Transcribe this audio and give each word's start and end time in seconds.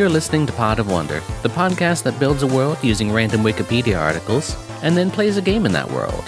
You're 0.00 0.08
listening 0.08 0.46
to 0.46 0.52
Pod 0.54 0.78
of 0.78 0.90
Wonder, 0.90 1.20
the 1.42 1.50
podcast 1.50 2.04
that 2.04 2.18
builds 2.18 2.42
a 2.42 2.46
world 2.46 2.78
using 2.82 3.12
random 3.12 3.42
Wikipedia 3.42 4.00
articles 4.00 4.56
and 4.82 4.96
then 4.96 5.10
plays 5.10 5.36
a 5.36 5.42
game 5.42 5.66
in 5.66 5.72
that 5.72 5.90
world. 5.90 6.24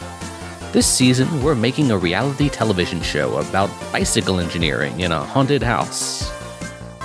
This 0.73 0.87
season, 0.87 1.43
we're 1.43 1.55
making 1.55 1.91
a 1.91 1.97
reality 1.97 2.51
television 2.51 3.01
show 3.01 3.39
about 3.39 3.71
bicycle 3.91 4.41
engineering 4.41 5.01
in 5.01 5.11
a 5.11 5.25
haunted 5.25 5.63
house. 5.63 6.31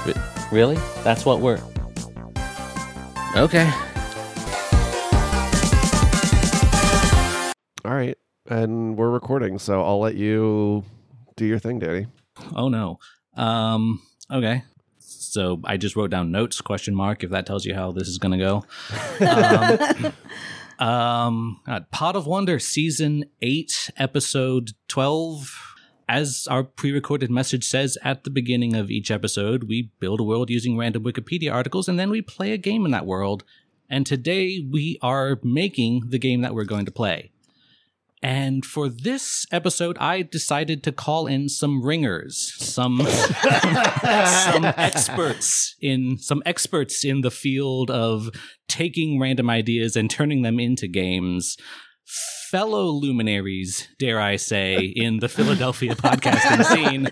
R- 0.06 0.50
really? 0.52 0.76
That's 1.06 1.26
what 1.26 1.40
we're. 1.40 1.62
Okay. 3.38 3.72
All 7.86 7.96
right. 7.96 8.18
And 8.50 8.98
we're 8.98 9.10
recording, 9.10 9.58
so 9.58 9.86
I'll 9.86 10.02
let 10.02 10.16
you 10.16 10.84
do 11.38 11.46
your 11.46 11.60
thing, 11.60 11.80
Danny. 11.80 12.08
Oh 12.58 12.68
no. 12.68 13.00
Um. 13.38 14.02
Okay. 14.30 14.64
So 15.38 15.62
I 15.66 15.78
just 15.78 15.96
wrote 15.96 16.10
down 16.10 16.32
notes 16.32 16.62
question 16.62 16.96
mark 16.96 17.24
if 17.24 17.30
that 17.30 17.46
tells 17.46 17.64
you 17.64 17.76
how 17.76 17.92
this 17.92 18.08
is 18.08 18.18
gonna 18.18 18.40
go. 18.40 18.66
Um, 20.80 20.88
um 20.88 21.60
God, 21.64 21.92
Pod 21.92 22.16
of 22.16 22.26
Wonder 22.26 22.58
season 22.58 23.26
eight 23.44 23.92
episode 23.98 24.72
twelve. 24.88 25.76
As 26.10 26.48
our 26.50 26.64
pre-recorded 26.64 27.30
message 27.30 27.66
says 27.66 28.00
at 28.04 28.24
the 28.24 28.32
beginning 28.32 28.76
of 28.76 28.90
each 28.90 29.12
episode, 29.12 29.66
we 29.66 29.92
build 30.00 30.22
a 30.22 30.24
world 30.24 30.50
using 30.50 30.76
random 30.76 31.04
Wikipedia 31.04 31.54
articles 31.54 31.88
and 31.88 32.00
then 32.00 32.10
we 32.10 32.24
play 32.24 32.52
a 32.52 32.58
game 32.58 32.84
in 32.84 32.90
that 32.92 33.06
world. 33.06 33.44
And 33.92 34.08
today 34.08 34.66
we 34.68 34.98
are 35.04 35.40
making 35.44 36.10
the 36.10 36.18
game 36.18 36.42
that 36.42 36.56
we're 36.56 36.64
going 36.64 36.86
to 36.86 36.92
play. 36.92 37.32
And 38.24 38.66
for 38.66 38.90
this 38.90 39.46
episode, 39.52 39.96
I 40.00 40.24
decided 40.24 40.84
to 40.84 40.92
call 40.92 41.28
in 41.28 41.50
some 41.50 41.84
ringers, 41.86 42.52
some 42.58 43.00
some 43.06 44.66
experts 44.78 45.76
in 45.82 46.18
some 46.18 46.42
experts 46.46 47.06
in 47.06 47.22
the 47.22 47.30
field 47.32 47.92
of 47.92 48.30
taking 48.68 49.20
random 49.20 49.50
ideas 49.50 49.96
and 49.96 50.10
turning 50.10 50.42
them 50.42 50.60
into 50.60 50.88
games. 50.88 51.58
Fellow 52.50 52.86
luminaries, 52.86 53.88
dare 54.00 54.22
I 54.22 54.38
say, 54.38 54.78
in 54.96 55.20
the 55.20 55.28
Philadelphia 55.28 55.94
podcasting 55.96 56.64
scene. 56.74 57.04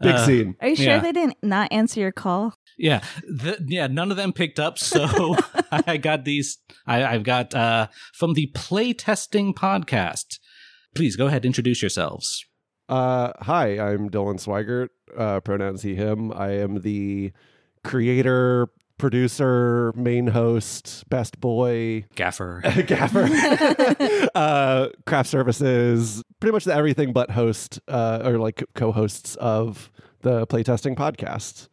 Big 0.00 0.14
Uh, 0.14 0.24
scene. 0.26 0.54
Are 0.60 0.68
you 0.68 0.76
sure 0.76 0.86
Yeah. 0.86 0.98
they 1.00 1.10
didn't 1.12 1.36
not 1.42 1.72
answer 1.72 1.98
your 2.00 2.12
call? 2.12 2.54
Yeah, 2.78 3.02
th- 3.40 3.58
yeah. 3.66 3.86
None 3.86 4.10
of 4.10 4.16
them 4.16 4.32
picked 4.32 4.58
up, 4.58 4.78
so 4.78 5.36
I 5.70 5.96
got 5.96 6.24
these. 6.24 6.58
I, 6.86 7.04
I've 7.04 7.24
got 7.24 7.54
uh, 7.54 7.88
from 8.14 8.34
the 8.34 8.50
playtesting 8.54 9.54
podcast. 9.54 10.38
Please 10.94 11.16
go 11.16 11.26
ahead, 11.26 11.44
introduce 11.44 11.82
yourselves. 11.82 12.44
Uh, 12.88 13.32
hi, 13.40 13.78
I'm 13.78 14.10
Dylan 14.10 14.38
Swigert, 14.38 14.88
uh, 15.16 15.40
pronouns 15.40 15.82
he, 15.82 15.94
him. 15.94 16.32
I 16.32 16.50
am 16.50 16.80
the 16.80 17.32
creator, 17.84 18.68
producer, 18.98 19.92
main 19.96 20.26
host, 20.26 21.08
best 21.08 21.40
boy, 21.40 22.04
Gaffer. 22.14 22.60
gaffer, 22.86 23.28
uh, 24.34 24.88
craft 25.06 25.30
services, 25.30 26.22
pretty 26.40 26.52
much 26.52 26.64
the 26.64 26.74
everything 26.74 27.12
but 27.12 27.30
host, 27.30 27.80
uh, 27.88 28.20
or 28.24 28.38
like 28.38 28.62
co 28.74 28.92
hosts 28.92 29.36
of 29.36 29.90
the 30.20 30.46
playtesting 30.46 30.94
podcast. 30.94 31.68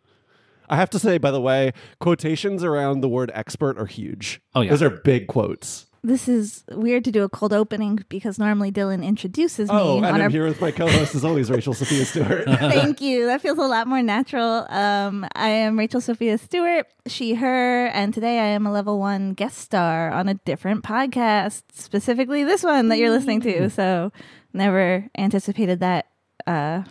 I 0.69 0.75
have 0.75 0.89
to 0.91 0.99
say, 0.99 1.17
by 1.17 1.31
the 1.31 1.41
way, 1.41 1.73
quotations 1.99 2.63
around 2.63 3.01
the 3.01 3.09
word 3.09 3.31
expert 3.33 3.77
are 3.77 3.85
huge. 3.85 4.41
Oh 4.55 4.61
yeah. 4.61 4.71
Those 4.71 4.83
are 4.83 4.89
big 4.89 5.27
quotes. 5.27 5.85
This 6.01 6.29
is 6.29 6.63
weird 6.71 7.03
to 7.05 7.11
do 7.11 7.23
a 7.23 7.29
cold 7.29 7.51
opening 7.51 8.05
because 8.07 8.39
normally 8.39 8.71
Dylan 8.71 9.03
introduces 9.03 9.67
me. 9.69 9.75
Oh, 9.75 9.99
me 9.99 10.07
and 10.07 10.15
I'm 10.15 10.21
our. 10.21 10.29
here 10.29 10.45
with 10.45 10.61
my 10.61 10.71
co-host 10.71 11.13
as 11.13 11.25
always, 11.25 11.51
Rachel 11.51 11.73
Sophia 11.73 12.05
Stewart. 12.05 12.45
Thank 12.47 13.01
you. 13.01 13.25
That 13.25 13.41
feels 13.41 13.57
a 13.57 13.63
lot 13.63 13.85
more 13.85 14.01
natural. 14.01 14.65
Um, 14.69 15.27
I 15.35 15.49
am 15.49 15.77
Rachel 15.77 15.99
Sophia 15.99 16.37
Stewart, 16.37 16.87
she, 17.05 17.33
her, 17.33 17.87
and 17.87 18.13
today 18.13 18.39
I 18.39 18.45
am 18.45 18.65
a 18.65 18.71
level 18.71 18.97
one 18.97 19.33
guest 19.33 19.57
star 19.57 20.09
on 20.11 20.29
a 20.29 20.35
different 20.35 20.85
podcast, 20.85 21.63
specifically 21.73 22.45
this 22.45 22.63
one 22.63 22.87
that 22.87 22.97
you're 22.97 23.11
listening 23.11 23.41
to. 23.41 23.69
So, 23.69 24.13
never 24.53 25.05
anticipated 25.17 25.81
that. 25.81 26.05
Uh, 26.47 26.81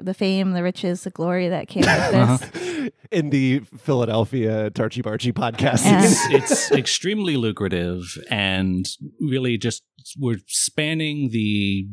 the 0.00 0.14
fame, 0.14 0.52
the 0.52 0.62
riches, 0.62 1.02
the 1.02 1.10
glory 1.10 1.48
that 1.48 1.68
came 1.68 1.82
with 1.82 2.50
this. 2.52 2.71
In 3.10 3.30
the 3.30 3.60
Philadelphia 3.78 4.70
Tarchi 4.70 5.02
Barchi 5.02 5.32
podcast. 5.32 5.84
Yeah. 5.84 6.02
it's, 6.04 6.30
it's 6.30 6.72
extremely 6.72 7.36
lucrative 7.36 8.18
and 8.30 8.86
really 9.20 9.58
just 9.58 9.82
we're 10.18 10.38
spanning 10.46 11.30
the 11.30 11.86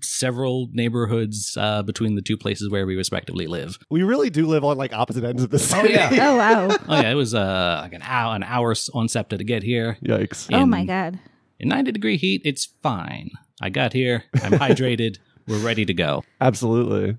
several 0.00 0.68
neighborhoods 0.72 1.54
uh, 1.60 1.82
between 1.82 2.14
the 2.14 2.22
two 2.22 2.36
places 2.36 2.70
where 2.70 2.86
we 2.86 2.96
respectively 2.96 3.46
live. 3.46 3.78
we 3.90 4.02
really 4.02 4.30
do 4.30 4.46
live 4.46 4.64
on 4.64 4.76
like 4.78 4.92
opposite 4.92 5.22
ends 5.24 5.42
of 5.42 5.50
the 5.50 5.58
city. 5.58 5.94
Oh 5.98 6.36
wow! 6.36 6.68
Oh 6.88 7.00
yeah, 7.00 7.10
it 7.10 7.14
was 7.14 7.34
uh, 7.34 7.80
like 7.82 7.92
an 7.92 8.02
hour 8.02 8.34
an 8.34 8.42
hour 8.42 8.74
on 8.94 9.08
SEPTA 9.08 9.36
to 9.38 9.44
get 9.44 9.62
here. 9.62 9.98
Yikes. 10.02 10.48
oh 10.52 10.66
my 10.66 10.84
god! 10.84 11.18
In 11.60 11.68
90 11.68 11.92
degree 11.92 12.16
heat, 12.16 12.42
it's 12.44 12.64
fine. 12.82 13.30
I 13.60 13.68
got 13.70 13.92
here. 13.92 14.24
I'm 14.42 14.52
hydrated. 14.58 15.18
We're 15.46 15.58
ready 15.58 15.84
to 15.84 15.94
go. 15.94 16.24
Absolutely. 16.40 17.18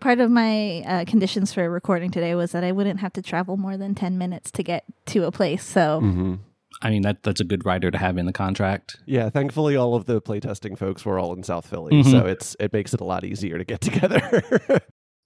Part 0.00 0.20
of 0.20 0.30
my 0.30 0.80
uh, 0.86 1.04
conditions 1.06 1.52
for 1.52 1.68
recording 1.70 2.10
today 2.10 2.34
was 2.34 2.52
that 2.52 2.64
I 2.64 2.72
wouldn't 2.72 3.00
have 3.00 3.12
to 3.14 3.22
travel 3.22 3.56
more 3.56 3.76
than 3.76 3.94
10 3.94 4.18
minutes 4.18 4.50
to 4.52 4.62
get 4.62 4.84
to 5.06 5.24
a 5.24 5.32
place. 5.32 5.64
So, 5.64 6.00
hmm 6.00 6.34
I 6.80 6.90
mean 6.90 7.02
that 7.02 7.24
that's 7.24 7.40
a 7.40 7.44
good 7.44 7.66
rider 7.66 7.90
to 7.90 7.98
have 7.98 8.18
in 8.18 8.26
the 8.26 8.32
contract. 8.32 8.98
Yeah, 9.04 9.30
thankfully 9.30 9.74
all 9.74 9.96
of 9.96 10.04
the 10.06 10.20
playtesting 10.22 10.78
folks 10.78 11.04
were 11.04 11.18
all 11.18 11.32
in 11.34 11.42
South 11.42 11.66
Philly, 11.66 11.92
Mhm. 11.92 12.10
so 12.10 12.26
it's 12.26 12.54
it 12.60 12.72
makes 12.72 12.94
it 12.94 13.00
a 13.00 13.04
lot 13.04 13.24
easier 13.24 13.58
to 13.58 13.64
get 13.64 13.80
together. 13.88 14.20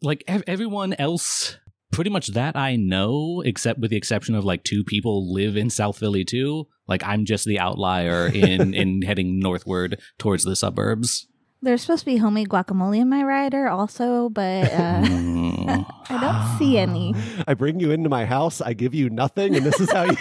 Like 0.00 0.25
ev- 0.27 0.44
everyone 0.47 0.94
else 0.99 1.59
pretty 1.93 2.09
much 2.11 2.28
that 2.28 2.56
I 2.56 2.77
know 2.77 3.43
except 3.44 3.81
with 3.81 3.91
the 3.91 3.99
exception 3.99 4.34
of 4.34 4.44
like 4.47 4.65
two 4.65 4.82
people 4.82 5.31
live 5.32 5.56
in 5.56 5.69
South 5.69 5.99
Philly 5.99 6.25
too. 6.25 6.69
Like 6.88 7.05
I'm 7.05 7.27
just 7.27 7.44
the 7.44 7.59
outlier 7.59 8.28
in 8.28 8.72
in 8.82 9.03
heading 9.03 9.38
northward 9.38 10.00
towards 10.19 10.44
the 10.44 10.56
suburbs. 10.56 11.28
There's 11.62 11.83
supposed 11.83 12.00
to 12.00 12.06
be 12.06 12.17
homemade 12.17 12.49
guacamole 12.49 12.99
in 12.99 13.09
my 13.09 13.23
rider 13.23 13.69
also, 13.69 14.28
but 14.28 14.71
uh. 14.73 15.03
I 16.12 16.21
don't 16.21 16.59
see 16.59 16.77
any. 16.78 17.15
I 17.47 17.55
bring 17.55 17.81
you 17.81 17.91
into 17.91 18.09
my 18.09 18.27
house, 18.27 18.61
I 18.61 18.73
give 18.75 18.95
you 18.95 19.09
nothing, 19.09 19.56
and 19.56 19.65
this 19.65 19.81
is 19.81 19.91
how 19.91 20.05
you 20.05 20.17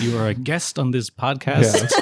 you 0.00 0.16
are 0.16 0.28
a 0.28 0.34
guest 0.34 0.78
on 0.78 0.92
this 0.92 1.10
podcast. 1.10 1.92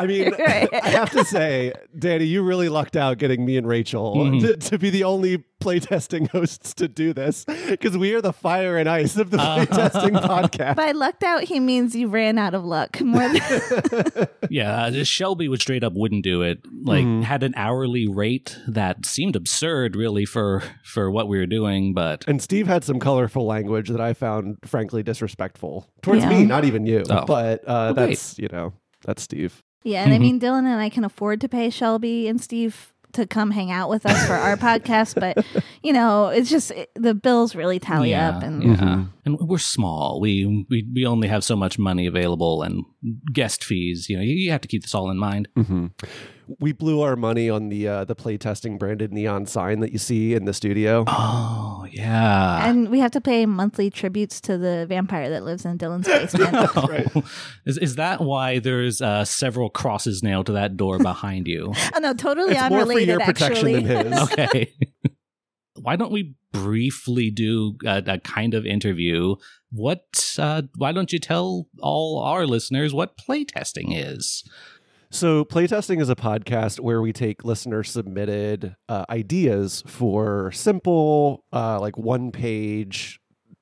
I 0.00 0.06
mean, 0.06 0.32
I 0.38 0.88
have 0.90 1.10
to 1.10 1.24
say, 1.24 1.72
Danny, 1.98 2.24
you 2.24 2.42
really 2.42 2.68
lucked 2.68 2.96
out 2.96 3.18
getting 3.18 3.44
me 3.44 3.56
and 3.56 3.66
Rachel 3.66 4.16
Mhm. 4.16 4.40
to, 4.40 4.56
to 4.70 4.78
be 4.78 4.90
the 4.90 5.04
only 5.04 5.44
playtesting 5.60 6.26
hosts 6.30 6.72
to 6.72 6.88
do 6.88 7.12
this 7.12 7.44
because 7.68 7.96
we 7.98 8.14
are 8.14 8.22
the 8.22 8.32
fire 8.32 8.78
and 8.78 8.88
ice 8.88 9.18
of 9.18 9.30
the 9.30 9.36
playtesting 9.36 10.18
podcast. 10.22 10.76
By 10.76 10.92
lucked 10.92 11.22
out, 11.22 11.44
he 11.44 11.60
means 11.60 11.94
you 11.94 12.08
ran 12.08 12.38
out 12.38 12.54
of 12.54 12.64
luck. 12.64 12.98
More 13.00 13.28
than, 13.28 14.28
Yeah, 14.50 14.84
uh, 14.86 15.04
Shelby 15.04 15.48
would 15.48 15.60
straight 15.60 15.84
up 15.84 15.92
wouldn't 15.94 16.24
do 16.24 16.40
it. 16.42 16.60
Like 16.82 17.04
Mhm. 17.04 17.22
had 17.24 17.42
an 17.42 17.52
hourly 17.56 18.08
rate 18.08 18.56
that 18.66 19.04
seemed 19.04 19.36
absurd, 19.36 19.96
really, 19.96 20.24
for 20.24 20.62
for 20.82 21.10
what 21.10 21.28
we 21.28 21.36
were 21.38 21.46
doing. 21.46 21.92
But 21.92 22.24
And 22.26 22.40
Steve 22.40 22.66
had 22.66 22.82
some 22.84 22.98
colorful 22.98 23.44
language 23.46 23.88
that 23.90 24.00
I 24.00 24.14
found 24.14 24.56
frankly 24.64 25.02
disrespectful 25.02 25.86
towards 26.02 26.24
Yeah. 26.24 26.30
me, 26.30 26.44
not 26.46 26.64
even 26.64 26.86
you. 26.86 27.02
Oh. 27.10 27.24
But 27.26 27.60
uh, 27.64 27.66
Well, 27.66 27.94
great. 27.94 28.06
that's, 28.08 28.38
you 28.38 28.48
know, 28.50 28.72
that's 29.04 29.22
Steve. 29.22 29.62
Yeah, 29.82 30.02
and 30.04 30.12
I 30.12 30.16
Mhm. 30.16 30.20
mean, 30.20 30.40
Dylan 30.40 30.60
and 30.66 30.80
I 30.80 30.88
can 30.88 31.04
afford 31.04 31.40
to 31.42 31.48
pay 31.48 31.70
Shelby 31.70 32.28
and 32.28 32.40
Steve 32.40 32.92
to 33.12 33.26
come 33.26 33.50
hang 33.50 33.72
out 33.72 33.90
with 33.90 34.06
us 34.06 34.24
for 34.24 34.34
our 34.34 34.56
podcast, 34.68 35.18
but 35.18 35.44
you 35.82 35.92
know, 35.92 36.28
it's 36.28 36.48
just 36.48 36.70
it, 36.70 36.90
the 36.94 37.12
bills 37.14 37.56
really 37.56 37.80
tally 37.80 38.10
yeah, 38.10 38.28
up. 38.36 38.42
And 38.44 38.62
yeah. 38.62 38.76
Mhm. 38.76 39.08
and 39.24 39.38
we're 39.40 39.58
small. 39.58 40.20
We, 40.20 40.64
we 40.70 40.86
we 40.94 41.04
only 41.06 41.26
have 41.26 41.42
so 41.42 41.56
much 41.56 41.76
money 41.78 42.06
available, 42.06 42.62
and 42.62 42.84
guest 43.32 43.64
fees. 43.64 44.08
You 44.08 44.16
know, 44.18 44.22
you, 44.22 44.34
you 44.34 44.50
have 44.52 44.60
to 44.60 44.68
keep 44.68 44.82
this 44.82 44.94
all 44.94 45.10
in 45.10 45.18
mind. 45.18 45.48
Mm-hmm. 45.56 45.86
We 46.58 46.72
blew 46.72 47.02
our 47.02 47.16
money 47.16 47.48
on 47.48 47.68
the 47.68 47.86
uh, 47.86 48.04
the 48.04 48.16
playtesting 48.16 48.78
branded 48.78 49.12
neon 49.12 49.46
sign 49.46 49.80
that 49.80 49.92
you 49.92 49.98
see 49.98 50.34
in 50.34 50.46
the 50.46 50.54
studio. 50.54 51.04
Oh 51.06 51.86
yeah. 51.90 52.68
and 52.68 52.88
we 52.88 52.98
have 53.00 53.10
to 53.12 53.20
pay 53.20 53.46
monthly 53.46 53.90
tributes 53.90 54.40
to 54.42 54.58
the 54.58 54.86
vampire 54.88 55.30
that 55.30 55.44
lives 55.44 55.64
in 55.64 55.78
Dylan's 55.78 56.06
basement. 56.06 56.50
Oh, 56.76 56.86
Right. 56.88 57.06
is, 57.66 57.78
is 57.78 57.94
that 57.96 58.20
why 58.20 58.58
there's 58.58 59.00
uh, 59.00 59.24
several 59.24 59.70
crosses 59.70 60.22
nailed 60.22 60.46
to 60.46 60.52
that 60.52 60.76
door 60.76 60.98
behind 60.98 61.46
you? 61.46 61.72
oh 61.94 61.98
no, 61.98 62.14
totally 62.14 62.54
it's 62.54 62.70
more 62.70 62.86
for 62.86 62.98
your 62.98 63.20
protection 63.20 63.52
actually, 63.52 63.82
than 63.82 64.12
his. 64.12 64.22
okay. 64.22 64.72
why 65.74 65.96
don't 65.96 66.12
we 66.12 66.34
briefly 66.52 67.30
do 67.30 67.76
a, 67.84 68.02
a 68.06 68.18
kind 68.18 68.54
of 68.54 68.66
interview? 68.66 69.36
What? 69.70 70.36
Uh, 70.38 70.62
why 70.76 70.92
don't 70.92 71.12
you 71.12 71.18
tell 71.18 71.66
all 71.80 72.18
our 72.20 72.46
listeners 72.46 72.92
what 72.92 73.16
playtesting 73.16 73.88
is? 73.88 74.44
So, 75.12 75.44
playtesting 75.44 76.00
is 76.00 76.08
a 76.08 76.14
podcast 76.14 76.78
where 76.78 77.02
we 77.02 77.12
take 77.12 77.44
listener 77.44 77.82
submitted 77.82 78.76
uh, 78.88 79.06
ideas 79.10 79.82
for 79.84 80.52
simple, 80.52 81.44
uh, 81.52 81.80
like 81.80 81.98
one 81.98 82.30
page 82.30 83.18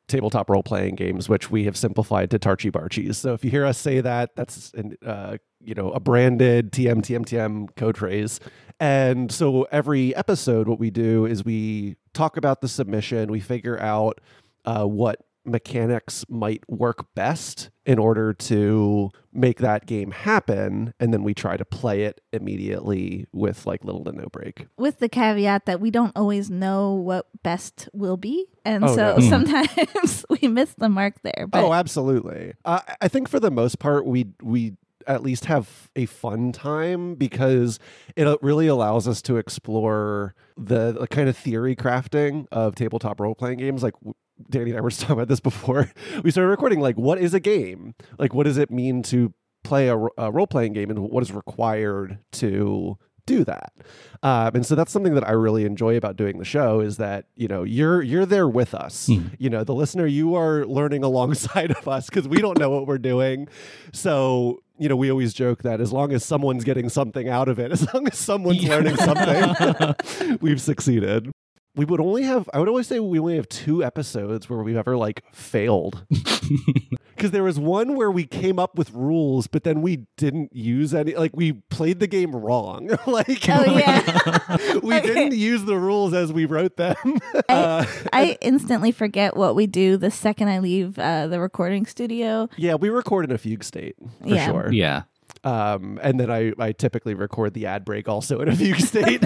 tabletop 0.09 0.50
role 0.50 0.62
playing 0.62 0.97
games, 0.97 1.27
which 1.27 1.50
we 1.50 1.65
have 1.65 1.75
simplified 1.75 2.31
to 2.33 2.39
Tarchi 2.39 2.71
Barchies. 2.71 3.15
So, 3.15 3.33
if 3.33 3.47
you 3.47 3.50
hear 3.50 3.65
us 3.65 3.79
say 3.79 4.03
that, 4.03 4.37
that's 4.37 4.73
an, 4.75 4.97
uh, 5.05 5.39
you 5.61 5.75
know 5.75 5.91
a 5.93 6.00
branded 6.00 6.71
TM 6.71 7.00
TM 7.00 7.25
TM 7.25 7.75
code 7.77 7.97
phrase. 7.97 8.41
And 8.79 9.33
so, 9.33 9.62
every 9.73 10.15
episode, 10.17 10.69
what 10.69 10.79
we 10.79 10.91
do 10.91 11.25
is 11.25 11.47
we 11.47 11.97
talk 12.12 12.37
about 12.37 12.61
the 12.61 12.69
submission, 12.69 13.33
we 13.33 13.41
figure 13.41 13.81
out 13.81 14.21
uh, 14.67 14.85
what 14.85 15.25
mechanics 15.49 16.25
might 16.29 16.62
work 16.69 17.15
best 17.15 17.71
in 17.87 17.99
order 17.99 18.33
to 18.35 19.11
make 19.33 19.59
that 19.59 19.87
game 19.87 20.11
happen 20.11 20.93
and 21.00 21.12
then 21.12 21.23
we 21.23 21.33
try 21.35 21.56
to 21.56 21.65
play 21.65 22.03
it 22.03 22.21
immediately 22.33 23.27
with 23.33 23.67
like 23.67 23.85
little 23.85 24.05
to 24.05 24.12
no 24.12 24.27
break. 24.31 24.67
With 24.77 24.99
the 24.99 25.09
caveat 25.09 25.67
that 25.67 25.81
we 25.81 25.91
don't 25.91 26.12
always 26.17 26.50
know 26.50 26.93
what 26.95 27.27
best 27.43 27.89
will 27.93 28.17
be 28.17 28.47
and 28.65 28.85
Oh, 28.85 28.95
so 28.95 29.17
no. 29.17 29.21
sometimes 29.31 30.25
we 30.43 30.49
miss 30.49 30.75
the 30.75 30.89
mark 30.89 31.15
there 31.23 31.47
but 31.50 31.65
oh 31.65 31.73
absolutely. 31.73 32.53
Uh, 32.65 32.81
i 33.00 33.09
think 33.09 33.29
for 33.29 33.41
the 33.41 33.50
most 33.50 33.79
part 33.79 34.05
we 34.06 34.27
we 34.43 34.75
at 35.06 35.23
least 35.23 35.47
have 35.47 35.91
a 35.97 36.06
fun 36.06 36.53
time 36.53 37.15
because 37.15 37.79
it 38.15 38.27
uh, 38.27 38.37
really 38.43 38.67
allows 38.67 39.09
us 39.09 39.23
to 39.23 39.39
explore 39.39 40.35
the, 40.56 40.93
the 40.93 41.09
kind 41.09 41.29
of 41.29 41.37
theory 41.37 41.75
crafting 41.75 42.47
of 42.53 42.75
tabletop 42.75 43.19
role 43.19 43.35
playing 43.35 43.59
games. 43.59 43.83
Like 43.83 43.95
w- 43.95 44.15
Danny 44.50 44.70
and 44.70 44.79
I 44.79 44.82
were 44.82 44.90
just 44.90 45.00
talking 45.02 45.14
about 45.14 45.29
this 45.29 45.40
before 45.40 45.90
we 46.23 46.31
started 46.31 46.49
recording. 46.49 46.81
Like, 46.81 46.96
what 46.96 47.19
is 47.19 47.35
a 47.35 47.40
game? 47.40 47.94
Like, 48.19 48.35
what 48.35 48.44
does 48.44 48.58
it 48.58 48.70
mean 48.70 49.02
to 49.05 49.32
play 49.64 49.88
a, 49.88 49.96
role 49.96 50.46
playing 50.46 50.73
game, 50.73 50.90
and 50.90 50.99
what 50.99 51.23
is 51.23 51.32
required 51.32 52.19
to 52.32 52.99
do 53.26 53.44
that? 53.44 53.73
Um, 54.23 54.55
and 54.55 54.67
so 54.67 54.75
that's 54.75 54.90
something 54.90 55.14
that 55.14 55.26
I 55.26 55.32
really 55.32 55.64
enjoy 55.64 55.96
about 55.96 56.17
doing 56.17 56.38
the 56.38 56.44
show 56.44 56.81
is 56.81 56.96
that 56.96 57.26
you 57.37 57.49
know 57.49 57.62
you're 57.62 58.02
you're 58.02 58.26
there 58.26 58.49
with 58.49 58.75
us. 58.75 59.08
You 59.08 59.50
know, 59.50 59.64
the 59.64 59.75
listener, 59.75 60.06
you 60.06 60.35
are 60.35 60.64
learning 60.64 61.05
alongside 61.05 61.70
of 61.70 61.87
us 61.87 62.06
because 62.06 62.29
we 62.29 62.38
don't 62.38 62.58
know 62.58 62.70
what 62.70 62.87
we're 62.87 62.99
doing. 62.99 63.49
So 63.93 64.62
you 64.81 64.88
know, 64.88 64.94
we 64.94 65.11
always 65.11 65.35
joke 65.35 65.62
that 65.64 65.81
as 65.81 65.93
long 65.93 66.12
as 66.12 66.25
someone's 66.25 66.62
getting 66.62 66.88
something 66.88 67.29
out 67.29 67.49
of 67.49 67.58
it, 67.58 67.73
as 67.73 67.93
long 67.93 68.06
as 68.06 68.17
someone's 68.17 68.62
learning 68.62 68.94
something, 68.96 70.38
we've 70.40 70.61
succeeded 70.61 71.32
we 71.79 71.85
would 71.87 72.01
only 72.01 72.25
have 72.25 72.51
i 72.53 72.59
would 72.59 72.69
always 72.69 72.87
say 72.87 72.99
we 73.01 73.19
only 73.19 73.37
have 73.37 73.49
two 73.49 73.83
episodes 73.83 74.51
where 74.51 74.63
we've 74.63 74.77
ever 74.77 74.97
like 74.97 75.23
failed. 75.33 76.05
Because 77.19 77.33
there 77.33 77.43
was 77.43 77.59
one 77.59 77.97
where 77.97 78.13
we 78.13 78.25
came 78.27 78.61
up 78.61 78.77
with 78.79 78.93
rules 78.93 79.49
but 79.49 79.65
then 79.65 79.83
we 79.83 80.07
didn't 80.17 80.55
use 80.55 80.95
any 80.95 81.17
like 81.17 81.33
we 81.35 81.53
played 81.53 81.99
the 81.99 82.07
game 82.07 82.35
wrong. 82.35 82.89
Like 83.09 83.45
oh 83.49 83.65
yeah. 83.77 84.57
we 84.83 84.95
Okay. 84.95 85.07
didn't 85.07 85.35
use 85.37 85.65
the 85.65 85.77
rules 85.77 86.15
as 86.15 86.33
we 86.33 86.45
wrote 86.47 86.77
them. 86.77 86.95
Uh, 87.49 87.85
i 88.13 88.39
instantly 88.41 88.93
forget 88.93 89.37
what 89.37 89.57
we 89.57 89.67
do 89.67 89.97
the 89.97 90.11
second 90.13 90.49
i 90.49 90.61
leave 90.61 90.97
uh, 90.99 91.27
the 91.27 91.41
recording 91.41 91.87
studio. 91.87 92.49
Yeah 92.57 92.75
we 92.77 92.89
record 92.89 93.25
in 93.25 93.33
a 93.33 93.39
fugue 93.39 93.65
state 93.65 93.97
for 94.23 94.29
Yeah. 94.29 94.47
sure. 94.47 94.73
Yeah. 94.73 95.03
um, 95.43 95.99
and 96.03 96.21
then 96.21 96.31
I, 96.31 96.53
I 96.59 96.71
typically 96.73 97.15
record 97.15 97.53
the 97.53 97.67
ad 97.67 97.85
break 97.85 98.09
also 98.09 98.41
in 98.41 98.49
a 98.49 98.55
fugue 98.57 98.79
state 98.81 99.25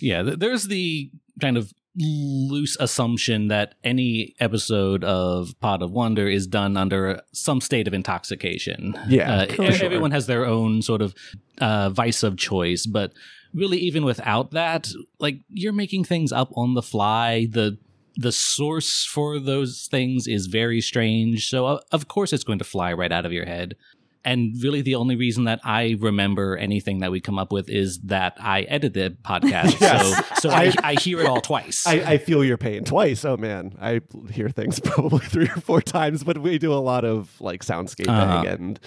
Yeah, 0.00 0.22
there's 0.22 0.64
the 0.64 1.10
kind 1.40 1.56
of 1.56 1.72
loose 1.96 2.76
assumption 2.80 3.48
that 3.48 3.76
any 3.84 4.34
episode 4.40 5.04
of 5.04 5.54
Pod 5.60 5.80
of 5.82 5.92
Wonder 5.92 6.26
is 6.28 6.46
done 6.46 6.76
under 6.76 7.20
some 7.32 7.60
state 7.60 7.86
of 7.86 7.94
intoxication. 7.94 8.94
Yeah, 9.08 9.46
Uh, 9.48 9.52
sure. 9.72 9.84
everyone 9.86 10.10
has 10.10 10.26
their 10.26 10.44
own 10.44 10.82
sort 10.82 11.02
of 11.02 11.14
uh, 11.60 11.90
vice 11.90 12.22
of 12.22 12.36
choice, 12.36 12.86
but 12.86 13.12
really, 13.52 13.78
even 13.78 14.04
without 14.04 14.50
that, 14.52 14.88
like 15.20 15.36
you're 15.48 15.72
making 15.72 16.04
things 16.04 16.32
up 16.32 16.50
on 16.56 16.74
the 16.74 16.82
fly. 16.82 17.46
The 17.50 17.78
the 18.16 18.30
source 18.32 19.04
for 19.04 19.40
those 19.40 19.88
things 19.90 20.28
is 20.28 20.46
very 20.46 20.80
strange, 20.80 21.48
so 21.48 21.66
uh, 21.66 21.80
of 21.92 22.06
course 22.08 22.32
it's 22.32 22.44
going 22.44 22.58
to 22.60 22.64
fly 22.64 22.92
right 22.92 23.10
out 23.12 23.26
of 23.26 23.32
your 23.32 23.44
head. 23.46 23.74
And 24.24 24.54
really, 24.62 24.80
the 24.82 24.94
only 24.94 25.16
reason 25.16 25.44
that 25.44 25.60
I 25.64 25.96
remember 26.00 26.56
anything 26.56 27.00
that 27.00 27.10
we 27.10 27.20
come 27.20 27.38
up 27.38 27.52
with 27.52 27.68
is 27.68 27.98
that 28.04 28.36
I 28.40 28.62
edit 28.62 28.94
the 28.94 29.16
podcast, 29.22 29.78
Yes. 29.80 30.40
so 30.40 30.48
so 30.48 30.50
I, 30.50 30.72
I 30.82 30.94
hear 30.94 31.20
it 31.20 31.26
all 31.26 31.40
twice. 31.40 31.86
I, 31.86 31.94
I 32.12 32.18
feel 32.18 32.44
your 32.44 32.56
pain 32.56 32.84
twice. 32.84 33.24
Oh 33.24 33.36
man, 33.36 33.74
I 33.80 34.00
hear 34.30 34.48
things 34.48 34.80
probably 34.84 35.26
three 35.26 35.44
or 35.44 35.60
four 35.60 35.82
times, 35.82 36.24
but 36.24 36.38
we 36.38 36.58
do 36.58 36.72
a 36.72 36.80
lot 36.80 37.04
of 37.04 37.38
like 37.40 37.64
soundscaping 37.64 38.08
Uh-huh. 38.08 38.44
and 38.48 38.80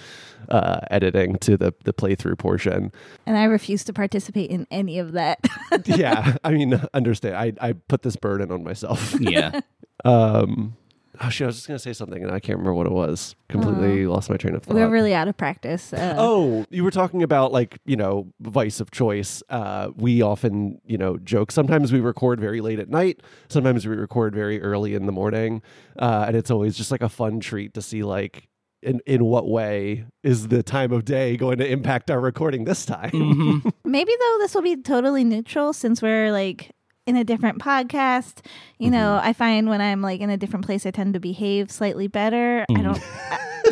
uh, 0.48 0.80
editing 0.90 1.36
to 1.36 1.56
the 1.56 1.72
the 1.84 1.92
playthrough 1.92 2.38
portion. 2.38 2.90
and 3.26 3.36
i 3.36 3.44
refuse 3.44 3.84
to 3.84 3.92
participate 3.92 4.50
in 4.50 4.66
any 4.70 4.98
of 4.98 5.12
that 5.12 5.38
yeah, 5.84 6.36
I 6.44 6.50
mean, 6.52 6.80
understand. 6.94 7.36
I 7.36 7.52
I 7.60 7.72
put 7.74 8.02
this 8.02 8.16
burden 8.16 8.50
on 8.50 8.64
myself. 8.64 9.14
yeah, 9.20 9.60
Um, 10.04 10.76
oh 11.20 11.28
shit, 11.30 11.44
I 11.44 11.46
was 11.48 11.56
just 11.56 11.66
gonna 11.68 11.78
say 11.78 11.92
something 11.92 12.22
and 12.22 12.30
I 12.32 12.40
can't 12.40 12.58
remember 12.58 12.74
what 12.74 12.86
it 12.86 12.92
was. 12.92 13.34
Completely 13.48 14.06
lost 14.06 14.30
my 14.30 14.36
train 14.36 14.54
of 14.54 14.62
thought. 14.62 14.74
we're 14.74 14.88
really 14.88 15.14
out 15.14 15.28
of 15.28 15.36
practice 15.36 15.92
uh, 15.92 16.14
Oh, 16.18 16.64
you 16.70 16.84
were 16.84 16.90
talking 16.90 17.22
about 17.22 17.52
like, 17.52 17.78
you 17.84 17.96
know, 17.96 18.26
vice 18.40 18.80
of 18.80 18.90
choice. 18.90 19.42
Uh, 19.48 19.90
we 19.96 20.22
often, 20.22 20.80
you 20.86 20.98
know, 20.98 21.16
joke. 21.18 21.50
Sometimes 21.50 21.92
we 21.92 22.00
record 22.00 22.40
very 22.40 22.60
late 22.60 22.78
at 22.78 22.88
night. 22.88 23.22
Sometimes 23.48 23.86
we 23.86 23.94
record 23.96 24.34
very 24.34 24.60
early 24.60 24.94
in 24.94 25.06
the 25.06 25.12
morning. 25.12 25.62
Uh, 25.98 26.24
and 26.28 26.36
it's 26.36 26.50
always 26.50 26.76
just 26.76 26.90
like 26.90 27.02
a 27.02 27.08
fun 27.08 27.40
treat 27.40 27.74
to 27.74 27.82
see 27.82 28.02
like 28.02 28.48
in, 28.82 29.00
in 29.06 29.24
what 29.24 29.48
way 29.48 30.04
is 30.22 30.48
the 30.48 30.62
time 30.62 30.92
of 30.92 31.04
day 31.04 31.36
going 31.36 31.58
to 31.58 31.66
impact 31.68 32.10
our 32.12 32.20
recording 32.20 32.64
this 32.64 32.86
time? 32.86 33.10
Mhm. 33.10 33.72
Maybe 33.84 34.12
though 34.20 34.36
this 34.38 34.54
will 34.54 34.62
be 34.62 34.76
totally 34.76 35.24
neutral 35.24 35.72
since 35.72 36.00
we're 36.00 36.30
like 36.30 36.70
in 37.08 37.16
a 37.16 37.24
different 37.24 37.58
podcast. 37.60 38.44
You 38.78 38.90
know, 38.90 39.16
Mm-hmm. 39.18 39.28
I 39.28 39.32
find 39.32 39.68
when 39.68 39.80
I'm 39.80 40.02
like 40.02 40.20
in 40.20 40.30
a 40.30 40.36
different 40.36 40.64
place, 40.66 40.84
I 40.86 40.90
tend 40.92 41.14
to 41.14 41.20
behave 41.20 41.70
slightly 41.70 42.06
better. 42.08 42.64
I 42.70 42.82
don't. 42.82 43.00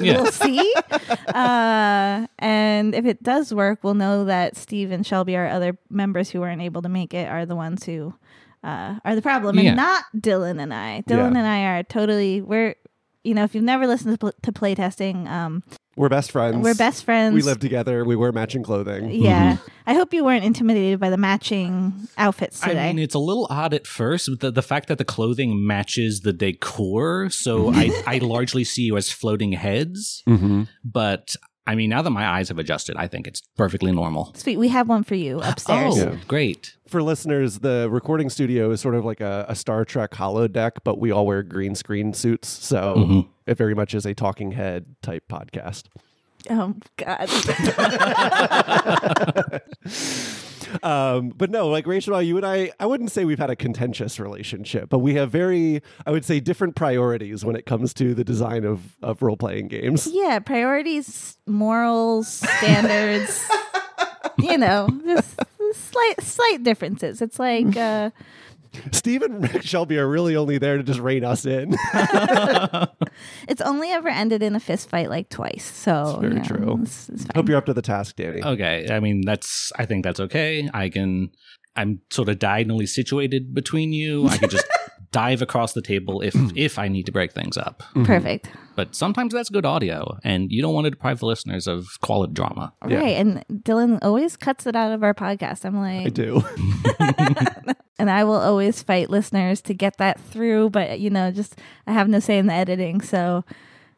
Yeah. 0.02 0.20
We'll 0.20 0.30
see. 0.32 0.74
Uh, 1.28 2.26
and 2.38 2.94
if 2.94 3.06
it 3.06 3.22
does 3.22 3.54
work, 3.54 3.82
we'll 3.82 3.94
know 3.94 4.26
that 4.26 4.54
Steve 4.56 4.90
and 4.90 5.06
Shelby, 5.06 5.36
our 5.36 5.48
other 5.48 5.78
members 5.88 6.28
who 6.28 6.40
weren't 6.40 6.60
able 6.60 6.82
to 6.82 6.88
make 6.90 7.14
it, 7.14 7.28
are 7.30 7.46
the 7.46 7.56
ones 7.56 7.84
who 7.84 8.12
uh, 8.62 8.96
are 9.04 9.14
the 9.14 9.22
problem, 9.22 9.58
Yeah. 9.58 9.68
and 9.68 9.76
not 9.76 10.04
Dylan 10.16 10.60
and 10.60 10.74
I. 10.74 11.02
Dylan 11.08 11.32
Yeah. 11.32 11.38
and 11.38 11.46
I 11.46 11.64
are 11.78 11.82
totally 11.82 12.42
we're. 12.42 12.74
You 13.24 13.34
know, 13.34 13.44
if 13.44 13.54
you've 13.54 13.64
never 13.64 13.86
listened 13.86 14.12
to, 14.14 14.18
pl- 14.18 14.32
to 14.42 14.52
playtesting, 14.52 15.26
um, 15.28 15.62
We're 15.96 16.10
best 16.10 16.30
friends. 16.30 16.62
we're 16.62 16.74
best 16.74 17.04
friends. 17.04 17.34
We 17.34 17.40
live 17.40 17.58
together. 17.58 18.04
We 18.04 18.16
wear 18.16 18.30
matching 18.30 18.62
clothing. 18.62 19.10
Yeah. 19.10 19.56
I 19.86 19.94
hope 19.94 20.12
you 20.12 20.24
weren't 20.24 20.44
intimidated 20.44 21.00
by 21.00 21.08
the 21.08 21.16
matching 21.16 22.08
outfits 22.18 22.60
today. 22.60 22.90
I 22.90 22.92
mean, 22.92 23.02
it's 23.02 23.14
a 23.14 23.18
little 23.18 23.46
odd 23.48 23.72
at 23.72 23.86
first, 23.86 24.28
but 24.28 24.40
the, 24.40 24.50
the 24.50 24.62
fact 24.62 24.88
that 24.88 24.98
the 24.98 25.04
clothing 25.04 25.66
matches 25.66 26.20
the 26.20 26.34
decor, 26.34 27.30
so 27.30 27.70
I, 27.74 28.02
I 28.06 28.18
largely 28.18 28.62
see 28.62 28.82
you 28.82 28.96
as 28.98 29.10
floating 29.10 29.52
heads. 29.52 30.22
Mm-hmm. 30.28 30.64
But 30.84 31.34
I 31.66 31.74
mean, 31.74 31.90
now 31.90 32.02
that 32.02 32.10
my 32.10 32.26
eyes 32.26 32.48
have 32.48 32.58
adjusted, 32.58 32.96
I 32.96 33.08
think 33.08 33.26
it's 33.26 33.42
perfectly 33.56 33.90
normal. 33.92 34.32
Sweet. 34.36 34.56
We 34.56 34.68
have 34.68 34.88
one 34.88 35.02
for 35.02 35.14
you 35.16 35.40
upstairs. 35.40 35.94
Oh, 35.98 36.12
Yeah. 36.12 36.16
great. 36.28 36.76
For 36.86 37.02
listeners, 37.02 37.58
the 37.58 37.88
recording 37.90 38.30
studio 38.30 38.70
is 38.70 38.80
sort 38.80 38.94
of 38.94 39.04
like 39.04 39.20
a, 39.20 39.44
a 39.48 39.54
Star 39.56 39.84
Trek 39.84 40.12
holodeck, 40.12 40.72
but 40.84 41.00
we 41.00 41.10
all 41.10 41.26
wear 41.26 41.42
green 41.42 41.74
screen 41.74 42.12
suits. 42.14 42.46
So 42.48 42.94
Mhm. 42.96 43.26
it 43.46 43.56
very 43.58 43.74
much 43.74 43.94
is 43.94 44.06
a 44.06 44.14
talking 44.14 44.52
head 44.52 44.86
type 45.02 45.24
podcast. 45.28 45.84
Oh, 46.50 46.74
God. 46.96 47.28
um, 50.82 51.30
but 51.30 51.50
no, 51.50 51.68
like 51.68 51.86
Rachel, 51.86 52.20
you 52.22 52.36
and 52.36 52.46
I, 52.46 52.72
I 52.80 52.86
wouldn't 52.86 53.10
say 53.10 53.24
we've 53.24 53.38
had 53.38 53.50
a 53.50 53.56
contentious 53.56 54.18
relationship, 54.20 54.88
but 54.88 54.98
we 54.98 55.14
have 55.14 55.30
very, 55.30 55.82
I 56.06 56.10
would 56.10 56.24
say, 56.24 56.40
different 56.40 56.76
priorities 56.76 57.44
when 57.44 57.56
it 57.56 57.66
comes 57.66 57.92
to 57.94 58.14
the 58.14 58.24
design 58.24 58.64
of, 58.64 58.96
of 59.02 59.22
role 59.22 59.36
playing 59.36 59.68
games. 59.68 60.06
yeah. 60.06 60.38
Priorities, 60.38 61.36
morals, 61.46 62.28
standards. 62.28 63.44
you 64.38 64.58
know, 64.58 64.88
just 65.04 65.40
slight, 65.72 66.20
slight 66.20 66.62
differences. 66.62 67.22
It's 67.22 67.38
like, 67.38 67.76
uh, 67.76 68.10
Steve 68.92 69.22
and 69.22 69.42
Rick 69.42 69.62
Shelby 69.62 69.98
are 69.98 70.08
really 70.08 70.36
only 70.36 70.58
there 70.58 70.76
to 70.76 70.82
just 70.82 71.00
rein 71.00 71.24
us 71.24 71.46
in. 71.46 71.74
it's 73.48 73.60
only 73.60 73.90
ever 73.90 74.08
ended 74.08 74.42
in 74.42 74.54
a 74.54 74.60
fist 74.60 74.88
fight 74.88 75.10
like 75.10 75.28
twice. 75.28 75.64
So, 75.64 76.18
very 76.20 76.34
you 76.34 76.38
know, 76.40 76.44
true. 76.44 76.78
It's, 76.82 77.08
it's. 77.08 77.26
Hope 77.34 77.48
you're 77.48 77.58
up 77.58 77.66
to 77.66 77.74
the 77.74 77.82
task, 77.82 78.16
Danny. 78.16 78.42
Okay. 78.42 78.88
I 78.90 79.00
mean, 79.00 79.22
that's, 79.24 79.72
I 79.76 79.86
think 79.86 80.04
that's 80.04 80.20
okay. 80.20 80.68
I 80.72 80.88
can, 80.88 81.30
I'm 81.74 82.00
sort 82.10 82.28
of 82.28 82.38
diagonally 82.38 82.86
situated 82.86 83.54
between 83.54 83.92
you. 83.92 84.28
I 84.28 84.38
can 84.38 84.48
just 84.48 84.66
dive 85.12 85.42
across 85.42 85.72
the 85.72 85.82
table 85.82 86.20
if, 86.20 86.34
mm. 86.34 86.52
if 86.56 86.78
I 86.78 86.88
need 86.88 87.06
to 87.06 87.12
break 87.12 87.32
things 87.32 87.56
up. 87.56 87.82
Mm-hmm. 87.90 88.04
Perfect. 88.04 88.50
But 88.74 88.94
sometimes 88.94 89.32
that's 89.32 89.48
good 89.48 89.64
audio, 89.64 90.18
and 90.22 90.52
you 90.52 90.60
don't 90.60 90.74
want 90.74 90.84
to 90.84 90.90
deprive 90.90 91.20
the 91.20 91.26
listeners 91.26 91.66
of 91.66 91.86
quality 92.02 92.34
drama. 92.34 92.72
Yeah. 92.86 92.98
Right. 92.98 93.16
And 93.16 93.44
Dylan 93.50 93.98
always 94.02 94.36
cuts 94.36 94.66
it 94.66 94.76
out 94.76 94.92
of 94.92 95.02
our 95.02 95.14
podcast. 95.14 95.64
I'm 95.64 95.76
like, 95.76 96.00
I 96.00 96.04
like, 96.04 96.14
do. 96.14 96.44
and 97.98 98.10
I 98.10 98.24
will 98.24 98.34
always 98.34 98.82
fight 98.82 99.08
listeners 99.08 99.62
to 99.62 99.74
get 99.74 99.96
that 99.96 100.20
through. 100.20 100.70
But 100.70 101.00
you 101.00 101.08
know, 101.08 101.30
just 101.30 101.58
I 101.86 101.92
have 101.92 102.08
no 102.08 102.20
say 102.20 102.38
in 102.38 102.46
the 102.46 102.52
editing, 102.52 103.00
so 103.00 103.44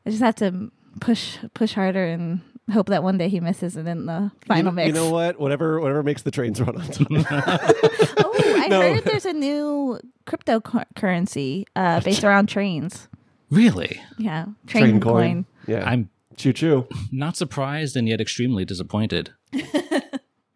I 0.06 0.10
just 0.10 0.22
have 0.22 0.36
to 0.36 0.70
push 1.00 1.38
push 1.54 1.74
harder 1.74 2.04
and 2.04 2.40
hope 2.72 2.88
that 2.88 3.02
one 3.02 3.18
day 3.18 3.28
he 3.28 3.40
misses 3.40 3.76
it 3.76 3.86
in 3.86 4.06
the 4.06 4.30
final 4.46 4.58
you, 4.58 4.62
know- 4.64 4.72
mix. 4.72 4.86
You 4.86 4.92
know 4.92 5.10
what? 5.10 5.40
Whatever, 5.40 5.80
whatever 5.80 6.02
makes 6.02 6.22
the 6.22 6.30
trains 6.30 6.60
run 6.60 6.76
on 6.76 6.86
time. 6.88 7.06
I 8.72 8.78
No. 8.78 8.94
heard 8.94 9.04
there's 9.04 9.24
a 9.26 9.32
new 9.32 9.98
cryptocurrency 10.26 11.64
uh, 11.76 12.00
based 12.00 12.24
around 12.24 12.48
trains. 12.48 13.08
Really? 13.50 14.00
Yeah, 14.18 14.46
train, 14.66 14.82
Train 14.84 15.00
coin. 15.00 15.12
coin. 15.12 15.46
Yeah. 15.66 15.84
I'm 15.88 16.10
choo 16.36 16.52
choo. 16.52 16.86
not 17.10 17.36
surprised 17.36 17.96
and 17.96 18.08
yet 18.08 18.20
extremely 18.20 18.64
disappointed. 18.64 19.32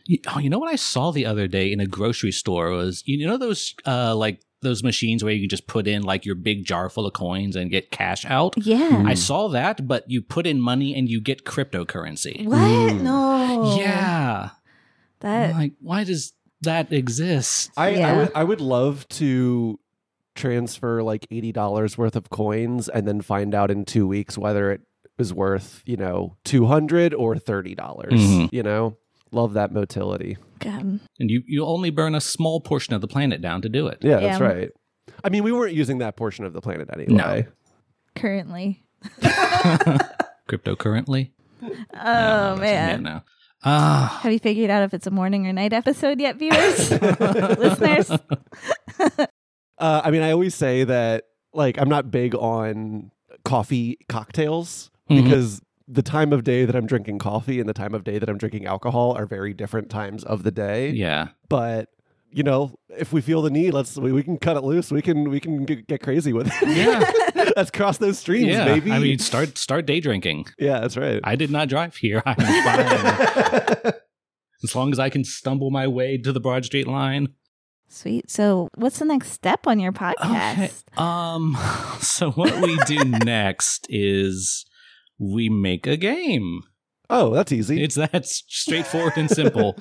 You- 0.04 0.18
oh, 0.34 0.40
you 0.40 0.50
know 0.50 0.58
what 0.58 0.70
I 0.70 0.74
saw 0.74 1.12
the 1.12 1.24
other 1.26 1.46
day 1.46 1.70
in 1.70 1.78
a 1.78 1.86
grocery 1.86 2.32
store 2.32 2.70
was 2.70 3.04
you 3.06 3.24
know 3.24 3.38
those 3.38 3.72
uh 3.86 4.16
like 4.16 4.40
those 4.60 4.82
machines 4.82 5.22
where 5.22 5.32
you 5.32 5.42
can 5.42 5.48
just 5.48 5.68
put 5.68 5.86
in 5.86 6.02
like 6.02 6.26
your 6.26 6.34
big 6.34 6.64
jar 6.64 6.90
full 6.90 7.06
of 7.06 7.12
coins 7.12 7.54
and 7.54 7.70
get 7.70 7.92
cash 7.92 8.24
out. 8.26 8.54
Yeah. 8.58 9.04
I 9.06 9.14
saw 9.14 9.46
that, 9.50 9.86
but 9.86 10.10
you 10.10 10.20
put 10.20 10.44
in 10.44 10.60
money 10.60 10.96
and 10.96 11.08
you 11.08 11.20
get 11.20 11.44
cryptocurrency. 11.44 12.44
What? 12.46 12.58
Mm. 12.58 13.00
No. 13.02 13.76
Yeah. 13.78 14.50
That 15.20 15.50
I'm 15.50 15.56
like, 15.56 15.72
why 15.80 16.02
does 16.02 16.32
that 16.62 16.92
exists. 16.92 17.70
I, 17.76 18.00
I 18.02 18.12
would 18.16 18.32
I 18.34 18.44
would 18.44 18.60
love 18.60 19.06
to 19.10 19.78
transfer 20.34 21.02
like 21.02 21.26
eighty 21.30 21.52
dollars 21.52 21.98
worth 21.98 22.16
of 22.16 22.30
coins 22.30 22.88
and 22.88 23.06
then 23.06 23.20
find 23.20 23.54
out 23.54 23.70
in 23.70 23.84
two 23.84 24.06
weeks 24.06 24.38
whether 24.38 24.72
it 24.72 24.80
is 25.18 25.32
worth 25.34 25.82
you 25.84 25.96
know 25.96 26.36
two 26.44 26.66
hundred 26.66 27.12
or 27.14 27.36
thirty 27.36 27.74
dollars. 27.74 28.14
Mhm. 28.14 28.48
You 28.52 28.62
know, 28.62 28.96
love 29.30 29.52
that 29.54 29.72
motility. 29.72 30.36
God. 30.60 31.00
And 31.18 31.30
you, 31.30 31.42
you 31.46 31.64
only 31.64 31.90
burn 31.90 32.14
a 32.14 32.20
small 32.20 32.60
portion 32.60 32.94
of 32.94 33.00
the 33.00 33.08
planet 33.08 33.40
down 33.42 33.62
to 33.62 33.68
do 33.68 33.88
it. 33.88 33.98
Yeah, 34.00 34.20
that's 34.20 34.40
right. 34.40 34.70
I 35.24 35.28
mean, 35.28 35.42
we 35.42 35.50
weren't 35.52 35.74
using 35.74 35.98
that 35.98 36.16
portion 36.16 36.44
of 36.44 36.52
the 36.52 36.60
planet 36.60 36.88
anyway. 36.92 37.48
currently. 38.14 38.82
Cryptocurrently? 40.48 41.30
Oh 41.62 41.68
No, 41.94 42.56
that's- 42.56 42.60
yeah, 42.62 42.86
man. 42.96 43.02
no. 43.02 43.20
Ah, 43.64 44.18
Have 44.22 44.32
you 44.32 44.38
figured 44.40 44.70
out 44.70 44.82
if 44.82 44.92
it's 44.92 45.06
a 45.06 45.10
morning 45.10 45.46
or 45.46 45.52
night 45.52 45.72
episode 45.72 46.20
yet, 46.20 46.36
viewers? 46.36 46.90
Listeners? 47.00 48.10
Uh, 49.78 50.00
I 50.04 50.12
mean, 50.12 50.22
I 50.22 50.30
always 50.30 50.54
say 50.54 50.84
that 50.84 51.24
like 51.52 51.76
I'm 51.76 51.88
not 51.88 52.08
big 52.12 52.36
on 52.36 53.10
coffee 53.44 53.98
cocktails 54.08 54.90
Mhm. 55.10 55.24
because 55.24 55.60
the 55.88 56.02
time 56.02 56.32
of 56.32 56.44
day 56.44 56.64
that 56.64 56.76
I'm 56.76 56.86
drinking 56.86 57.18
coffee 57.18 57.58
and 57.58 57.68
the 57.68 57.72
time 57.74 57.92
of 57.92 58.04
day 58.04 58.20
that 58.20 58.28
I'm 58.28 58.38
drinking 58.38 58.64
alcohol 58.66 59.16
are 59.16 59.26
very 59.26 59.52
different 59.52 59.90
times 59.90 60.22
of 60.22 60.44
the 60.44 60.52
day. 60.52 60.90
yeah. 60.90 61.28
But 61.48 61.88
you 62.32 62.42
know, 62.42 62.74
if 62.88 63.12
we 63.12 63.20
feel 63.20 63.42
the 63.42 63.50
need, 63.50 63.72
let's 63.74 63.96
we, 63.96 64.12
we 64.12 64.22
can 64.22 64.38
cut 64.38 64.56
it 64.56 64.64
loose. 64.64 64.90
We 64.90 65.02
can 65.02 65.28
we 65.30 65.38
can 65.40 65.64
get, 65.64 65.86
get 65.86 66.02
crazy 66.02 66.32
with 66.32 66.48
it. 66.50 66.68
Yeah. 66.68 67.50
let's 67.56 67.70
cross 67.70 67.98
those 67.98 68.18
streams, 68.18 68.48
yeah. 68.48 68.64
baby. 68.64 68.90
I 68.92 68.98
mean, 68.98 69.18
start 69.18 69.58
start 69.58 69.86
day 69.86 70.00
drinking. 70.00 70.46
yeah, 70.58 70.80
that's 70.80 70.96
right. 70.96 71.20
I 71.24 71.36
did 71.36 71.50
not 71.50 71.68
drive 71.68 71.96
here. 71.96 72.22
I'm 72.24 72.34
fine. 72.36 73.92
as 74.64 74.74
long 74.74 74.92
as 74.92 74.98
I 74.98 75.10
can 75.10 75.24
stumble 75.24 75.70
my 75.70 75.86
way 75.86 76.16
to 76.18 76.32
the 76.32 76.40
Broad 76.40 76.64
Street 76.64 76.86
line. 76.86 77.28
Sweet. 77.88 78.30
So, 78.30 78.68
what's 78.76 78.98
the 78.98 79.04
next 79.04 79.32
step 79.32 79.66
on 79.66 79.78
your 79.78 79.90
Okay. 79.90 80.14
podcast? 80.14 80.98
Um. 81.00 81.56
So 82.00 82.32
what 82.32 82.60
we 82.60 82.76
do 82.86 83.04
next 83.04 83.86
is 83.88 84.64
we 85.18 85.48
make 85.48 85.86
a 85.86 85.96
game. 85.96 86.62
oh, 87.10 87.32
that's 87.34 87.52
easy. 87.52 87.82
It's 87.82 87.94
that 87.94 88.26
straightforward 88.26 89.12
and 89.16 89.30
simple. 89.30 89.76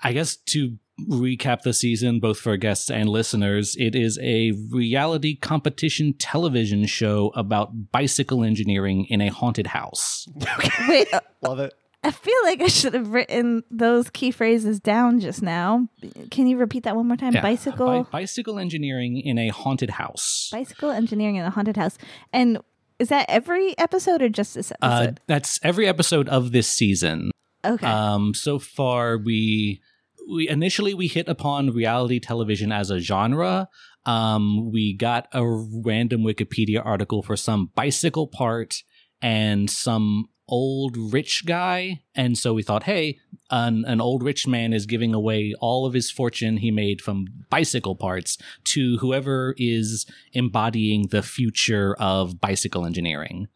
I 0.00 0.12
guess 0.12 0.36
to 0.50 0.76
recap 1.08 1.62
the 1.62 1.72
season, 1.72 2.20
both 2.20 2.38
for 2.40 2.56
guests 2.56 2.90
and 2.90 3.08
listeners, 3.08 3.76
it 3.78 3.94
is 3.94 4.18
a 4.22 4.52
reality 4.70 5.36
competition 5.36 6.12
television 6.18 6.86
show 6.86 7.32
about 7.34 7.92
bicycle 7.92 8.42
engineering 8.44 9.04
in 9.06 9.20
a 9.20 9.28
haunted 9.28 9.68
house. 9.68 10.26
Wait, 10.88 11.12
uh, 11.12 11.20
Love 11.42 11.60
it. 11.60 11.74
I 12.04 12.12
feel 12.12 12.36
like 12.44 12.62
I 12.62 12.68
should 12.68 12.94
have 12.94 13.08
written 13.08 13.64
those 13.72 14.08
key 14.10 14.30
phrases 14.30 14.78
down 14.78 15.18
just 15.18 15.42
now. 15.42 15.88
Can 16.30 16.46
you 16.46 16.56
repeat 16.56 16.84
that 16.84 16.94
one 16.94 17.08
more 17.08 17.16
time? 17.16 17.34
Yeah. 17.34 17.42
Bicycle, 17.42 18.04
Bi- 18.04 18.10
bicycle 18.20 18.58
engineering 18.58 19.18
in 19.18 19.36
a 19.36 19.48
haunted 19.48 19.90
house. 19.90 20.48
bicycle 20.52 20.90
engineering 20.90 21.36
in 21.36 21.44
a 21.44 21.50
haunted 21.50 21.76
house. 21.76 21.98
And 22.32 22.58
is 23.00 23.08
that 23.08 23.26
every 23.28 23.76
episode 23.78 24.22
or 24.22 24.28
just 24.28 24.54
this 24.54 24.72
Uh, 24.80 25.08
that's 25.26 25.58
every 25.62 25.86
episode 25.88 26.28
of 26.28 26.52
this 26.52 26.68
season. 26.68 27.30
okay. 27.64 27.86
Um, 27.86 28.32
so 28.32 28.58
far, 28.60 29.18
we 29.18 29.80
we 30.28 30.48
initially 30.48 30.94
we 30.94 31.06
hit 31.06 31.28
upon 31.28 31.70
reality 31.70 32.20
television 32.20 32.72
as 32.72 32.90
a 32.90 33.00
genre. 33.00 33.68
Um, 34.04 34.70
we 34.70 34.96
got 34.96 35.28
a 35.32 35.44
random 35.46 36.22
Wikipedia 36.22 36.84
article 36.84 37.22
for 37.22 37.36
some 37.36 37.70
bicycle 37.74 38.26
part 38.26 38.82
and 39.20 39.68
some 39.68 40.26
old 40.48 40.96
rich 40.96 41.44
guy, 41.44 42.02
and 42.14 42.38
so 42.38 42.54
we 42.54 42.62
thought, 42.62 42.84
hey, 42.84 43.18
an 43.50 43.84
an 43.86 44.00
old 44.00 44.22
rich 44.22 44.46
man 44.46 44.72
is 44.72 44.86
giving 44.86 45.14
away 45.14 45.54
all 45.60 45.86
of 45.86 45.94
his 45.94 46.10
fortune 46.10 46.58
he 46.58 46.70
made 46.70 47.00
from 47.00 47.26
bicycle 47.50 47.96
parts 47.96 48.38
to 48.64 48.98
whoever 48.98 49.54
is 49.58 50.06
embodying 50.32 51.08
the 51.08 51.22
future 51.22 51.94
of 51.98 52.40
bicycle 52.40 52.86
engineering. 52.86 53.48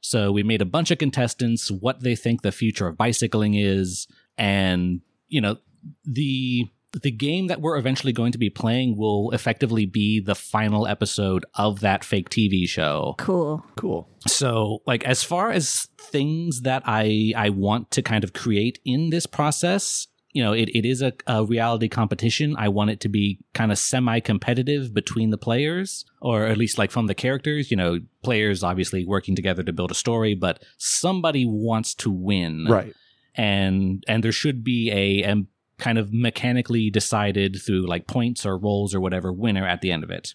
So 0.00 0.30
we 0.30 0.42
made 0.42 0.62
a 0.62 0.66
bunch 0.66 0.90
of 0.90 0.98
contestants 0.98 1.70
what 1.70 2.02
they 2.02 2.14
think 2.14 2.42
the 2.42 2.52
future 2.52 2.86
of 2.86 2.96
bicycling 2.96 3.54
is, 3.54 4.06
and 4.36 5.00
you 5.28 5.40
know 5.40 5.58
the 6.04 6.66
the 7.02 7.10
game 7.10 7.48
that 7.48 7.60
we're 7.60 7.76
eventually 7.76 8.14
going 8.14 8.32
to 8.32 8.38
be 8.38 8.48
playing 8.48 8.96
will 8.96 9.30
effectively 9.32 9.84
be 9.84 10.20
the 10.20 10.34
final 10.34 10.86
episode 10.86 11.44
of 11.54 11.80
that 11.80 12.02
fake 12.02 12.30
TV 12.30 12.66
show. 12.66 13.14
cool. 13.18 13.62
Cool. 13.76 14.08
So, 14.26 14.78
like 14.86 15.04
as 15.04 15.22
far 15.22 15.50
as 15.52 15.86
things 16.00 16.62
that 16.62 16.82
I 16.86 17.32
I 17.36 17.50
want 17.50 17.90
to 17.92 18.02
kind 18.02 18.24
of 18.24 18.32
create 18.32 18.78
in 18.86 19.10
this 19.10 19.26
process, 19.26 20.06
you 20.32 20.42
know, 20.42 20.54
it, 20.54 20.70
it 20.74 20.86
is 20.86 21.02
a, 21.02 21.12
a 21.26 21.44
reality 21.44 21.88
competition. 21.88 22.56
I 22.58 22.68
want 22.70 22.88
it 22.90 23.00
to 23.00 23.08
be 23.10 23.38
kind 23.52 23.70
of 23.70 23.78
semi-competitive 23.78 24.94
between 24.94 25.28
the 25.30 25.38
players, 25.38 26.06
or 26.22 26.46
at 26.46 26.56
least 26.56 26.78
like 26.78 26.90
from 26.90 27.06
the 27.06 27.14
characters. 27.14 27.70
You 27.70 27.76
know, 27.76 27.98
players 28.24 28.62
obviously 28.64 29.04
working 29.04 29.36
together 29.36 29.62
to 29.62 29.72
build 29.74 29.90
a 29.90 29.94
story, 29.94 30.34
but 30.34 30.62
somebody 30.78 31.44
wants 31.46 31.94
to 31.96 32.10
win, 32.10 32.66
Right. 32.66 32.94
and 33.34 34.02
and 34.08 34.24
there 34.24 34.32
should 34.32 34.64
be 34.64 34.90
a, 34.90 35.30
a 35.30 35.44
kind 35.78 35.98
of 35.98 36.12
mechanically 36.12 36.90
decided 36.90 37.60
through 37.64 37.86
like 37.86 38.06
points 38.06 38.44
or 38.44 38.58
rolls 38.58 38.94
or 38.94 39.00
whatever 39.00 39.32
winner 39.32 39.66
at 39.66 39.80
the 39.80 39.90
end 39.92 40.04
of 40.04 40.10
it. 40.10 40.34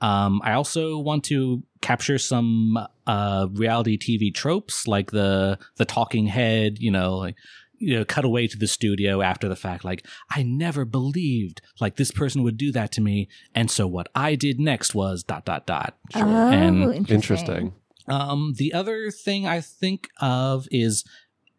Um, 0.00 0.40
I 0.44 0.54
also 0.54 0.98
want 0.98 1.24
to 1.24 1.62
capture 1.80 2.18
some 2.18 2.76
uh, 3.06 3.46
reality 3.52 3.96
TV 3.96 4.34
tropes 4.34 4.88
like 4.88 5.12
the 5.12 5.58
the 5.76 5.84
talking 5.84 6.26
head, 6.26 6.78
you 6.78 6.90
know, 6.90 7.16
like 7.18 7.36
you 7.78 7.96
know, 7.98 8.04
cut 8.04 8.24
away 8.24 8.46
to 8.46 8.56
the 8.56 8.66
studio 8.68 9.22
after 9.22 9.48
the 9.48 9.56
fact, 9.56 9.84
like 9.84 10.06
I 10.30 10.42
never 10.42 10.84
believed 10.84 11.60
like 11.80 11.96
this 11.96 12.10
person 12.10 12.42
would 12.44 12.56
do 12.56 12.72
that 12.72 12.92
to 12.92 13.00
me, 13.00 13.28
and 13.54 13.70
so 13.70 13.86
what 13.86 14.08
I 14.14 14.34
did 14.34 14.58
next 14.60 14.94
was 14.94 15.22
dot 15.22 15.44
dot 15.44 15.66
dot. 15.66 15.96
Oh, 16.14 16.20
And 16.20 16.82
interesting. 16.94 17.14
Interesting. 17.14 17.72
um, 18.08 18.54
the 18.56 18.72
other 18.72 19.10
thing 19.12 19.46
I 19.46 19.60
think 19.60 20.08
of 20.20 20.66
is 20.72 21.04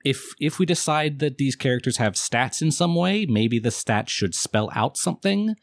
if 0.04 0.34
if 0.40 0.60
we 0.60 0.66
decide 0.66 1.20
that 1.20 1.38
these 1.38 1.56
characters 1.56 1.98
have 1.98 2.14
stats 2.14 2.62
in 2.62 2.72
some 2.72 2.96
way, 2.96 3.26
maybe 3.26 3.60
the 3.60 3.70
stats 3.70 4.10
should 4.10 4.36
spell 4.36 4.70
out 4.76 4.98
something. 4.98 5.56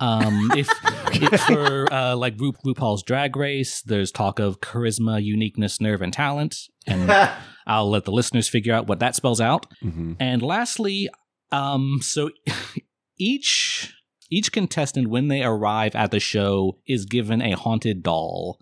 Um, 0.00 0.50
if, 0.56 0.68
if 1.12 1.40
for 1.42 1.92
uh, 1.92 2.16
like 2.16 2.34
Ru- 2.40 2.54
RuPaul's 2.66 3.02
Drag 3.02 3.36
Race, 3.36 3.82
there's 3.82 4.10
talk 4.10 4.38
of 4.38 4.60
charisma, 4.60 5.22
uniqueness, 5.22 5.80
nerve, 5.80 6.02
and 6.02 6.12
talent, 6.12 6.56
and 6.86 7.10
I'll 7.66 7.90
let 7.90 8.04
the 8.04 8.12
listeners 8.12 8.48
figure 8.48 8.74
out 8.74 8.86
what 8.86 8.98
that 9.00 9.14
spells 9.14 9.40
out. 9.40 9.66
Mhm. 9.82 10.16
And 10.18 10.42
lastly, 10.42 11.08
um, 11.52 11.98
so 12.02 12.30
each 13.18 13.94
each 14.30 14.50
contestant 14.50 15.08
when 15.08 15.28
they 15.28 15.42
arrive 15.42 15.94
at 15.94 16.10
the 16.10 16.18
show 16.20 16.78
is 16.86 17.04
given 17.04 17.42
a 17.42 17.52
haunted 17.52 18.02
doll. 18.02 18.58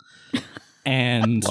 And. 0.84 1.44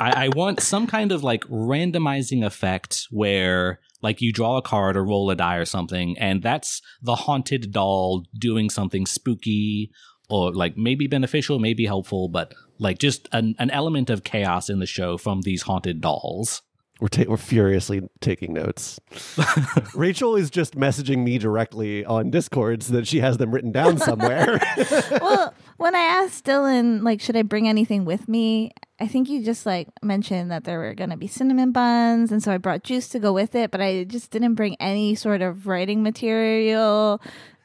I, 0.00 0.26
I 0.26 0.28
want 0.28 0.60
some 0.60 0.86
kind 0.86 1.12
of 1.12 1.24
like 1.24 1.44
randomizing 1.44 2.44
effect 2.44 3.06
where 3.10 3.80
like 4.02 4.20
you 4.20 4.32
draw 4.32 4.58
a 4.58 4.62
card 4.62 4.96
or 4.96 5.04
roll 5.04 5.30
a 5.30 5.36
die 5.36 5.56
or 5.56 5.64
something, 5.64 6.18
and 6.18 6.42
that's 6.42 6.82
the 7.02 7.14
haunted 7.14 7.72
doll 7.72 8.24
doing 8.38 8.70
something 8.70 9.06
spooky 9.06 9.90
or 10.28 10.52
like 10.52 10.76
maybe 10.76 11.06
beneficial, 11.06 11.58
maybe 11.58 11.86
helpful, 11.86 12.28
but 12.28 12.52
like 12.78 12.98
just 12.98 13.28
an, 13.32 13.54
an 13.58 13.70
element 13.70 14.10
of 14.10 14.24
chaos 14.24 14.68
in 14.68 14.80
the 14.80 14.86
show 14.86 15.16
from 15.16 15.42
these 15.42 15.62
haunted 15.62 16.00
dolls. 16.00 16.62
We're 16.98 17.08
ta- 17.08 17.24
we're 17.28 17.36
furiously 17.36 18.08
taking 18.20 18.54
notes. 18.54 18.98
Rachel 19.94 20.34
is 20.34 20.48
just 20.48 20.76
messaging 20.76 21.18
me 21.24 21.36
directly 21.36 22.04
on 22.06 22.30
Discord 22.30 22.82
so 22.82 22.94
that 22.94 23.06
she 23.06 23.20
has 23.20 23.36
them 23.36 23.50
written 23.52 23.70
down 23.70 23.98
somewhere. 23.98 24.58
well, 25.20 25.52
when 25.76 25.94
I 25.94 26.00
asked 26.00 26.46
Dylan, 26.46 27.02
like, 27.02 27.20
should 27.20 27.36
I 27.36 27.42
bring 27.42 27.68
anything 27.68 28.06
with 28.06 28.28
me? 28.28 28.72
I 28.98 29.06
think 29.08 29.28
you 29.28 29.44
just 29.44 29.66
like 29.66 29.88
mentioned 30.02 30.50
that 30.50 30.64
there 30.64 30.78
were 30.78 30.94
going 30.94 31.10
to 31.10 31.18
be 31.18 31.26
cinnamon 31.26 31.70
buns, 31.72 32.32
and 32.32 32.42
so 32.42 32.50
I 32.50 32.56
brought 32.56 32.82
juice 32.82 33.08
to 33.10 33.18
go 33.18 33.30
with 33.30 33.54
it. 33.54 33.70
But 33.70 33.82
I 33.82 34.04
just 34.04 34.30
didn't 34.30 34.54
bring 34.54 34.76
any 34.80 35.14
sort 35.14 35.42
of 35.42 35.66
writing 35.66 36.02
material, 36.02 37.20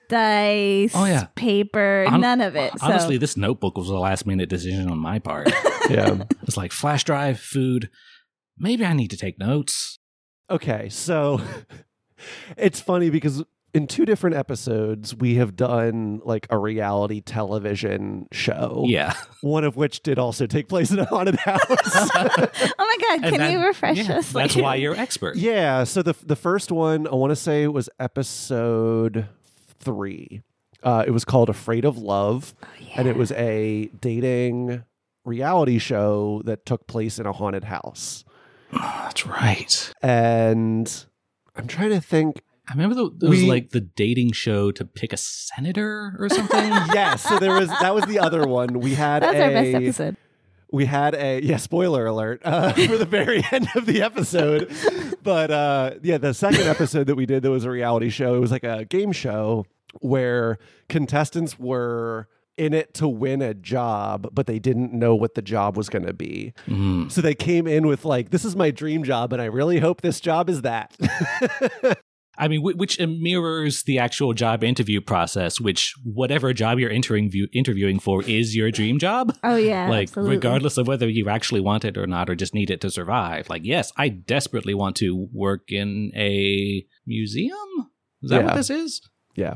dice, 0.10 0.92
Oh, 0.94 1.06
yeah. 1.06 1.28
paper, 1.36 2.06
Hon- 2.10 2.20
none 2.20 2.42
of 2.42 2.58
it. 2.58 2.74
So 2.80 2.86
Honestly, 2.86 3.18
this 3.18 3.38
notebook 3.38 3.78
was 3.78 3.88
a 3.88 3.96
last 3.96 4.28
minute 4.28 4.50
decision 4.50 4.92
on 4.92 4.98
my 5.00 5.20
part. 5.20 5.50
yeah. 5.90 6.24
it's 6.44 6.58
like 6.58 6.74
flash 6.74 7.06
drive, 7.06 7.40
food. 7.40 7.90
Maybe 8.62 8.86
I 8.86 8.94
need 8.94 9.10
to 9.12 9.18
take 9.18 9.40
notes. 9.40 9.98
Okay, 10.50 10.88
so 10.90 11.42
it's 12.58 12.80
funny 12.80 13.10
because 13.10 13.44
in 13.74 13.88
two 13.88 14.06
different 14.06 14.36
episodes 14.36 15.16
we 15.16 15.36
have 15.36 15.56
done 15.56 16.20
like 16.26 16.46
a 16.50 16.58
reality 16.58 17.22
television 17.22 18.28
show. 18.32 18.84
Yeah. 18.88 19.14
One 19.42 19.64
of 19.64 19.78
which 19.78 20.02
did 20.04 20.20
also 20.20 20.46
take 20.46 20.68
place 20.68 20.92
in 20.92 21.00
a 21.00 21.06
haunted 21.06 21.36
house. 21.40 21.62
oh 21.70 22.76
my 22.78 22.98
god, 23.18 23.30
can 23.30 23.38
that- 23.40 23.52
you 23.52 23.66
refresh 23.66 23.98
yeah, 23.98 24.18
us? 24.18 24.32
That's 24.32 24.56
Like- 24.56 24.64
why 24.64 24.76
you're 24.76 24.96
expert. 24.96 25.38
yeah, 25.38 25.84
so 25.86 26.02
the 26.04 26.14
the 26.24 26.36
first 26.36 26.72
one 26.72 27.08
I 27.08 27.16
want 27.16 27.32
to 27.32 27.36
say 27.38 27.68
was 27.68 27.90
episode 28.00 29.28
3. 29.80 30.42
Uh, 30.84 31.04
it 31.08 31.12
was 31.12 31.24
called 31.26 31.48
Afraid 31.50 31.86
of 31.86 31.98
Love, 31.98 32.54
and 32.96 33.08
it 33.08 33.16
was 33.16 33.32
a 33.34 33.86
dating 34.02 34.84
reality 35.24 35.78
show 35.78 36.42
that 36.46 36.66
took 36.66 36.88
place 36.88 37.20
in 37.20 37.26
a 37.28 37.32
haunted 37.32 37.66
house. 37.66 38.26
That's 38.72 39.26
right. 39.26 39.94
And 40.02 41.06
I'm 41.56 41.68
trying 41.68 41.90
to 41.90 42.02
think. 42.02 42.42
I 42.70 42.74
remember 42.74 42.96
the, 42.96 43.26
it 43.26 43.30
was 43.30 43.42
We- 43.42 43.50
like 43.50 43.72
the 43.72 43.82
dating 43.82 44.32
show 44.32 44.72
to 44.72 44.86
pick 44.86 45.12
a 45.12 45.18
senator 45.18 46.16
or 46.20 46.30
something. 46.30 46.60
yes, 46.94 47.24
so 47.24 47.38
there 47.40 47.54
was 47.60 47.68
that 47.68 47.94
was 47.94 48.06
the 48.06 48.20
other 48.20 48.46
one. 48.48 48.80
We 48.80 48.94
had 48.96 49.24
That's 49.24 49.36
a 49.36 49.44
our 49.44 49.50
best 49.50 49.76
episode. 49.76 50.18
we 50.72 50.86
had 50.86 51.14
a 51.16 51.42
yeah 51.44 51.58
spoiler 51.58 52.06
alert 52.06 52.42
uh, 52.46 52.72
for 52.88 52.98
the 52.98 53.06
very 53.06 53.44
end 53.52 53.68
of 53.76 53.86
the 53.86 54.02
episode 54.02 54.72
but 55.22 55.52
uh, 55.52 55.92
yeah 56.02 56.18
the 56.18 56.34
second 56.34 56.62
episode 56.62 57.08
that 57.08 57.16
we 57.16 57.26
did 57.26 57.44
that 57.44 57.52
was 57.52 57.66
a 57.66 57.70
reality 57.70 58.10
show 58.10 58.36
it 58.36 58.40
was 58.40 58.52
like 58.52 58.64
a 58.64 58.86
game 58.86 59.12
show 59.12 59.66
where 60.00 60.58
contestants 60.88 61.60
were 61.60 62.30
in 62.58 62.74
it 62.74 62.94
to 62.96 63.08
win 63.08 63.42
a 63.42 63.54
job 63.54 64.28
but 64.34 64.46
they 64.48 64.60
didn't 64.60 64.94
know 64.94 65.16
what 65.16 65.36
the 65.36 65.42
job 65.42 65.78
was 65.78 65.90
going 65.90 66.06
to 66.06 66.14
be 66.14 66.54
Mm. 66.68 67.12
so 67.12 67.22
they 67.22 67.34
came 67.36 67.66
in 67.68 67.88
with 67.88 68.06
like 68.06 68.30
this 68.32 68.44
is 68.46 68.56
my 68.56 68.72
dream 68.72 69.04
job 69.04 69.34
and 69.34 69.42
i 69.42 69.46
really 69.46 69.80
hope 69.80 70.02
this 70.02 70.20
job 70.20 70.50
is 70.50 70.62
that 70.64 70.96
I 72.38 72.48
mean, 72.48 72.64
which 72.64 73.00
mirrors 73.00 73.84
the 73.84 74.00
actual 74.00 74.34
job 74.34 74.64
interview 74.64 75.00
process, 75.02 75.60
which 75.60 75.94
whatever 76.04 76.54
job 76.54 76.80
you're 76.80 76.90
entering 76.90 77.30
view, 77.30 77.48
interviewing 77.54 78.00
for 78.00 78.24
is 78.24 78.56
your 78.56 78.72
dream 78.72 78.98
job. 78.98 79.38
Oh 79.44 79.58
yeah, 79.58 79.88
like, 79.90 80.08
absolutely. 80.08 80.38
regardless 80.38 80.78
of 80.78 80.88
whether 80.88 81.08
you 81.10 81.30
actually 81.30 81.60
want 81.62 81.86
it 81.86 81.98
or 81.98 82.08
not, 82.08 82.30
or 82.32 82.36
just 82.36 82.56
need 82.56 82.72
it 82.72 82.82
to 82.82 82.90
survive. 82.90 83.48
Like, 83.50 83.64
yes, 83.66 83.92
I 83.98 84.08
desperately 84.10 84.74
want 84.74 84.96
to 84.98 85.28
work 85.34 85.64
in 85.68 86.12
a 86.16 86.84
museum. 87.06 87.58
Is 88.24 88.32
that 88.32 88.40
Yeah. 88.40 88.46
what 88.46 88.56
this 88.56 88.70
is? 88.72 89.02
yeah 89.36 89.56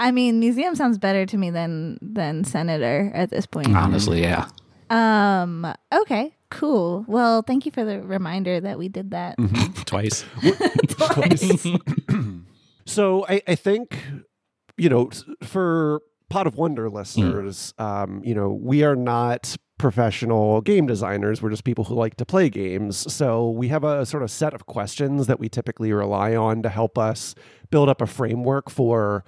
I 0.00 0.10
mean, 0.10 0.40
museum 0.40 0.74
sounds 0.74 0.98
better 0.98 1.26
to 1.26 1.36
me 1.36 1.50
than 1.50 1.98
than 2.02 2.44
senator 2.44 3.12
at 3.14 3.30
this 3.30 3.46
point. 3.46 3.76
Honestly, 3.76 4.22
yeah. 4.22 4.48
Um. 4.88 5.72
Okay. 5.92 6.34
Cool. 6.50 7.04
Well, 7.06 7.42
thank 7.42 7.64
you 7.64 7.70
for 7.70 7.84
the 7.84 8.02
reminder 8.02 8.60
that 8.60 8.76
we 8.76 8.88
did 8.88 9.12
that. 9.12 9.36
Twice. 9.86 10.24
Twice. 10.88 11.66
So 12.86 13.24
I, 13.28 13.40
I 13.46 13.54
think, 13.54 13.96
you 14.76 14.88
know, 14.88 15.10
for 15.44 16.00
Pod 16.28 16.48
of 16.48 16.56
Wonder 16.56 16.90
listeners, 16.90 17.72
um, 17.78 18.20
you 18.24 18.34
know, 18.34 18.50
we 18.50 18.82
are 18.82 18.96
not 18.96 19.56
professional 19.78 20.60
game 20.60 20.86
designers. 20.88 21.40
We're 21.40 21.50
just 21.50 21.62
people 21.62 21.84
who 21.84 21.94
like 21.94 22.16
to 22.16 22.26
play 22.26 22.50
games. 22.50 23.12
So 23.12 23.48
we 23.48 23.68
have 23.68 23.84
a 23.84 24.04
sort 24.04 24.24
of 24.24 24.30
set 24.30 24.54
of 24.54 24.66
questions 24.66 25.28
that 25.28 25.38
we 25.38 25.48
typically 25.48 25.92
rely 25.92 26.34
on 26.34 26.62
to 26.64 26.68
help 26.68 26.98
us 26.98 27.36
build 27.70 27.88
up 27.88 28.00
a 28.00 28.06
framework 28.06 28.68
for 28.68 29.24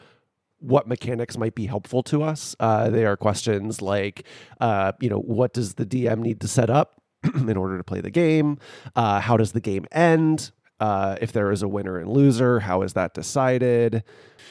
what 0.63 0.87
mechanics 0.87 1.37
might 1.37 1.55
be 1.55 1.67
helpful 1.67 2.03
to 2.05 2.23
us. 2.23 2.55
Uh, 2.61 2.89
they 2.89 3.05
are 3.05 3.17
questions 3.17 3.83
like, 3.83 4.25
uh, 4.61 4.93
you 5.01 5.11
know, 5.11 5.19
what 5.19 5.53
does 5.53 5.75
the 5.75 5.85
DM 5.85 6.19
need 6.19 6.41
to 6.41 6.49
set 6.49 6.71
up 6.71 7.03
in 7.35 7.57
order 7.57 7.77
to 7.77 7.85
play 7.85 8.01
the 8.01 8.11
game? 8.11 8.59
Uh, 8.95 9.21
how 9.21 9.37
does 9.37 9.53
the 9.53 9.61
game 9.61 9.87
end? 9.93 10.53
Uh, 10.81 11.17
if 11.21 11.33
there 11.33 11.53
is 11.53 11.63
a 11.63 11.69
winner 11.69 11.99
and 11.99 12.11
loser, 12.11 12.61
how 12.61 12.83
is 12.83 12.95
that 12.95 13.15
decided? 13.15 14.03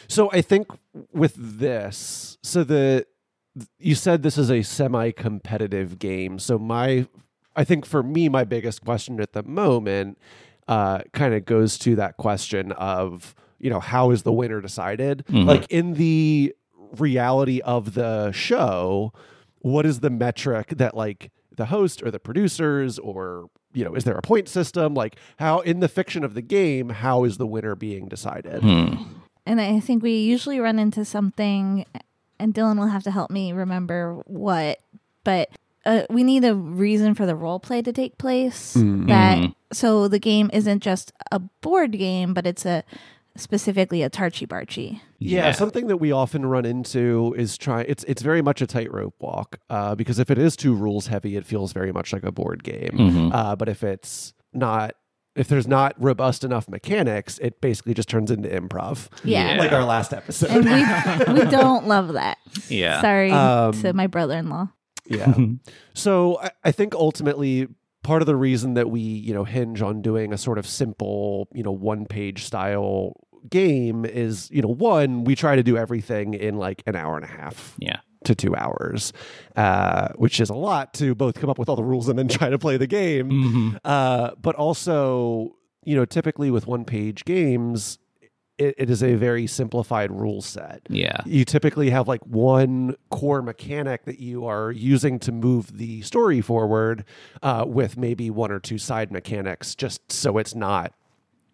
So 0.07 0.29
I 0.31 0.41
think 0.41 0.67
with 1.13 1.33
this, 1.35 2.37
so 2.41 2.63
the 2.63 3.05
you 3.77 3.95
said 3.95 4.23
this 4.23 4.37
is 4.37 4.49
a 4.49 4.61
semi-competitive 4.61 5.99
game. 5.99 6.39
So 6.39 6.57
my, 6.57 7.05
I 7.55 7.65
think 7.65 7.85
for 7.85 8.01
me, 8.01 8.29
my 8.29 8.45
biggest 8.45 8.83
question 8.85 9.19
at 9.19 9.33
the 9.33 9.43
moment 9.43 10.17
uh, 10.67 10.99
kind 11.11 11.33
of 11.33 11.43
goes 11.43 11.77
to 11.79 11.95
that 11.97 12.15
question 12.15 12.71
of 12.73 13.35
you 13.61 13.69
know 13.69 13.79
how 13.79 14.11
is 14.11 14.23
the 14.23 14.31
winner 14.33 14.59
decided? 14.61 15.23
Mhm. 15.29 15.45
Like 15.45 15.65
in 15.69 15.93
the 15.93 16.53
reality 16.97 17.61
of 17.61 17.93
the 17.93 18.31
show, 18.31 19.13
what 19.59 19.85
is 19.85 19.99
the 20.01 20.09
metric 20.09 20.69
that 20.77 20.95
like 20.95 21.31
the 21.55 21.65
host 21.67 22.01
or 22.03 22.11
the 22.11 22.19
producers 22.19 22.97
or 22.99 23.49
you 23.73 23.85
know 23.85 23.93
is 23.93 24.03
there 24.03 24.15
a 24.17 24.21
point 24.21 24.49
system 24.49 24.93
like 24.93 25.15
how 25.37 25.59
in 25.59 25.79
the 25.79 25.87
fiction 25.87 26.23
of 26.23 26.33
the 26.33 26.41
game 26.41 26.89
how 26.89 27.23
is 27.23 27.37
the 27.37 27.45
winner 27.47 27.75
being 27.75 28.07
decided 28.07 28.61
Hmm. 28.61 28.95
And 29.45 29.59
I 29.59 29.79
think 29.79 30.03
we 30.03 30.19
usually 30.19 30.59
run 30.59 30.77
into 30.77 31.03
something, 31.03 31.85
and 32.39 32.53
Dylan 32.53 32.77
will 32.77 32.87
have 32.87 33.03
to 33.03 33.11
help 33.11 33.31
me 33.31 33.51
remember 33.53 34.21
what, 34.27 34.77
but 35.23 35.49
uh, 35.83 36.03
we 36.11 36.23
need 36.23 36.45
a 36.45 36.53
reason 36.53 37.15
for 37.15 37.25
the 37.25 37.35
role 37.35 37.59
play 37.59 37.81
to 37.81 37.91
take 37.91 38.19
place. 38.19 38.73
That 38.75 39.39
Mhm. 39.39 39.55
so 39.73 40.07
the 40.07 40.19
game 40.19 40.51
isn't 40.53 40.81
just 40.83 41.11
a 41.31 41.39
board 41.39 41.93
game, 41.93 42.35
but 42.35 42.45
it's 42.45 42.67
a 42.67 42.83
specifically 43.37 44.03
a 44.03 44.09
Tarchi 44.09 44.47
Barchi. 44.47 45.01
Yeah, 45.19 45.51
something 45.51 45.87
that 45.87 45.97
we 45.97 46.11
often 46.11 46.45
run 46.45 46.65
into 46.65 47.33
is 47.37 47.57
try. 47.57 47.81
It's 47.81 48.03
it's 48.05 48.21
very 48.21 48.41
much 48.41 48.61
a 48.61 48.67
tightrope 48.67 49.15
walk 49.19 49.57
uh, 49.69 49.95
because 49.95 50.19
if 50.19 50.29
it 50.31 50.37
is 50.37 50.55
too 50.55 50.73
rules 50.75 51.07
heavy, 51.07 51.35
it 51.35 51.45
feels 51.45 51.73
very 51.73 51.91
much 51.91 52.11
like 52.13 52.23
a 52.23 52.31
board 52.31 52.63
game. 52.63 52.91
Mhm. 52.93 53.31
Uh, 53.33 53.55
but 53.55 53.69
if 53.69 53.83
it's 53.83 54.33
not, 54.53 54.95
if 55.35 55.47
there's 55.47 55.67
not 55.67 55.93
robust 55.97 56.43
enough 56.43 56.67
mechanics, 56.67 57.37
it 57.39 57.61
basically 57.61 57.93
just 57.93 58.09
turns 58.09 58.31
into 58.31 58.49
improv. 58.49 59.07
Yeah. 59.23 59.53
Yeah. 59.55 59.59
like 59.61 59.71
our 59.71 59.85
last 59.85 60.13
episode. 60.13 60.49
And 60.51 60.65
we 60.65 61.43
we 61.43 61.49
don't 61.51 61.87
love 61.87 62.13
that. 62.13 62.37
Yeah. 62.67 62.99
Sorry 63.01 63.31
Um, 63.31 63.73
to 63.81 63.93
my 63.93 64.07
brother-in-law. 64.07 64.67
yeah. 65.07 65.33
So 65.93 66.39
I, 66.41 66.51
I 66.65 66.71
think 66.71 66.95
ultimately 66.95 67.67
part 68.03 68.21
of 68.21 68.25
the 68.25 68.35
reason 68.35 68.73
that 68.75 68.89
we, 68.89 68.99
you 69.01 69.33
know, 69.33 69.43
hinge 69.43 69.81
on 69.81 70.01
doing 70.01 70.33
a 70.33 70.37
sort 70.37 70.57
of 70.57 70.65
simple, 70.67 71.47
you 71.53 71.63
know, 71.63 71.71
one 71.71 72.05
page 72.05 72.43
style 72.45 73.13
game 73.49 74.05
is, 74.05 74.49
you 74.51 74.61
know, 74.61 74.67
one, 74.67 75.23
we 75.23 75.35
try 75.35 75.55
to 75.55 75.63
do 75.63 75.77
everything 75.77 76.33
in 76.33 76.57
like 76.57 76.83
an 76.85 76.95
hour 76.95 77.15
and 77.15 77.25
a 77.25 77.27
half 77.27 77.75
Yeah. 77.79 77.97
to 78.25 78.35
two 78.35 78.55
hours, 78.55 79.13
uh, 79.55 80.09
which 80.15 80.39
is 80.39 80.49
a 80.49 80.55
lot 80.55 80.93
to 80.95 81.15
both 81.15 81.39
come 81.39 81.49
up 81.49 81.57
with 81.57 81.67
all 81.69 81.75
the 81.75 81.83
rules 81.83 82.07
and 82.07 82.17
then 82.19 82.27
try 82.27 82.49
to 82.49 82.59
play 82.59 82.77
the 82.77 82.87
game. 82.87 83.29
Mhm. 83.31 83.79
Uh, 83.83 84.31
but 84.41 84.55
also, 84.55 85.55
you 85.83 85.95
know, 85.95 86.05
typically 86.05 86.51
with 86.51 86.67
one 86.67 86.85
page 86.85 87.25
games, 87.25 87.97
it, 88.61 88.75
it 88.77 88.89
is 88.89 89.01
a 89.03 89.15
very 89.15 89.47
simplified 89.47 90.11
rule 90.11 90.41
set 90.41 90.81
Yeah. 90.89 91.21
you 91.25 91.43
typically 91.45 91.89
have 91.89 92.07
like 92.07 92.23
one 92.25 92.95
core 93.09 93.41
mechanic 93.41 94.05
that 94.05 94.19
you 94.19 94.45
are 94.45 94.71
using 94.71 95.19
to 95.19 95.31
move 95.31 95.77
the 95.77 96.01
story 96.01 96.41
forward 96.41 97.03
uh, 97.41 97.65
with 97.67 97.97
maybe 97.97 98.29
one 98.29 98.51
or 98.51 98.59
two 98.59 98.77
side 98.77 99.11
mechanics 99.11 99.75
just 99.75 100.11
so 100.11 100.37
it's 100.37 100.55
not 100.55 100.93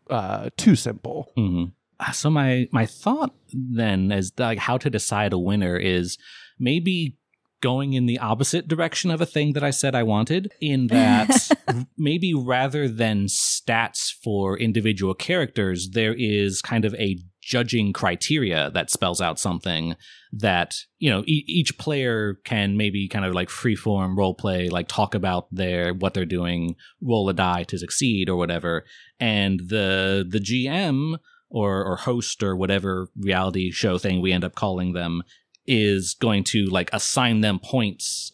uh, 0.10 0.50
too 0.58 0.76
simple 0.76 1.32
Mhm. 1.38 1.72
Uh, 2.00 2.12
So 2.12 2.30
my 2.30 2.68
my 2.72 2.86
thought 2.86 3.34
then 3.54 4.12
is 4.12 4.32
like 4.38 4.60
how 4.60 4.78
to 4.78 4.90
decide 4.90 5.34
a 5.34 5.40
winner 5.40 5.76
is 5.78 6.18
maybe 6.60 7.16
going 7.62 7.94
in 7.94 8.06
the 8.06 8.20
opposite 8.20 8.68
direction 8.68 9.12
of 9.12 9.22
a 9.22 9.26
thing 9.26 9.54
that 9.54 9.64
I 9.64 9.72
said 9.72 9.96
I 9.96 10.04
wanted 10.04 10.52
in 10.62 10.88
that 10.88 11.50
maybe 11.98 12.34
rather 12.34 12.88
than 12.88 13.26
stats 13.26 14.12
for 14.24 14.58
individual 14.58 15.14
characters 15.14 15.90
there 15.94 16.16
is 16.18 16.62
kind 16.62 16.86
of 16.86 16.94
a 16.96 17.18
judging 17.48 17.94
criteria 17.94 18.70
that 18.72 18.90
spells 18.90 19.22
out 19.22 19.40
something 19.40 19.96
that 20.34 20.76
you 21.00 21.10
know 21.10 21.24
e- 21.26 21.46
each 21.48 21.78
player 21.78 22.36
can 22.44 22.76
maybe 22.76 23.08
kind 23.08 23.24
of 23.24 23.34
like 23.34 23.48
freeform 23.48 24.18
role 24.18 24.34
play 24.34 24.68
like 24.68 24.90
talk 24.90 25.16
about 25.16 25.48
their 25.50 25.94
what 25.94 26.14
they're 26.14 26.26
doing 26.26 26.76
roll 27.02 27.30
a 27.30 27.34
die 27.34 27.64
to 27.64 27.78
succeed 27.78 28.28
or 28.28 28.36
whatever. 28.36 28.84
And 29.20 29.62
the 29.62 30.26
the 30.28 30.40
GM 30.40 31.18
or 31.50 31.86
or 31.86 31.96
host 31.96 32.44
or 32.44 32.56
whatever 32.56 33.08
reality 33.16 33.72
show 33.72 33.98
thing 33.98 34.22
we 34.22 34.34
end 34.34 34.44
up 34.44 34.56
calling 34.56 34.92
them 34.92 35.24
is 35.68 36.16
going 36.20 36.44
to 36.46 36.66
like 36.66 36.90
assign 36.94 37.42
them 37.42 37.60
points 37.60 38.32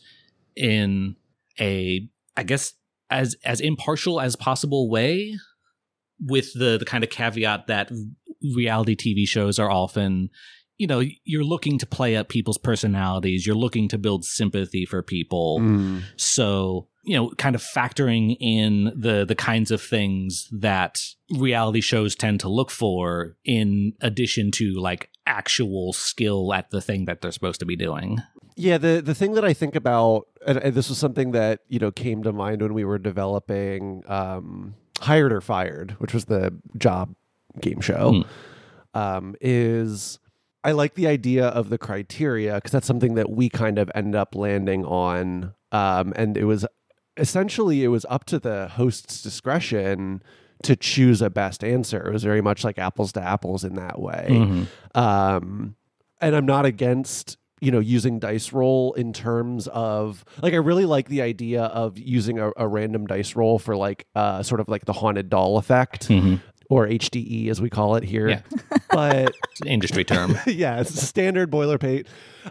in 0.55 1.15
a 1.59 2.07
I 2.37 2.43
guess 2.43 2.73
as 3.09 3.35
as 3.43 3.59
impartial 3.59 4.21
as 4.21 4.35
possible 4.35 4.89
way 4.89 5.37
with 6.19 6.53
the 6.53 6.77
the 6.77 6.85
kind 6.85 7.03
of 7.03 7.09
caveat 7.09 7.67
that 7.67 7.91
reality 8.55 8.95
TV 8.95 9.27
shows 9.27 9.59
are 9.59 9.71
often 9.71 10.29
you 10.77 10.87
know 10.87 11.01
you're 11.23 11.43
looking 11.43 11.77
to 11.77 11.85
play 11.85 12.15
up 12.15 12.29
people's 12.29 12.57
personalities 12.57 13.45
you're 13.45 13.55
looking 13.55 13.87
to 13.89 13.97
build 13.97 14.25
sympathy 14.25 14.85
for 14.85 15.01
people. 15.01 15.59
Mm. 15.59 16.03
So, 16.17 16.87
you 17.03 17.15
know, 17.15 17.31
kind 17.37 17.55
of 17.55 17.61
factoring 17.61 18.35
in 18.39 18.91
the 18.95 19.25
the 19.25 19.35
kinds 19.35 19.71
of 19.71 19.81
things 19.81 20.49
that 20.51 20.99
reality 21.31 21.81
shows 21.81 22.15
tend 22.15 22.39
to 22.41 22.49
look 22.49 22.71
for 22.71 23.37
in 23.45 23.93
addition 24.01 24.51
to 24.51 24.73
like 24.73 25.09
actual 25.25 25.93
skill 25.93 26.53
at 26.53 26.69
the 26.71 26.81
thing 26.81 27.05
that 27.05 27.21
they're 27.21 27.31
supposed 27.31 27.59
to 27.59 27.65
be 27.65 27.75
doing. 27.75 28.19
yeah 28.55 28.77
the, 28.77 29.01
the 29.03 29.15
thing 29.15 29.33
that 29.33 29.45
i 29.45 29.53
think 29.53 29.75
about 29.75 30.27
and, 30.45 30.57
and 30.59 30.75
this 30.75 30.89
was 30.89 30.97
something 30.97 31.31
that 31.31 31.61
you 31.69 31.79
know 31.79 31.91
came 31.91 32.21
to 32.23 32.31
mind 32.31 32.61
when 32.61 32.73
we 32.73 32.83
were 32.83 32.99
developing 32.99 34.03
um, 34.07 34.75
hired 34.99 35.33
or 35.33 35.41
fired 35.41 35.91
which 35.99 36.13
was 36.13 36.25
the 36.25 36.53
job 36.77 37.15
game 37.59 37.81
show 37.81 38.23
um, 38.93 39.35
is 39.41 40.19
I 40.63 40.71
like 40.71 40.93
the 40.93 41.07
idea 41.07 41.47
of 41.47 41.69
the 41.69 41.77
criteria 41.77 42.55
because 42.55 42.71
that's 42.71 42.87
something 42.87 43.15
that 43.15 43.29
we 43.29 43.49
kind 43.49 43.77
of 43.77 43.91
end 43.93 44.15
up 44.15 44.33
landing 44.33 44.85
on. 44.85 45.53
Um, 45.71 46.13
and 46.15 46.37
it 46.37 46.45
was 46.45 46.65
essentially 47.17 47.83
it 47.83 47.89
was 47.89 48.05
up 48.09 48.23
to 48.25 48.39
the 48.39 48.69
host's 48.69 49.21
discretion 49.21 50.23
to 50.63 50.75
choose 50.75 51.21
a 51.21 51.29
best 51.29 51.63
answer. 51.63 52.07
It 52.07 52.13
was 52.13 52.23
very 52.23 52.41
much 52.41 52.63
like 52.63 52.77
apples 52.79 53.11
to 53.13 53.21
apples 53.21 53.63
in 53.63 53.75
that 53.75 53.99
way. 53.99 54.65
Um, 54.95 55.75
and 56.21 56.35
I'm 56.35 56.45
not 56.45 56.65
against 56.65 57.37
you 57.61 57.71
know 57.71 57.79
using 57.79 58.19
dice 58.19 58.51
roll 58.51 58.91
in 58.93 59.13
terms 59.13 59.67
of 59.69 60.25
like 60.41 60.53
I 60.53 60.57
really 60.57 60.85
like 60.85 61.07
the 61.07 61.21
idea 61.21 61.63
of 61.63 61.97
using 61.97 62.37
a, 62.39 62.51
a 62.57 62.67
random 62.67 63.07
dice 63.07 63.35
roll 63.37 63.57
for 63.57 63.75
like 63.77 64.05
uh 64.15 64.43
sort 64.43 64.59
of 64.59 64.67
like 64.67 64.83
the 64.83 64.91
haunted 64.93 65.29
doll 65.29 65.57
effect 65.57 66.09
Mhm. 66.09 66.41
or 66.69 66.87
HDE 66.87 67.47
as 67.49 67.61
we 67.61 67.69
call 67.69 67.95
it 67.95 68.03
here. 68.03 68.27
Yeah. 68.29 68.41
But 68.89 69.33
It's 69.51 69.61
an 69.61 69.67
industry 69.69 70.03
term. 70.03 70.37
yeah, 70.45 70.79
it's 70.81 70.91
a 70.91 70.97
standard 71.05 71.49
boilerplate. 71.51 72.05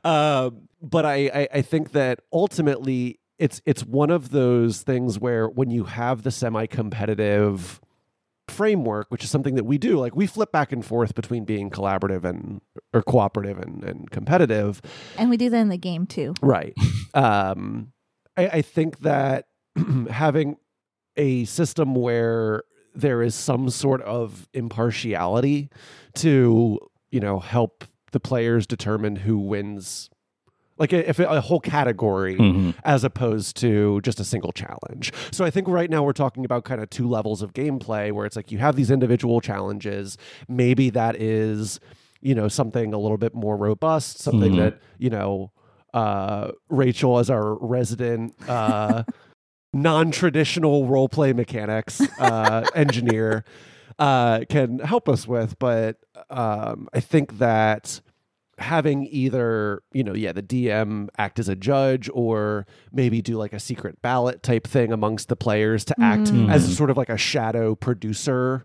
Um, 0.04 0.68
but 0.80 1.04
I, 1.04 1.30
I 1.34 1.48
I 1.58 1.62
think 1.62 1.92
that 1.92 2.20
ultimately 2.32 3.18
it's 3.38 3.60
it's 3.66 3.84
one 3.84 4.10
of 4.10 4.30
those 4.30 4.82
things 4.82 5.18
where 5.18 5.46
when 5.46 5.70
you 5.70 5.84
have 5.84 6.22
the 6.22 6.30
semi-competitive 6.30 7.80
framework, 8.48 9.06
which 9.10 9.24
is 9.24 9.30
something 9.30 9.54
that 9.54 9.64
we 9.64 9.78
do, 9.78 9.98
like 9.98 10.16
we 10.16 10.26
flip 10.26 10.52
back 10.52 10.72
and 10.72 10.84
forth 10.84 11.14
between 11.14 11.44
being 11.44 11.70
collaborative 11.70 12.24
and 12.24 12.60
or 12.92 13.02
cooperative 13.02 13.58
and, 13.58 13.84
and 13.84 14.10
competitive. 14.10 14.82
And 15.16 15.30
we 15.30 15.36
do 15.36 15.50
that 15.50 15.60
in 15.60 15.68
the 15.68 15.76
game 15.76 16.06
too. 16.06 16.34
Right. 16.42 16.74
um, 17.14 17.92
I, 18.36 18.46
I 18.48 18.62
think 18.62 19.00
that 19.00 19.46
having 20.10 20.56
a 21.16 21.44
system 21.44 21.94
where 21.94 22.62
there 22.94 23.22
is 23.22 23.34
some 23.34 23.70
sort 23.70 24.02
of 24.02 24.48
impartiality 24.52 25.70
to, 26.16 26.78
you 27.10 27.20
know, 27.20 27.38
help 27.38 27.84
the 28.12 28.20
players 28.20 28.66
determine 28.66 29.16
who 29.16 29.38
wins, 29.38 30.10
like 30.78 30.92
if 30.92 31.18
a 31.18 31.40
whole 31.40 31.60
category 31.60 32.36
Mhm. 32.36 32.74
as 32.84 33.04
opposed 33.04 33.56
to 33.58 34.00
just 34.02 34.18
a 34.20 34.24
single 34.24 34.52
challenge. 34.52 35.12
So 35.30 35.44
I 35.44 35.50
think 35.50 35.68
right 35.68 35.88
now 35.90 36.02
we're 36.02 36.12
talking 36.12 36.44
about 36.44 36.64
kind 36.64 36.80
of 36.80 36.90
two 36.90 37.06
levels 37.08 37.42
of 37.42 37.52
gameplay 37.52 38.10
where 38.12 38.26
it's 38.26 38.36
like 38.36 38.50
you 38.50 38.58
have 38.58 38.74
these 38.76 38.90
individual 38.90 39.40
challenges. 39.40 40.16
Maybe 40.48 40.90
that 40.90 41.16
is, 41.20 41.78
you 42.20 42.34
know, 42.34 42.48
something 42.48 42.92
a 42.94 42.98
little 42.98 43.18
bit 43.18 43.34
more 43.34 43.56
robust, 43.56 44.18
something 44.18 44.52
Mhm. 44.52 44.56
that, 44.56 44.78
you 44.98 45.10
know, 45.10 45.52
uh, 45.94 46.52
Rachel 46.70 47.18
as 47.18 47.28
our 47.28 47.54
resident 47.60 48.34
uh, 48.48 49.02
non-traditional 49.74 50.86
role 50.86 51.08
play 51.08 51.32
mechanics 51.32 52.00
uh, 52.18 52.66
engineer 52.74 53.44
uh, 53.98 54.40
can 54.48 54.78
help 54.80 55.08
us 55.08 55.26
with. 55.28 55.58
But 55.58 55.98
um, 56.30 56.88
I 56.94 57.00
think 57.00 57.38
that 57.38 58.00
having 58.58 59.06
either 59.10 59.82
you 59.92 60.04
know 60.04 60.14
yeah 60.14 60.30
the 60.32 60.42
dm 60.42 61.08
act 61.18 61.38
as 61.38 61.48
a 61.48 61.56
judge 61.56 62.08
or 62.12 62.66
maybe 62.92 63.22
do 63.22 63.36
like 63.36 63.52
a 63.54 63.58
secret 63.58 64.00
ballot 64.02 64.42
type 64.42 64.66
thing 64.66 64.92
amongst 64.92 65.28
the 65.28 65.36
players 65.36 65.84
to 65.86 65.94
act 66.00 66.24
Mhm. 66.30 66.50
as 66.50 66.76
sort 66.76 66.90
of 66.90 66.96
like 66.96 67.08
a 67.08 67.16
shadow 67.16 67.74
producer 67.74 68.64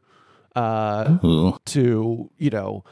uh 0.55 1.17
Ooh. 1.23 1.57
to 1.65 2.29
you 2.37 2.49
know 2.49 2.83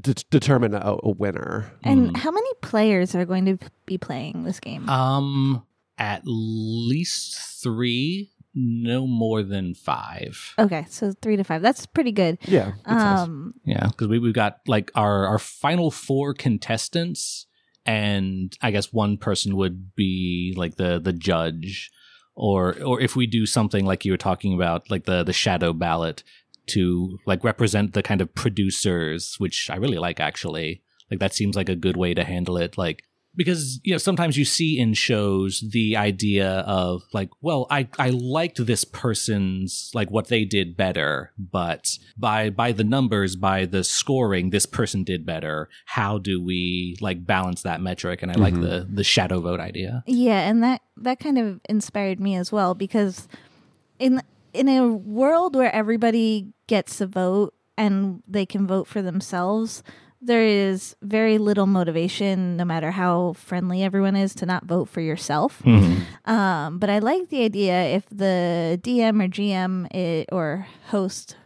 de- 0.00 0.14
determine 0.30 0.74
a, 0.74 0.96
a 1.02 1.10
winner 1.10 1.72
And 1.82 2.10
Mm. 2.10 2.16
how 2.18 2.30
many 2.30 2.48
players 2.62 3.14
are 3.14 3.24
going 3.24 3.44
to 3.46 3.58
be 3.86 3.98
playing 3.98 4.44
this 4.44 4.58
game? 4.60 4.88
Um, 4.88 5.62
at 5.98 6.22
least 6.24 7.36
three, 7.62 8.30
no 8.54 9.06
more 9.06 9.42
than 9.42 9.74
five. 9.74 10.54
okay, 10.58 10.86
so 10.88 11.12
three 11.20 11.36
to 11.36 11.44
five. 11.44 11.62
That's 11.62 11.86
pretty 11.86 12.12
good. 12.12 12.38
yeah 12.42 12.72
good 12.84 12.98
size. 12.98 13.20
Um, 13.20 13.54
Yeah, 13.64 13.88
because 13.88 14.08
we 14.08 14.18
we've 14.18 14.34
got 14.34 14.60
like 14.66 14.90
our 14.94 15.26
our 15.26 15.38
final 15.38 15.90
four 15.90 16.34
contestants, 16.34 17.46
and 17.84 18.56
I 18.62 18.70
guess 18.70 18.92
one 18.92 19.16
person 19.18 19.56
would 19.56 19.94
be 19.94 20.54
like 20.56 20.76
the 20.76 21.00
the 21.00 21.12
judge, 21.12 21.90
or 22.34 22.80
or 22.82 23.00
if 23.00 23.16
we 23.16 23.26
do 23.26 23.46
something 23.46 23.84
like 23.84 24.04
you 24.04 24.12
were 24.12 24.16
talking 24.18 24.54
about, 24.54 24.90
like 24.90 25.04
the 25.04 25.24
the 25.24 25.32
shadow 25.32 25.72
ballot 25.72 26.22
to 26.66 27.18
like 27.26 27.44
represent 27.44 27.92
the 27.92 28.02
kind 28.02 28.20
of 28.20 28.34
producers, 28.34 29.34
which 29.38 29.68
I 29.70 29.76
really 29.76 29.98
like 29.98 30.20
actually. 30.20 30.82
Like 31.10 31.20
that 31.20 31.34
seems 31.34 31.54
like 31.56 31.68
a 31.68 31.76
good 31.76 31.96
way 31.96 32.14
to 32.14 32.24
handle 32.24 32.56
it. 32.56 32.78
Like 32.78 33.04
because 33.36 33.80
you 33.82 33.92
know 33.92 33.98
sometimes 33.98 34.36
you 34.36 34.44
see 34.44 34.78
in 34.78 34.94
shows 34.94 35.64
the 35.72 35.96
idea 35.96 36.60
of 36.66 37.02
like 37.12 37.30
well 37.40 37.66
i 37.70 37.88
i 37.98 38.10
liked 38.10 38.64
this 38.66 38.84
person's 38.84 39.90
like 39.94 40.10
what 40.10 40.28
they 40.28 40.44
did 40.44 40.76
better 40.76 41.32
but 41.38 41.98
by 42.16 42.50
by 42.50 42.72
the 42.72 42.84
numbers 42.84 43.36
by 43.36 43.64
the 43.64 43.82
scoring 43.84 44.50
this 44.50 44.66
person 44.66 45.04
did 45.04 45.24
better. 45.26 45.68
How 45.86 46.18
do 46.18 46.42
we 46.42 46.96
like 47.00 47.26
balance 47.26 47.62
that 47.62 47.80
metric? 47.80 48.22
And 48.22 48.30
i 48.30 48.34
like 48.34 48.54
Mhm. 48.54 48.62
the 48.62 48.88
the 48.92 49.04
shadow 49.04 49.40
vote 49.40 49.60
idea. 49.60 50.02
Yeah, 50.06 50.48
and 50.48 50.62
that 50.62 50.80
that 50.98 51.18
kind 51.18 51.38
of 51.38 51.60
inspired 51.68 52.20
me 52.20 52.36
as 52.36 52.52
well 52.52 52.74
because 52.74 53.28
in 53.98 54.22
in 54.52 54.68
a 54.68 54.86
world 54.92 55.56
where 55.56 55.74
everybody 55.74 56.52
gets 56.68 57.00
a 57.00 57.06
vote 57.06 57.54
and 57.76 58.22
they 58.28 58.46
can 58.46 58.66
vote 58.66 58.86
for 58.86 59.02
themselves, 59.02 59.82
there 60.24 60.44
is 60.44 60.96
very 61.02 61.38
little 61.38 61.66
motivation, 61.66 62.56
no 62.56 62.64
matter 62.64 62.90
how 62.90 63.34
friendly 63.34 63.82
everyone 63.82 64.16
is, 64.16 64.34
to 64.36 64.46
not 64.46 64.64
vote 64.64 64.88
for 64.88 65.00
yourself. 65.00 65.62
Um, 66.24 66.78
but 66.78 66.88
I 66.88 67.00
like 67.00 67.28
the 67.28 67.44
idea 67.44 67.82
if 67.82 68.08
the 68.08 68.80
DM 68.82 69.22
or 69.22 69.28
GM 69.28 69.86
i 69.94 70.24
or 70.34 70.66
host, 70.86 71.36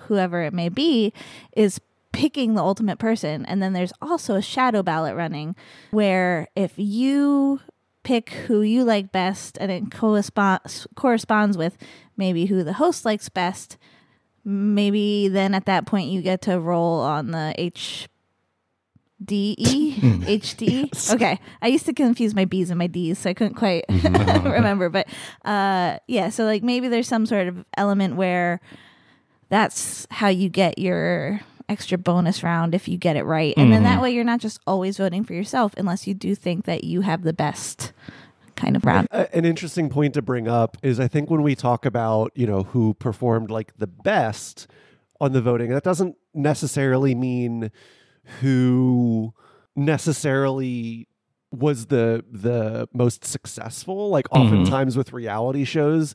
whoever 0.00 0.42
it 0.42 0.52
may 0.52 0.68
be, 0.68 1.12
is 1.56 1.80
picking 2.12 2.54
the 2.54 2.62
ultimate 2.62 2.98
person. 2.98 3.44
And 3.46 3.62
then 3.62 3.72
there's 3.72 3.92
also 4.02 4.34
a 4.34 4.42
shadow 4.42 4.82
ballot 4.82 5.14
running 5.16 5.54
where 5.92 6.48
if 6.56 6.72
you 6.76 7.60
pick 8.02 8.30
who 8.30 8.62
you 8.62 8.84
like 8.84 9.12
best 9.12 9.56
and 9.60 9.70
it 9.70 9.90
corresponds 9.90 10.86
corresponds 10.94 11.56
with 11.56 11.76
maybe 12.16 12.46
who 12.46 12.62
the 12.62 12.74
host 12.74 13.04
likes 13.04 13.28
best, 13.28 13.78
maybe 14.44 15.28
then 15.28 15.54
at 15.54 15.66
that 15.66 15.86
point 15.86 16.10
you 16.10 16.22
get 16.22 16.42
to 16.42 16.60
roll 16.60 17.00
on 17.00 17.30
the 17.30 17.54
H 17.56 18.08
D 19.24 19.54
E 19.58 20.22
H 20.26 20.56
D. 20.56 20.90
Okay, 21.10 21.38
I 21.62 21.68
used 21.68 21.86
to 21.86 21.92
confuse 21.92 22.34
my 22.34 22.44
B's 22.44 22.70
and 22.70 22.78
my 22.78 22.86
D's, 22.86 23.18
so 23.18 23.30
I 23.30 23.34
couldn't 23.34 23.54
quite 23.54 23.84
remember. 23.88 24.88
But 24.88 25.08
uh, 25.44 25.98
yeah, 26.06 26.28
so 26.30 26.44
like 26.44 26.62
maybe 26.62 26.88
there's 26.88 27.08
some 27.08 27.26
sort 27.26 27.48
of 27.48 27.64
element 27.76 28.16
where 28.16 28.60
that's 29.48 30.06
how 30.10 30.28
you 30.28 30.48
get 30.48 30.78
your 30.78 31.40
extra 31.68 31.96
bonus 31.96 32.42
round 32.42 32.74
if 32.74 32.88
you 32.88 32.98
get 32.98 33.16
it 33.16 33.24
right, 33.24 33.54
and 33.56 33.72
then 33.72 33.82
that 33.84 34.02
way 34.02 34.10
you're 34.10 34.24
not 34.24 34.40
just 34.40 34.60
always 34.66 34.96
voting 34.98 35.24
for 35.24 35.34
yourself 35.34 35.74
unless 35.76 36.06
you 36.06 36.14
do 36.14 36.34
think 36.34 36.64
that 36.64 36.84
you 36.84 37.02
have 37.02 37.22
the 37.22 37.32
best 37.32 37.92
kind 38.56 38.76
of 38.76 38.84
round. 38.84 39.08
An 39.10 39.44
interesting 39.44 39.88
point 39.88 40.14
to 40.14 40.22
bring 40.22 40.48
up 40.48 40.76
is 40.82 41.00
I 41.00 41.08
think 41.08 41.30
when 41.30 41.42
we 41.42 41.54
talk 41.54 41.84
about, 41.84 42.32
you 42.34 42.46
know, 42.46 42.62
who 42.62 42.94
performed 42.94 43.50
like 43.50 43.76
the 43.78 43.86
best 43.86 44.66
on 45.20 45.32
the 45.32 45.40
voting, 45.40 45.70
that 45.70 45.82
doesn't 45.84 46.16
necessarily 46.34 47.14
mean 47.14 47.70
who 48.40 49.32
necessarily 49.76 51.08
was 51.52 51.86
the 51.86 52.24
the 52.30 52.88
most 52.92 53.24
successful. 53.24 54.08
Like 54.10 54.28
Mhm. 54.30 54.40
oftentimes 54.44 54.96
with 54.96 55.12
reality 55.12 55.64
shows, 55.64 56.14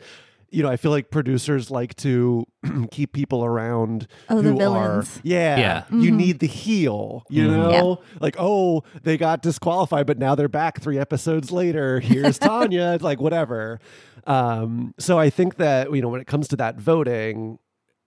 you 0.49 0.63
know, 0.63 0.69
I 0.69 0.75
feel 0.77 0.91
like 0.91 1.11
producers 1.11 1.71
like 1.71 1.95
to 1.97 2.45
keep 2.91 3.13
people 3.13 3.45
around 3.45 4.07
Oh, 4.29 4.41
the 4.41 4.51
who 4.51 4.57
villains. 4.57 5.17
are 5.17 5.19
yeah, 5.23 5.57
Yeah. 5.59 5.83
you 5.97 6.11
Mhm. 6.11 6.15
need 6.15 6.39
the 6.39 6.47
heel, 6.47 7.23
you 7.29 7.43
Mhm. 7.47 7.51
know? 7.55 7.99
Like, 8.19 8.35
oh, 8.37 8.83
they 9.03 9.17
got 9.17 9.41
disqualified, 9.41 10.07
but 10.07 10.17
now 10.17 10.35
they're 10.35 10.49
back 10.49 10.81
three 10.81 10.97
episodes 10.97 11.51
later. 11.51 11.99
Here's 11.99 12.37
Tanya, 12.39 12.93
It's 12.95 13.03
like 13.03 13.21
whatever. 13.21 13.79
Um, 14.27 14.93
so 14.99 15.17
I 15.17 15.29
think 15.29 15.55
that, 15.55 15.93
you 15.93 16.01
know, 16.01 16.09
when 16.09 16.19
it 16.21 16.27
comes 16.27 16.47
to 16.49 16.55
that 16.57 16.75
voting, 16.77 17.59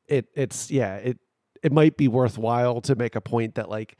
it 0.06 0.26
it's 0.34 0.70
yeah, 0.70 0.96
it 0.96 1.18
it 1.62 1.72
might 1.72 1.96
be 1.96 2.08
worthwhile 2.08 2.80
to 2.82 2.94
make 2.94 3.14
a 3.16 3.20
point 3.20 3.54
that 3.54 3.68
like 3.68 3.96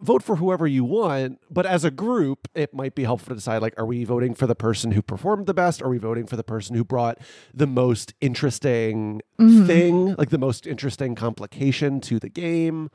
vote 0.00 0.22
for 0.22 0.36
whoever 0.36 0.66
you 0.66 0.84
want, 0.84 1.40
but 1.50 1.64
as 1.66 1.82
a 1.84 1.90
group, 1.90 2.46
it 2.54 2.72
might 2.74 2.94
be 2.94 3.04
helpful 3.04 3.30
to 3.30 3.34
decide 3.34 3.62
like, 3.62 3.74
are 3.78 3.86
we 3.86 4.04
voting 4.04 4.34
for 4.34 4.46
the 4.46 4.54
person 4.54 4.92
who 4.92 5.02
performed 5.02 5.46
the 5.46 5.54
best? 5.54 5.82
Are 5.82 5.88
we 5.88 5.98
voting 5.98 6.26
for 6.26 6.36
the 6.36 6.44
person 6.44 6.76
who 6.76 6.84
brought 6.84 7.18
the 7.54 7.66
most 7.66 8.12
interesting 8.20 9.22
Mhm. 9.40 9.66
thing, 9.66 10.14
like 10.16 10.28
the 10.30 10.38
most 10.38 10.66
interesting 10.66 11.14
complication 11.14 12.00
to 12.02 12.18
the 12.20 12.28
game? 12.28 12.90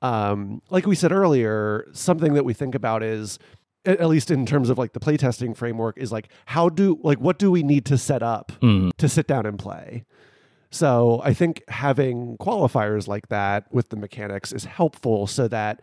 Um, 0.00 0.62
like 0.70 0.86
we 0.86 0.94
said 0.94 1.10
earlier, 1.10 1.88
something 1.92 2.34
that 2.34 2.44
we 2.44 2.54
think 2.54 2.74
about 2.74 3.02
is 3.02 3.38
at 3.84 4.00
at 4.00 4.08
least 4.08 4.30
in 4.30 4.46
terms 4.46 4.70
of 4.70 4.78
like 4.78 4.92
the 4.92 5.00
playtesting 5.00 5.56
framework 5.56 5.96
is 5.98 6.12
like 6.12 6.28
how 6.46 6.68
do 6.68 6.98
like 7.02 7.18
what 7.18 7.38
do 7.38 7.50
we 7.50 7.62
need 7.62 7.84
to 7.86 7.96
set 7.98 8.22
up 8.22 8.52
Mhm. 8.60 8.90
to 8.96 9.08
sit 9.08 9.26
down 9.26 9.44
and 9.46 9.58
play. 9.58 10.04
So 10.70 11.20
I 11.24 11.34
think 11.34 11.62
having 11.68 12.36
qualifiers 12.38 13.08
like 13.08 13.28
that 13.28 13.72
with 13.72 13.88
the 13.88 13.96
mechanics 13.96 14.52
is 14.52 14.64
helpful 14.64 15.26
so 15.26 15.48
that 15.48 15.80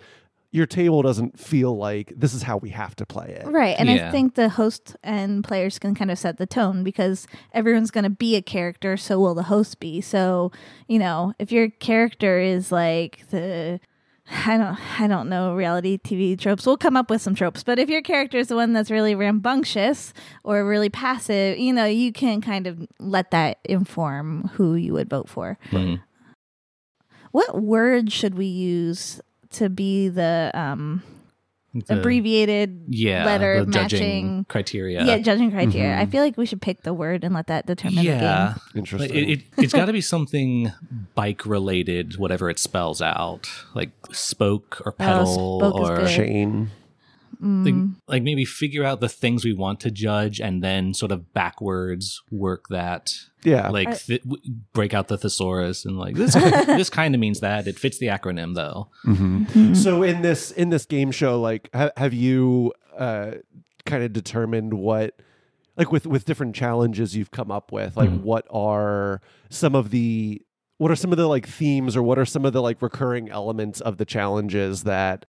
your 0.51 0.65
table 0.65 1.01
doesn't 1.01 1.37
feel 1.37 1.75
like 1.75 2.13
this 2.15 2.33
is 2.33 2.43
how 2.43 2.55
we 2.55 2.69
have 2.69 2.95
to 2.95 3.05
play 3.05 3.27
it. 3.27 3.45
Right. 3.45 3.75
And 3.77 3.89
I 3.89 4.09
think 4.09 4.35
the 4.35 4.47
host 4.47 4.95
and 5.03 5.43
players 5.43 5.79
can 5.79 5.95
kind 5.95 6.09
of 6.09 6.17
set 6.17 6.37
the 6.37 6.45
tone 6.45 6.81
because 6.81 7.27
everyone's 7.51 7.91
going 7.91 8.05
to 8.05 8.09
be 8.09 8.37
a 8.37 8.41
character, 8.41 8.95
so 8.95 9.19
will 9.19 9.35
the 9.35 9.43
host 9.43 9.81
be. 9.81 9.99
So, 9.99 10.53
you 10.87 10.97
know, 10.97 11.33
if 11.39 11.51
your 11.51 11.69
character 11.69 12.39
is 12.39 12.71
like 12.71 13.27
the 13.31 13.81
I 14.27 14.57
don't 14.57 15.01
I 15.01 15.07
don't 15.07 15.29
know 15.29 15.53
reality 15.55 15.97
TV 15.97 16.37
tropes. 16.39 16.65
We'll 16.65 16.77
come 16.77 16.97
up 16.97 17.09
with 17.09 17.21
some 17.21 17.35
tropes, 17.35 17.63
but 17.63 17.77
if 17.77 17.89
your 17.89 18.01
character 18.01 18.37
is 18.37 18.47
the 18.47 18.55
one 18.55 18.73
that's 18.73 18.89
really 18.89 19.13
rambunctious 19.15 20.13
or 20.43 20.65
really 20.65 20.89
passive, 20.89 21.57
you 21.59 21.71
know, 21.73 21.85
you 21.85 22.11
can 22.11 22.41
kind 22.41 22.65
of 22.65 22.87
let 22.99 23.31
that 23.31 23.59
inform 23.65 24.49
who 24.53 24.75
you 24.75 24.93
would 24.93 25.09
vote 25.09 25.29
for. 25.29 25.57
Mhm. 25.71 26.01
What 27.31 27.61
word 27.61 28.11
should 28.11 28.35
we 28.35 28.45
use 28.45 29.21
to 29.51 29.69
be 29.69 30.09
the 30.09 30.51
um 30.53 31.03
The- 31.87 31.99
abbreviated 31.99 32.83
yeah, 32.87 33.25
letter 33.25 33.65
the 33.65 33.71
judging 33.71 33.99
matching. 33.99 34.45
criteria. 34.47 35.03
Yeah, 35.03 35.17
judging 35.17 35.51
criteria. 35.51 35.97
I 35.99 36.05
Mhm. 36.05 36.11
feel 36.11 36.23
like 36.23 36.37
we 36.37 36.45
should 36.45 36.61
pick 36.61 36.83
the 36.83 36.93
word 36.93 37.23
and 37.23 37.33
let 37.35 37.47
that 37.47 37.65
determine 37.65 38.03
yeah. 38.05 38.19
the 38.19 38.59
Like, 38.59 38.75
Interesting. 38.75 39.15
it, 39.15 39.29
it, 39.29 39.41
it's 39.57 39.73
got 39.73 39.85
to 39.85 39.93
be 39.93 40.01
something 40.01 40.71
bike 41.15 41.45
related, 41.45 42.17
whatever 42.17 42.49
it 42.49 42.59
spells 42.59 43.01
out, 43.01 43.49
like 43.73 43.91
spoke 44.11 44.81
or 44.85 44.91
pedal 44.93 45.59
spoke 45.59 45.75
or. 45.75 46.07
Chain. 46.07 46.71
Game. 47.41 47.63
like, 47.65 47.73
Mm. 47.73 47.95
like 48.07 48.23
maybe 48.23 48.45
figure 48.45 48.83
out 48.83 48.99
the 49.01 49.09
things 49.09 49.43
we 49.45 49.53
want 49.53 49.79
to 49.81 49.91
judge 49.91 50.39
and 50.39 50.63
then 50.63 50.93
sort 50.93 51.11
of 51.11 51.33
backwards 51.33 52.21
work 52.31 52.65
that 52.69 53.13
Yeah. 53.43 53.69
like 53.69 53.87
Are- 53.89 53.95
th- 53.95 54.23
w- 54.23 54.41
break 54.73 54.93
out 54.93 55.07
the 55.07 55.17
thesaurus 55.17 55.85
and 55.85 55.97
like 55.97 56.15
this 56.15 56.33
this 56.65 56.89
kind 56.89 57.13
of 57.15 57.19
means 57.21 57.39
that 57.41 57.67
it 57.67 57.77
fits 57.79 57.97
the 57.97 58.07
acronym 58.07 58.55
though 58.55 58.89
Mhm. 59.05 59.75
So 59.75 60.03
in 60.03 60.21
this 60.21 60.51
in 60.51 60.69
this 60.69 60.85
game 60.85 61.11
show, 61.11 61.39
like, 61.39 61.69
ha- 61.73 61.91
have 61.97 62.13
you 62.13 62.73
uh, 62.97 63.31
kind 63.85 64.03
of 64.03 64.13
determined 64.13 64.73
what, 64.73 65.19
like, 65.77 65.91
with 65.91 66.07
with 66.07 66.25
different 66.25 66.55
challenges 66.55 67.15
you've 67.15 67.31
come 67.31 67.51
up 67.51 67.71
with, 67.71 67.97
like, 67.97 68.09
Mhm. 68.09 68.21
what 68.21 68.45
are 68.49 69.21
some 69.49 69.75
of 69.75 69.91
the 69.91 70.41
what 70.77 70.91
are 70.91 70.95
some 70.95 71.11
of 71.11 71.17
the 71.17 71.27
like 71.27 71.47
themes 71.47 71.95
or 71.95 72.03
what 72.03 72.17
are 72.19 72.25
some 72.25 72.43
of 72.45 72.51
the 72.53 72.61
like 72.61 72.81
recurring 72.81 73.29
elements 73.29 73.79
of 73.81 73.97
the 73.97 74.05
challenges 74.05 74.83
that 74.83 75.25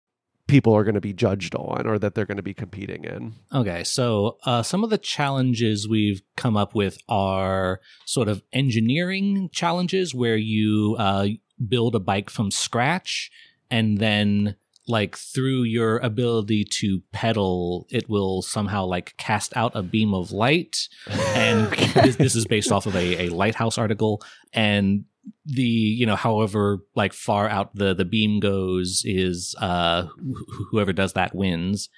people 0.46 0.74
are 0.74 0.84
going 0.84 0.94
to 0.94 1.00
be 1.00 1.12
judged 1.12 1.54
on 1.54 1.86
or 1.86 1.98
that 1.98 2.14
they're 2.14 2.26
going 2.26 2.36
to 2.36 2.42
be 2.42 2.54
competing 2.54 3.04
in? 3.04 3.34
okay 3.52 3.84
so 3.84 4.36
uh, 4.44 4.62
some 4.62 4.84
of 4.84 4.90
the 4.90 4.98
challenges 4.98 5.88
we've 5.88 6.22
come 6.36 6.56
up 6.56 6.74
with 6.74 6.98
are 7.08 7.80
sort 8.04 8.28
of 8.28 8.42
engineering 8.52 9.48
challenges 9.52 10.14
where 10.14 10.36
you 10.36 10.96
uh, 10.98 11.26
build 11.68 11.94
a 11.94 12.00
bike 12.00 12.30
from 12.30 12.50
scratch 12.50 13.30
and 13.70 13.98
then 13.98 14.56
like 14.86 15.16
through 15.16 15.62
your 15.62 15.98
ability 15.98 16.64
to 16.64 17.00
pedal 17.12 17.86
it 17.90 18.08
will 18.08 18.42
somehow 18.42 18.84
like 18.84 19.16
cast 19.16 19.56
out 19.56 19.72
a 19.74 19.82
beam 19.82 20.12
of 20.12 20.30
light 20.30 20.88
and 21.08 21.70
this, 21.94 22.16
this 22.16 22.36
is 22.36 22.46
based 22.46 22.70
off 22.70 22.86
of 22.86 22.94
a, 22.94 23.26
a 23.26 23.28
lighthouse 23.30 23.78
article 23.78 24.22
and 24.52 25.04
the 25.46 25.62
you 25.62 26.06
know 26.06 26.16
however 26.16 26.78
like 26.94 27.12
far 27.12 27.48
out 27.48 27.74
the 27.74 27.94
the 27.94 28.04
beam 28.04 28.40
goes 28.40 29.02
is 29.04 29.54
uh 29.60 30.04
wh- 30.04 30.64
whoever 30.70 30.92
does 30.92 31.12
that 31.14 31.34
wins 31.34 31.88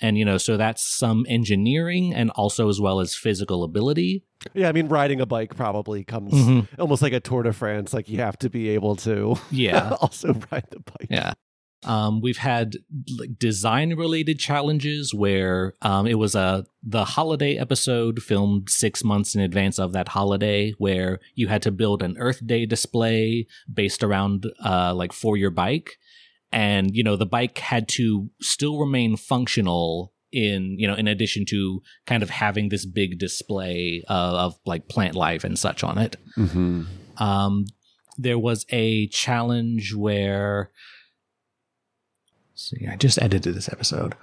and 0.00 0.16
you 0.18 0.24
know 0.24 0.38
so 0.38 0.56
that's 0.56 0.82
some 0.82 1.24
engineering 1.28 2.14
and 2.14 2.30
also 2.30 2.68
as 2.68 2.80
well 2.80 3.00
as 3.00 3.14
physical 3.14 3.64
ability 3.64 4.22
Yeah, 4.54 4.68
I 4.68 4.72
mean, 4.72 4.86
riding 4.88 5.20
a 5.20 5.26
bike 5.26 5.56
probably 5.56 6.04
comes 6.04 6.32
almost 6.78 7.02
like 7.02 7.12
a 7.12 7.18
Tour 7.18 7.42
de 7.42 7.52
France. 7.52 7.92
Like, 7.92 8.08
you 8.08 8.18
have 8.20 8.38
to 8.38 8.48
be 8.48 8.68
able 8.70 8.94
to 8.96 9.34
yeah 9.50 9.96
also 10.00 10.32
ride 10.52 10.66
the 10.70 10.78
bike. 10.78 11.08
Yeah. 11.10 11.32
Um, 11.84 12.20
we've 12.20 12.38
had 12.38 12.76
like 13.18 13.38
design 13.38 13.94
related 13.94 14.38
challenges 14.38 15.14
where 15.14 15.74
um, 15.80 16.06
it 16.06 16.18
was 16.18 16.34
a 16.34 16.66
the 16.82 17.04
holiday 17.04 17.56
episode 17.56 18.22
filmed 18.22 18.68
six 18.68 19.04
months 19.04 19.34
in 19.34 19.40
advance 19.40 19.78
of 19.78 19.92
that 19.92 20.08
holiday, 20.08 20.72
where 20.78 21.20
you 21.34 21.46
had 21.48 21.62
to 21.62 21.70
build 21.70 22.02
an 22.02 22.16
Earth 22.18 22.44
Day 22.44 22.66
display 22.66 23.46
based 23.72 24.02
around 24.02 24.46
uh, 24.64 24.92
like 24.94 25.12
for 25.12 25.36
your 25.36 25.50
bike, 25.50 25.98
and 26.50 26.94
you 26.96 27.04
know 27.04 27.16
the 27.16 27.26
bike 27.26 27.58
had 27.58 27.88
to 27.90 28.28
still 28.40 28.78
remain 28.78 29.16
functional 29.16 30.12
in 30.32 30.76
you 30.78 30.86
know 30.86 30.94
in 30.94 31.06
addition 31.06 31.46
to 31.46 31.80
kind 32.06 32.22
of 32.22 32.30
having 32.30 32.70
this 32.70 32.84
big 32.84 33.18
display 33.18 34.02
uh, 34.08 34.46
of 34.46 34.58
like 34.66 34.88
plant 34.88 35.14
life 35.14 35.44
and 35.44 35.58
such 35.58 35.84
on 35.84 35.96
it. 35.96 36.16
Mm-hmm. 36.36 36.82
Um, 37.22 37.66
there 38.16 38.38
was 38.38 38.66
a 38.70 39.06
challenge 39.08 39.94
where. 39.94 40.72
See, 42.60 42.88
I 42.90 42.96
just 42.96 43.22
edited 43.22 43.54
this 43.54 43.68
episode. 43.68 44.16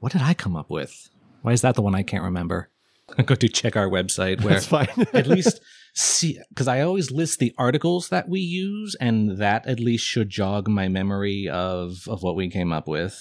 What 0.00 0.10
did 0.10 0.20
I 0.20 0.34
come 0.34 0.56
up 0.56 0.68
with? 0.68 1.08
Why 1.42 1.52
is 1.52 1.60
that 1.62 1.76
the 1.76 1.82
one 1.82 1.94
I 1.94 2.02
can't 2.02 2.24
remember? 2.24 2.68
I'm 3.18 3.24
going 3.24 3.38
to 3.38 3.48
check 3.48 3.76
our 3.76 3.88
website 3.88 4.42
where 4.42 4.54
That's 4.54 4.66
fine. 4.66 4.88
at 5.12 5.28
least 5.28 5.60
see 5.94 6.40
because 6.48 6.66
I 6.66 6.80
always 6.80 7.12
list 7.12 7.38
the 7.38 7.54
articles 7.56 8.08
that 8.08 8.28
we 8.28 8.40
use, 8.40 8.96
and 8.96 9.38
that 9.38 9.64
at 9.68 9.78
least 9.78 10.04
should 10.04 10.28
jog 10.28 10.66
my 10.66 10.88
memory 10.88 11.48
of 11.48 12.08
of 12.08 12.24
what 12.24 12.34
we 12.34 12.48
came 12.48 12.72
up 12.72 12.88
with. 12.88 13.16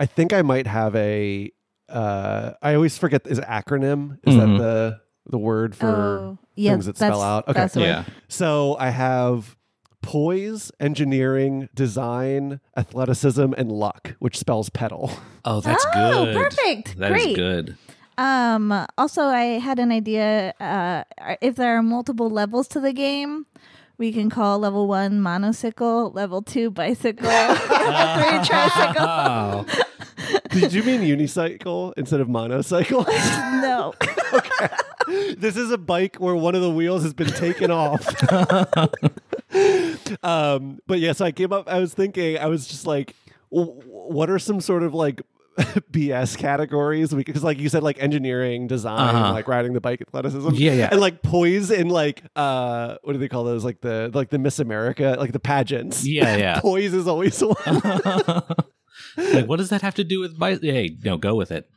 I 0.00 0.06
think 0.06 0.32
I 0.32 0.42
might 0.42 0.66
have 0.66 0.96
a. 0.96 1.52
Uh, 1.88 2.52
I 2.60 2.74
always 2.74 2.98
forget. 2.98 3.24
Is 3.28 3.38
acronym? 3.38 4.18
Is 4.26 4.34
Mhm. 4.34 4.38
that 4.58 4.62
the 4.62 5.00
the 5.30 5.38
word 5.38 5.76
for? 5.76 5.86
oh, 5.86 6.38
yeah, 6.56 6.72
things 6.72 6.86
that 6.86 6.96
spell 6.96 7.22
out? 7.22 7.46
Okay. 7.46 7.60
that's. 7.60 7.76
Yeah, 7.76 8.04
So 8.28 8.76
I 8.80 8.90
have 8.90 9.55
poise, 10.06 10.70
engineering, 10.78 11.68
design, 11.74 12.60
athleticism, 12.76 13.52
and 13.58 13.72
luck, 13.72 14.14
which 14.20 14.38
spells 14.38 14.70
pedal. 14.70 15.10
oh, 15.44 15.60
that's 15.60 15.84
good. 15.86 16.14
oh, 16.14 16.24
good. 16.26 16.36
perfect. 16.36 16.96
That 16.98 17.10
is 17.10 17.22
Great. 17.24 17.36
good. 17.36 17.76
Um, 18.16 18.86
also, 18.96 19.22
I 19.24 19.58
had 19.58 19.80
an 19.80 19.90
idea. 19.90 20.54
Uh, 20.60 21.02
if 21.42 21.56
there 21.56 21.76
are 21.76 21.82
multiple 21.82 22.30
levels 22.30 22.68
to 22.68 22.80
the 22.80 22.92
game, 22.92 23.46
we 23.98 24.12
can 24.12 24.30
call 24.30 24.60
level 24.60 24.86
one 24.86 25.20
monocycle, 25.20 26.12
level 26.12 26.40
two 26.40 26.70
bicycle, 26.70 27.26
level 27.26 27.56
three 28.16 28.44
tricycle. 28.44 29.66
Did 30.50 30.72
you 30.72 30.84
mean 30.84 31.00
unicycle 31.00 31.94
instead 31.96 32.20
of 32.20 32.28
monocycle? 32.28 33.04
no. 33.60 33.92
okay. 34.32 35.34
this 35.36 35.56
is 35.56 35.70
a 35.72 35.78
bike 35.78 36.16
where 36.16 36.36
one 36.36 36.54
of 36.54 36.62
the 36.62 36.70
wheels 36.70 37.02
has 37.02 37.12
been 37.12 37.28
taken 37.28 37.70
off. 37.70 38.06
Um, 40.22 40.78
but 40.86 40.98
yeah, 40.98 41.12
so 41.12 41.24
I 41.24 41.32
came 41.32 41.52
up. 41.52 41.68
I 41.68 41.78
was 41.78 41.94
thinking. 41.94 42.38
I 42.38 42.46
was 42.46 42.66
just 42.66 42.86
like, 42.86 43.14
what 43.50 44.30
are 44.30 44.38
some 44.38 44.60
sort 44.60 44.82
of 44.82 44.94
like 44.94 45.22
BS 45.58 46.36
categories? 46.36 47.12
Because, 47.14 47.42
like 47.42 47.58
you 47.58 47.68
said, 47.68 47.82
like 47.82 47.98
engineering, 48.02 48.66
design, 48.66 49.14
Uh-huh. 49.14 49.32
like 49.32 49.48
riding 49.48 49.72
the 49.72 49.80
bike, 49.80 50.00
athleticism. 50.02 50.50
Yeah, 50.54 50.72
yeah. 50.72 50.88
and 50.90 51.00
like 51.00 51.22
poise 51.22 51.70
and 51.70 51.90
like 51.90 52.22
uh, 52.36 52.96
what 53.02 53.12
do 53.14 53.18
they 53.18 53.28
call 53.28 53.44
those? 53.44 53.64
Like 53.64 53.80
the 53.80 54.10
like 54.14 54.30
the 54.30 54.38
Miss 54.38 54.58
America, 54.58 55.16
like 55.18 55.32
the 55.32 55.40
pageants. 55.40 56.04
Yeah, 56.06 56.36
yeah. 56.36 56.60
Poise 56.66 56.92
is 56.94 57.06
always 57.08 57.40
one. 57.40 57.56
like, 59.16 59.46
what 59.46 59.56
does 59.56 59.70
that 59.70 59.82
have 59.82 59.94
to 59.96 60.04
do 60.04 60.20
with 60.20 60.38
bi- 60.38 60.56
Hey, 60.60 60.96
no, 61.04 61.16
go 61.16 61.34
with 61.34 61.50
it. 61.50 61.68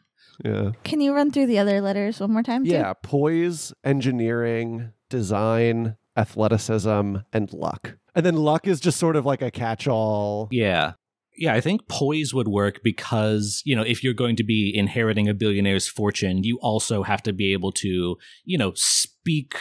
yeah. 0.43 0.71
Can 0.83 1.01
you 1.01 1.13
run 1.13 1.31
through 1.31 1.47
the 1.47 1.59
other 1.59 1.81
letters 1.81 2.19
one 2.19 2.31
more 2.33 2.43
time? 2.43 2.65
too? 2.65 2.71
Yeah, 2.71 2.93
poise, 3.01 3.73
engineering, 3.83 4.91
design, 5.09 5.95
athleticism, 6.19 7.15
and 7.33 7.53
luck. 7.53 7.97
And 8.13 8.25
then 8.25 8.35
luck 8.35 8.67
is 8.67 8.79
just 8.79 8.99
sort 8.99 9.15
of 9.15 9.25
like 9.25 9.41
a 9.41 9.49
catch-all. 9.49 10.49
Yeah. 10.51 10.93
Yeah, 11.37 11.53
I 11.53 11.61
think 11.61 11.87
poise 11.87 12.33
would 12.33 12.49
work 12.49 12.81
because, 12.83 13.61
you 13.63 13.73
know, 13.73 13.81
if 13.81 14.03
you're 14.03 14.13
going 14.13 14.35
to 14.35 14.43
be 14.43 14.73
inheriting 14.75 15.29
a 15.29 15.33
billionaire's 15.33 15.87
fortune, 15.87 16.43
you 16.43 16.59
also 16.61 17.01
have 17.03 17.23
to 17.23 17.31
be 17.31 17.53
able 17.53 17.71
to, 17.73 18.17
you 18.43 18.57
know, 18.57 18.73
speak 18.75 19.55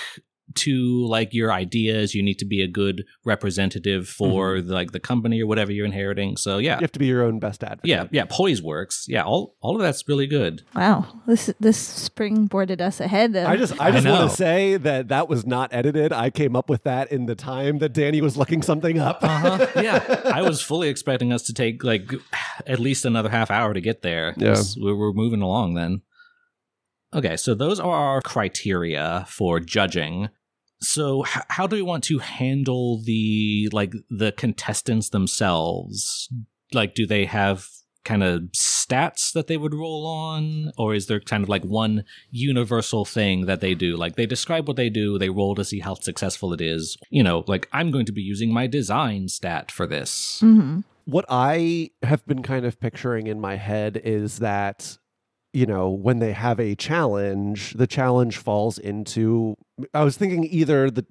to 0.55 1.07
like 1.07 1.35
your 1.35 1.53
ideas. 1.53 2.15
You 2.15 2.23
need 2.23 2.39
to 2.39 2.45
be 2.45 2.63
a 2.63 2.67
good 2.69 3.05
representative 3.25 4.09
for 4.09 4.61
like 4.61 4.93
the 4.93 5.01
company 5.01 5.41
or 5.43 5.47
whatever 5.47 5.73
you're 5.73 5.87
inheriting. 5.87 6.37
So 6.37 6.59
yeah. 6.59 6.77
You 6.77 6.83
have 6.83 6.93
to 6.93 6.99
be 6.99 7.07
your 7.07 7.23
own 7.23 7.39
best 7.39 7.63
advocate. 7.63 7.89
Yeah, 7.89 8.05
yeah, 8.11 8.25
poise 8.29 8.63
works. 8.63 9.05
Yeah, 9.09 9.23
all 9.25 9.57
all 9.61 9.77
of 9.77 9.83
that's 9.83 10.07
really 10.09 10.27
good. 10.27 10.63
Wow. 10.75 11.07
This 11.27 11.51
this 11.61 12.09
springboarded 12.09 12.81
us 12.81 13.01
ahead. 13.01 13.37
Of, 13.37 13.47
I 13.47 13.57
just 13.57 13.81
I 13.81 13.89
I 13.89 13.91
just 13.91 14.05
know. 14.05 14.13
want 14.15 14.31
to 14.31 14.37
say 14.37 14.77
that 14.77 15.09
that 15.09 15.29
was 15.29 15.47
not 15.47 15.73
edited. 15.73 16.13
I 16.13 16.31
came 16.31 16.57
up 16.57 16.69
with 16.71 16.85
that 16.85 17.13
in 17.13 17.27
the 17.27 17.35
time 17.35 17.79
that 17.79 17.93
Danny 17.93 18.21
was 18.21 18.37
looking 18.37 18.63
something 18.63 18.99
up. 18.99 19.19
Uh-huh. 19.23 19.67
yeah, 19.83 20.23
I 20.25 20.43
was 20.43 20.61
fully 20.63 20.89
expecting 20.89 21.33
us 21.33 21.43
to 21.45 21.53
take 21.55 21.85
like 21.85 22.11
at 22.67 22.79
least 22.79 23.05
another 23.05 23.29
half 23.29 23.51
hour 23.51 23.75
to 23.75 23.81
get 23.81 24.03
there. 24.03 24.33
'cause 24.33 24.77
we 24.77 24.93
we're 24.93 25.13
moving 25.13 25.43
along 25.43 25.75
then. 25.75 26.03
Okay, 27.15 27.37
so 27.37 27.55
those 27.55 27.81
are 27.81 27.91
our 27.91 28.21
criteria 28.21 29.25
for 29.29 29.61
judging. 29.61 30.29
So 30.81 31.25
h- 31.27 31.43
how 31.49 31.67
do 31.67 31.77
we 31.77 31.83
want 31.83 32.05
to 32.05 32.19
handle 32.19 33.03
the 33.05 33.69
like 33.73 33.93
the 34.11 34.33
contestants 34.33 35.09
themselves? 35.11 36.29
Like 36.73 36.95
do 36.95 37.07
they 37.07 37.25
have 37.25 37.67
kind 38.05 38.23
of 38.23 38.43
stats 38.57 39.33
that 39.33 39.49
they 39.49 39.57
would 39.59 39.75
roll 39.75 40.07
on 40.07 40.71
or 40.79 40.95
is 40.95 41.09
there 41.09 41.21
kind 41.21 41.43
of 41.43 41.49
like 41.49 41.63
one 41.65 42.05
universal 42.31 43.05
thing 43.05 43.45
that 43.47 43.61
they 43.61 43.75
do 43.75 43.97
like 43.99 44.17
they 44.17 44.25
describe 44.25 44.67
what 44.67 44.79
they 44.79 44.89
do 44.89 45.19
they 45.19 45.29
roll 45.29 45.55
to 45.55 45.63
see 45.65 45.81
how 45.81 45.93
successful 45.95 46.55
it 46.55 46.61
is 46.61 46.97
you 47.11 47.23
know 47.23 47.45
like 47.49 47.69
i'm 47.73 47.91
going 47.91 48.07
to 48.07 48.13
be 48.13 48.23
using 48.23 48.51
my 48.51 48.67
design 48.67 49.29
stat 49.29 49.71
for 49.71 49.87
this 49.87 50.41
Mhm. 50.43 50.85
what 51.05 51.27
I 51.29 51.91
have 52.03 52.25
been 52.27 52.43
kind 52.43 52.65
of 52.65 52.81
picturing 52.81 53.27
in 53.27 53.41
my 53.41 53.57
head 53.57 54.01
is 54.05 54.39
that 54.39 54.97
you 55.53 55.67
know 55.67 55.89
when 55.91 56.19
they 56.19 56.33
have 56.33 56.59
a 56.61 56.75
challenge, 56.75 57.73
the 57.75 57.87
challenge 57.87 58.37
falls 58.39 58.79
into. 58.79 59.57
I 59.95 60.05
was 60.05 60.17
thinking 60.17 60.45
either 60.45 60.91
the 60.91 61.07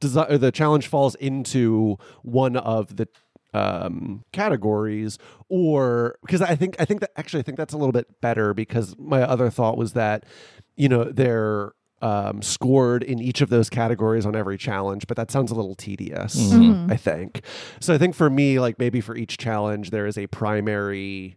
desi- 0.00 0.40
the 0.40 0.52
challenge 0.52 0.86
falls 0.88 1.14
into 1.16 1.96
one 2.22 2.56
of 2.56 2.96
the 2.96 3.08
um 3.52 4.24
categories 4.32 5.16
or 5.48 6.16
because 6.22 6.42
i 6.42 6.56
think 6.56 6.74
i 6.80 6.84
think 6.84 7.00
that 7.00 7.10
actually 7.16 7.38
i 7.38 7.42
think 7.44 7.56
that's 7.56 7.72
a 7.72 7.76
little 7.78 7.92
bit 7.92 8.20
better 8.20 8.52
because 8.52 8.96
my 8.98 9.22
other 9.22 9.48
thought 9.48 9.76
was 9.78 9.92
that 9.92 10.24
you 10.76 10.88
know 10.88 11.04
they're 11.04 11.72
um, 12.02 12.42
scored 12.42 13.02
in 13.04 13.18
each 13.20 13.40
of 13.40 13.48
those 13.48 13.70
categories 13.70 14.26
on 14.26 14.36
every 14.36 14.58
challenge, 14.58 15.06
but 15.06 15.16
that 15.16 15.30
sounds 15.30 15.50
a 15.50 15.54
little 15.54 15.74
tedious, 15.74 16.36
Mhm. 16.52 16.90
I 16.92 16.96
think. 16.98 17.40
So 17.80 17.94
I 17.94 17.98
think 17.98 18.14
for 18.14 18.28
me, 18.28 18.58
like 18.60 18.78
maybe 18.78 19.00
for 19.00 19.16
each 19.16 19.38
challenge, 19.38 19.88
there 19.90 20.06
is 20.06 20.18
a 20.18 20.26
primary 20.26 21.36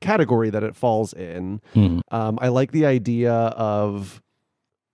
category 0.00 0.50
that 0.50 0.62
it 0.62 0.74
falls 0.76 1.12
in. 1.12 1.60
Mhm. 1.74 2.00
Um, 2.10 2.38
I 2.40 2.48
like 2.48 2.72
the 2.72 2.86
idea 2.86 3.32
of. 3.32 4.22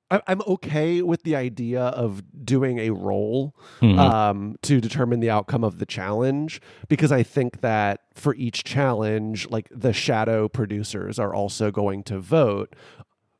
I- 0.09 0.23
I'm 0.29 0.41
okay 0.47 1.03
with 1.03 1.25
the 1.25 1.35
idea 1.35 1.83
of 1.83 2.23
doing 2.45 2.79
a 2.79 2.91
roll 2.91 3.57
Mhm. 3.83 3.99
um, 3.99 4.55
to 4.63 4.81
determine 4.81 5.19
the 5.19 5.31
outcome 5.31 5.65
of 5.65 5.81
the 5.81 5.87
challenge 5.87 6.61
because 6.89 7.11
I 7.11 7.25
think 7.25 7.61
that 7.61 8.03
for 8.15 8.33
each 8.37 8.63
challenge, 8.63 9.51
like 9.51 9.69
the 9.75 9.93
shadow 9.93 10.47
producers 10.49 11.19
are 11.19 11.35
also 11.35 11.73
going 11.73 12.05
to 12.05 12.21
vote 12.21 12.77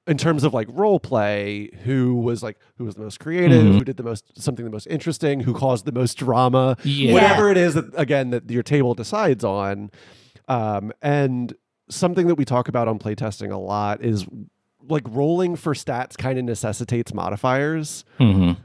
in 0.09 0.19
terms 0.19 0.43
of 0.43 0.53
like 0.55 0.67
role 0.73 0.99
play 0.99 1.71
who 1.85 2.15
was 2.17 2.43
like 2.43 2.57
who 2.79 2.85
was 2.85 2.97
the 2.97 3.03
most 3.03 3.21
creative 3.21 3.63
Mhm. 3.65 3.79
who 3.79 3.85
did 3.85 3.97
the 3.97 4.03
most 4.03 4.25
something 4.41 4.65
the 4.65 4.71
most 4.71 4.87
interesting 4.89 5.41
who 5.41 5.53
caused 5.55 5.85
the 5.85 5.93
most 5.93 6.17
drama 6.19 6.77
Yeah. 6.83 7.13
whatever 7.13 7.49
it 7.49 7.57
is 7.57 7.75
that 7.75 7.87
again 7.97 8.31
that 8.31 8.51
your 8.51 8.63
table 8.65 8.95
decides 8.95 9.45
on 9.45 9.91
um, 10.49 10.93
and 11.03 11.55
something 11.89 12.27
that 12.27 12.35
we 12.37 12.45
talk 12.45 12.69
about 12.69 12.89
on 12.89 12.99
playtesting 12.99 13.53
a 13.53 13.57
lot 13.57 14.03
is 14.03 14.27
like 14.89 15.03
rolling 15.09 15.57
for 15.57 15.75
stats 15.75 16.17
kind 16.17 16.39
of 16.39 16.45
necessitates 16.45 17.13
modifiers 17.15 18.05
Mhm. 18.19 18.57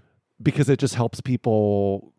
because 0.42 0.70
it 0.70 0.80
just 0.80 0.96
helps 0.96 1.22
people 1.22 2.14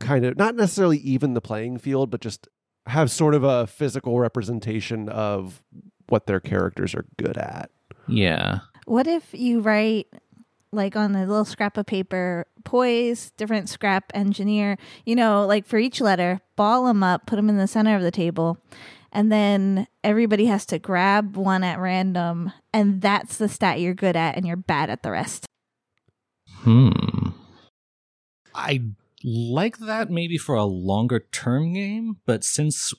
kind 0.00 0.24
of 0.24 0.36
not 0.36 0.54
necessarily 0.56 0.98
even 0.98 1.34
the 1.34 1.40
playing 1.40 1.78
field, 1.78 2.10
but 2.10 2.20
just 2.20 2.48
have 2.86 3.10
sort 3.10 3.34
of 3.34 3.42
a 3.44 3.66
physical 3.66 4.18
representation 4.20 5.08
of 5.08 5.62
what 6.08 6.26
their 6.26 6.40
characters 6.40 6.94
are 6.94 7.04
good 7.18 7.36
at. 7.36 7.70
Yeah. 8.06 8.60
What 8.86 9.06
if 9.06 9.32
you 9.32 9.60
write 9.60 10.06
like 10.76 10.94
on 10.94 11.16
a 11.16 11.26
little 11.26 11.44
scrap 11.44 11.76
of 11.76 11.86
paper, 11.86 12.46
poise, 12.64 13.32
different 13.36 13.68
scrap, 13.68 14.12
engineer, 14.14 14.76
you 15.04 15.16
know, 15.16 15.46
like 15.46 15.66
for 15.66 15.78
each 15.78 16.00
letter, 16.00 16.40
ball 16.54 16.86
them 16.86 17.02
up, 17.02 17.26
put 17.26 17.36
them 17.36 17.48
in 17.48 17.56
the 17.56 17.66
center 17.66 17.96
of 17.96 18.02
the 18.02 18.10
table, 18.10 18.58
and 19.10 19.32
then 19.32 19.86
everybody 20.04 20.46
has 20.46 20.66
to 20.66 20.78
grab 20.78 21.36
one 21.36 21.64
at 21.64 21.80
random, 21.80 22.52
and 22.72 23.00
that's 23.00 23.38
the 23.38 23.48
stat 23.48 23.80
you're 23.80 23.94
good 23.94 24.16
at, 24.16 24.36
and 24.36 24.46
you're 24.46 24.56
bad 24.56 24.90
at 24.90 25.02
the 25.02 25.10
rest. 25.10 25.46
Hmm. 26.58 26.90
I 28.54 28.82
like 29.24 29.78
that 29.78 30.10
maybe 30.10 30.38
for 30.38 30.54
a 30.54 30.64
longer 30.64 31.26
term 31.32 31.72
game, 31.72 32.18
but 32.26 32.44
since 32.44 32.92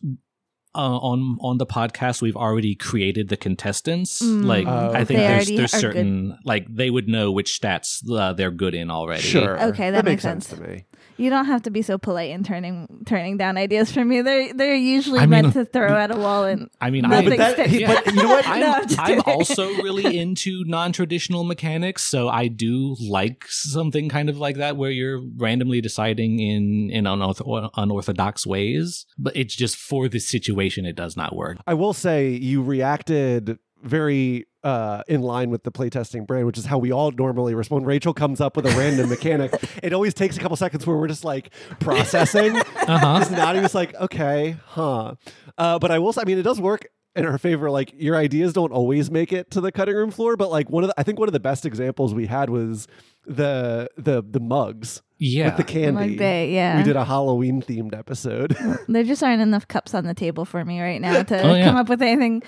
uh, 0.77 0.97
on 1.11 1.37
on 1.41 1.57
the 1.57 1.65
podcast 1.65 2.21
we've 2.21 2.37
already 2.37 2.75
created 2.75 3.27
the 3.29 3.37
contestants, 3.37 4.21
Mm. 4.21 4.45
like 4.45 4.67
Oh, 4.67 4.91
I 4.93 5.03
think 5.05 5.19
They 5.19 5.27
there's 5.27 5.47
there's 5.47 5.73
are 5.73 5.77
good. 5.77 5.81
certain 5.81 6.37
like 6.45 6.65
they 6.73 6.89
would 6.89 7.07
know 7.09 7.31
which 7.31 7.59
stats 7.59 8.01
uh, 8.09 8.33
they're 8.33 8.51
good 8.51 8.75
in 8.75 8.89
already. 8.91 9.23
Sure. 9.23 9.59
Okay, 9.69 9.91
that 9.91 10.05
makes 10.05 10.23
makes 10.23 10.23
sense. 10.23 10.47
sense. 10.47 10.59
to 10.61 10.67
me. 10.67 10.85
You 11.17 11.29
don't 11.31 11.45
have 11.45 11.63
to 11.63 11.71
be 11.71 11.81
so 11.81 11.97
polite 11.97 12.29
in 12.31 12.43
turning 12.43 13.03
turning 13.07 13.37
down 13.37 13.57
ideas 13.57 13.91
from 13.91 14.07
me. 14.09 14.21
They're 14.21 14.53
they're 14.53 14.75
usually 14.75 15.19
I 15.19 15.25
mean- 15.25 15.41
meant 15.41 15.53
to 15.53 15.65
throw 15.65 15.95
at 15.97 16.11
a 16.11 16.15
wall 16.15 16.43
and 16.45 16.69
I 16.79 16.89
mean, 16.91 17.03
No, 17.09 17.17
I, 17.17 17.23
but 17.27 17.37
that- 17.37 17.67
he- 17.69 17.81
yeah. 17.81 18.01
but 18.03 18.05
you 18.13 18.21
know 18.21 18.27
what? 18.29 18.47
I'm, 18.47 18.59
No, 18.61 18.73
I'm 18.73 18.85
I'm 18.99 19.21
also 19.25 19.65
really 19.81 20.17
into 20.23 20.63
non-traditional 20.65 21.43
mechanics, 21.43 22.03
so 22.03 22.29
I 22.29 22.47
do 22.49 22.95
like 23.09 23.45
something 23.47 24.09
kind 24.09 24.29
of 24.29 24.37
like 24.37 24.57
that 24.57 24.77
where 24.77 24.91
you're 24.91 25.21
randomly 25.37 25.81
deciding 25.81 26.39
in 26.39 26.89
in 26.91 27.05
unorth- 27.05 27.69
unorthodox 27.75 28.45
ways. 28.45 29.05
But 29.17 29.35
it's 29.35 29.55
just 29.55 29.75
for 29.75 30.07
this 30.07 30.29
situation, 30.29 30.85
it 30.85 30.95
does 30.95 31.17
not 31.17 31.35
work. 31.35 31.57
I 31.65 31.73
will 31.73 31.93
say 31.93 32.29
you 32.29 32.61
reacted 32.61 33.57
very 33.83 34.45
uh, 34.67 35.01
in 35.07 35.21
line 35.21 35.49
with 35.49 35.63
the 35.63 35.71
playtesting 35.71 36.27
brand, 36.27 36.45
which 36.45 36.57
is 36.57 36.65
how 36.65 36.77
we 36.77 36.91
all 36.91 37.11
normally 37.11 37.53
respond. 37.55 37.85
Rachel 37.85 38.13
comes 38.13 38.41
up 38.41 38.55
with 38.57 38.65
a 38.65 38.77
random 38.77 39.07
mechanic. 39.09 39.51
It 39.83 39.93
always 39.93 40.13
takes 40.13 40.35
a 40.37 40.39
couple 40.39 40.57
seconds 40.57 40.85
where 40.85 40.97
we're 40.97 41.07
just 41.07 41.23
like 41.23 41.51
processing. 41.79 42.57
Uh-huh. 42.87 43.19
Just 43.19 43.31
nodding. 43.31 43.63
It's 43.65 43.73
like, 43.75 43.93
okay, 43.95 44.55
huh. 44.65 45.15
Uh, 45.57 45.77
but 45.79 45.91
I 45.91 45.99
will 45.99 46.13
say, 46.13 46.21
I 46.21 46.25
mean, 46.25 46.37
it 46.37 46.43
does 46.43 46.59
work 46.61 46.85
in 47.17 47.25
our 47.25 47.37
favor. 47.37 47.69
Like 47.69 47.93
your 47.97 48.15
ideas 48.15 48.53
don't 48.53 48.71
always 48.71 49.11
make 49.11 49.33
it 49.33 49.51
to 49.51 49.59
the 49.61 49.71
cutting 49.73 49.93
room 49.95 50.09
floor, 50.11 50.37
but 50.37 50.49
like 50.49 50.69
one 50.69 50.83
of 50.85 50.89
the, 50.89 50.93
I 50.97 51.03
think 51.03 51.19
one 51.19 51.27
of 51.27 51.33
the 51.33 51.39
best 51.41 51.65
examples 51.65 52.13
we 52.13 52.27
had 52.27 52.49
was 52.49 52.87
the 53.25 53.89
the 53.97 54.23
the 54.25 54.39
mugs 54.39 55.01
Yeah. 55.17 55.47
with 55.47 55.57
the 55.57 55.63
candy. 55.65 56.09
Like 56.11 56.17
they, 56.17 56.53
yeah. 56.53 56.77
We 56.77 56.83
did 56.83 56.95
a 56.95 57.03
Halloween 57.03 57.61
themed 57.61 57.93
episode. 57.97 58.55
there 58.87 59.03
just 59.03 59.21
aren't 59.21 59.41
enough 59.41 59.67
cups 59.67 59.93
on 59.93 60.05
the 60.05 60.13
table 60.13 60.45
for 60.45 60.63
me 60.63 60.79
right 60.81 61.01
now 61.01 61.23
to 61.31 61.41
Oh, 61.41 61.55
yeah. 61.55 61.65
come 61.65 61.75
up 61.75 61.89
with 61.89 62.01
anything. 62.01 62.41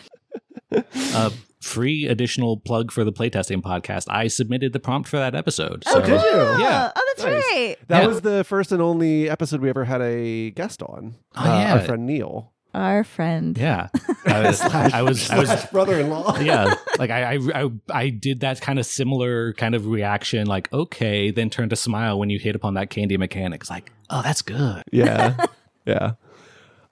uh, 0.71 1.29
free 1.61 2.05
additional 2.07 2.57
plug 2.57 2.91
for 2.91 3.03
the 3.03 3.11
playtesting 3.11 3.61
podcast. 3.61 4.05
I 4.09 4.27
submitted 4.27 4.71
the 4.73 4.79
prompt 4.79 5.09
for 5.09 5.17
that 5.17 5.35
episode. 5.35 5.83
Oh, 5.87 5.93
So 5.95 6.01
did 6.01 6.21
you? 6.21 6.63
Yeah. 6.63 6.91
Oh, 6.95 7.13
that's 7.15 7.23
Nice. 7.23 7.43
right. 7.53 7.75
that 7.87 8.01
Yeah. 8.03 8.07
was 8.07 8.21
the 8.21 8.43
first 8.45 8.71
and 8.71 8.81
only 8.81 9.29
episode 9.29 9.59
we 9.61 9.69
ever 9.69 9.85
had 9.85 10.01
a 10.01 10.51
guest 10.51 10.81
on. 10.81 11.15
Oh, 11.35 11.41
Uh, 11.41 11.59
yeah. 11.59 11.73
our 11.73 11.79
friend 11.81 12.05
Neil. 12.05 12.53
Our 12.73 13.03
friend. 13.03 13.57
Yeah. 13.57 13.87
I 14.25 14.41
was, 14.47 14.61
I 14.61 15.01
was, 15.01 15.29
I 15.31 15.39
was, 15.39 15.65
brother-in-law. 15.65 16.37
yeah 16.41 16.75
like 16.99 17.09
I, 17.09 17.33
I 17.35 17.63
i 17.63 17.69
i 17.89 18.09
did 18.09 18.41
that 18.41 18.61
kind 18.61 18.77
of 18.77 18.85
similar 18.85 19.53
kind 19.53 19.73
of 19.73 19.87
reaction 19.87 20.45
like 20.47 20.71
okay 20.71 21.31
then 21.31 21.49
turned 21.49 21.71
to 21.71 21.75
smile 21.75 22.19
when 22.19 22.29
you 22.29 22.37
hit 22.37 22.55
upon 22.55 22.75
that 22.75 22.89
candy 22.89 23.17
mechanics 23.17 23.69
like 23.69 23.91
oh 24.09 24.21
that's 24.21 24.41
good 24.43 24.83
yeah 24.91 25.45
yeah 25.85 26.11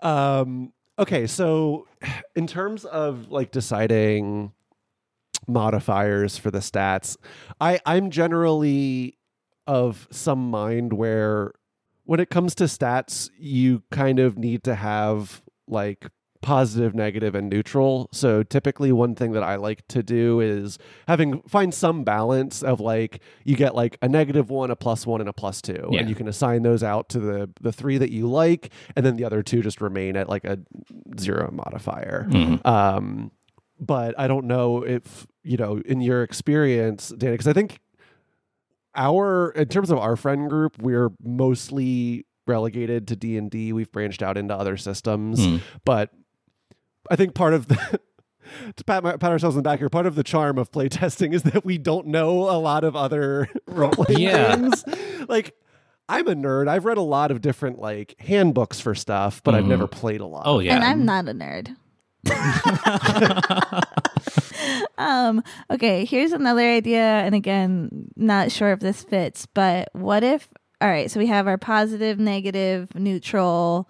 um 0.02 0.72
okay 0.98 1.28
so 1.28 1.88
in 2.36 2.48
terms 2.48 2.86
of 2.86 3.30
like 3.30 3.52
deciding 3.52 4.52
modifiers 5.48 6.38
for 6.38 6.52
the 6.52 6.60
stats 6.60 7.18
i 7.62 7.80
i'm 7.86 8.10
generally 8.12 9.18
of 9.66 10.08
some 10.12 10.50
mind 10.50 10.94
where 10.94 11.52
when 12.06 12.20
it 12.20 12.30
comes 12.30 12.54
to 12.56 12.66
stats 12.66 13.30
you 13.38 13.84
kind 13.92 14.20
of 14.20 14.38
need 14.38 14.64
to 14.64 14.76
have 14.76 15.42
like 15.68 16.08
positive 16.44 16.94
negative 16.94 17.34
and 17.34 17.50
neutral 17.50 18.08
so 18.14 18.44
typically 18.44 18.92
one 18.92 19.16
thing 19.16 19.32
that 19.32 19.42
i 19.42 19.56
like 19.56 19.86
to 19.88 20.04
do 20.04 20.40
is 20.40 20.78
having 21.08 21.42
find 21.48 21.74
some 21.74 22.04
balance 22.04 22.62
of 22.62 22.80
like 22.80 23.22
you 23.44 23.56
get 23.56 23.74
like 23.74 23.98
a 24.04 24.08
negative 24.08 24.52
one 24.52 24.70
a 24.70 24.76
plus 24.76 25.06
one 25.08 25.20
and 25.20 25.28
a 25.28 25.34
plus 25.34 25.62
two 25.64 25.88
Yeah. 25.92 26.02
and 26.02 26.10
you 26.10 26.14
can 26.16 26.28
assign 26.28 26.62
those 26.62 26.84
out 26.84 27.10
to 27.10 27.20
the 27.20 27.50
the 27.60 27.72
three 27.74 27.98
that 27.98 28.12
you 28.12 28.30
like 28.30 28.72
and 28.96 29.04
then 29.04 29.16
the 29.18 29.26
other 29.26 29.42
two 29.42 29.64
just 29.64 29.82
remain 29.82 30.16
at 30.16 30.30
like 30.30 30.46
a 30.46 30.60
zero 31.20 31.50
modifier 31.52 32.28
Mhm. 32.30 32.64
um 32.66 33.32
but 33.80 34.18
i 34.20 34.28
don't 34.28 34.46
know 34.46 34.84
if 34.84 35.28
you 35.44 35.58
know 35.58 35.82
in 35.86 36.02
your 36.02 36.24
experience 36.24 37.10
danny 37.18 37.34
because 37.34 37.48
i 37.48 37.54
think 37.54 37.80
our 38.96 39.52
in 39.52 39.68
terms 39.68 39.92
of 39.92 39.98
our 39.98 40.16
friend 40.16 40.50
group 40.50 40.82
we're 40.82 41.10
mostly 41.24 42.26
relegated 42.48 43.08
to 43.08 43.16
d&d 43.16 43.74
we've 43.74 43.92
branched 43.92 44.24
out 44.24 44.38
into 44.38 44.54
other 44.56 44.78
systems 44.78 45.44
Hmm. 45.44 45.58
but 45.86 46.12
i 47.10 47.16
think 47.16 47.36
part 47.36 47.54
of 47.54 47.68
the 47.68 48.00
to 48.78 48.84
pat, 48.86 49.04
my, 49.04 49.18
pat 49.18 49.32
ourselves 49.32 49.56
on 49.58 49.64
the 49.64 49.70
back 49.70 49.80
here 49.80 49.90
part 49.90 50.06
of 50.06 50.16
the 50.16 50.24
charm 50.24 50.58
of 50.58 50.72
playtesting 50.72 51.34
is 51.34 51.44
that 51.44 51.66
we 51.66 51.78
don't 51.78 52.08
know 52.08 52.50
a 52.50 52.58
lot 52.58 52.84
of 52.84 52.96
other 52.96 53.50
role-playing 53.68 54.22
Yeah. 54.22 54.56
games 54.56 54.84
like 55.28 55.54
i'm 56.10 56.28
a 56.28 56.34
nerd 56.36 56.68
i've 56.70 56.86
read 56.86 56.98
a 56.98 57.02
lot 57.02 57.30
of 57.30 57.42
different 57.42 57.80
like 57.80 58.16
handbooks 58.20 58.80
for 58.80 58.96
stuff 58.96 59.44
but 59.44 59.54
i've 59.54 59.66
Mhm. 59.66 59.70
never 59.70 59.88
played 59.88 60.22
a 60.22 60.26
lot 60.26 60.44
oh 60.46 60.60
yeah 60.60 60.76
And 60.76 60.84
I'm 60.86 61.06
not 61.06 61.28
a 61.28 61.34
nerd. 61.34 61.76
um, 64.98 65.44
okay, 65.70 66.06
here's 66.06 66.32
another 66.32 66.62
idea. 66.62 67.02
And 67.02 67.36
again, 67.36 68.10
not 68.16 68.52
sure 68.52 68.72
if 68.72 68.80
this 68.80 69.04
fits, 69.04 69.46
but 69.46 69.90
what 69.94 70.24
if, 70.24 70.50
all 70.82 70.90
right, 70.90 71.10
so 71.10 71.20
we 71.20 71.28
have 71.28 71.48
our 71.48 71.58
positive, 71.58 72.20
negative, 72.20 72.94
neutral, 72.96 73.90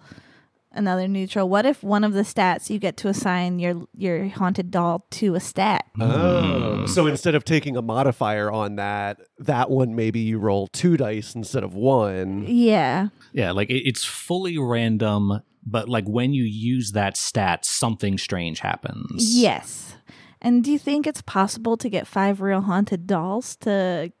another 0.72 1.08
neutral. 1.08 1.48
What 1.48 1.66
if 1.66 1.82
one 1.82 2.04
of 2.04 2.12
the 2.12 2.22
stats 2.22 2.70
you 2.70 2.78
get 2.78 2.96
to 2.98 3.08
assign 3.08 3.58
your 3.58 3.86
your 3.96 4.28
haunted 4.28 4.70
doll 4.70 5.06
to 5.10 5.34
a 5.34 5.40
stat? 5.40 5.86
Oh, 6.00 6.86
so 6.86 7.06
instead 7.06 7.34
of 7.34 7.44
taking 7.44 7.76
a 7.76 7.82
modifier 7.82 8.50
on 8.50 8.76
that, 8.76 9.20
that 9.38 9.70
one 9.70 9.94
maybe 9.94 10.20
you 10.20 10.38
roll 10.38 10.68
two 10.68 10.96
dice 10.96 11.34
instead 11.34 11.64
of 11.64 11.74
one. 11.74 12.44
Yeah. 12.46 13.08
yeah 13.32 13.52
like 13.52 13.70
it, 13.70 13.86
it's 13.86 14.04
fully 14.04 14.58
random 14.58 15.42
but 15.70 15.88
like 15.88 16.06
when 16.06 16.32
you 16.32 16.44
use 16.44 16.92
that 16.92 17.16
stat 17.16 17.64
something 17.64 18.16
strange 18.18 18.60
happens 18.60 19.36
Yes. 19.36 19.94
And 20.40 20.62
do 20.62 20.70
you 20.70 20.78
think 20.78 21.06
it's 21.06 21.22
possible 21.22 21.76
to 21.76 21.88
get 21.88 22.06
five 22.06 22.40
real 22.40 22.60
haunted 22.60 23.06
dolls 23.08 23.56
to 23.56 24.12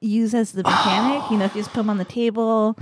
use 0.00 0.32
as 0.34 0.52
the 0.52 0.62
mechanic? 0.62 1.30
you 1.30 1.36
know, 1.36 1.44
if 1.44 1.54
you 1.54 1.60
just 1.60 1.72
put 1.74 1.80
them 1.80 1.90
on 1.90 1.98
the 1.98 2.04
table. 2.04 2.76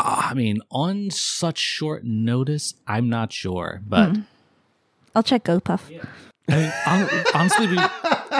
Ah, 0.00 0.30
i 0.30 0.34
mean 0.34 0.60
on 0.70 1.10
such 1.10 1.58
short 1.58 2.04
notice 2.04 2.74
i'm 2.86 3.08
not 3.08 3.32
sure 3.32 3.80
but 3.86 4.10
Hmm. 4.16 4.20
I'll 5.14 5.22
check 5.24 5.44
GoPuff. 5.44 5.82
I 6.48 6.54
mean, 6.56 7.24
honestly, 7.34 7.66
we 7.66 7.76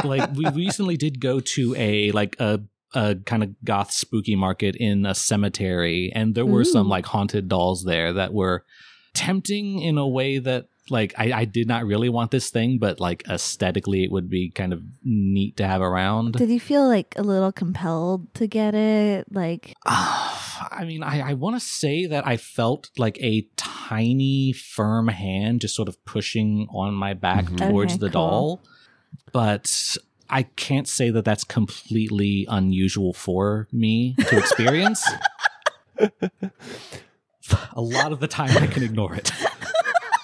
like 0.08 0.30
we 0.36 0.46
recently 0.50 0.96
did 0.96 1.20
go 1.20 1.40
to 1.40 1.74
a 1.76 2.12
like 2.12 2.36
a 2.38 2.60
a 2.94 3.16
kind 3.26 3.42
of 3.42 3.50
goth 3.64 3.92
spooky 3.92 4.34
market 4.36 4.76
in 4.76 5.04
a 5.06 5.14
cemetery, 5.14 6.10
and 6.14 6.34
there 6.34 6.46
were 6.46 6.64
some 6.64 6.88
like 6.88 7.06
haunted 7.06 7.48
dolls 7.48 7.84
there 7.84 8.12
that 8.14 8.32
were 8.32 8.64
tempting 9.14 9.80
in 9.80 9.98
a 9.98 10.06
way 10.06 10.38
that 10.38 10.66
like 10.90 11.12
I, 11.18 11.32
I 11.32 11.44
did 11.44 11.68
not 11.68 11.84
really 11.84 12.08
want 12.08 12.30
this 12.30 12.50
thing, 12.50 12.78
but 12.78 12.98
like 12.98 13.22
aesthetically, 13.28 14.04
it 14.04 14.10
would 14.10 14.30
be 14.30 14.50
kind 14.50 14.72
of 14.72 14.82
neat 15.04 15.58
to 15.58 15.66
have 15.66 15.82
around. 15.82 16.32
Did 16.32 16.48
you 16.48 16.60
feel 16.60 16.88
like 16.88 17.12
a 17.16 17.22
little 17.22 17.52
compelled 17.52 18.32
to 18.34 18.46
get 18.46 18.74
it? 18.74 19.26
Like, 19.30 19.74
I 19.84 20.84
mean, 20.86 21.02
I, 21.02 21.30
I 21.30 21.34
want 21.34 21.56
to 21.56 21.60
say 21.60 22.06
that 22.06 22.26
I 22.26 22.38
felt 22.38 22.88
like 22.96 23.18
a 23.20 23.46
tiny, 23.56 24.52
firm 24.54 25.08
hand 25.08 25.60
just 25.60 25.76
sort 25.76 25.88
of 25.88 26.02
pushing 26.06 26.66
on 26.70 26.94
my 26.94 27.12
back 27.12 27.44
Mhm. 27.46 27.68
towards 27.68 27.92
Okay, 27.94 28.00
the 28.00 28.08
cool. 28.10 28.12
doll, 28.12 28.62
but 29.32 29.70
I 30.30 30.42
can't 30.44 30.86
say 30.88 31.10
that 31.10 31.24
that's 31.24 31.44
completely 31.44 32.46
unusual 32.48 33.12
for 33.12 33.66
me 33.72 34.14
to 34.28 34.38
experience. 34.38 35.04
a 35.98 37.80
lot 37.80 38.12
of 38.12 38.20
the 38.20 38.28
time, 38.28 38.56
I 38.56 38.66
can 38.66 38.82
ignore 38.82 39.14
it. 39.14 39.30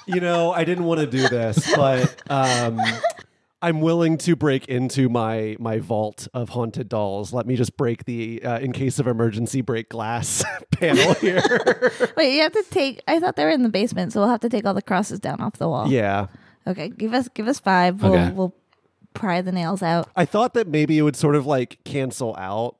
you 0.07 0.21
know, 0.21 0.53
I 0.53 0.65
didn't 0.65 0.85
want 0.85 1.01
to 1.01 1.07
do 1.07 1.29
this, 1.29 1.75
but 1.75 2.15
um, 2.31 2.81
I'm 3.63 3.81
willing 3.81 4.19
to 4.19 4.37
break 4.37 4.67
into 4.69 5.09
my 5.09 5.57
my 5.59 5.79
vault 5.79 6.29
of 6.35 6.51
haunted 6.51 6.89
dolls. 6.89 7.33
Let 7.33 7.47
me 7.47 7.57
just 7.57 7.77
break 7.77 8.05
the 8.05 8.43
uh, 8.45 8.59
in 8.59 8.73
case 8.73 8.99
of 8.99 9.07
emergency 9.07 9.63
break 9.63 9.89
glass 9.89 10.45
panel 10.73 11.15
here. 11.15 11.93
wait, 12.17 12.35
you 12.37 12.43
have 12.43 12.53
to 12.53 12.65
take. 12.71 13.03
I 13.09 13.21
thought 13.21 13.37
they 13.37 13.45
were 13.45 13.51
in 13.51 13.63
the 13.63 13.69
basement, 13.71 14.13
so 14.13 14.21
we'll 14.21 14.29
have 14.29 14.41
to 14.41 14.49
take 14.51 14.67
all 14.67 14.75
the 14.75 14.83
crosses 14.83 15.19
down 15.21 15.41
off 15.41 15.55
the 15.55 15.69
wall. 15.69 15.89
yeah. 15.91 16.27
Okay, 16.67 16.89
give 16.89 17.13
us 17.13 17.29
give 17.29 17.47
us 17.49 17.59
five. 17.61 18.03
We'll 18.03 18.15
Okay. 18.15 18.31
we'll 18.33 18.55
pry 19.15 19.41
the 19.41 19.53
nails 19.53 19.83
out. 19.83 20.09
I 20.17 20.25
thought 20.25 20.55
that 20.55 20.69
maybe 20.69 20.99
it 20.99 21.03
would 21.03 21.17
sort 21.17 21.35
of 21.37 21.47
like 21.47 21.79
cancel 21.85 22.35
out. 22.37 22.77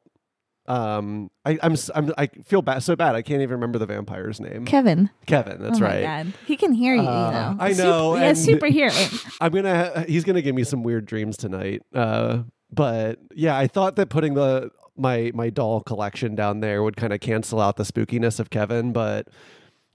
Um, 0.67 1.31
I, 1.45 1.59
I'm, 1.63 1.73
s- 1.73 1.91
I'm 1.95 2.13
I 2.17 2.27
feel 2.29 2.63
bad 2.63 2.83
so 2.83 2.97
bad 2.97 3.15
I 3.15 3.21
can't 3.21 3.43
even 3.43 3.53
remember 3.57 3.79
the 3.79 3.85
vampire's 3.87 4.41
name. 4.41 4.65
Kevin. 4.65 5.11
Kevin, 5.27 5.61
that's 5.61 5.77
oh 5.77 5.81
my 5.83 5.87
right. 5.87 6.03
God. 6.25 6.33
He 6.47 6.57
can 6.57 6.73
hear 6.73 6.95
you. 6.95 7.03
you 7.03 7.09
Uh, 7.09 7.31
know. 7.31 7.57
I 7.61 7.73
Super- 7.73 7.87
know, 7.89 8.17
yeah, 8.17 8.23
and- 8.29 8.39
super 8.39 8.67
hearing. 8.67 9.09
I'm 9.43 9.53
gonna 9.53 10.05
he's 10.09 10.25
gonna 10.25 10.41
give 10.43 10.55
me 10.55 10.65
some 10.65 10.83
weird 10.83 11.05
dreams 11.05 11.37
tonight. 11.37 11.83
Uh, 11.95 12.45
but 12.73 13.19
yeah, 13.35 13.59
I 13.59 13.67
thought 13.67 13.97
that 13.97 14.09
putting 14.09 14.35
the 14.35 14.71
my 14.97 15.33
my 15.35 15.51
doll 15.51 15.83
collection 15.83 16.35
down 16.35 16.61
there 16.61 16.83
would 16.83 16.97
kind 16.97 17.13
of 17.13 17.21
cancel 17.21 17.61
out 17.61 17.77
the 17.77 17.83
spookiness 17.85 18.41
of 18.41 18.49
Kevin, 18.49 18.93
but 18.95 19.29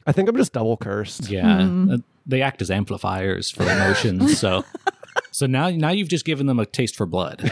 I 0.05 0.11
think 0.11 0.29
I'm 0.29 0.37
just 0.37 0.53
double 0.53 0.77
cursed. 0.77 1.31
Yeah, 1.31 1.63
Hmm. 1.65 1.91
uh, 1.93 1.97
they 2.27 2.43
act 2.43 2.61
as 2.61 2.69
amplifiers 2.69 3.49
for 3.49 3.63
emotions. 3.63 4.37
so, 4.37 4.63
so 5.31 5.45
now 5.45 5.69
now 5.69 5.89
you've 5.91 6.09
just 6.09 6.25
given 6.25 6.45
them 6.47 6.59
a 6.59 6.65
taste 6.65 6.95
for 6.95 7.05
blood. 7.05 7.39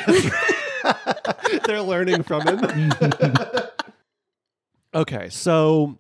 They're 1.66 1.82
learning 1.82 2.24
from 2.24 2.48
him. 2.48 2.92
okay, 4.94 5.30
so 5.30 6.00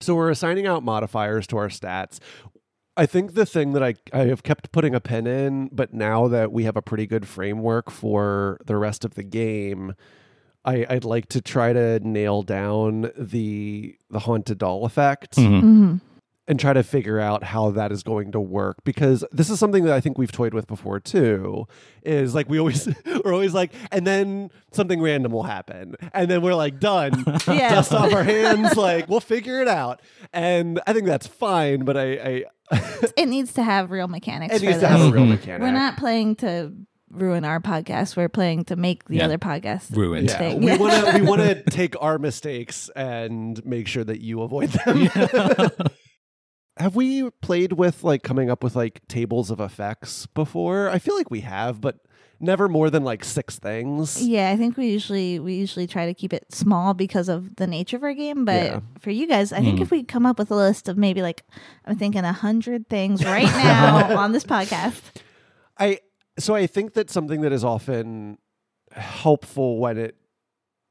so 0.00 0.14
we're 0.14 0.30
assigning 0.30 0.66
out 0.66 0.82
modifiers 0.82 1.46
to 1.48 1.56
our 1.56 1.68
stats. 1.68 2.18
I 2.96 3.06
think 3.06 3.34
the 3.34 3.46
thing 3.46 3.72
that 3.72 3.82
I, 3.82 3.94
I 4.12 4.24
have 4.26 4.42
kept 4.42 4.70
putting 4.72 4.94
a 4.94 5.00
pin 5.00 5.26
in, 5.26 5.68
but 5.72 5.94
now 5.94 6.28
that 6.28 6.52
we 6.52 6.64
have 6.64 6.76
a 6.76 6.82
pretty 6.82 7.06
good 7.06 7.26
framework 7.26 7.90
for 7.90 8.60
the 8.66 8.76
rest 8.76 9.04
of 9.04 9.14
the 9.14 9.22
game, 9.22 9.94
I, 10.64 10.84
I'd 10.90 11.04
like 11.04 11.28
to 11.30 11.40
try 11.40 11.72
to 11.72 12.00
nail 12.00 12.42
down 12.42 13.10
the 13.16 13.96
the 14.10 14.18
haunted 14.20 14.58
doll 14.58 14.84
effect 14.84 15.36
Mhm. 15.36 15.60
hmm 15.60 15.94
and 16.48 16.58
try 16.58 16.72
to 16.72 16.82
figure 16.82 17.20
out 17.20 17.44
how 17.44 17.70
that 17.70 17.92
is 17.92 18.02
going 18.02 18.32
to 18.32 18.40
work 18.40 18.78
because 18.84 19.24
this 19.30 19.48
is 19.48 19.58
something 19.60 19.84
that 19.84 19.92
I 19.94 20.00
think 20.00 20.18
we've 20.18 20.32
toyed 20.32 20.54
with 20.54 20.66
before 20.66 20.98
too. 20.98 21.66
Is 22.02 22.34
like 22.34 22.48
we 22.48 22.58
always 22.58 22.88
we're 23.24 23.32
always 23.32 23.54
like, 23.54 23.72
and 23.92 24.06
then 24.06 24.50
something 24.72 25.00
random 25.00 25.30
will 25.32 25.44
happen, 25.44 25.94
and 26.12 26.28
then 26.30 26.42
we're 26.42 26.54
like 26.54 26.80
done, 26.80 27.24
Yeah. 27.46 27.74
dust 27.76 27.92
off 27.92 28.12
our 28.12 28.24
hands, 28.36 28.76
like 28.76 29.08
we'll 29.08 29.20
figure 29.20 29.60
it 29.62 29.68
out, 29.68 30.02
and 30.32 30.80
I 30.86 30.92
think 30.92 31.06
that's 31.06 31.26
fine. 31.28 31.84
But 31.84 31.96
I, 31.96 32.02
I 32.72 32.80
It 33.16 33.28
needs 33.28 33.52
to 33.54 33.62
have 33.62 33.90
real 33.90 34.08
mechanics. 34.08 34.54
it 34.56 34.58
for 34.60 34.64
needs 34.66 34.78
to 34.80 34.88
have 34.88 35.00
a 35.00 35.10
real 35.12 35.24
Mhm. 35.24 35.28
mechanic. 35.30 35.62
We're 35.62 35.70
not 35.72 35.96
playing 35.96 36.36
to 36.36 36.72
ruin 37.10 37.44
our 37.44 37.60
podcast. 37.60 38.16
We're 38.16 38.28
playing 38.30 38.64
to 38.64 38.74
make 38.76 39.04
the 39.04 39.16
Yeah. 39.18 39.26
other 39.26 39.38
podcast 39.38 39.94
Ruined. 39.94 40.28
Yeah, 40.30 40.54
we 40.54 40.76
want 40.78 41.06
to 41.06 41.20
we 41.20 41.22
want 41.26 41.42
to 41.42 41.62
take 41.70 41.94
our 42.02 42.18
mistakes 42.18 42.90
and 42.96 43.64
make 43.64 43.86
sure 43.86 44.02
that 44.02 44.20
you 44.22 44.42
avoid 44.42 44.70
them. 44.70 45.70
Have 46.78 46.96
we 46.96 47.30
played 47.42 47.72
with 47.74 48.02
like 48.04 48.22
coming 48.22 48.50
up 48.50 48.62
with 48.64 48.74
like 48.76 49.06
tables 49.08 49.50
of 49.50 49.60
effects 49.60 50.26
before? 50.26 50.88
I 50.88 50.98
feel 50.98 51.14
like 51.16 51.30
we 51.30 51.40
have, 51.40 51.80
but 51.80 51.98
never 52.40 52.68
more 52.68 52.90
than 52.90 53.04
like 53.04 53.24
six 53.24 53.58
things. 53.58 54.20
Yeah, 54.26 54.50
I 54.50 54.56
think 54.56 54.76
we 54.76 54.88
usually 54.88 55.38
we 55.38 55.54
usually 55.54 55.86
try 55.86 56.06
to 56.06 56.14
keep 56.14 56.32
it 56.32 56.46
small 56.52 56.92
because 56.94 57.28
of 57.28 57.56
the 57.56 57.66
nature 57.66 57.96
of 57.96 58.02
our 58.02 58.14
game. 58.14 58.44
But 58.44 58.62
Yeah. 58.64 58.80
for 59.00 59.10
you 59.10 59.26
guys, 59.28 59.52
I 59.52 59.60
think 59.60 59.78
Mm. 59.78 59.82
if 59.82 59.90
we 59.90 60.02
come 60.02 60.26
up 60.26 60.38
with 60.38 60.50
a 60.50 60.56
list 60.56 60.88
of 60.88 60.96
maybe 60.96 61.22
like 61.22 61.44
I'm 61.84 61.96
thinking 61.96 62.24
a 62.24 62.32
hundred 62.32 62.88
things 62.88 63.24
right 63.24 63.44
now 63.44 64.18
on 64.18 64.32
this 64.32 64.44
podcast. 64.44 65.00
I 65.78 66.00
so 66.38 66.54
I 66.54 66.66
think 66.66 66.94
that 66.94 67.10
something 67.10 67.42
that 67.42 67.52
is 67.52 67.62
often 67.64 68.38
helpful 68.92 69.78
when 69.78 69.98
it 69.98 70.16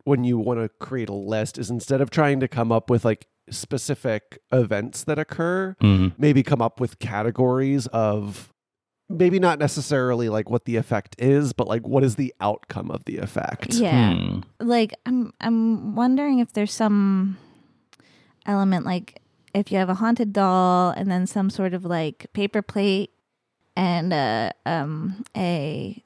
when 0.03 0.23
you 0.23 0.37
want 0.39 0.59
to 0.59 0.69
create 0.83 1.09
a 1.09 1.13
list 1.13 1.57
is 1.59 1.69
instead 1.69 2.01
of 2.01 2.09
trying 2.09 2.39
to 2.39 2.47
come 2.47 2.71
up 2.71 2.89
with 2.89 3.05
like 3.05 3.27
specific 3.51 4.39
events 4.51 5.03
that 5.03 5.19
occur, 5.19 5.75
Mhm. 5.81 6.13
maybe 6.17 6.41
come 6.43 6.61
up 6.61 6.79
with 6.79 6.97
categories 6.99 7.85
of 7.87 8.51
maybe 9.09 9.39
not 9.39 9.59
necessarily 9.59 10.29
like 10.29 10.49
what 10.49 10.63
the 10.65 10.77
effect 10.77 11.15
is, 11.19 11.51
but 11.51 11.67
like 11.67 11.85
what 11.85 12.01
is 12.03 12.15
the 12.15 12.33
outcome 12.39 12.89
of 12.89 13.03
the 13.05 13.17
effect. 13.17 13.73
Yeah. 13.73 14.15
Hmm. 14.15 14.39
Like 14.59 14.93
I'm 15.05 15.33
I'm 15.41 15.95
wondering 15.95 16.39
if 16.39 16.53
there's 16.53 16.71
some 16.73 17.37
element 18.45 18.85
like 18.85 19.21
if 19.53 19.71
you 19.71 19.77
have 19.77 19.89
a 19.89 19.95
haunted 19.95 20.31
doll 20.33 20.91
and 20.91 21.11
then 21.11 21.27
some 21.27 21.49
sort 21.49 21.73
of 21.73 21.83
like 21.83 22.27
paper 22.33 22.61
plate 22.61 23.11
and 23.75 24.13
a 24.13 24.53
um 24.65 25.23
a 25.35 26.01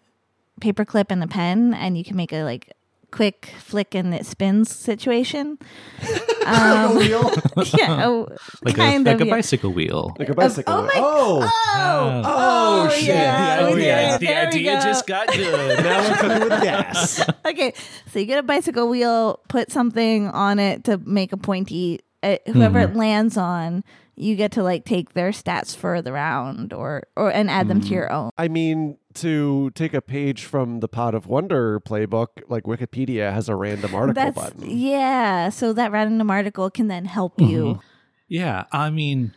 paper 0.61 0.83
clip 0.85 1.11
and 1.11 1.23
a 1.23 1.27
pen 1.27 1.73
and 1.73 1.97
you 1.97 2.03
can 2.03 2.15
make 2.17 2.33
a 2.33 2.43
like 2.43 2.73
quick 3.15 3.53
flick 3.59 3.95
and 3.95 4.13
it 4.13 4.25
spins 4.25 4.69
situation. 4.75 5.57
Um, 6.45 6.97
wheel? 6.97 7.31
yeah, 7.75 8.05
oh, 8.05 8.27
Like, 8.61 8.75
kind 8.75 9.07
a, 9.07 9.13
of. 9.13 9.17
like 9.17 9.21
a 9.21 9.25
yeah. 9.25 9.35
bicycle 9.35 9.71
wheel. 9.73 10.15
Like 10.19 10.29
a 10.29 10.35
bicycle. 10.35 10.71
oh 10.75 10.81
my- 10.83 10.91
oh. 10.95 11.51
Oh, 11.75 12.21
Oh, 12.23 12.89
shit. 12.89 13.05
yeah, 13.07 13.57
Oh, 13.61 13.73
we 13.73 13.85
yeah. 13.87 14.13
it. 14.15 14.19
There 14.21 14.49
we 14.53 14.63
go. 14.63 15.01
got 15.07 15.27
good. 15.29 15.79
now 15.83 16.07
we're 16.07 16.15
cooking 16.17 16.49
with 16.49 16.61
gas. 16.61 17.27
okay, 17.47 17.73
so 18.13 18.19
you 18.19 18.25
get 18.27 18.37
a 18.37 18.43
bicycle 18.43 18.87
wheel, 18.87 19.39
put 19.49 19.71
something 19.71 20.27
on 20.27 20.59
it 20.59 20.83
to 20.83 20.99
make 20.99 21.33
a 21.33 21.37
pointy. 21.37 22.01
Uh, 22.21 22.37
whoever 22.45 22.77
Mm-hmm. 22.79 22.93
it 22.93 22.99
lands 22.99 23.37
on, 23.37 23.83
you 24.15 24.35
get 24.35 24.51
to 24.53 24.63
like 24.63 24.85
take 24.85 25.13
their 25.13 25.31
stats 25.31 25.75
for 25.75 26.01
the 26.01 26.11
round, 26.11 26.71
or 26.73 27.03
or 27.15 27.31
and 27.31 27.49
add 27.49 27.67
them 27.67 27.79
to 27.81 27.85
Mm-hmm. 27.85 27.93
your 27.93 28.11
own. 28.11 28.29
I 28.37 28.47
mean, 28.47 28.97
to 29.15 29.71
take 29.71 29.93
a 29.93 30.01
page 30.01 30.45
from 30.45 30.79
the 30.79 30.87
Pod 30.87 31.13
of 31.15 31.27
Wonder 31.27 31.79
playbook, 31.79 32.27
like 32.47 32.63
Wikipedia 32.63 33.33
has 33.33 33.49
a 33.49 33.55
random 33.55 33.93
article 33.95 34.23
That's 34.23 34.35
button. 34.35 34.69
yeah. 34.69 35.49
So 35.49 35.73
that 35.73 35.91
random 35.91 36.29
article 36.31 36.69
can 36.69 36.87
then 36.87 37.05
help 37.05 37.39
you. 37.41 37.63
Mm-hmm. 37.63 37.79
Yeah, 38.27 38.63
I 38.71 38.89
mean, 38.89 39.33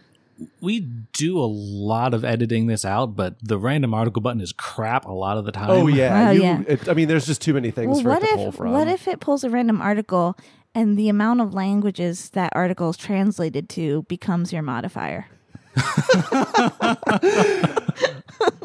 we 0.61 0.81
do 0.81 1.39
a 1.39 1.45
lot 1.45 2.15
of 2.15 2.25
editing 2.25 2.69
this 2.69 2.85
out, 2.85 3.15
but 3.17 3.35
the 3.43 3.59
random 3.59 3.93
article 3.93 4.23
button 4.23 4.41
is 4.41 4.53
crap 4.53 5.05
a 5.05 5.13
lot 5.13 5.37
of 5.37 5.45
the 5.45 5.53
time. 5.53 5.69
Oh 5.71 5.87
yeah, 5.89 6.29
Oh, 6.29 6.31
you, 6.31 6.43
yeah. 6.43 6.63
It, 6.67 6.89
I 6.89 6.95
mean, 6.95 7.07
there's 7.09 7.27
just 7.27 7.43
too 7.43 7.53
many 7.53 7.71
things 7.71 7.97
Well, 7.97 8.03
for 8.03 8.09
what 8.11 8.23
it 8.23 8.29
to 8.31 8.35
pull 8.37 8.49
if 8.49 8.55
from. 8.55 8.73
what 8.73 8.89
if 8.89 9.07
it 9.09 9.21
pulls 9.21 9.45
a 9.45 9.51
random 9.51 9.83
article 9.83 10.37
and 10.75 10.97
the 10.99 11.09
amount 11.09 11.41
of 11.41 11.55
languages 11.55 12.31
that 12.31 12.53
article 12.55 12.91
is 12.91 12.97
translated 12.97 13.69
to 13.71 14.03
becomes 14.09 14.53
your 14.53 14.63
modifier? 14.63 15.27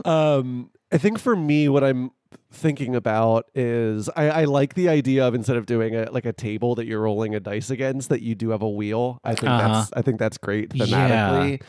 um, 0.05 0.69
I 0.91 0.97
think 0.97 1.19
for 1.19 1.35
me, 1.35 1.69
what 1.69 1.83
I'm 1.83 2.11
thinking 2.51 2.95
about 2.95 3.49
is 3.55 4.09
I, 4.15 4.29
I 4.29 4.43
like 4.45 4.75
the 4.75 4.89
idea 4.89 5.25
of 5.27 5.33
instead 5.33 5.57
of 5.57 5.65
doing 5.65 5.95
a 5.95 6.11
like 6.11 6.25
a 6.25 6.33
table 6.33 6.75
that 6.75 6.85
you're 6.85 7.01
rolling 7.01 7.33
a 7.35 7.39
dice 7.39 7.69
against, 7.69 8.09
that 8.09 8.21
you 8.21 8.35
do 8.35 8.49
have 8.49 8.61
a 8.61 8.69
wheel. 8.69 9.19
I 9.23 9.35
think 9.35 9.51
Uh-huh. 9.51 9.67
that's 9.67 9.91
I 9.95 10.01
think 10.01 10.19
that's 10.19 10.37
great 10.37 10.71
Yeah. 10.75 10.85
thematically. 10.85 11.61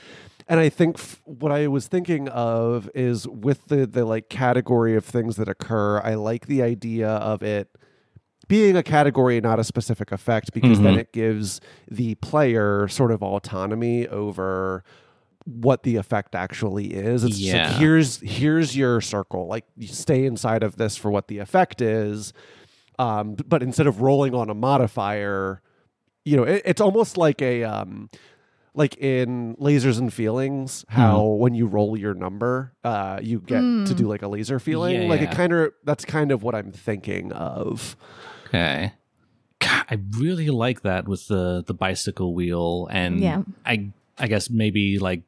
And 0.46 0.60
I 0.60 0.68
think 0.68 0.98
f- 0.98 1.22
what 1.24 1.52
I 1.52 1.68
was 1.68 1.86
thinking 1.86 2.28
of 2.28 2.90
is 2.94 3.26
with 3.26 3.66
the 3.68 3.86
the 3.86 4.04
like 4.04 4.28
category 4.28 4.94
of 4.94 5.04
things 5.04 5.36
that 5.36 5.48
occur. 5.48 6.00
I 6.00 6.14
like 6.14 6.46
the 6.46 6.62
idea 6.62 7.08
of 7.08 7.42
it 7.42 7.68
being 8.48 8.76
a 8.76 8.82
category, 8.82 9.36
and 9.36 9.44
not 9.44 9.58
a 9.58 9.64
specific 9.64 10.12
effect, 10.12 10.52
because 10.52 10.80
then 10.80 10.94
Mhm. 10.94 10.98
it 10.98 11.12
gives 11.12 11.60
the 11.90 12.14
player 12.16 12.86
sort 12.88 13.10
of 13.10 13.22
autonomy 13.22 14.06
over 14.08 14.84
what 15.46 15.82
the 15.82 15.96
effect 15.96 16.34
actually 16.34 16.94
is. 16.94 17.22
It's 17.24 17.38
just 17.38 17.52
like, 17.52 17.62
Yeah. 17.62 17.78
here's 17.78 18.20
here's 18.20 18.76
your 18.76 19.00
circle. 19.02 19.46
Like 19.46 19.64
you 19.76 19.88
stay 19.88 20.24
inside 20.24 20.62
of 20.62 20.76
this 20.76 20.96
for 20.96 21.10
what 21.10 21.28
the 21.28 21.38
effect 21.38 21.80
is. 21.82 22.32
Um, 22.98 23.34
but 23.46 23.62
instead 23.62 23.86
of 23.86 24.00
rolling 24.00 24.34
on 24.34 24.48
a 24.48 24.54
modifier, 24.54 25.60
you 26.24 26.36
know, 26.36 26.44
it, 26.44 26.62
it's 26.64 26.80
almost 26.80 27.16
like 27.18 27.42
a 27.42 27.62
um, 27.64 28.08
like 28.76 28.96
in 28.96 29.54
lasers 29.56 29.98
and 29.98 30.12
feelings, 30.12 30.84
how 30.88 31.22
when 31.24 31.54
you 31.54 31.66
roll 31.66 31.96
your 31.96 32.14
number, 32.14 32.72
uh, 32.82 33.18
you 33.22 33.40
get 33.40 33.60
to 33.60 33.94
do 33.94 34.06
like 34.08 34.22
a 34.22 34.28
laser 34.28 34.58
feeling. 34.58 35.08
Like 35.08 35.20
it 35.20 35.30
kind 35.30 35.52
of 35.52 35.72
that's 35.84 36.04
kind 36.06 36.32
of 36.32 36.42
what 36.42 36.54
I'm 36.54 36.72
thinking 36.72 37.32
of. 37.32 37.96
Okay. 38.54 38.92
God, 39.60 39.84
I 39.90 39.98
really 40.18 40.48
like 40.50 40.82
that 40.82 41.08
with 41.08 41.28
the 41.28 41.62
the 41.66 41.74
bicycle 41.74 42.34
wheel, 42.34 42.88
and 42.90 43.20
Yeah. 43.20 43.42
I 43.64 43.90
I 44.18 44.26
guess 44.28 44.50
maybe 44.50 44.98
like 44.98 45.22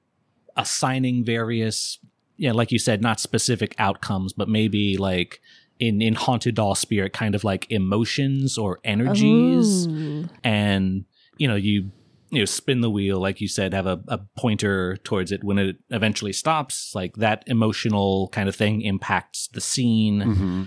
assigning 0.57 1.25
various, 1.25 1.99
yeah, 2.37 2.53
like 2.53 2.73
you 2.73 2.79
said, 2.79 3.03
not 3.03 3.21
specific 3.21 3.75
outcomes, 3.79 4.33
but 4.33 4.49
maybe 4.49 4.97
like 4.97 5.41
in 5.79 6.01
in 6.03 6.15
haunted 6.15 6.55
doll 6.55 6.75
spirit, 6.75 7.13
kind 7.13 7.35
of 7.35 7.45
like 7.45 7.71
emotions 7.71 8.59
or 8.59 8.81
energies, 8.85 9.87
Ooh. 9.87 10.29
and 10.45 11.05
you 11.39 11.49
know 11.49 11.57
you 11.57 11.91
you 12.31 12.41
know 12.41 12.45
spin 12.45 12.81
the 12.81 12.91
wheel 12.91 13.21
like 13.21 13.41
you 13.41 13.47
said 13.49 13.73
have 13.73 13.87
a, 13.87 14.01
a 14.09 14.19
pointer 14.37 14.97
towards 15.05 15.31
it 15.31 15.45
when 15.45 15.59
it 15.59 15.77
eventually 15.91 16.33
stops 16.33 16.93
like 16.95 17.15
that 17.17 17.45
emotional 17.47 18.29
kind 18.33 18.49
of 18.49 18.57
thing 18.57 18.83
impacts 18.83 19.47
the 19.49 19.61
scene 19.61 20.21
Mm-hmm. 20.23 20.63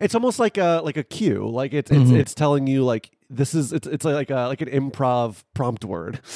It's 0.00 0.14
almost 0.14 0.38
like 0.38 0.56
a 0.58 0.80
like 0.84 0.96
a 0.96 1.04
cue. 1.04 1.48
Like 1.48 1.72
it's 1.74 1.90
it's, 1.90 2.10
Mhm. 2.10 2.16
it's 2.18 2.34
telling 2.34 2.66
you 2.66 2.84
like 2.84 3.10
this 3.28 3.54
is 3.54 3.72
it's 3.72 3.86
it's 3.86 4.04
like 4.04 4.30
a 4.30 4.46
like 4.48 4.60
an 4.60 4.68
improv 4.68 5.42
prompt 5.54 5.84
word. 5.84 6.20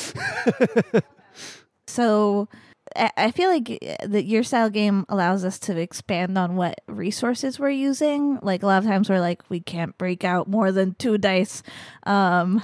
So 1.86 2.48
I 2.96 3.10
I 3.16 3.30
feel 3.30 3.50
like 3.50 3.70
uh, 3.70 4.06
that 4.06 4.24
your 4.24 4.42
style 4.42 4.70
game 4.70 5.04
allows 5.08 5.44
us 5.44 5.58
to 5.60 5.78
expand 5.78 6.36
on 6.38 6.56
what 6.56 6.80
resources 6.88 7.58
we're 7.58 7.70
using. 7.70 8.38
Like 8.42 8.62
a 8.62 8.66
lot 8.66 8.78
of 8.78 8.84
times 8.88 9.08
we're 9.10 9.20
like, 9.20 9.42
we 9.48 9.60
can't 9.60 9.96
break 9.98 10.24
out 10.24 10.48
more 10.48 10.72
than 10.72 10.94
two 10.94 11.18
dice. 11.18 11.62
Um, 12.04 12.62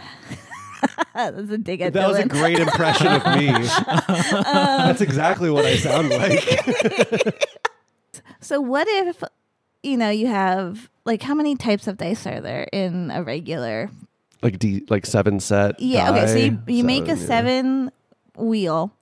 that's 1.14 1.50
a 1.50 1.58
dig 1.58 1.80
at 1.82 1.92
that 1.92 2.08
was 2.08 2.18
a 2.18 2.26
great 2.28 2.58
impression 2.58 3.06
of 3.08 3.24
me. 3.36 3.46
That's 4.42 5.00
exactly 5.02 5.50
what 5.50 5.64
I 5.66 5.76
sound 5.76 6.08
like. 6.08 7.58
So 8.40 8.60
what 8.60 8.88
if 8.88 9.22
you 9.82 9.96
know 9.96 10.10
you 10.10 10.26
have 10.26 10.88
like 11.04 11.22
how 11.22 11.34
many 11.34 11.56
types 11.56 11.86
of 11.86 11.96
dice 11.96 12.26
are 12.26 12.40
there 12.40 12.68
in 12.72 13.10
a 13.10 13.22
regular? 13.22 13.90
like 14.42 14.58
D 14.58 14.84
like 14.88 15.06
seven 15.06 15.40
set. 15.40 15.80
Yeah, 15.80 16.10
okay. 16.10 16.26
So 16.26 16.36
you, 16.36 16.50
die, 16.52 16.72
you 16.72 16.84
make 16.84 17.04
a 17.04 17.16
yeah. 17.16 17.26
seven 17.26 17.92
wheel 18.36 18.92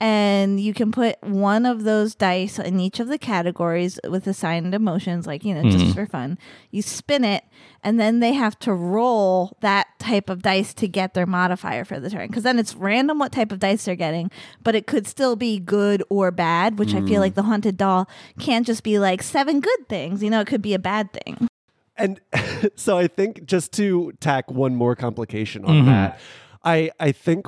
and 0.00 0.60
you 0.60 0.72
can 0.72 0.92
put 0.92 1.16
one 1.22 1.66
of 1.66 1.82
those 1.84 2.14
dice 2.14 2.58
in 2.58 2.78
each 2.78 3.00
of 3.00 3.08
the 3.08 3.18
categories 3.18 3.98
with 4.08 4.26
assigned 4.28 4.72
emotions 4.74 5.26
like, 5.26 5.44
you 5.44 5.52
know, 5.54 5.68
just 5.68 5.86
Mhm. 5.86 5.94
for 5.94 6.06
fun. 6.06 6.38
You 6.70 6.82
spin 6.82 7.24
it 7.24 7.42
and 7.82 7.98
then 7.98 8.20
they 8.20 8.32
have 8.34 8.56
to 8.60 8.72
roll 8.72 9.56
that 9.60 9.86
type 9.98 10.30
of 10.30 10.42
dice 10.42 10.72
to 10.74 10.86
get 10.86 11.14
their 11.14 11.26
modifier 11.26 11.84
for 11.84 11.98
the 11.98 12.10
turn 12.10 12.28
cuz 12.28 12.44
then 12.44 12.58
it's 12.60 12.76
random 12.76 13.18
what 13.18 13.32
type 13.32 13.50
of 13.50 13.58
dice 13.58 13.84
they're 13.86 13.96
getting, 13.96 14.30
but 14.62 14.76
it 14.76 14.86
could 14.86 15.06
still 15.06 15.34
be 15.34 15.58
good 15.58 16.02
or 16.08 16.30
bad, 16.30 16.78
which 16.78 16.94
I 16.94 17.00
feel 17.02 17.20
like 17.20 17.34
the 17.34 17.42
haunted 17.42 17.76
doll 17.76 18.08
can't 18.38 18.66
just 18.66 18.84
be 18.84 18.98
like 19.00 19.22
seven 19.22 19.58
good 19.60 19.88
things, 19.88 20.22
you 20.22 20.30
know, 20.30 20.40
it 20.40 20.46
could 20.46 20.62
be 20.62 20.74
a 20.74 20.78
bad 20.78 21.12
thing. 21.12 21.48
And 21.96 22.20
so 22.76 22.96
I 22.98 23.08
think 23.08 23.44
just 23.46 23.72
to 23.72 24.12
tack 24.20 24.48
one 24.48 24.76
more 24.76 24.94
complication 24.94 25.64
on 25.64 25.82
Mhm. 25.82 25.86
that, 25.86 26.20
I 26.64 26.90
I 27.00 27.10
think 27.10 27.46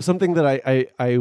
something 0.00 0.34
that 0.34 0.46
I, 0.46 0.60
I 0.66 0.86
I 0.98 1.18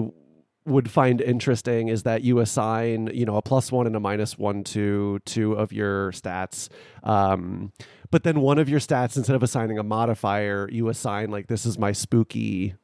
would 0.66 0.90
find 0.92 1.20
interesting 1.22 1.88
is 1.88 2.04
that 2.04 2.22
you 2.24 2.40
assign 2.40 3.10
you 3.14 3.26
know 3.26 3.38
a 3.38 3.42
plus 3.42 3.72
one 3.72 3.88
and 3.88 3.96
a 3.96 4.00
minus 4.00 4.38
one 4.38 4.64
to 4.66 5.20
two 5.26 5.54
of 5.54 5.72
your 5.72 6.12
stats. 6.12 6.70
Um, 7.04 7.72
but 8.12 8.24
then 8.24 8.42
one 8.42 8.58
of 8.60 8.68
your 8.70 8.80
stats, 8.80 9.18
instead 9.18 9.36
of 9.36 9.44
assigning 9.44 9.78
a 9.78 9.84
modifier, 9.84 10.68
you 10.72 10.90
assign 10.90 11.30
like 11.30 11.48
this 11.48 11.66
is 11.66 11.78
my 11.78 11.92
spooky 11.92 12.76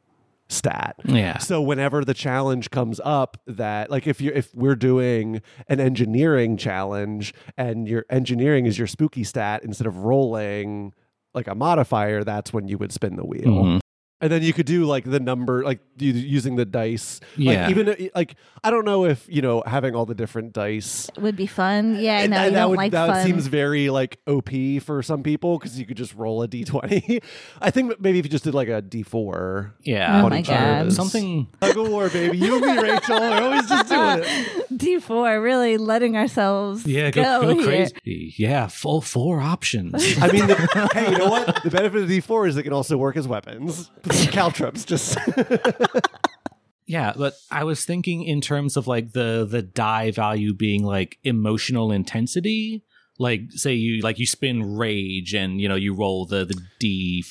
stat. 0.47 0.95
yeah 1.05 1.39
So 1.39 1.59
whenever 1.59 2.05
the 2.05 2.13
challenge 2.13 2.69
comes 2.69 3.01
up 3.03 3.35
that 3.47 3.89
like 3.89 4.05
if 4.05 4.21
you 4.21 4.31
if 4.35 4.53
we're 4.53 4.75
doing 4.75 5.41
an 5.67 5.79
engineering 5.79 6.55
challenge 6.57 7.33
and 7.57 7.87
your 7.87 8.05
engineering 8.11 8.67
is 8.67 8.77
your 8.77 8.85
spooky 8.85 9.23
stat 9.23 9.63
instead 9.63 9.87
of 9.87 9.97
rolling 9.97 10.93
like 11.33 11.47
a 11.47 11.55
modifier, 11.55 12.23
that's 12.23 12.53
when 12.53 12.67
you 12.67 12.77
would 12.77 12.91
spin 12.91 13.15
the 13.15 13.25
wheel. 13.25 13.41
Mhm. 13.47 13.79
And 14.21 14.31
then 14.31 14.43
you 14.43 14.53
could 14.53 14.65
do 14.65 14.85
like 14.85 15.03
the 15.03 15.19
number 15.19 15.63
like 15.63 15.79
using 15.97 16.55
the 16.55 16.65
dice. 16.65 17.19
Yeah. 17.35 17.63
Like 17.63 17.69
even 17.69 17.89
uh, 17.89 17.95
like 18.15 18.35
I 18.63 18.71
don't 18.71 18.85
know 18.85 19.05
if, 19.05 19.25
you 19.29 19.41
know, 19.41 19.61
having 19.65 19.93
all 19.93 20.05
the 20.05 20.15
different 20.15 20.53
dice 20.53 21.09
It 21.15 21.21
would 21.21 21.35
be 21.35 21.47
fun. 21.47 21.95
Yeah, 21.99 22.17
I 22.17 22.21
and 22.21 22.31
know 22.31 22.37
that, 22.37 22.45
you 22.45 22.51
that 22.53 22.69
would, 22.69 22.77
like 22.77 22.91
that 22.93 23.07
fun. 23.07 23.25
seems 23.25 23.47
very 23.47 23.89
like 23.89 24.19
OP 24.25 24.49
for 24.83 25.03
some 25.03 25.21
people 25.21 25.59
because 25.59 25.77
you 25.77 25.85
could 25.85 25.97
just 25.97 26.15
roll 26.15 26.41
a 26.43 26.47
d20. 26.47 27.21
I 27.61 27.71
think 27.71 27.99
maybe 27.99 28.17
if 28.19 28.25
you 28.25 28.31
just 28.31 28.45
did 28.45 28.53
like 28.53 28.69
a 28.69 28.81
d4. 28.81 29.73
yeah 29.81 30.23
Oh 30.23 30.29
my 30.29 30.41
God. 30.41 30.93
something 30.93 31.47
Tug 31.59 31.77
of 31.77 31.89
war, 31.89 32.09
baby. 32.09 32.37
You 32.37 32.55
and 32.55 32.65
me, 32.65 32.77
Rachel, 32.89 33.17
are 33.17 33.41
always 33.43 33.67
just 33.67 33.89
doing 33.89 34.19
it. 34.23 34.64
D4, 34.77 35.41
really 35.41 35.77
letting 35.77 36.17
ourselves 36.17 36.85
yeah 36.85 37.11
go, 37.11 37.41
go, 37.41 37.55
go 37.55 37.63
crazy 37.63 38.33
yeah 38.37 38.67
full 38.67 39.01
four 39.01 39.39
options 39.41 39.93
I 40.21 40.31
mean, 40.31 40.47
the, 40.47 40.89
hey, 40.93 41.11
you 41.11 41.17
know 41.17 41.29
what? 41.29 41.63
The 41.63 41.69
benefit 41.69 42.03
of 42.03 42.09
D4 42.09 42.49
is 42.49 42.57
it 42.57 42.63
can 42.63 42.73
also 42.73 42.97
work 42.97 43.17
as 43.17 43.27
weapons. 43.27 43.89
Caltrops, 44.31 44.85
just 44.85 45.17
Yeah, 46.87 47.13
but 47.17 47.33
I 47.49 47.63
was 47.63 47.83
thinking 47.83 48.23
in 48.23 48.41
terms 48.41 48.77
of 48.77 48.87
like 48.87 49.13
the 49.13 49.47
the 49.49 49.61
die 49.61 50.11
value 50.11 50.53
being 50.53 50.83
like 50.83 51.17
emotional 51.23 51.91
intensity. 51.91 52.83
Like 53.17 53.51
say 53.51 53.73
you 53.73 54.01
like 54.01 54.19
you 54.19 54.27
spin 54.27 54.77
rage 54.77 55.33
and 55.33 55.59
you 55.59 55.67
know 55.67 55.75
you 55.75 55.95
roll 55.95 56.25
the 56.25 56.45
the 56.45 56.61
D 56.79 57.23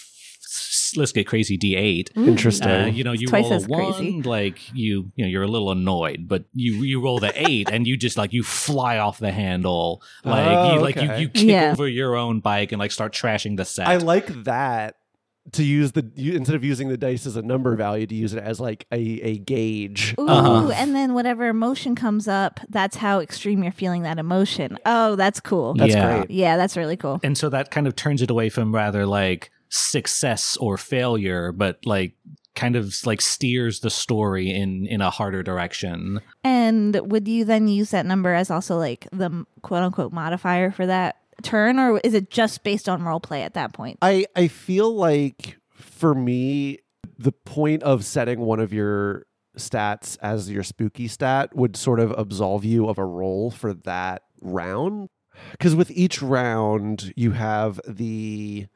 let's 0.96 1.12
get 1.12 1.26
crazy 1.26 1.56
D8. 1.58 2.16
interesting. 2.16 2.70
Uh, 2.70 2.86
you 2.86 3.04
know, 3.04 3.12
you 3.12 3.26
Twice 3.26 3.44
roll 3.44 3.52
a 3.52 3.56
as 3.56 3.66
crazy. 3.66 4.12
one, 4.12 4.22
like 4.22 4.74
you, 4.74 5.10
you 5.16 5.24
know, 5.24 5.28
you're 5.28 5.42
a 5.42 5.48
little 5.48 5.70
annoyed, 5.70 6.26
but 6.28 6.44
you 6.54 6.74
you 6.84 7.00
roll 7.02 7.18
the 7.18 7.32
eight, 7.34 7.70
and 7.70 7.86
you 7.86 7.96
just 7.96 8.16
like 8.16 8.32
you 8.32 8.42
fly 8.42 8.98
off 8.98 9.18
the 9.18 9.32
handle, 9.32 10.02
like 10.24 10.46
Oh, 10.46 10.74
you 10.74 10.80
like 10.80 10.96
you 10.96 11.02
okay. 11.02 11.20
you 11.20 11.28
kick 11.28 11.44
Yeah. 11.48 11.72
over 11.72 11.86
your 11.88 12.16
own 12.16 12.40
bike 12.40 12.72
and 12.72 12.78
like 12.78 12.90
start 12.92 13.12
trashing 13.12 13.56
the 13.56 13.64
set. 13.64 13.86
I 13.88 13.96
like 13.96 14.26
that 14.44 14.96
to 15.52 15.62
use 15.62 15.92
the 15.92 16.10
you, 16.16 16.32
instead 16.32 16.56
of 16.56 16.64
using 16.64 16.88
the 16.88 16.96
dice 16.96 17.26
as 17.26 17.36
a 17.36 17.42
number 17.42 17.76
value 17.76 18.06
to 18.06 18.14
use 18.14 18.32
it 18.32 18.42
as 18.42 18.60
like 18.60 18.86
a, 18.90 18.96
a 18.96 19.36
gauge. 19.38 20.14
Ooh, 20.18 20.26
Uh-huh. 20.26 20.70
and 20.74 20.94
then 20.94 21.12
whatever 21.12 21.48
emotion 21.48 21.94
comes 21.94 22.26
up, 22.26 22.60
that's 22.70 22.96
how 22.96 23.20
extreme 23.20 23.62
you're 23.62 23.70
feeling 23.70 24.04
that 24.04 24.18
emotion. 24.18 24.78
Oh, 24.86 25.16
that's 25.16 25.40
cool. 25.40 25.74
That's 25.74 25.92
Yeah. 25.92 26.16
great. 26.20 26.30
Yeah, 26.30 26.56
that's 26.56 26.78
really 26.78 26.96
cool. 26.96 27.20
and 27.22 27.36
so 27.36 27.50
that 27.50 27.70
kind 27.70 27.86
of 27.86 27.94
turns 27.94 28.22
it 28.22 28.30
away 28.30 28.48
from 28.48 28.74
rather 28.74 29.04
like 29.04 29.50
success 29.74 30.56
or 30.58 30.78
failure, 30.78 31.52
but 31.52 31.78
like 31.84 32.14
kind 32.54 32.76
of 32.76 32.94
like 33.04 33.20
steers 33.20 33.80
the 33.80 33.90
story 33.90 34.50
in 34.50 34.86
in 34.86 35.00
a 35.00 35.10
harder 35.10 35.42
direction. 35.42 36.20
And 36.44 36.94
would 37.10 37.26
you 37.26 37.44
then 37.44 37.66
use 37.68 37.90
that 37.90 38.06
number 38.06 38.32
as 38.32 38.50
also 38.50 38.76
like 38.78 39.08
the 39.10 39.44
quote 39.62 39.82
unquote 39.82 40.12
modifier 40.12 40.70
for 40.70 40.86
that 40.86 41.16
turn, 41.42 41.78
or 41.78 41.98
is 42.04 42.14
it 42.14 42.30
just 42.30 42.62
based 42.62 42.88
on 42.88 43.02
role 43.02 43.20
play 43.20 43.42
at 43.42 43.54
that 43.54 43.72
point? 43.72 43.98
I 44.00 44.26
I 44.36 44.48
feel 44.48 44.94
like 44.94 45.58
for 45.72 46.14
me 46.14 46.78
the 47.18 47.32
point 47.32 47.82
of 47.82 48.04
setting 48.04 48.40
one 48.40 48.60
of 48.60 48.72
your 48.72 49.26
stats 49.58 50.16
as 50.20 50.50
your 50.50 50.62
spooky 50.62 51.08
stat 51.08 51.54
would 51.54 51.76
sort 51.76 52.00
of 52.00 52.12
absolve 52.16 52.64
you 52.64 52.88
of 52.88 52.98
a 52.98 53.04
roll 53.04 53.50
for 53.50 53.72
that 53.72 54.22
round 54.40 55.08
because 55.52 55.74
with 55.74 55.90
each 55.92 56.20
round 56.20 57.12
you 57.16 57.32
have 57.32 57.80
the 57.86 58.66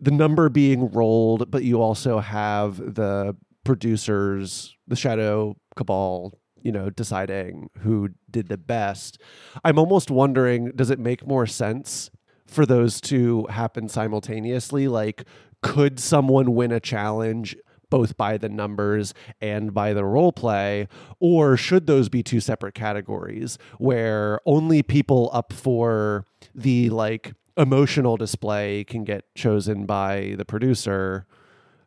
the 0.00 0.10
number 0.10 0.48
being 0.48 0.90
rolled 0.90 1.50
but 1.50 1.64
you 1.64 1.80
also 1.80 2.18
have 2.18 2.76
the 2.94 3.34
producers 3.64 4.76
the 4.86 4.96
shadow 4.96 5.56
cabal 5.76 6.32
you 6.62 6.72
know 6.72 6.90
deciding 6.90 7.70
who 7.78 8.10
did 8.30 8.48
the 8.48 8.58
best. 8.58 9.20
I'm 9.64 9.78
almost 9.78 10.10
wondering 10.10 10.72
does 10.74 10.90
it 10.90 10.98
make 10.98 11.26
more 11.26 11.46
sense 11.46 12.10
for 12.46 12.66
those 12.66 13.00
to 13.02 13.46
happen 13.50 13.88
simultaneously? 13.88 14.88
Like 14.88 15.24
could 15.62 15.98
someone 15.98 16.54
win 16.54 16.72
a 16.72 16.80
challenge 16.80 17.56
both 17.90 18.16
by 18.16 18.36
the 18.36 18.50
numbers 18.50 19.14
and 19.40 19.72
by 19.72 19.94
the 19.94 20.04
role 20.04 20.32
play? 20.32 20.88
Or 21.20 21.56
should 21.56 21.86
those 21.86 22.08
be 22.08 22.22
two 22.22 22.40
separate 22.40 22.74
categories 22.74 23.58
where 23.78 24.40
only 24.44 24.82
people 24.82 25.30
up 25.32 25.52
for 25.52 26.24
the 26.54 26.90
like 26.90 27.32
emotional 27.58 28.16
display 28.16 28.84
can 28.84 29.04
get 29.04 29.24
chosen 29.34 29.84
by 29.84 30.34
the 30.38 30.44
producer 30.44 31.26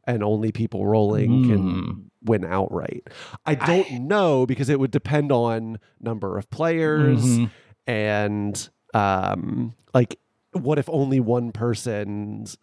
and 0.05 0.23
only 0.23 0.51
people 0.51 0.85
rolling 0.85 1.43
Hmm. 1.43 1.49
can 1.49 2.11
win 2.23 2.43
outright 2.45 3.07
i 3.45 3.55
don't 3.55 3.89
know 3.91 4.45
because 4.45 4.69
it 4.69 4.79
would 4.79 4.91
depend 4.91 5.31
on 5.31 5.79
number 5.99 6.37
of 6.37 6.49
players 6.51 7.23
Mhm. 7.23 7.49
and 7.87 8.69
um 8.93 9.73
like 9.93 10.19
what 10.53 10.77
if 10.77 10.87
only 10.89 11.19
one 11.19 11.51
person's 11.51 12.57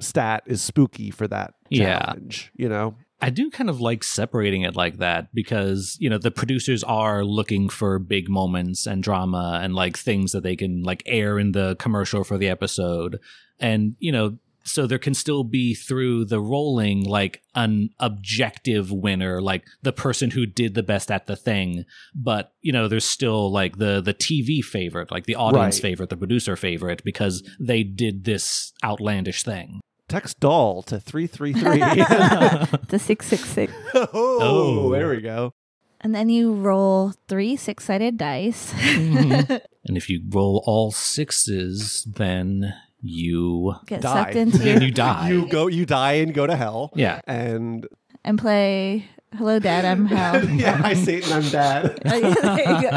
stat 0.00 0.42
is 0.46 0.62
spooky 0.62 1.10
for 1.10 1.28
that 1.28 1.54
Yeah. 1.68 1.98
challenge 2.00 2.50
you 2.56 2.68
know 2.68 2.94
I 3.24 3.30
do 3.30 3.50
kind 3.50 3.70
of 3.70 3.80
like 3.80 4.04
separating 4.04 4.62
it 4.62 4.76
like 4.76 4.98
that 4.98 5.32
because, 5.32 5.96
you 5.98 6.10
know, 6.10 6.18
the 6.18 6.30
producers 6.30 6.84
are 6.84 7.24
looking 7.24 7.70
for 7.70 7.98
big 7.98 8.28
moments 8.28 8.86
and 8.86 9.02
drama 9.02 9.60
and 9.62 9.74
like 9.74 9.96
things 9.96 10.32
that 10.32 10.42
they 10.42 10.56
can 10.56 10.82
like 10.82 11.02
air 11.06 11.38
in 11.38 11.52
the 11.52 11.74
commercial 11.76 12.22
for 12.22 12.36
the 12.36 12.50
episode. 12.50 13.18
And, 13.58 13.96
you 13.98 14.12
know, 14.12 14.36
so 14.64 14.86
there 14.86 14.98
can 14.98 15.14
still 15.14 15.42
be 15.42 15.72
through 15.72 16.26
the 16.26 16.38
rolling 16.38 17.04
like 17.04 17.40
an 17.54 17.88
objective 17.98 18.92
winner, 18.92 19.40
like 19.40 19.64
the 19.80 19.92
person 19.92 20.30
who 20.30 20.44
did 20.44 20.74
the 20.74 20.82
best 20.82 21.10
at 21.10 21.26
the 21.26 21.36
thing. 21.36 21.86
But, 22.14 22.52
you 22.60 22.72
know, 22.72 22.88
there's 22.88 23.06
still 23.06 23.50
like 23.50 23.78
the 23.78 24.02
the 24.02 24.12
TV 24.12 24.62
favorite, 24.62 25.10
like 25.10 25.24
the 25.24 25.36
audience 25.36 25.76
Right. 25.76 25.82
favorite, 25.82 26.10
the 26.10 26.18
producer 26.18 26.56
favorite 26.56 27.02
because 27.02 27.42
they 27.58 27.84
did 27.84 28.24
this 28.24 28.74
outlandish 28.84 29.44
thing. 29.44 29.80
Text 30.08 30.40
doll 30.40 30.82
to 30.82 31.00
333 31.00 31.80
The 32.88 32.98
666. 32.98 33.72
oh, 33.94 34.08
Oh. 34.12 34.90
there 34.92 35.08
we 35.08 35.20
go 35.20 35.54
And 36.00 36.14
then 36.14 36.28
you 36.28 36.52
roll 36.54 37.12
three 37.28 37.56
six 37.56 37.84
sided 37.84 38.16
dice. 38.18 38.72
Mm-hmm. 38.74 39.54
And 39.86 39.96
if 39.98 40.08
you 40.08 40.22
roll 40.30 40.62
all 40.66 40.90
sixes, 40.92 42.04
then 42.04 42.72
you 43.02 43.74
Get 43.86 44.00
Die. 44.00 44.12
sucked 44.12 44.34
into 44.36 44.56
then 44.58 44.80
you 44.80 44.90
die. 44.90 45.28
You 45.28 45.46
go, 45.46 45.66
you 45.66 45.84
die 45.84 46.12
and 46.24 46.32
go 46.32 46.46
to 46.46 46.56
hell. 46.56 46.90
yeah. 46.94 47.20
And 47.26 47.86
and 48.24 48.38
play 48.38 49.04
Hello 49.36 49.58
Dad, 49.58 49.84
I'm 49.84 50.06
Hell. 50.06 50.44
yeah, 50.48 50.76
hi 50.76 50.94
Satan, 50.94 51.32
I'm 51.32 51.48
dad. 51.50 51.98
Yeah, 52.04 52.34
there 52.54 52.80
you 52.80 52.90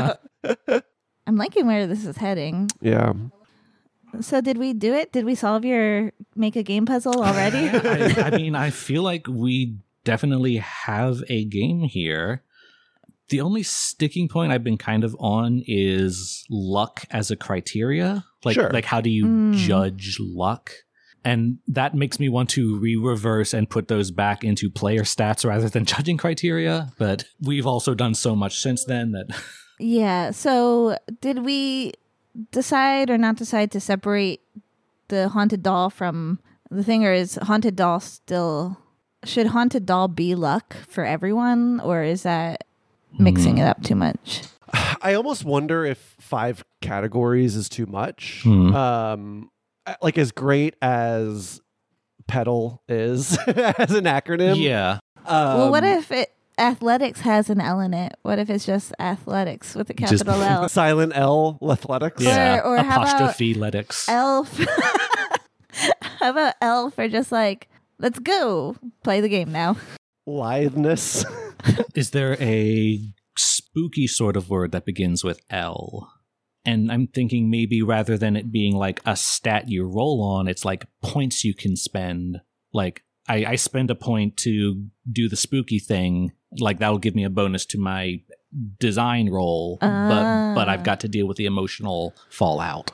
go. 0.68 0.82
I'm 1.28 1.36
liking 1.36 1.66
where 1.68 1.88
this 1.88 2.06
is 2.06 2.16
heading. 2.16 2.70
Yeah. 2.80 3.14
So 4.22 4.42
did 4.42 4.58
we 4.58 4.74
do 4.74 4.94
it? 4.94 5.12
Did 5.12 5.26
we 5.26 5.36
solve 5.36 5.66
your 5.66 6.12
make 6.36 6.56
a 6.56 6.64
game 6.64 6.86
puzzle 6.86 7.22
already? 7.24 7.70
I, 7.74 8.28
I 8.28 8.30
mean, 8.38 8.56
I 8.56 8.70
feel 8.70 9.04
like 9.04 9.28
we 9.28 9.78
definitely 10.04 10.58
have 10.58 11.22
a 11.30 11.46
game 11.46 11.82
here. 11.82 12.44
The 13.30 13.42
only 13.42 13.62
sticking 13.64 14.30
point 14.30 14.52
I've 14.54 14.64
been 14.64 14.78
kind 14.78 15.04
of 15.04 15.16
on 15.20 15.62
is 15.68 16.46
luck 16.50 17.04
as 17.12 17.30
a 17.30 17.36
criteria. 17.36 18.24
Like, 18.46 18.56
Sure. 18.56 18.70
like 18.72 18.86
how 18.86 19.02
do 19.02 19.10
you 19.10 19.26
Mm. 19.26 19.54
judge 19.56 20.18
luck? 20.20 20.72
And 21.26 21.58
that 21.68 21.94
makes 21.94 22.22
me 22.22 22.30
want 22.30 22.50
to 22.52 22.80
re-reverse 22.80 23.54
and 23.54 23.70
put 23.70 23.90
those 23.90 24.12
back 24.12 24.46
into 24.46 24.70
player 24.70 25.02
stats 25.02 25.44
rather 25.44 25.68
than 25.68 25.84
judging 25.84 26.16
criteria. 26.16 26.94
But 26.98 27.26
we've 27.42 27.68
also 27.68 27.94
done 27.94 28.14
so 28.16 28.34
much 28.34 28.60
since 28.62 28.86
then 28.86 29.12
that 29.12 29.28
yeah. 29.78 30.32
So 30.32 30.98
did 31.20 31.44
we 31.44 31.92
decide 32.52 33.10
or 33.10 33.18
not 33.18 33.36
decide 33.38 33.72
to 33.72 33.80
separate 33.80 34.42
the 35.10 35.30
haunted 35.30 35.64
doll 35.64 35.90
from 35.90 36.40
the 36.70 36.84
thing, 36.84 37.06
or 37.06 37.14
is 37.14 37.36
haunted 37.44 37.76
doll 37.76 38.00
still? 38.00 38.78
Should 39.24 39.48
haunted 39.48 39.86
doll 39.86 40.08
be 40.08 40.36
luck 40.36 40.76
for 40.88 41.04
everyone, 41.04 41.80
or 41.80 42.04
is 42.04 42.24
that 42.24 42.66
mixing 43.18 43.58
it 43.58 43.64
up 43.64 43.82
too 43.84 43.96
much? 43.96 44.44
I 45.02 45.14
almost 45.14 45.44
wonder 45.44 45.86
if 45.86 45.98
five 46.20 46.64
categories 46.82 47.56
is 47.56 47.68
too 47.70 47.86
much. 47.86 48.42
Hmm. 48.44 48.76
Um, 48.76 49.50
like 50.02 50.18
as 50.18 50.32
great 50.32 50.76
as 50.82 51.62
pedal 52.28 52.84
is 52.88 53.38
as 53.48 53.92
an 53.92 54.04
acronym. 54.06 54.58
yeah, 54.62 55.00
Um, 55.26 55.58
well, 55.58 55.72
what 55.72 55.84
if 55.84 56.12
it 56.12 56.32
athletics 56.58 57.22
has 57.22 57.50
an 57.50 57.62
L 57.62 57.80
in 57.80 57.94
it? 57.94 58.16
What 58.24 58.40
if 58.40 58.50
it's 58.50 58.66
just 58.66 58.94
athletics 59.00 59.76
with 59.76 59.90
a 59.90 59.94
Just- 59.94 60.26
capital 60.26 60.42
L? 60.64 60.70
Silent 60.70 61.14
L 61.16 61.58
athletics. 61.62 62.24
yeah. 62.24 62.62
or 62.64 62.78
how 62.78 62.84
about 63.02 63.08
apostrophe 63.10 63.54
letics. 63.56 64.08
Elf. 64.10 64.60
How 66.20 66.32
about 66.32 66.56
L 66.62 66.90
for 66.90 67.08
just 67.08 67.32
like, 67.32 67.68
let's 68.00 68.18
go 68.18 68.76
play 69.04 69.22
the 69.22 69.30
game 69.30 69.52
now? 69.52 69.78
Litheness. 70.26 71.24
Is 71.96 72.10
there 72.12 72.36
a 72.42 73.00
spooky 73.38 74.08
sort 74.08 74.36
of 74.36 74.50
word 74.50 74.72
that 74.72 74.86
begins 74.86 75.24
with 75.24 75.40
L? 75.52 76.12
And 76.66 76.92
I'm 76.92 77.06
thinking 77.08 77.52
maybe 77.52 77.84
rather 77.84 78.18
than 78.18 78.36
it 78.36 78.52
being 78.52 78.76
like 78.76 79.00
a 79.06 79.16
stat 79.16 79.70
you 79.70 79.84
roll 79.86 80.24
on, 80.24 80.48
it's 80.48 80.66
like 80.66 80.88
points 81.04 81.44
you 81.44 81.54
can 81.54 81.76
spend. 81.76 82.42
Like 82.74 83.04
I, 83.30 83.46
I 83.46 83.56
spend 83.56 83.92
a 83.92 83.96
point 83.96 84.36
to 84.38 84.88
do 85.10 85.30
the 85.30 85.36
spooky 85.38 85.78
thing. 85.80 86.32
Like 86.60 86.80
that'll 86.80 86.98
give 87.00 87.16
me 87.16 87.24
a 87.24 87.30
bonus 87.30 87.66
to 87.68 87.78
my 87.80 88.22
design 88.80 89.30
roll, 89.30 89.78
but 89.82 90.54
but 90.56 90.70
I've 90.70 90.80
Ah. 90.80 90.84
got 90.84 91.00
to 91.02 91.08
deal 91.08 91.28
with 91.28 91.38
the 91.38 91.46
emotional 91.46 92.14
fallout. 92.30 92.92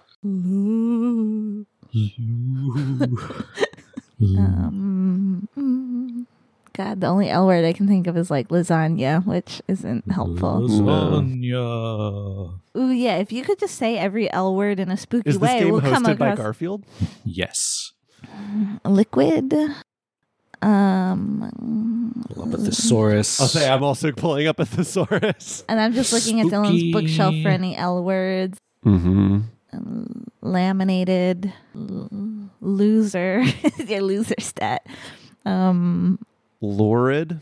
Um, 4.22 5.48
mm, 5.58 6.26
God, 6.74 7.02
the 7.02 7.08
only 7.08 7.30
L 7.30 7.46
word 7.46 7.66
I 7.66 7.74
can 7.74 7.88
think 7.88 8.08
of 8.08 8.16
is 8.18 8.32
like 8.32 8.48
lasagna, 8.50 9.26
which 9.26 9.62
isn't 9.68 10.10
helpful. 10.12 10.62
Lasagna. 10.62 12.60
Ooh, 12.76 12.90
yeah. 12.92 13.18
If 13.18 13.32
you 13.32 13.44
could 13.44 13.60
just 13.60 13.76
say 13.76 13.98
every 13.98 14.32
L 14.32 14.56
word 14.56 14.80
in 14.80 14.90
a 14.90 14.98
spooky 14.98 15.30
Is 15.30 15.40
this 15.40 15.42
way, 15.50 15.60
game 15.60 15.72
we'll 15.72 15.82
come 15.82 16.04
hosted 16.06 16.18
by 16.18 16.30
across 16.30 16.38
Garfield? 16.38 16.84
Yes. 17.26 17.92
liquid. 18.86 19.54
Um, 20.64 22.14
Love 22.36 22.54
a 22.54 22.58
thesaurus. 22.58 23.40
I'll 23.42 23.48
say 23.48 23.70
I'm 23.70 23.84
also 23.84 24.12
pulling 24.12 24.48
up 24.48 24.60
a 24.60 24.66
thesaurus. 24.66 25.64
and 25.68 25.80
I'm 25.80 25.94
just 25.94 26.14
looking 26.14 26.40
at 26.42 26.48
Dylan's 26.48 26.70
Spooky. 26.80 26.92
bookshelf 26.94 27.36
for 27.44 27.50
any 27.50 27.76
L 27.78 28.04
words. 28.04 28.58
Mm-hmm. 28.86 29.40
laminated 30.42 31.54
l- 31.76 32.10
loser 32.62 33.44
your 33.88 34.02
loser 34.02 34.36
stat 34.40 34.86
um 35.46 36.20
Lurid. 36.62 37.40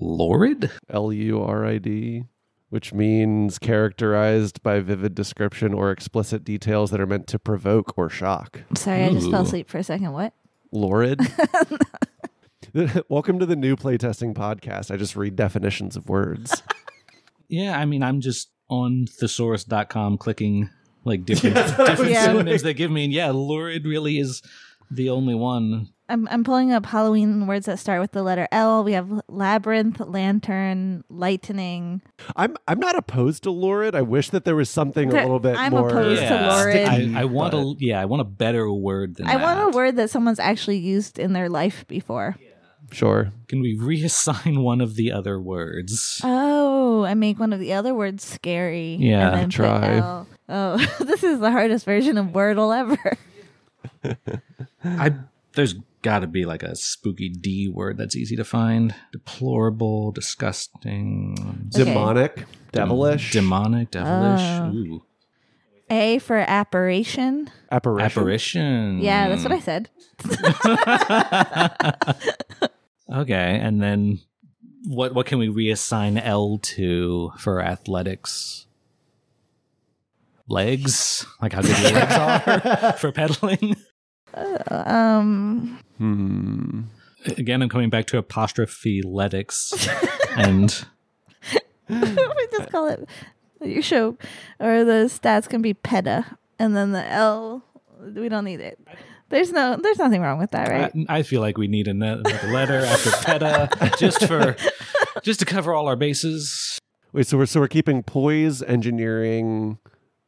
Lurid? 0.00 0.70
L 0.90 1.12
U 1.12 1.42
R 1.42 1.64
I 1.66 1.78
D, 1.78 2.24
which 2.70 2.92
means 2.92 3.58
characterized 3.58 4.62
by 4.62 4.80
vivid 4.80 5.14
description 5.14 5.72
or 5.72 5.90
explicit 5.90 6.44
details 6.44 6.90
that 6.90 7.00
are 7.00 7.06
meant 7.06 7.26
to 7.28 7.38
provoke 7.38 7.96
or 7.96 8.08
shock. 8.10 8.60
sorry 8.76 9.04
i 9.04 9.12
just 9.12 9.30
fell 9.30 9.40
Ooh. 9.40 9.44
asleep 9.44 9.68
for 9.68 9.78
a 9.78 9.84
second 9.84 10.12
what 10.12 10.32
Lurid. 10.72 11.20
Welcome 13.08 13.38
to 13.38 13.46
the 13.46 13.56
new 13.56 13.74
playtesting 13.76 14.34
podcast. 14.34 14.90
I 14.90 14.96
just 14.96 15.16
read 15.16 15.36
definitions 15.36 15.96
of 15.96 16.08
words. 16.08 16.62
Yeah, 17.48 17.78
I 17.78 17.84
mean, 17.84 18.02
I'm 18.02 18.20
just 18.20 18.50
on 18.68 19.06
thesaurus.com 19.20 20.18
clicking 20.18 20.68
like 21.04 21.24
different, 21.24 21.54
different 21.76 22.10
Yeah. 22.10 22.24
synonyms 22.24 22.62
they 22.62 22.74
give 22.74 22.90
me. 22.90 23.04
And 23.04 23.12
yeah, 23.12 23.30
lurid 23.30 23.86
really 23.86 24.18
is 24.18 24.42
the 24.90 25.10
only 25.10 25.36
one. 25.36 25.86
I'm, 26.08 26.26
I'm 26.28 26.42
pulling 26.42 26.72
up 26.72 26.86
halloween 26.86 27.46
words 27.46 27.66
that 27.66 27.78
start 27.78 28.00
with 28.00 28.10
the 28.10 28.24
letter 28.24 28.48
l 28.50 28.82
we 28.82 28.94
have 28.94 29.22
labyrinth 29.28 30.00
lantern 30.00 31.02
lightning 31.08 32.00
I'm 32.34 32.56
I'm 32.66 32.80
not 32.80 32.96
opposed 32.96 33.44
to 33.44 33.52
lurid. 33.52 33.94
I 33.94 34.02
wish 34.02 34.30
that 34.30 34.44
there 34.44 34.56
was 34.56 34.68
something 34.68 35.12
a 35.12 35.22
little 35.22 35.38
bit 35.38 35.52
more 35.54 35.60
I'm 35.62 35.70
more 35.70 35.88
opposed 35.88 36.22
to 36.22 36.26
yeah. 36.26 36.56
lurid. 36.56 36.88
I, 36.88 37.20
I 37.20 37.24
want 37.26 37.52
but- 37.52 37.58
a 37.58 37.74
yeah, 37.78 38.00
I 38.00 38.06
want 38.06 38.22
a 38.22 38.24
better 38.24 38.72
word 38.72 39.16
than 39.16 39.28
i 39.28 39.36
that. 39.36 39.42
want 39.42 39.72
a 39.72 39.76
word 39.76 39.94
that 39.96 40.10
someone's 40.10 40.40
actually 40.40 40.78
used 40.78 41.18
in 41.20 41.32
their 41.32 41.48
life 41.48 41.86
before 41.86 42.36
Sure. 42.92 43.32
Can 43.48 43.60
we 43.60 43.76
reassign 43.76 44.62
one 44.62 44.80
of 44.80 44.94
the 44.96 45.12
other 45.12 45.40
words? 45.40 46.20
oh 46.24 47.04
i 47.04 47.14
make 47.14 47.38
one 47.38 47.52
of 47.52 47.60
the 47.60 47.72
other 47.72 47.94
words 47.94 48.24
scary 48.24 48.94
Yeah, 49.00 49.28
and 49.28 49.36
then 49.36 49.44
put 49.46 49.52
try. 49.54 49.96
L. 49.96 50.26
oh 50.48 50.76
this 51.00 51.22
is 51.24 51.40
the 51.40 51.50
hardest 51.50 51.84
version 51.84 52.16
of 52.18 52.26
wordle 52.28 52.76
ever 52.76 53.16
I 54.84 55.14
there's 55.54 55.74
got 56.02 56.20
to 56.20 56.26
be 56.26 56.44
like 56.44 56.62
a 56.62 56.76
spooky 56.76 57.28
D 57.28 57.68
word 57.68 57.96
that's 57.98 58.14
easy 58.14 58.36
to 58.36 58.44
find. 58.44 58.94
Deplorable, 59.10 60.12
disgusting, 60.12 61.36
Okay. 61.74 61.84
Demonic, 61.84 62.44
devilish, 62.72 63.32
demonic, 63.32 63.90
devilish. 63.90 64.40
Oh. 64.42 64.72
Ooh. 64.74 65.02
a 65.90 66.18
for 66.20 66.36
apparition 66.38 67.50
apparition. 67.72 68.04
Apparition. 68.20 68.98
yeah 69.00 69.28
that's 69.28 69.42
what 69.44 69.52
i 69.52 69.60
said 69.60 69.88
Okay, 73.12 73.58
and 73.60 73.80
then 73.80 74.20
what 74.84 75.14
what 75.14 75.26
can 75.26 75.38
we 75.38 75.48
reassign 75.48 76.20
L 76.22 76.58
to 76.58 77.32
for 77.38 77.62
athletics? 77.62 78.66
Legs? 80.48 81.26
Like 81.40 81.52
how 81.52 81.62
good 81.62 81.78
your 81.78 81.90
legs 81.92 82.14
are 82.16 82.92
for 82.94 83.12
pedaling? 83.12 83.76
um 84.70 85.78
Hmm. 85.98 86.82
Again, 87.26 87.62
I'm 87.62 87.68
coming 87.68 87.90
back 87.90 88.06
to 88.06 88.18
apostrophe 88.18 89.02
letics. 89.02 89.72
and 90.36 90.86
we 91.88 92.46
just 92.52 92.70
call 92.70 92.88
it 92.88 93.08
your 93.62 93.82
show 93.82 94.16
or 94.60 94.84
the 94.84 95.08
stats 95.08 95.48
can 95.48 95.62
be 95.62 95.72
peta 95.72 96.24
and 96.58 96.76
then 96.76 96.92
the 96.92 97.04
l 97.10 97.62
we 98.14 98.28
don't 98.28 98.44
need 98.44 98.60
it 98.60 98.78
there's 99.28 99.52
no 99.52 99.76
there's 99.76 99.98
nothing 99.98 100.20
wrong 100.22 100.38
with 100.38 100.50
that 100.52 100.68
right 100.68 100.92
I, 101.08 101.18
I 101.18 101.22
feel 101.22 101.40
like 101.40 101.58
we 101.58 101.68
need 101.68 101.88
ano- 101.88 102.22
another 102.24 102.48
letter 102.48 102.78
after 102.84 103.10
PETA 103.10 103.96
just 103.98 104.24
for 104.26 104.56
just 105.22 105.40
to 105.40 105.46
cover 105.46 105.74
all 105.74 105.88
our 105.88 105.96
bases. 105.96 106.78
Wait, 107.12 107.26
so 107.26 107.38
we're 107.38 107.46
so 107.46 107.60
we're 107.60 107.68
keeping 107.68 108.02
poise, 108.02 108.62
engineering. 108.62 109.78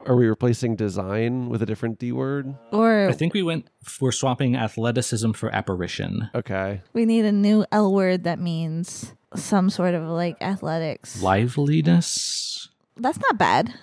Are 0.05 0.15
we 0.15 0.27
replacing 0.27 0.75
design 0.75 1.49
with 1.49 1.61
a 1.61 1.65
different 1.65 1.99
D 1.99 2.11
word? 2.11 2.55
or 2.71 3.09
I 3.09 3.11
think 3.11 3.33
we 3.33 3.43
went 3.43 3.69
for 3.83 4.11
swapping 4.11 4.55
athleticism 4.55 5.31
for 5.33 5.53
apparition. 5.53 6.29
Okay. 6.33 6.81
we 6.93 7.05
need 7.05 7.25
a 7.25 7.31
new 7.31 7.65
l 7.71 7.93
word 7.93 8.23
that 8.23 8.39
means 8.39 9.13
some 9.35 9.69
sort 9.69 9.93
of 9.93 10.03
like 10.03 10.37
athletics 10.41 11.21
Liveliness? 11.21 12.69
that's 12.97 13.19
not 13.19 13.37
bad 13.37 13.73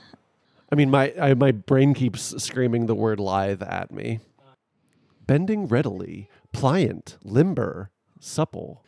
I 0.73 0.75
mean, 0.75 0.91
my 0.91 1.13
I, 1.21 1.35
my 1.35 1.53
brain 1.53 1.95
keeps 1.95 2.35
screaming 2.43 2.87
the 2.87 2.95
word 2.95 3.21
lithe 3.21 3.63
at 3.63 3.93
me. 3.93 4.19
Bending 5.27 5.67
readily, 5.67 6.29
pliant, 6.53 7.17
limber, 7.25 7.91
supple. 8.21 8.85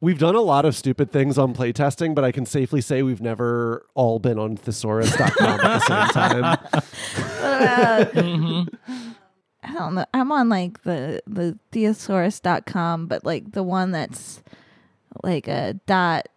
We've 0.00 0.18
done 0.18 0.34
a 0.36 0.40
lot 0.40 0.64
of 0.64 0.76
stupid 0.76 1.10
things 1.10 1.36
on 1.38 1.54
playtesting, 1.54 2.14
but 2.14 2.24
I 2.24 2.30
can 2.32 2.46
safely 2.46 2.80
say 2.80 3.02
we've 3.02 3.20
never 3.20 3.84
all 3.94 4.18
been 4.18 4.38
on 4.38 4.56
thesaurus.com 4.56 5.60
at 5.60 5.60
the 5.60 5.80
same 5.80 6.08
time. 6.08 6.58
what 7.40 7.62
about 7.62 8.12
Mhm. 8.14 8.68
i 9.64 9.72
don't 9.74 9.94
know 9.96 10.06
i'm 10.14 10.30
on 10.30 10.48
like 10.48 10.82
the 10.84 11.20
the 11.26 11.58
thesaurus.com 11.72 13.06
but 13.06 13.24
like 13.24 13.50
the 13.52 13.62
one 13.64 13.90
that's 13.90 14.40
like 15.24 15.48
a 15.48 15.74
dot 15.86 16.28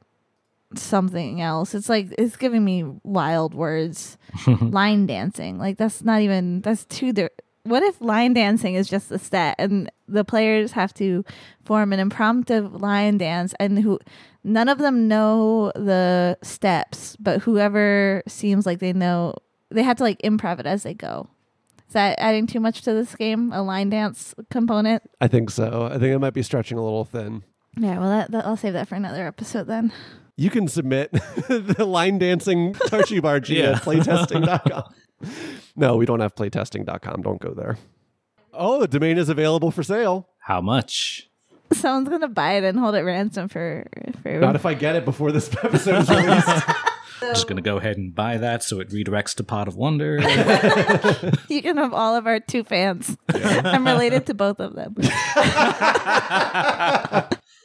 something 0.73 1.41
else. 1.41 1.75
It's 1.75 1.89
like 1.89 2.13
it's 2.17 2.37
giving 2.37 2.63
me 2.63 2.83
wild 3.03 3.53
words. 3.53 4.17
line 4.47 5.05
dancing. 5.05 5.57
Like 5.57 5.77
that's 5.77 6.01
not 6.01 6.21
even 6.21 6.61
that's 6.61 6.85
too 6.85 7.11
di- 7.11 7.27
what 7.63 7.83
if 7.83 7.99
line 8.01 8.33
dancing 8.33 8.75
is 8.75 8.89
just 8.89 9.11
a 9.11 9.19
stat 9.19 9.55
and 9.59 9.91
the 10.07 10.23
players 10.25 10.71
have 10.73 10.93
to 10.95 11.23
form 11.63 11.93
an 11.93 11.99
impromptu 11.99 12.67
line 12.69 13.17
dance 13.17 13.53
and 13.59 13.79
who 13.79 13.99
none 14.43 14.67
of 14.69 14.77
them 14.79 15.07
know 15.07 15.71
the 15.75 16.37
steps, 16.41 17.15
but 17.19 17.41
whoever 17.41 18.23
seems 18.27 18.65
like 18.65 18.79
they 18.79 18.93
know 18.93 19.35
they 19.69 19.83
have 19.83 19.97
to 19.97 20.03
like 20.03 20.19
improv 20.21 20.59
it 20.59 20.65
as 20.65 20.83
they 20.83 20.93
go. 20.93 21.29
Is 21.87 21.93
that 21.93 22.17
adding 22.19 22.47
too 22.47 22.59
much 22.59 22.81
to 22.83 22.93
this 22.93 23.15
game? 23.15 23.51
A 23.53 23.61
line 23.61 23.89
dance 23.89 24.33
component? 24.49 25.03
I 25.19 25.27
think 25.27 25.49
so. 25.49 25.85
I 25.91 25.93
think 25.99 26.13
it 26.15 26.19
might 26.19 26.33
be 26.33 26.41
stretching 26.43 26.77
a 26.77 26.83
little 26.83 27.03
thin. 27.05 27.43
Yeah, 27.77 27.99
well, 27.99 28.09
that, 28.09 28.31
that 28.31 28.45
I'll 28.45 28.57
save 28.57 28.73
that 28.73 28.87
for 28.87 28.95
another 28.95 29.27
episode 29.27 29.67
then. 29.67 29.91
You 30.37 30.49
can 30.49 30.67
submit 30.67 31.11
the 31.47 31.85
line 31.85 32.17
dancing 32.17 32.73
Tarchibarchi 32.73 33.57
Yeah. 33.57 33.71
at 33.71 33.81
playtesting.com. 33.83 34.83
no, 35.75 35.95
we 35.95 36.05
don't 36.05 36.19
have 36.19 36.35
playtesting.com. 36.35 37.21
Don't 37.21 37.41
go 37.41 37.53
there. 37.53 37.77
Oh, 38.53 38.79
the 38.79 38.87
domain 38.87 39.17
is 39.17 39.29
available 39.29 39.71
for 39.71 39.83
sale. 39.83 40.27
How 40.39 40.61
much? 40.61 41.29
Someone's 41.73 42.09
gonna 42.09 42.27
buy 42.27 42.53
it 42.53 42.63
and 42.65 42.77
hold 42.77 42.95
it 42.95 43.01
ransom 43.01 43.47
for 43.47 43.85
for. 44.21 44.39
Not 44.39 44.55
if 44.55 44.65
I 44.65 44.73
get 44.73 44.95
it 44.97 45.05
before 45.05 45.31
this 45.31 45.49
episode 45.63 46.01
is 46.01 46.09
released. 46.09 46.49
Just 47.21 47.47
gonna 47.47 47.61
go 47.61 47.77
ahead 47.77 47.97
and 47.97 48.13
buy 48.13 48.37
that 48.37 48.63
so 48.63 48.79
it 48.79 48.89
redirects 48.89 49.35
to 49.35 49.43
Pod 49.43 49.67
of 49.67 49.75
Wonder. 49.75 50.17
you 51.47 51.61
can 51.61 51.77
have 51.77 51.93
all 51.93 52.15
of 52.15 52.25
our 52.27 52.39
two 52.39 52.63
fans. 52.63 53.15
I'm 53.29 53.85
related 53.85 54.25
to 54.25 54.33
both 54.33 54.59
of 54.59 54.73
them. 54.75 54.95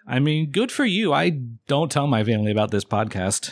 I 0.06 0.20
mean, 0.20 0.50
good 0.50 0.70
for 0.70 0.84
you. 0.84 1.12
I 1.12 1.30
don't 1.66 1.90
tell 1.90 2.06
my 2.06 2.22
family 2.22 2.52
about 2.52 2.70
this 2.70 2.84
podcast. 2.84 3.50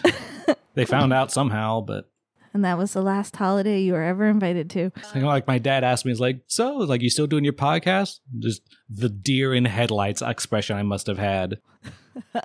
they 0.74 0.84
found 0.84 1.12
out 1.12 1.32
somehow, 1.32 1.80
but 1.80 2.10
And 2.54 2.64
that 2.64 2.78
was 2.78 2.92
the 2.92 3.02
last 3.02 3.34
holiday 3.36 3.80
you 3.80 3.92
were 3.94 4.02
ever 4.02 4.26
invited 4.26 4.70
to. 4.70 4.92
you 5.14 5.20
know, 5.20 5.26
like 5.26 5.46
my 5.48 5.58
dad 5.58 5.82
asked 5.84 6.06
me, 6.06 6.12
"Is 6.12 6.20
like, 6.20 6.40
so 6.46 6.76
like 6.76 7.02
you 7.02 7.10
still 7.10 7.26
doing 7.26 7.42
your 7.44 7.52
podcast?" 7.52 8.20
Just 8.38 8.62
the 8.88 9.08
deer 9.08 9.52
in 9.52 9.64
headlights 9.64 10.22
expression 10.22 10.76
I 10.76 10.84
must 10.84 11.08
have 11.08 11.18
had. 11.18 11.58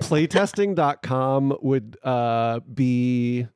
Playtesting.com 0.00 1.58
would 1.62 1.96
uh, 2.02 2.60
be 2.72 3.46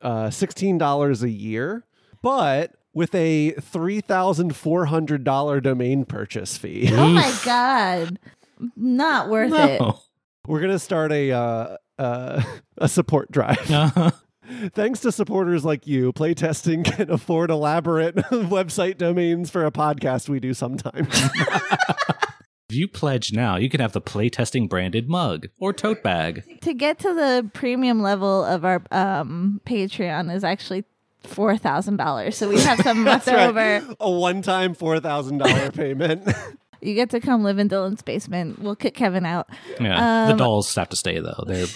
uh, 0.00 0.26
$16 0.28 1.22
a 1.22 1.30
year, 1.30 1.84
but 2.22 2.72
with 2.92 3.14
a 3.14 3.52
$3,400 3.52 5.62
domain 5.62 6.04
purchase 6.06 6.56
fee. 6.56 6.88
Oh 6.92 7.08
my 7.08 7.38
god. 7.44 8.18
Not 8.74 9.28
worth 9.28 9.52
it. 9.52 9.82
We're 10.46 10.60
going 10.60 10.72
to 10.72 10.78
start 10.78 11.12
a, 11.12 11.30
uh, 11.32 11.76
uh, 11.98 12.42
a 12.78 12.88
support 12.88 13.30
drive. 13.30 13.70
Uh-huh. 13.70 14.12
Thanks 14.74 15.00
to 15.00 15.12
supporters 15.12 15.64
like 15.64 15.86
you, 15.86 16.12
playtesting 16.12 16.84
can 16.84 17.10
afford 17.10 17.50
elaborate 17.50 18.14
website 18.30 18.96
domains 18.98 19.50
for 19.50 19.64
a 19.66 19.70
podcast 19.70 20.28
we 20.28 20.40
do 20.40 20.54
sometimes. 20.54 21.08
If 22.68 22.74
you 22.74 22.88
pledge 22.88 23.32
now, 23.32 23.56
you 23.58 23.70
can 23.70 23.78
have 23.80 23.92
the 23.92 24.00
playtesting 24.00 24.68
branded 24.68 25.08
mug 25.08 25.46
or 25.60 25.72
tote 25.72 26.02
bag. 26.02 26.42
To 26.62 26.74
get 26.74 26.98
to 26.98 27.14
the 27.14 27.48
premium 27.54 28.02
level 28.02 28.44
of 28.44 28.64
our 28.64 28.82
um, 28.90 29.60
Patreon 29.64 30.34
is 30.34 30.42
actually 30.42 30.82
four 31.22 31.56
thousand 31.56 31.96
dollars. 31.96 32.36
So 32.36 32.48
we 32.48 32.60
have 32.62 32.80
some 32.80 33.04
left 33.04 33.28
right. 33.28 33.48
over. 33.48 33.94
A 34.00 34.10
one-time 34.10 34.74
$4,000 34.74 35.74
payment. 35.76 36.28
You 36.82 36.94
get 36.94 37.10
to 37.10 37.20
come 37.20 37.44
live 37.44 37.58
in 37.58 37.68
Dylan's 37.68 38.02
basement. 38.02 38.58
We'll 38.58 38.74
kick 38.74 38.96
Kevin 38.96 39.24
out. 39.24 39.48
Yeah, 39.80 40.26
the 40.26 40.32
Um, 40.32 40.38
dolls 40.38 40.74
have 40.74 40.88
to 40.88 40.96
stay 40.96 41.20
though. 41.20 41.44
They're 41.46 41.66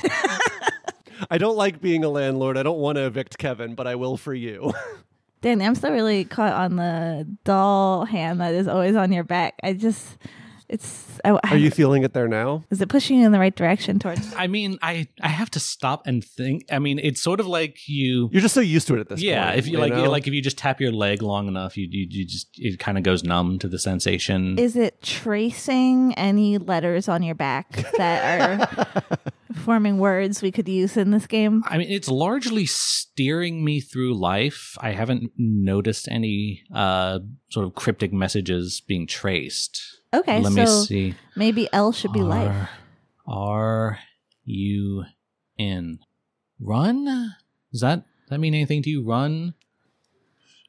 I 1.29 1.39
don't 1.39 1.57
like 1.57 1.81
being 1.81 2.05
a 2.05 2.09
landlord. 2.09 2.57
I 2.57 2.63
don't 2.63 2.79
want 2.79 2.97
to 2.97 3.07
evict 3.07 3.39
Kevin, 3.39 3.75
but 3.75 3.87
I 3.87 3.97
will 3.97 4.17
for 4.17 4.35
you. 4.35 4.73
Danny, 5.43 5.65
I'm 5.65 5.75
still 5.75 5.93
really 5.93 6.25
caught 6.25 6.53
on 6.53 6.77
the 6.77 7.27
doll 7.45 8.05
hand 8.05 8.41
that 8.41 8.55
is 8.55 8.69
always 8.69 8.95
on 8.95 9.13
your 9.13 9.25
back. 9.25 9.55
I 9.63 9.73
just, 9.73 10.19
it's. 10.71 11.21
I, 11.25 11.31
Are 11.51 11.57
you 11.57 11.71
feeling 11.71 12.05
it 12.05 12.15
there 12.15 12.29
now? 12.29 12.65
Is 12.71 12.81
it 12.81 12.89
pushing 12.89 13.19
you 13.19 13.27
in 13.27 13.33
the 13.33 13.39
right 13.39 13.55
direction 13.55 13.99
towards? 13.99 14.33
I 14.35 14.47
mean, 14.47 14.79
I 14.81 15.09
I 15.21 15.29
have 15.29 15.51
to 15.51 15.61
stop 15.61 16.07
and 16.07 16.25
think. 16.25 16.65
I 16.71 16.79
mean, 16.79 16.99
it's 16.99 17.21
sort 17.21 17.41
of 17.41 17.47
like 17.47 17.89
you. 17.89 18.31
You're 18.33 18.41
just 18.41 18.55
so 18.55 18.61
used 18.61 18.87
to 18.87 18.95
it 18.95 19.01
at 19.01 19.09
this 19.09 19.19
point. 19.19 19.27
yeah, 19.27 19.47
point. 19.47 19.59
if 19.59 19.67
you, 19.67 19.79
like, 19.79 19.93
know? 19.93 20.09
like 20.09 20.27
if 20.27 20.33
you 20.33 20.41
just 20.41 20.57
tap 20.57 20.81
your 20.81 20.93
leg 20.93 21.23
long 21.23 21.49
enough, 21.49 21.77
you 21.77 21.89
you, 21.91 22.07
you 22.09 22.25
just 22.25 22.49
it 22.55 22.79
kind 22.79 22.97
of 22.97 23.05
goes 23.05 23.25
numb 23.25 23.59
to 23.59 23.69
the 23.69 23.79
sensation. 23.79 24.59
Is 24.59 24.77
it 24.77 25.03
tracing 25.03 26.15
any 26.15 26.57
letters 26.57 27.09
on 27.09 27.23
your 27.23 27.35
back 27.35 27.85
that 27.97 28.71
are 28.71 29.05
forming 29.57 29.99
words 29.99 30.41
we 30.41 30.53
could 30.53 30.69
use 30.69 30.97
in 30.97 31.11
this 31.11 31.27
game? 31.27 31.65
I 31.67 31.79
mean, 31.79 31.91
it's 31.91 32.09
largely 32.09 32.65
steering 32.67 33.65
me 33.65 33.81
through 33.81 34.15
life. 34.15 34.77
I 34.81 34.93
haven't 34.93 35.33
noticed 35.37 36.07
any 36.09 36.63
uh 36.73 37.19
sort 37.51 37.67
of 37.67 37.75
cryptic 37.75 38.13
messages 38.13 38.81
being 38.81 39.07
traced. 39.07 39.90
Okay, 40.13 40.41
Let 40.41 40.53
so 40.53 40.81
me 40.81 40.87
see. 40.87 41.15
maybe 41.37 41.69
L 41.73 41.93
should 41.93 42.13
be 42.13 42.23
life. 42.23 42.49
R 42.51 42.69
R 43.27 43.99
U 44.45 45.05
N. 45.59 46.01
Run? 46.59 47.05
Does 47.73 47.81
that 47.81 48.05
that 48.29 48.39
mean 48.41 48.55
anything 48.55 48.83
to 48.83 48.91
you? 48.91 49.05
Run? 49.05 49.55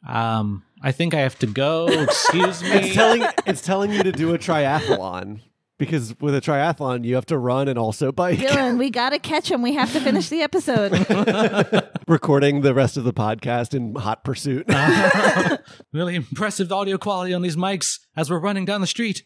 Um, 0.08 0.64
I 0.82 0.92
think 0.92 1.14
I 1.14 1.20
have 1.22 1.38
to 1.40 1.48
go. 1.48 1.88
Excuse 1.90 2.62
me. 2.62 2.70
it's 2.70 2.94
telling 2.94 3.26
it's 3.46 3.62
telling 3.62 3.92
you 3.92 4.04
to 4.04 4.12
do 4.12 4.34
a 4.34 4.38
triathlon 4.38 5.42
because 5.82 6.14
with 6.22 6.36
a 6.36 6.40
triathlon 6.40 7.04
you 7.04 7.16
have 7.16 7.26
to 7.26 7.40
run 7.40 7.68
and 7.68 7.80
also 7.80 8.12
bike. 8.12 8.38
Dylan, 8.38 8.78
we 8.78 8.92
gotta 8.92 9.18
catch 9.18 9.50
him. 9.50 9.64
We 9.64 9.74
have 9.74 9.92
to 9.94 10.00
finish 10.00 10.30
the 10.30 10.44
episode. 10.44 10.92
Recording 12.08 12.62
the 12.62 12.76
rest 12.76 12.98
of 12.98 13.04
the 13.04 13.12
podcast 13.12 13.74
in 13.74 13.96
hot 13.96 14.24
pursuit. 14.24 14.68
really 15.92 16.14
impressive 16.14 16.72
audio 16.72 17.00
quality 17.00 17.34
on 17.34 17.42
these 17.42 17.56
mics 17.56 18.00
as 18.16 18.30
we're 18.30 18.38
running 18.40 18.64
down 18.64 18.80
the 18.82 18.86
street. 18.86 19.24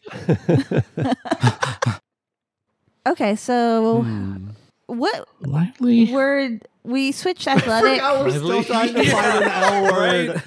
Okay, 3.06 3.36
so 3.36 4.00
Hmm. 4.00 4.48
what 4.86 5.28
Lively. 5.42 6.10
word 6.10 6.66
we 6.84 7.12
switched 7.12 7.46
athletic? 7.46 8.00
we're 8.00 8.30
still 8.30 8.64
trying 8.64 8.94
to 8.94 9.04
find 9.10 9.44
an 9.44 9.50
L 9.50 9.92
word. 9.92 10.42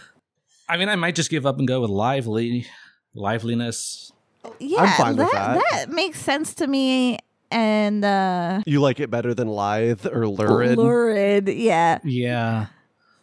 I 0.68 0.78
mean, 0.78 0.90
I 0.90 0.96
might 0.96 1.14
just 1.16 1.30
give 1.30 1.46
up 1.46 1.60
and 1.60 1.68
go 1.68 1.82
with 1.82 1.92
lively, 1.92 2.66
liveliness. 3.14 4.12
Yeah, 4.60 4.98
fine 4.98 5.16
with 5.18 5.32
that, 5.32 5.62
that. 5.72 5.90
makes 5.90 6.20
sense 6.20 6.54
to 6.56 6.68
me. 6.68 7.20
And 7.52 8.06
uh 8.06 8.62
You 8.66 8.80
like 8.80 9.00
it 9.00 9.10
better 9.10 9.34
than 9.34 9.48
lithe 9.48 10.06
or 10.06 10.28
lurid? 10.28 10.78
lurid, 10.78 11.48
yeah. 11.48 12.00
Yeah. 12.04 12.68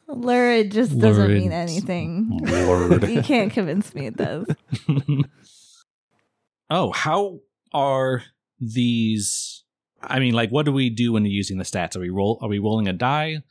Lurid 0.09 0.71
just 0.73 0.99
doesn't 0.99 1.25
Lurid. 1.25 1.43
mean 1.43 1.53
anything. 1.53 2.39
Lord. 2.43 3.09
you 3.09 3.23
can't 3.23 3.53
convince 3.53 3.95
me 3.95 4.07
it 4.07 4.17
does. 4.17 4.47
oh, 6.71 6.93
how 6.93 7.41
are 7.73 8.23
these? 8.61 9.65
I 10.03 10.21
mean, 10.21 10.35
like, 10.35 10.51
what 10.51 10.65
do 10.67 10.73
we 10.73 10.91
do 10.91 11.13
when 11.13 11.25
you're 11.25 11.33
using 11.33 11.59
the 11.59 11.65
stats? 11.65 11.97
Are 11.97 12.01
we 12.01 12.11
roll? 12.11 12.39
Are 12.41 12.49
we 12.49 12.59
rolling 12.61 12.87
a 12.87 12.93
die, 12.93 13.43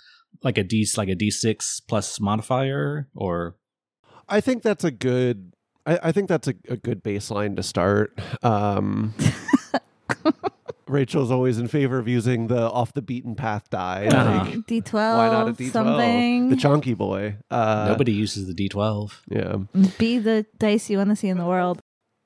like 0.43 0.57
a 0.57 0.63
d, 0.63 0.88
like 0.95 1.09
a 1.09 1.16
d 1.16 1.30
six 1.30 1.82
plus 1.82 2.20
modifier, 2.22 3.09
or 3.16 3.55
I 4.30 4.39
think 4.41 4.63
that's 4.63 4.84
a 4.84 4.91
good. 4.91 5.51
I, 5.86 5.99
I 6.03 6.11
think 6.11 6.29
that's 6.29 6.47
a, 6.47 6.55
a 6.69 6.77
good 6.77 7.03
baseline 7.03 7.55
to 7.55 7.63
start. 7.63 8.19
Um, 8.43 9.13
Rachel's 10.88 11.31
always 11.31 11.57
in 11.57 11.67
favor 11.67 11.97
of 11.97 12.07
using 12.07 12.47
the 12.47 12.69
off 12.69 12.93
the 12.93 13.01
beaten 13.01 13.36
path 13.36 13.69
die. 13.69 14.07
Uh-huh. 14.07 14.45
Like, 14.45 14.65
D 14.67 14.81
twelve. 14.81 15.17
why 15.17 15.29
not 15.29 15.47
a 15.49 15.53
D12? 15.53 15.71
Something. 15.71 16.49
The 16.49 16.55
chunky 16.55 16.93
boy. 16.93 17.38
Uh, 17.49 17.88
nobody 17.89 18.11
uses 18.11 18.47
the 18.47 18.53
d 18.53 18.69
twelve? 18.69 19.21
Yeah. 19.27 19.57
Be 19.97 20.19
the 20.19 20.45
dice 20.57 20.89
you 20.89 20.97
want 20.97 21.09
to 21.09 21.15
see 21.15 21.27
in 21.27 21.38
the 21.38 21.45
world. 21.45 21.81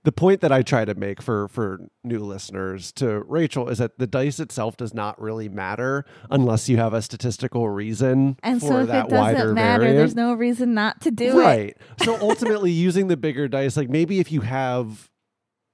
The 0.05 0.11
point 0.13 0.39
that 0.41 0.51
I 0.51 0.61
try 0.61 0.85
to 0.85 0.95
make 0.95 1.21
for 1.21 1.49
for 1.49 1.81
new 2.05 2.19
listeners 2.19 2.91
to 2.93 3.19
Rachel 3.23 3.67
is 3.67 3.79
that 3.79 3.97
the 3.99 4.07
dice 4.07 4.39
itself 4.39 4.77
does 4.77 4.93
not 4.93 5.21
really 5.21 5.49
matter 5.49 6.05
unless 6.31 6.69
you 6.69 6.77
have 6.77 6.93
a 6.93 7.01
statistical 7.01 7.67
reason 7.69 8.37
And 8.41 8.61
for 8.61 8.67
so 8.67 8.77
if 8.79 8.87
that 8.87 9.07
it 9.07 9.09
doesn't 9.09 9.53
matter, 9.55 9.79
variant. 9.83 9.97
there's 9.97 10.15
no 10.15 10.33
reason 10.33 10.73
not 10.73 11.01
to 11.01 11.11
do 11.11 11.37
it. 11.37 11.43
right. 11.43 11.77
So 12.03 12.17
ultimately, 12.21 12.71
using 12.71 13.07
the 13.09 13.17
bigger 13.17 13.49
dice, 13.49 13.75
like 13.75 13.89
maybe 13.89 14.19
if 14.21 14.31
you 14.31 14.39
have, 14.41 15.09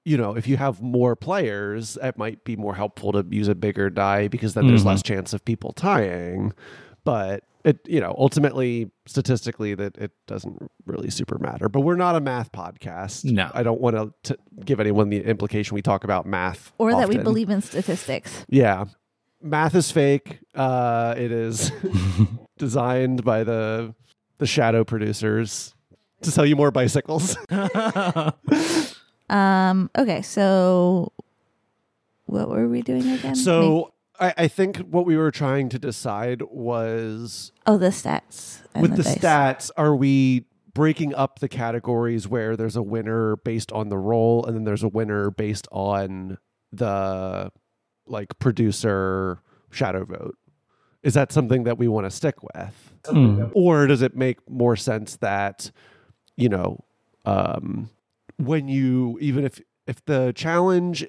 you 0.05 0.17
know, 0.17 0.35
if 0.35 0.47
you 0.47 0.57
have 0.57 0.81
more 0.81 1.15
players, 1.15 1.95
it 2.01 2.17
might 2.17 2.43
be 2.43 2.55
more 2.55 2.73
helpful 2.75 3.11
to 3.11 3.23
use 3.29 3.47
a 3.47 3.55
bigger 3.55 3.91
die 3.91 4.27
because 4.27 4.55
then 4.55 4.65
there's 4.67 4.83
Mhm. 4.83 4.87
less 4.87 5.03
chance 5.03 5.33
of 5.33 5.45
people 5.45 5.71
tying. 5.71 6.51
But 7.05 7.43
it, 7.63 7.79
you 7.87 8.01
know, 8.01 8.13
ultimately, 8.17 8.91
statistically, 9.05 9.73
that 9.75 9.97
it 9.97 10.11
doesn't 10.27 10.69
really 10.85 11.09
super 11.09 11.39
matter. 11.39 11.69
But 11.69 11.81
we're 11.81 11.95
not 11.95 12.15
a 12.15 12.19
math 12.19 12.51
podcast. 12.51 13.23
No. 13.23 13.49
I 13.53 13.63
don't 13.63 13.79
want 13.79 14.13
to 14.23 14.37
give 14.65 14.81
anyone 14.81 15.09
the 15.09 15.23
implication 15.23 15.75
we 15.75 15.81
talk 15.81 16.03
about 16.03 16.25
math 16.25 16.73
Or 16.77 16.91
that 16.91 17.07
we 17.07 17.17
believe 17.17 17.49
in 17.49 17.61
statistics. 17.61 18.45
Yeah. 18.49 18.85
Math 19.41 19.75
is 19.75 19.91
fake. 19.91 20.39
Uh, 20.53 21.15
it 21.17 21.31
is 21.31 21.71
designed 22.57 23.23
by 23.23 23.43
the 23.45 23.95
the 24.39 24.45
shadow 24.47 24.83
producers 24.83 25.73
to 26.23 26.31
sell 26.31 26.45
you 26.45 26.57
more 26.57 26.71
bicycles. 26.71 27.37
Um, 29.29 29.89
okay, 29.97 30.21
so 30.21 31.11
what 32.25 32.49
were 32.49 32.67
we 32.67 32.81
doing 32.81 33.09
again? 33.09 33.35
so 33.35 33.91
I, 34.19 34.33
I 34.37 34.47
think 34.47 34.77
what 34.77 35.05
we 35.05 35.17
were 35.17 35.31
trying 35.31 35.69
to 35.69 35.79
decide 35.79 36.41
was 36.43 37.51
Oh, 37.65 37.77
the 37.77 37.87
stats. 37.89 38.59
with 38.79 38.95
the, 38.95 39.03
dice. 39.03 39.17
stats, 39.17 39.71
are 39.77 39.95
we 39.95 40.45
breaking 40.73 41.13
up 41.15 41.39
the 41.39 41.47
categories 41.47 42.27
where 42.27 42.55
there's 42.57 42.75
a 42.75 42.81
winner 42.83 43.35
based 43.37 43.71
on 43.71 43.89
the 43.89 43.97
role 43.97 44.45
and 44.45 44.55
then 44.55 44.63
there's 44.65 44.83
a 44.83 44.87
winner 44.89 45.31
based 45.31 45.67
on 45.71 46.37
the 46.71 47.51
like 48.07 48.37
producer 48.39 49.39
shadow 49.71 50.05
vote? 50.05 50.37
Is 51.03 51.13
that 51.13 51.31
something 51.31 51.63
that 51.65 51.77
we 51.77 51.87
want 51.87 52.05
to 52.05 52.11
stick 52.11 52.35
with? 52.41 52.93
Mm. 53.05 53.51
Or 53.53 53.85
does 53.87 54.01
it 54.01 54.15
make 54.15 54.37
more 54.49 54.75
sense 54.75 55.17
that, 55.17 55.69
you 56.35 56.49
know, 56.49 56.83
um, 57.25 57.89
when 58.37 58.67
you 58.67 59.17
even 59.21 59.45
if 59.45 59.61
if 59.87 60.03
the 60.05 60.33
challenge 60.35 61.05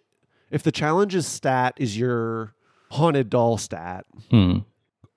if 0.51 0.63
the 0.63 0.71
challenge's 0.71 1.27
stat 1.27 1.75
is 1.79 1.99
your 1.99 2.53
haunted 2.97 3.30
doll 3.30 3.57
stat, 3.59 4.05
Hmm. 4.30 4.59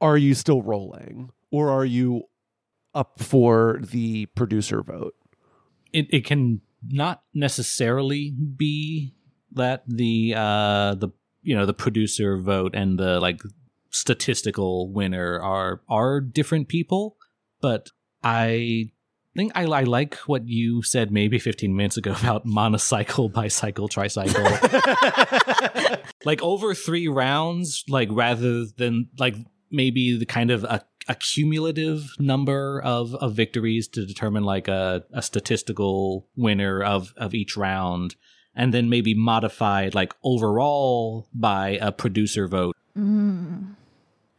are 0.01 0.17
you 0.17 0.33
still 0.35 0.61
rolling 0.61 1.29
or 1.51 1.69
are 1.69 1.85
you 1.85 2.23
up 2.93 3.19
for 3.19 3.79
the 3.91 4.25
producer 4.27 4.81
vote? 4.83 5.15
it, 5.91 6.05
it 6.13 6.23
can 6.23 6.61
not 6.87 7.23
necessarily 7.33 8.31
be 8.31 9.15
that 9.53 9.81
the 9.87 10.33
uh 10.37 10.93
the 10.93 11.09
you 11.41 11.55
know 11.55 11.65
the 11.65 11.73
producer 11.73 12.37
vote 12.37 12.75
and 12.75 12.99
the 12.99 13.19
like 13.19 13.41
statistical 13.89 14.91
winner 14.91 15.39
are 15.41 15.81
are 15.89 16.21
different 16.21 16.67
people 16.67 17.17
but 17.59 17.89
i 18.23 18.91
think 19.35 19.51
i, 19.55 19.63
I 19.63 19.83
like 19.83 20.15
what 20.27 20.47
you 20.47 20.81
said 20.83 21.11
maybe 21.11 21.39
15 21.39 21.75
minutes 21.75 21.97
ago 21.97 22.11
about 22.19 22.45
monocycle 22.45 23.29
bicycle 23.29 23.87
tricycle 23.87 24.43
like 26.25 26.41
over 26.41 26.73
three 26.73 27.07
rounds 27.07 27.83
like 27.87 28.09
rather 28.11 28.65
than 28.77 29.09
like 29.17 29.35
maybe 29.71 30.17
the 30.17 30.25
kind 30.25 30.51
of 30.51 30.63
a, 30.63 30.83
a 31.07 31.15
cumulative 31.15 32.09
number 32.17 32.81
of, 32.83 33.13
of 33.15 33.33
victories 33.33 33.87
to 33.87 34.05
determine 34.05 34.43
like 34.43 34.67
a, 34.67 35.03
a 35.13 35.21
statistical 35.21 36.27
winner 36.35 36.83
of, 36.83 37.13
of 37.17 37.35
each 37.35 37.55
round 37.55 38.15
and 38.55 38.73
then 38.73 38.89
maybe 38.89 39.13
modified 39.13 39.93
like 39.93 40.11
overall 40.23 41.27
by 41.33 41.77
a 41.81 41.91
producer 41.91 42.47
vote 42.47 42.75
Mm. 42.97 43.75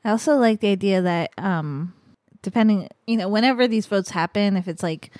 I 0.04 0.10
also 0.10 0.36
like 0.36 0.60
the 0.60 0.68
idea 0.68 1.02
that 1.02 1.30
um 1.38 1.94
depending 2.42 2.88
you 3.06 3.16
know 3.16 3.28
whenever 3.28 3.66
these 3.68 3.86
votes 3.86 4.10
happen 4.10 4.56
if 4.56 4.66
it's 4.68 4.82
like 4.82 5.10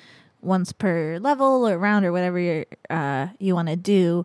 once 0.43 0.73
per 0.73 1.19
level 1.19 1.69
or 1.69 1.79
round 1.79 2.05
or 2.05 2.13
whatever 2.13 2.39
you're 2.39 2.65
uh 2.89 3.29
you 3.39 3.55
want 3.55 3.69
to 3.69 3.77
do 3.77 4.25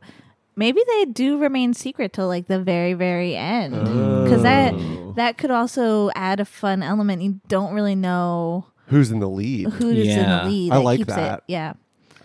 maybe 0.56 0.80
they 0.88 1.06
do 1.06 1.38
remain 1.38 1.74
secret 1.74 2.14
till 2.14 2.28
like 2.28 2.48
the 2.48 2.60
very 2.60 2.94
very 2.94 3.36
end 3.36 3.74
because 4.24 4.42
that 4.44 4.74
Oh. 4.74 5.14
that 5.18 5.38
could 5.38 5.52
also 5.52 6.10
add 6.16 6.40
a 6.40 6.46
fun 6.46 6.82
element 6.84 7.22
you 7.22 7.40
don't 7.48 7.74
really 7.74 7.96
know 7.96 8.66
Who's 8.88 9.12
in 9.12 9.20
the 9.20 9.30
lead? 9.30 9.68
who's 9.74 10.08
in 10.08 10.30
the 10.30 10.44
lead 10.46 10.72
I 10.72 10.76
that 10.78 10.84
like 10.84 11.06
that. 11.08 11.38
it 11.40 11.44
yeah 11.48 11.74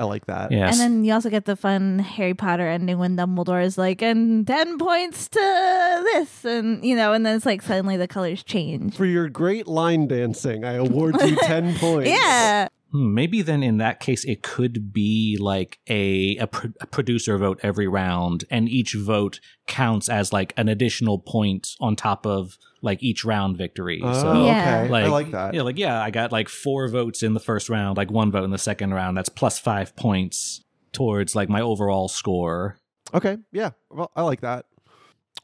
I 0.00 0.04
like 0.04 0.26
that. 0.26 0.50
yes 0.50 0.72
and 0.72 0.80
then 0.80 1.04
you 1.04 1.12
also 1.12 1.28
get 1.28 1.44
the 1.44 1.56
fun 1.56 1.98
Harry 1.98 2.32
Potter 2.34 2.66
ending 2.66 2.98
when 2.98 3.16
Dumbledore 3.16 3.62
is 3.62 3.76
like, 3.76 4.00
and 4.00 4.46
10 4.46 4.78
points 4.78 5.28
to 5.28 6.02
this. 6.12 6.44
And, 6.44 6.82
you 6.84 6.96
know, 6.96 7.12
and 7.12 7.24
then 7.26 7.36
it's 7.36 7.44
like 7.46 7.60
suddenly 7.60 7.96
the 7.98 8.08
colors 8.08 8.42
change. 8.42 8.96
For 8.96 9.04
your 9.04 9.28
great 9.28 9.66
line 9.66 10.08
dancing, 10.08 10.64
I 10.64 10.72
award 10.72 11.16
you 11.20 11.36
10 11.42 11.76
points. 11.76 12.08
Yeah. 12.10 12.68
Hmm, 12.92 13.14
maybe 13.14 13.42
then 13.42 13.62
in 13.62 13.76
that 13.78 14.00
case 14.00 14.24
it 14.24 14.42
could 14.42 14.92
be 14.92 15.36
like 15.38 15.78
a, 15.88 16.36
a, 16.38 16.46
pro- 16.46 16.72
a 16.80 16.86
producer 16.86 17.36
vote 17.38 17.60
every 17.62 17.86
round 17.86 18.44
and 18.50 18.68
each 18.68 18.94
vote 18.94 19.38
counts 19.66 20.08
as 20.08 20.32
like 20.32 20.52
an 20.56 20.68
additional 20.68 21.18
point 21.18 21.68
on 21.78 21.94
top 21.94 22.26
of 22.26 22.56
like 22.82 23.02
each 23.02 23.24
round 23.24 23.56
victory 23.58 24.00
Oh, 24.02 24.12
so 24.12 24.44
Yeah. 24.46 24.82
okay. 24.84 24.94
I 25.04 25.06
like 25.08 25.30
that. 25.32 25.54
Yeah, 25.54 25.62
like 25.62 25.78
yeah, 25.78 26.00
I 26.02 26.10
got 26.10 26.32
like 26.32 26.48
four 26.48 26.88
votes 26.88 27.22
in 27.22 27.34
the 27.34 27.40
first 27.40 27.68
round, 27.68 27.96
like 27.96 28.10
one 28.10 28.30
vote 28.30 28.44
in 28.44 28.50
the 28.50 28.58
second 28.58 28.94
round. 28.94 29.16
That's 29.16 29.28
plus 29.28 29.58
five 29.58 29.94
points 29.96 30.64
towards 30.92 31.34
like 31.34 31.48
my 31.48 31.60
overall 31.60 32.08
score. 32.08 32.78
Okay. 33.12 33.38
Yeah. 33.52 33.70
Well, 33.90 34.10
I 34.16 34.22
like 34.22 34.40
that. 34.40 34.66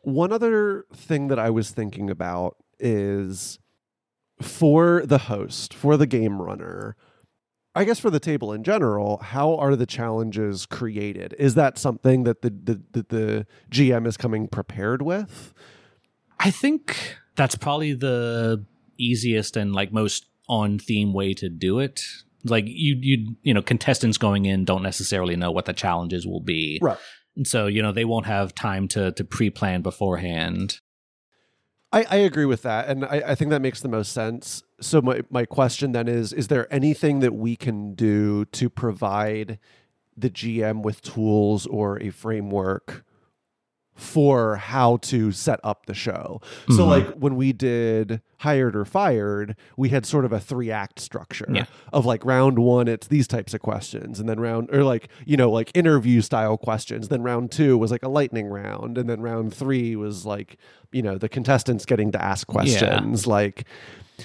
One 0.02 0.32
other 0.32 0.86
thing 0.94 1.28
that 1.28 1.38
I 1.38 1.50
was 1.50 1.70
thinking 1.70 2.10
about 2.10 2.56
is 2.78 3.58
for 4.40 5.02
the 5.04 5.18
host, 5.18 5.74
for 5.74 5.96
the 5.96 6.06
game 6.06 6.40
runner, 6.40 6.96
I 7.74 7.84
guess 7.84 7.98
for 7.98 8.08
the 8.10 8.20
table 8.20 8.52
in 8.52 8.62
general, 8.64 9.18
how 9.18 9.54
are 9.56 9.76
the 9.76 9.84
challenges 9.86 10.64
created? 10.64 11.34
Is 11.38 11.54
that 11.56 11.76
something 11.76 12.24
that 12.24 12.40
the 12.42 12.50
the, 12.50 12.82
the, 12.92 13.06
the 13.08 13.46
GM 13.70 14.06
is 14.06 14.16
coming 14.16 14.48
prepared 14.48 15.02
with? 15.02 15.52
I 16.38 16.50
think 16.50 17.16
that's 17.36 17.54
probably 17.54 17.92
the 17.92 18.64
easiest 18.98 19.56
and 19.56 19.74
like 19.74 19.92
most 19.92 20.26
on 20.48 20.78
theme 20.78 21.12
way 21.12 21.34
to 21.34 21.48
do 21.48 21.78
it. 21.78 22.02
Like 22.44 22.64
you, 22.66 22.96
you, 23.00 23.36
you 23.42 23.52
know, 23.54 23.62
contestants 23.62 24.18
going 24.18 24.44
in 24.44 24.64
don't 24.64 24.82
necessarily 24.82 25.36
know 25.36 25.50
what 25.50 25.64
the 25.64 25.72
challenges 25.72 26.26
will 26.26 26.40
be, 26.40 26.78
Right. 26.80 26.98
and 27.36 27.46
so 27.46 27.66
you 27.66 27.82
know 27.82 27.92
they 27.92 28.04
won't 28.04 28.26
have 28.26 28.54
time 28.54 28.86
to 28.88 29.10
to 29.12 29.24
pre 29.24 29.50
plan 29.50 29.82
beforehand. 29.82 30.80
I, 31.92 32.04
I 32.10 32.16
agree 32.16 32.44
with 32.44 32.62
that, 32.62 32.88
and 32.88 33.04
I, 33.04 33.22
I 33.28 33.34
think 33.34 33.50
that 33.50 33.62
makes 33.62 33.80
the 33.80 33.88
most 33.88 34.12
sense. 34.12 34.62
So 34.80 35.00
my 35.02 35.22
my 35.30 35.44
question 35.44 35.92
then 35.92 36.06
is: 36.08 36.32
Is 36.32 36.48
there 36.48 36.72
anything 36.72 37.20
that 37.20 37.34
we 37.34 37.56
can 37.56 37.94
do 37.94 38.44
to 38.46 38.68
provide 38.70 39.58
the 40.16 40.30
GM 40.30 40.82
with 40.82 41.02
tools 41.02 41.66
or 41.66 42.00
a 42.02 42.10
framework 42.10 43.04
for 43.96 44.56
how 44.56 44.98
to 44.98 45.32
set 45.32 45.58
up 45.64 45.86
the 45.86 45.94
show? 45.94 46.40
So 46.68 46.84
Mhm. 46.84 46.86
like 46.88 47.06
when 47.14 47.34
we 47.34 47.52
did 47.52 48.20
hired 48.40 48.76
or 48.76 48.84
fired, 48.84 49.56
we 49.78 49.88
had 49.88 50.04
sort 50.04 50.24
of 50.26 50.32
a 50.32 50.38
three 50.38 50.70
act 50.70 51.00
structure 51.00 51.46
Yeah. 51.50 51.64
of 51.92 52.04
like 52.04 52.24
round 52.24 52.58
one, 52.58 52.86
it's 52.88 53.06
these 53.08 53.26
types 53.26 53.54
of 53.54 53.60
questions, 53.62 54.20
and 54.20 54.28
then 54.28 54.38
round 54.38 54.68
or 54.72 54.84
like 54.84 55.08
you 55.24 55.36
know 55.38 55.50
like 55.50 55.70
interview 55.74 56.20
style 56.20 56.56
questions. 56.58 57.08
Then 57.08 57.22
round 57.22 57.50
two 57.50 57.78
was 57.78 57.90
like 57.90 58.02
a 58.02 58.08
lightning 58.08 58.46
round, 58.48 58.98
and 58.98 59.08
then 59.08 59.20
round 59.22 59.54
three 59.54 59.96
was 59.96 60.26
like 60.26 60.58
you 60.92 61.02
know 61.02 61.16
the 61.18 61.28
contestants 61.28 61.84
getting 61.86 62.12
to 62.12 62.22
ask 62.22 62.46
questions. 62.46 63.26
Like, 63.26 63.64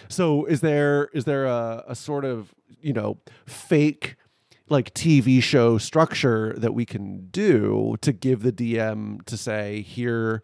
so 0.10 0.46
is 0.46 0.62
there 0.62 1.10
is 1.14 1.26
there 1.26 1.46
a, 1.46 1.84
a 1.88 1.96
sort 1.96 2.26
of 2.26 2.54
you 2.82 2.94
know 2.94 3.18
fake 3.46 4.16
like 4.72 4.94
TV 4.94 5.42
show 5.44 5.78
structure 5.78 6.54
that 6.58 6.74
we 6.74 6.86
can 6.86 7.28
do 7.30 7.96
to 8.02 8.12
give 8.12 8.42
the 8.42 8.52
DM 8.52 9.24
to 9.26 9.38
say 9.38 9.82
here 9.82 10.42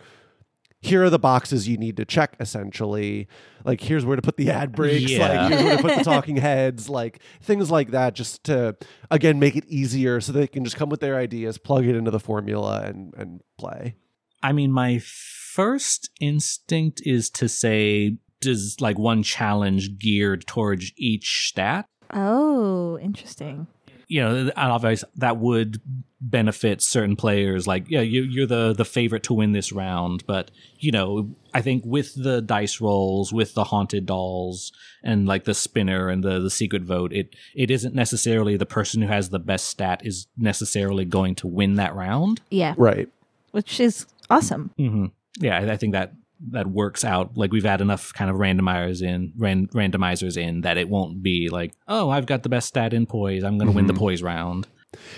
here 0.79 1.03
are 1.03 1.09
the 1.09 1.17
boxes 1.17 1.67
you 1.67 1.75
need 1.77 1.97
to 1.97 2.05
check 2.05 2.35
essentially 2.39 3.27
like 3.65 3.81
here's 3.81 4.05
where 4.05 4.15
to 4.15 4.21
put 4.21 4.37
the 4.37 4.51
ad 4.51 4.73
breaks 4.75 5.09
Yeah. 5.11 5.27
like 5.27 5.51
here's 5.51 5.63
where 5.63 5.77
to 5.77 5.81
put 5.83 5.97
the 5.97 6.03
talking 6.15 6.35
heads 6.37 6.87
like 6.87 7.19
things 7.41 7.71
like 7.71 7.89
that 7.91 8.13
just 8.13 8.43
to 8.43 8.75
again 9.09 9.39
make 9.39 9.55
it 9.55 9.65
easier 9.67 10.21
so 10.21 10.31
they 10.31 10.45
can 10.47 10.63
just 10.63 10.75
come 10.75 10.89
with 10.89 10.99
their 10.99 11.15
ideas 11.15 11.57
plug 11.57 11.85
it 11.87 11.95
into 11.95 12.11
the 12.11 12.19
formula 12.19 12.83
and 12.83 13.13
and 13.17 13.41
play 13.57 13.95
I 14.43 14.51
mean, 14.53 14.71
my 14.71 14.99
first 15.03 16.11
instinct 16.21 17.01
is 17.03 17.31
to 17.31 17.49
say, 17.49 18.17
does 18.39 18.77
like 18.79 18.99
one 18.99 19.23
challenge 19.23 19.97
geared 19.97 20.45
towards 20.45 20.91
each 20.95 21.47
stat? 21.49 21.87
Oh, 22.13 22.99
interesting. 22.99 23.65
You 24.07 24.21
know, 24.21 24.51
obviously 24.55 25.09
that 25.17 25.37
would 25.37 25.81
benefit 26.19 26.81
certain 26.81 27.15
players. 27.15 27.67
Like, 27.67 27.89
yeah, 27.89 28.01
you, 28.01 28.23
you're 28.23 28.47
the 28.47 28.73
the 28.73 28.85
favorite 28.85 29.23
to 29.23 29.33
win 29.33 29.51
this 29.51 29.71
round, 29.71 30.25
but 30.25 30.51
you 30.79 30.91
know, 30.91 31.35
I 31.53 31.61
think 31.61 31.83
with 31.85 32.13
the 32.15 32.41
dice 32.41 32.79
rolls, 32.81 33.33
with 33.33 33.53
the 33.53 33.65
haunted 33.65 34.05
dolls, 34.05 34.71
and 35.03 35.27
like 35.27 35.43
the 35.43 35.53
spinner 35.53 36.09
and 36.09 36.23
the 36.23 36.39
the 36.39 36.49
secret 36.49 36.83
vote, 36.83 37.13
it 37.13 37.35
it 37.55 37.69
isn't 37.69 37.93
necessarily 37.95 38.57
the 38.57 38.65
person 38.65 39.01
who 39.01 39.07
has 39.07 39.29
the 39.29 39.39
best 39.39 39.67
stat 39.67 40.01
is 40.03 40.27
necessarily 40.37 41.05
going 41.05 41.35
to 41.35 41.47
win 41.47 41.75
that 41.75 41.95
round. 41.95 42.41
Yeah. 42.49 42.73
right 42.77 43.09
Which 43.51 43.79
is 43.79 44.05
awesome. 44.29 44.71
hmm 44.77 45.07
Yeah, 45.39 45.57
I, 45.59 45.73
I 45.73 45.77
think 45.77 45.93
that 45.93 46.13
that 46.51 46.67
works 46.67 47.03
out. 47.03 47.37
Like 47.37 47.51
we've 47.51 47.63
had 47.63 47.81
enough 47.81 48.13
kind 48.13 48.29
of 48.29 48.37
randomizers 48.37 49.01
in 49.01 49.33
ran, 49.37 49.67
randomizers 49.67 50.37
in 50.37 50.61
that 50.61 50.77
it 50.77 50.89
won't 50.89 51.21
be 51.21 51.49
like, 51.49 51.73
oh, 51.87 52.09
I've 52.09 52.25
got 52.25 52.43
the 52.43 52.49
best 52.49 52.67
stat 52.67 52.93
in 52.93 53.05
poise. 53.05 53.43
I'm 53.43 53.57
going 53.57 53.69
to 53.69 53.75
win 53.75 53.87
the 53.87 53.93
mm-hmm. 53.93 53.99
poise 53.99 54.23
round. 54.23 54.67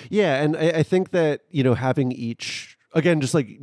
Yeah, 0.09 0.41
and 0.41 0.57
I, 0.57 0.69
I 0.69 0.83
think 0.83 1.11
that 1.11 1.41
you 1.49 1.63
know 1.63 1.73
having 1.73 2.11
each 2.11 2.77
again, 2.93 3.21
just 3.21 3.33
like 3.33 3.59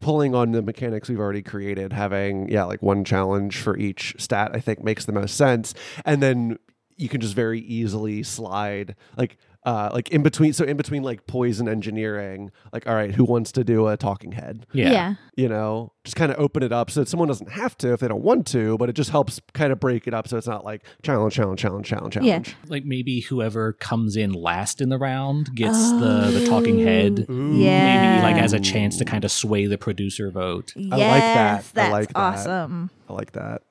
pulling 0.00 0.34
on 0.34 0.52
the 0.52 0.62
mechanics 0.62 1.08
we've 1.08 1.18
already 1.18 1.42
created, 1.42 1.92
having 1.92 2.48
yeah, 2.48 2.64
like 2.64 2.82
one 2.82 3.04
challenge 3.04 3.58
for 3.58 3.76
each 3.76 4.14
stat, 4.18 4.52
I 4.54 4.60
think 4.60 4.82
makes 4.82 5.04
the 5.04 5.12
most 5.12 5.36
sense, 5.36 5.74
and 6.04 6.22
then 6.22 6.58
you 6.96 7.08
can 7.08 7.20
just 7.20 7.34
very 7.34 7.60
easily 7.60 8.22
slide 8.22 8.96
like 9.16 9.38
uh, 9.64 9.90
like 9.92 10.08
in 10.10 10.22
between. 10.22 10.52
So 10.52 10.64
in 10.64 10.76
between 10.76 11.02
like 11.02 11.26
poise 11.26 11.60
and 11.60 11.68
engineering, 11.68 12.50
like 12.72 12.86
all 12.86 12.94
right, 12.94 13.14
who 13.14 13.24
wants 13.24 13.52
to 13.52 13.64
do 13.64 13.86
a 13.88 13.96
talking 13.96 14.32
head? 14.32 14.66
Yeah. 14.72 15.14
You 15.36 15.48
know, 15.48 15.92
just 16.04 16.16
kind 16.16 16.32
of 16.32 16.38
open 16.38 16.62
it 16.62 16.72
up 16.72 16.90
so 16.90 17.00
that 17.00 17.08
someone 17.08 17.28
doesn't 17.28 17.50
have 17.50 17.76
to 17.78 17.92
if 17.92 18.00
they 18.00 18.08
don't 18.08 18.22
want 18.22 18.46
to, 18.48 18.78
but 18.78 18.88
it 18.88 18.94
just 18.94 19.10
helps 19.10 19.40
kind 19.54 19.72
of 19.72 19.78
break 19.80 20.06
it 20.06 20.14
up 20.14 20.26
so 20.28 20.36
it's 20.36 20.46
not 20.46 20.64
like 20.64 20.84
challenge, 21.02 21.34
challenge, 21.34 21.60
challenge, 21.60 21.86
challenge, 21.86 22.16
Yeah. 22.16 22.22
challenge. 22.22 22.56
Like 22.68 22.84
maybe 22.84 23.20
whoever 23.20 23.72
comes 23.74 24.16
in 24.16 24.32
last 24.32 24.80
in 24.80 24.88
the 24.88 24.98
round 24.98 25.54
gets 25.54 25.90
the, 25.92 26.30
the 26.32 26.46
talking 26.46 26.78
head. 26.78 27.26
Yeah. 27.28 28.20
Maybe 28.20 28.22
like 28.34 28.42
as 28.42 28.52
a 28.52 28.60
chance 28.60 28.96
to 28.98 29.04
kind 29.04 29.24
of 29.24 29.30
sway 29.30 29.66
the 29.66 29.78
producer 29.78 30.30
vote. 30.30 30.72
Yes, 30.76 30.90
like 30.90 31.20
that. 31.20 31.58
I 31.58 31.62
That's 31.74 31.92
like 31.92 32.08
that. 32.08 32.16
awesome. 32.16 32.90
I 33.08 33.12
like 33.12 33.32
that. 33.32 33.62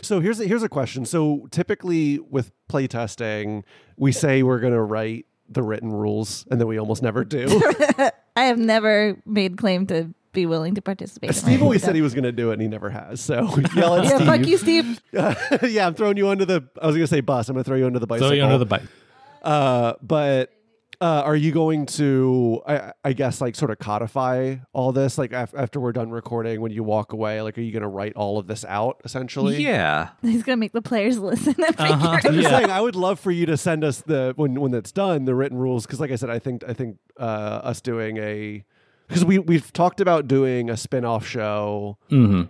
So 0.00 0.20
here's 0.20 0.40
a, 0.40 0.44
here's 0.46 0.62
a 0.62 0.68
question. 0.68 1.04
So 1.04 1.48
typically 1.50 2.18
with 2.18 2.52
playtesting, 2.70 3.64
we 3.96 4.12
say 4.12 4.42
we're 4.42 4.60
going 4.60 4.72
to 4.72 4.82
write 4.82 5.26
the 5.48 5.62
written 5.62 5.90
rules, 5.92 6.46
and 6.50 6.60
then 6.60 6.66
we 6.68 6.78
almost 6.78 7.02
never 7.02 7.24
do. 7.24 7.46
I 8.36 8.44
have 8.44 8.58
never 8.58 9.16
made 9.26 9.58
claim 9.58 9.86
to 9.88 10.14
be 10.32 10.46
willing 10.46 10.74
to 10.76 10.82
participate. 10.82 11.34
Steve 11.34 11.46
writing 11.46 11.62
always 11.62 11.80
stuff. 11.82 11.88
said 11.88 11.94
he 11.96 12.00
was 12.02 12.14
going 12.14 12.24
to 12.24 12.32
do 12.32 12.50
it, 12.50 12.54
and 12.54 12.62
he 12.62 12.68
never 12.68 12.88
has. 12.88 13.20
So 13.20 13.54
yell 13.74 13.96
at 13.96 14.04
Yeah, 14.04 14.16
Steve. 14.16 14.26
fuck 14.26 14.46
you, 14.46 14.56
Steve. 14.58 15.02
yeah, 15.12 15.86
I'm 15.86 15.94
throwing 15.94 16.16
you 16.16 16.28
under 16.28 16.44
the. 16.46 16.66
I 16.80 16.86
was 16.86 16.96
going 16.96 17.04
to 17.04 17.06
say 17.06 17.20
bus. 17.20 17.48
I'm 17.48 17.54
going 17.54 17.64
to 17.64 17.68
throw 17.68 17.76
you 17.76 17.86
under 17.86 17.98
the 17.98 18.06
bicycle. 18.06 18.28
Throw 18.28 18.36
you 18.36 18.44
under 18.44 18.58
the 18.58 18.64
bike. 18.66 18.82
Uh, 19.42 19.94
but 20.00 20.50
uh, 21.02 21.22
are 21.24 21.34
you 21.34 21.50
going 21.50 21.84
to, 21.86 22.62
I, 22.66 22.92
I 23.02 23.12
guess, 23.12 23.40
like 23.40 23.56
sort 23.56 23.70
of 23.72 23.78
codify 23.80 24.56
all 24.72 24.92
this? 24.92 25.18
Like 25.18 25.32
af- 25.32 25.52
after 25.56 25.80
we're 25.80 25.90
done 25.92 26.10
recording, 26.10 26.60
when 26.60 26.70
you 26.70 26.84
walk 26.84 27.12
away, 27.12 27.42
like 27.42 27.58
are 27.58 27.60
you 27.60 27.72
going 27.72 27.82
to 27.82 27.88
write 27.88 28.12
all 28.14 28.38
of 28.38 28.46
this 28.46 28.64
out 28.66 29.00
essentially? 29.04 29.62
Yeah. 29.62 30.10
He's 30.22 30.42
gonna 30.44 30.58
make 30.58 30.72
the 30.72 30.80
players 30.82 31.18
listen 31.18 31.54
and 31.58 31.76
figure 31.76 31.92
Uh-huh. 31.92 32.08
I'm 32.24 32.34
just 32.34 32.48
Yeah. 32.50 32.58
saying, 32.58 32.70
I 32.70 32.80
would 32.80 32.94
love 32.94 33.18
for 33.18 33.32
you 33.32 33.46
to 33.46 33.56
send 33.56 33.82
us 33.82 34.00
the 34.02 34.32
when 34.36 34.60
when 34.60 34.72
it's 34.74 34.92
done 34.92 35.24
the 35.24 35.34
written 35.34 35.58
rules 35.58 35.84
because, 35.86 35.98
like 36.00 36.12
I 36.12 36.16
said, 36.16 36.30
I 36.30 36.38
think 36.38 36.62
I 36.68 36.72
think 36.72 36.98
uh, 37.18 37.22
us 37.64 37.80
doing 37.80 38.18
a 38.18 38.64
because 39.08 39.24
we 39.24 39.38
we've 39.40 39.72
talked 39.72 40.00
about 40.00 40.28
doing 40.28 40.70
a 40.70 40.76
spin 40.76 41.04
off 41.04 41.26
show 41.26 41.98
hmm 42.08 42.42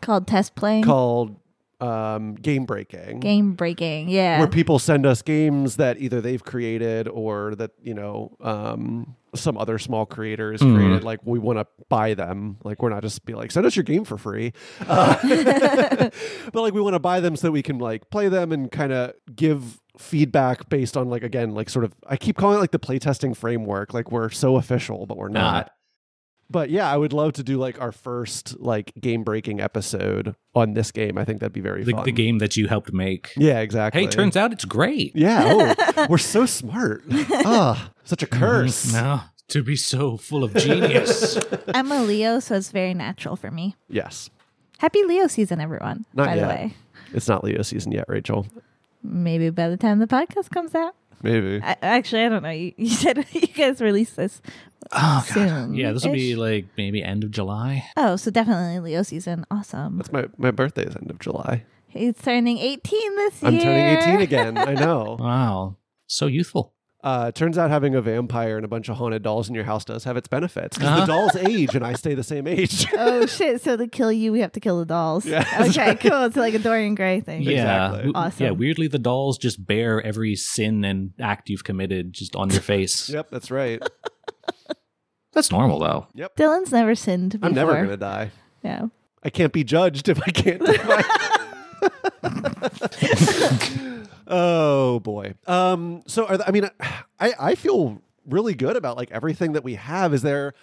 called 0.00 0.26
test 0.28 0.54
playing. 0.54 0.84
called 0.84 1.36
um, 1.80 2.34
Game 2.34 2.64
Breaking. 2.64 3.20
Game 3.20 3.52
breaking. 3.54 4.08
Yeah. 4.08 4.38
where 4.38 4.48
people 4.48 4.78
send 4.78 5.06
us 5.06 5.22
games 5.22 5.76
that 5.76 6.00
either 6.00 6.20
they've 6.20 6.42
created 6.42 7.06
or 7.08 7.54
that 7.56 7.70
you 7.82 7.94
know 7.94 8.36
um, 8.40 9.14
some 9.34 9.56
other 9.58 9.78
small 9.78 10.04
creators 10.06 10.60
Mhm. 10.60 10.74
created. 10.76 11.04
Like 11.04 11.20
we 11.24 11.38
want 11.38 11.58
to 11.58 11.66
buy 11.88 12.14
them. 12.14 12.56
Like 12.64 12.82
we're 12.82 12.88
not 12.90 13.02
just 13.02 13.24
be 13.24 13.34
like 13.34 13.50
send 13.52 13.64
us 13.66 13.76
your 13.76 13.84
game 13.84 14.04
for 14.04 14.18
free, 14.18 14.52
uh, 14.88 15.16
but 16.52 16.60
like 16.62 16.74
we 16.74 16.80
want 16.80 16.94
to 16.94 16.98
buy 17.00 17.20
them 17.20 17.36
so 17.36 17.46
that 17.48 17.52
we 17.52 17.62
can 17.62 17.78
like 17.78 18.10
play 18.10 18.28
them 18.28 18.52
and 18.52 18.70
kind 18.70 18.92
of 18.92 19.12
give 19.34 19.80
feedback 19.98 20.68
based 20.68 20.96
on 20.96 21.08
like 21.08 21.22
again 21.24 21.54
like 21.54 21.68
sort 21.68 21.84
of 21.84 21.92
I 22.06 22.16
keep 22.16 22.36
calling 22.36 22.56
it 22.56 22.60
like 22.60 22.70
the 22.70 22.78
playtesting 22.78 23.36
framework. 23.36 23.92
Like 23.94 24.10
we're 24.10 24.30
so 24.30 24.56
official, 24.56 25.06
but 25.06 25.16
we're 25.16 25.28
not. 25.28 25.70
But 26.50 26.70
yeah, 26.70 26.90
I 26.90 26.96
would 26.96 27.12
love 27.12 27.34
to 27.34 27.42
do 27.42 27.58
like 27.58 27.78
our 27.80 27.92
first 27.92 28.58
like 28.58 28.92
game 28.98 29.22
breaking 29.22 29.60
episode 29.60 30.34
on 30.54 30.72
this 30.72 30.90
game. 30.90 31.18
I 31.18 31.24
think 31.24 31.40
that'd 31.40 31.52
be 31.52 31.60
very 31.60 31.84
The, 31.84 31.92
fun. 31.92 32.04
the 32.04 32.12
game 32.12 32.38
that 32.38 32.56
you 32.56 32.68
helped 32.68 32.92
make. 32.92 33.32
Yeah, 33.36 33.60
exactly. 33.60 34.00
Hey, 34.02 34.06
turns 34.08 34.34
out 34.36 34.52
it's 34.52 34.64
great. 34.64 35.14
Yeah. 35.14 35.74
Oh, 35.76 36.06
we're 36.10 36.16
so 36.18 36.46
smart. 36.46 37.04
Ah, 37.10 37.90
such 38.04 38.22
a 38.22 38.26
curse. 38.40 38.86
Mhm. 38.86 38.92
No, 38.94 39.20
to 39.48 39.62
be 39.62 39.76
so 39.76 40.16
full 40.16 40.42
of 40.42 40.54
genius. 40.54 41.38
I'm 41.74 41.92
a 41.92 42.02
Leo, 42.02 42.40
so 42.40 42.54
it's 42.56 42.70
very 42.70 42.94
natural 42.94 43.36
for 43.36 43.50
me. 43.50 43.76
Yes. 43.90 44.30
Happy 44.78 45.02
Leo 45.04 45.26
season, 45.26 45.60
everyone. 45.60 46.06
Not 46.14 46.28
by 46.28 46.34
yet. 46.36 46.40
the 46.42 46.48
way, 46.48 46.74
It's 47.12 47.28
not 47.28 47.44
Leo 47.44 47.60
season 47.62 47.92
yet, 47.92 48.06
Rachel. 48.08 48.46
maybe 49.02 49.50
by 49.50 49.68
the 49.68 49.76
time 49.76 49.98
the 49.98 50.06
podcast 50.06 50.48
comes 50.50 50.74
out. 50.74 50.94
Maybe. 51.22 51.60
I, 51.62 51.76
actually, 51.82 52.24
I 52.24 52.28
don't 52.28 52.42
know. 52.44 52.50
You, 52.50 52.72
you 52.76 52.88
said 52.90 53.26
you 53.32 53.48
guys 53.48 53.80
released 53.80 54.14
this 54.16 54.40
oh, 54.92 55.24
God. 55.34 55.48
soon. 55.48 55.74
Yeah, 55.74 55.92
this 55.92 56.04
will 56.04 56.12
be 56.12 56.36
like 56.36 56.66
maybe 56.76 57.02
end 57.02 57.24
of 57.24 57.30
July. 57.30 57.84
Oh, 57.96 58.16
so 58.16 58.30
definitely 58.30 58.80
Leo 58.80 59.02
season. 59.02 59.44
Awesome. 59.50 59.96
That's 59.98 60.12
my 60.12 60.26
my 60.36 60.50
birthday 60.50 60.84
is 60.84 60.96
end 60.96 61.10
of 61.10 61.18
July. 61.18 61.64
He's 61.88 62.16
turning 62.18 62.58
18 62.58 63.16
this 63.16 63.42
year. 63.42 63.50
I'm 63.52 63.58
turning 63.58 63.98
18 64.16 64.20
again. 64.20 64.58
I 64.58 64.74
know. 64.86 65.16
Wow. 65.18 65.76
So 66.06 66.26
youthful. 66.26 66.74
Uh, 67.00 67.30
turns 67.30 67.56
out 67.56 67.70
having 67.70 67.94
a 67.94 68.02
vampire 68.02 68.56
and 68.56 68.64
a 68.64 68.68
bunch 68.68 68.88
of 68.88 68.96
haunted 68.96 69.22
dolls 69.22 69.48
in 69.48 69.54
your 69.54 69.62
house 69.62 69.84
does 69.84 70.02
have 70.02 70.16
its 70.16 70.26
benefits 70.26 70.76
because 70.76 70.90
Uh-huh. 70.90 71.00
the 71.00 71.06
dolls 71.06 71.36
age 71.48 71.76
and 71.76 71.86
I 71.86 71.92
stay 71.92 72.14
the 72.14 72.24
same 72.24 72.46
age. 72.48 72.86
Oh 72.98 73.24
shit! 73.24 73.62
So 73.62 73.76
to 73.76 73.86
kill 73.86 74.10
you, 74.10 74.32
we 74.32 74.40
have 74.40 74.50
to 74.52 74.60
kill 74.60 74.80
the 74.80 74.84
dolls. 74.84 75.24
Yeah, 75.24 75.44
that's 75.44 75.70
Okay, 75.78 75.90
right. 75.90 76.00
cool. 76.00 76.24
It's 76.24 76.36
like 76.36 76.54
a 76.54 76.58
Dorian 76.58 76.96
Gray 76.96 77.20
thing. 77.20 77.42
Yeah. 77.42 77.90
Exactly. 77.90 78.12
Awesome. 78.16 78.44
Yeah, 78.46 78.50
weirdly, 78.50 78.88
the 78.88 78.98
dolls 78.98 79.38
just 79.38 79.64
bear 79.64 80.02
every 80.02 80.34
sin 80.34 80.84
and 80.84 81.12
act 81.20 81.48
you've 81.48 81.62
committed 81.64 82.12
just 82.14 82.34
on 82.34 82.50
your 82.50 82.60
face. 82.62 83.08
yep, 83.08 83.30
that's 83.30 83.50
right. 83.52 83.80
That's 85.32 85.50
normal, 85.50 85.78
though. 85.78 86.06
Yep. 86.14 86.36
Dylan's 86.36 86.72
never 86.72 86.94
sinned 86.94 87.32
before. 87.32 87.48
I'm 87.48 87.54
never 87.54 87.74
gonna 87.74 87.96
die. 87.96 88.30
Yeah. 88.62 88.86
I 89.22 89.30
can't 89.30 89.52
be 89.52 89.64
judged 89.64 90.08
if 90.08 90.20
I 90.22 90.30
can't. 90.30 90.64
die. 90.64 91.04
oh 94.26 95.00
boy. 95.00 95.34
Um. 95.46 96.02
So 96.06 96.26
are 96.26 96.36
th- 96.36 96.48
I 96.48 96.50
mean, 96.52 96.68
I 97.20 97.34
I 97.38 97.54
feel 97.54 98.00
really 98.26 98.54
good 98.54 98.76
about 98.76 98.96
like 98.96 99.10
everything 99.10 99.52
that 99.52 99.64
we 99.64 99.74
have. 99.74 100.14
Is 100.14 100.22
there 100.22 100.54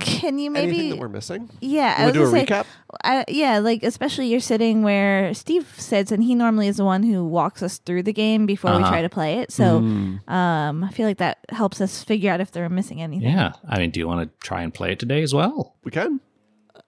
Can 0.00 0.38
you 0.38 0.54
anything 0.54 0.76
maybe? 0.76 0.90
that 0.90 0.98
we're 0.98 1.08
missing? 1.08 1.48
Yeah, 1.60 1.94
I 1.98 2.04
was 2.06 2.12
do 2.14 2.22
a 2.22 2.24
gonna 2.26 2.38
say, 2.40 2.46
recap? 2.46 2.66
I, 3.04 3.24
yeah, 3.28 3.58
like 3.58 3.82
especially 3.82 4.26
you're 4.28 4.38
sitting 4.40 4.82
where 4.82 5.32
Steve 5.34 5.66
sits, 5.78 6.12
and 6.12 6.22
he 6.22 6.34
normally 6.34 6.68
is 6.68 6.76
the 6.76 6.84
one 6.84 7.02
who 7.02 7.24
walks 7.24 7.62
us 7.62 7.78
through 7.78 8.02
the 8.04 8.12
game 8.12 8.46
before 8.46 8.70
we 8.72 8.78
Uh-huh. 8.78 8.90
try 8.90 9.02
to 9.02 9.08
play 9.08 9.38
it. 9.38 9.50
So, 9.52 9.80
Mm. 9.80 10.28
um, 10.30 10.84
I 10.84 10.90
feel 10.90 11.06
like 11.06 11.18
that 11.18 11.38
helps 11.50 11.80
us 11.80 12.04
figure 12.04 12.30
out 12.30 12.40
if 12.40 12.52
they're 12.52 12.68
missing 12.68 13.00
anything. 13.02 13.30
Yeah. 13.30 13.52
I 13.68 13.78
mean, 13.78 13.90
do 13.90 13.98
you 14.00 14.06
want 14.06 14.28
to 14.30 14.46
try 14.46 14.62
and 14.62 14.72
play 14.72 14.92
it 14.92 14.98
today 14.98 15.22
as 15.22 15.34
well? 15.34 15.74
We 15.84 15.90
can. 15.90 16.20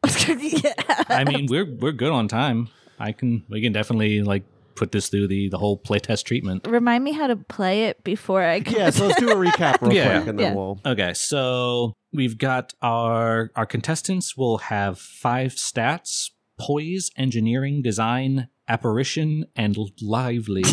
yeah. 0.39 0.73
I 1.09 1.25
mean, 1.25 1.47
we're 1.49 1.67
we're 1.67 1.93
good 1.93 2.13
on 2.13 2.29
time. 2.29 2.69
I 2.99 3.13
can 3.13 3.45
we 3.49 3.61
can 3.61 3.73
definitely 3.73 4.23
like 4.23 4.45
put 4.77 4.93
this 4.93 5.09
through 5.09 5.29
the 5.29 5.49
the 5.49 5.59
whole 5.59 5.77
playtest 5.79 6.25
treatment. 6.25 6.67
Remind 6.67 7.05
me 7.05 7.13
how 7.13 7.27
to 7.27 7.37
play 7.37 7.85
it 7.85 8.03
before 8.05 8.43
I. 8.43 8.61
Go. 8.61 8.77
Yeah. 8.77 8.91
So 8.91 9.07
let's 9.09 9.21
do 9.21 9.29
a 9.31 9.35
recap 9.47 9.81
real 9.83 9.93
Yeah. 9.93 10.17
quick, 10.19 10.29
and 10.29 10.39
then 10.39 10.47
Yeah. 10.53 10.55
we'll. 10.55 10.81
Okay, 10.87 11.13
so 11.15 11.93
we've 12.13 12.39
got 12.39 12.73
our 12.83 13.51
our 13.57 13.67
contestants 13.67 14.37
will 14.37 14.59
have 14.59 14.99
five 14.99 15.53
stats: 15.53 16.31
poise, 16.59 17.11
engineering, 17.17 17.83
design, 17.83 18.49
apparition, 18.69 19.47
and 19.57 19.77
lively. 20.03 20.65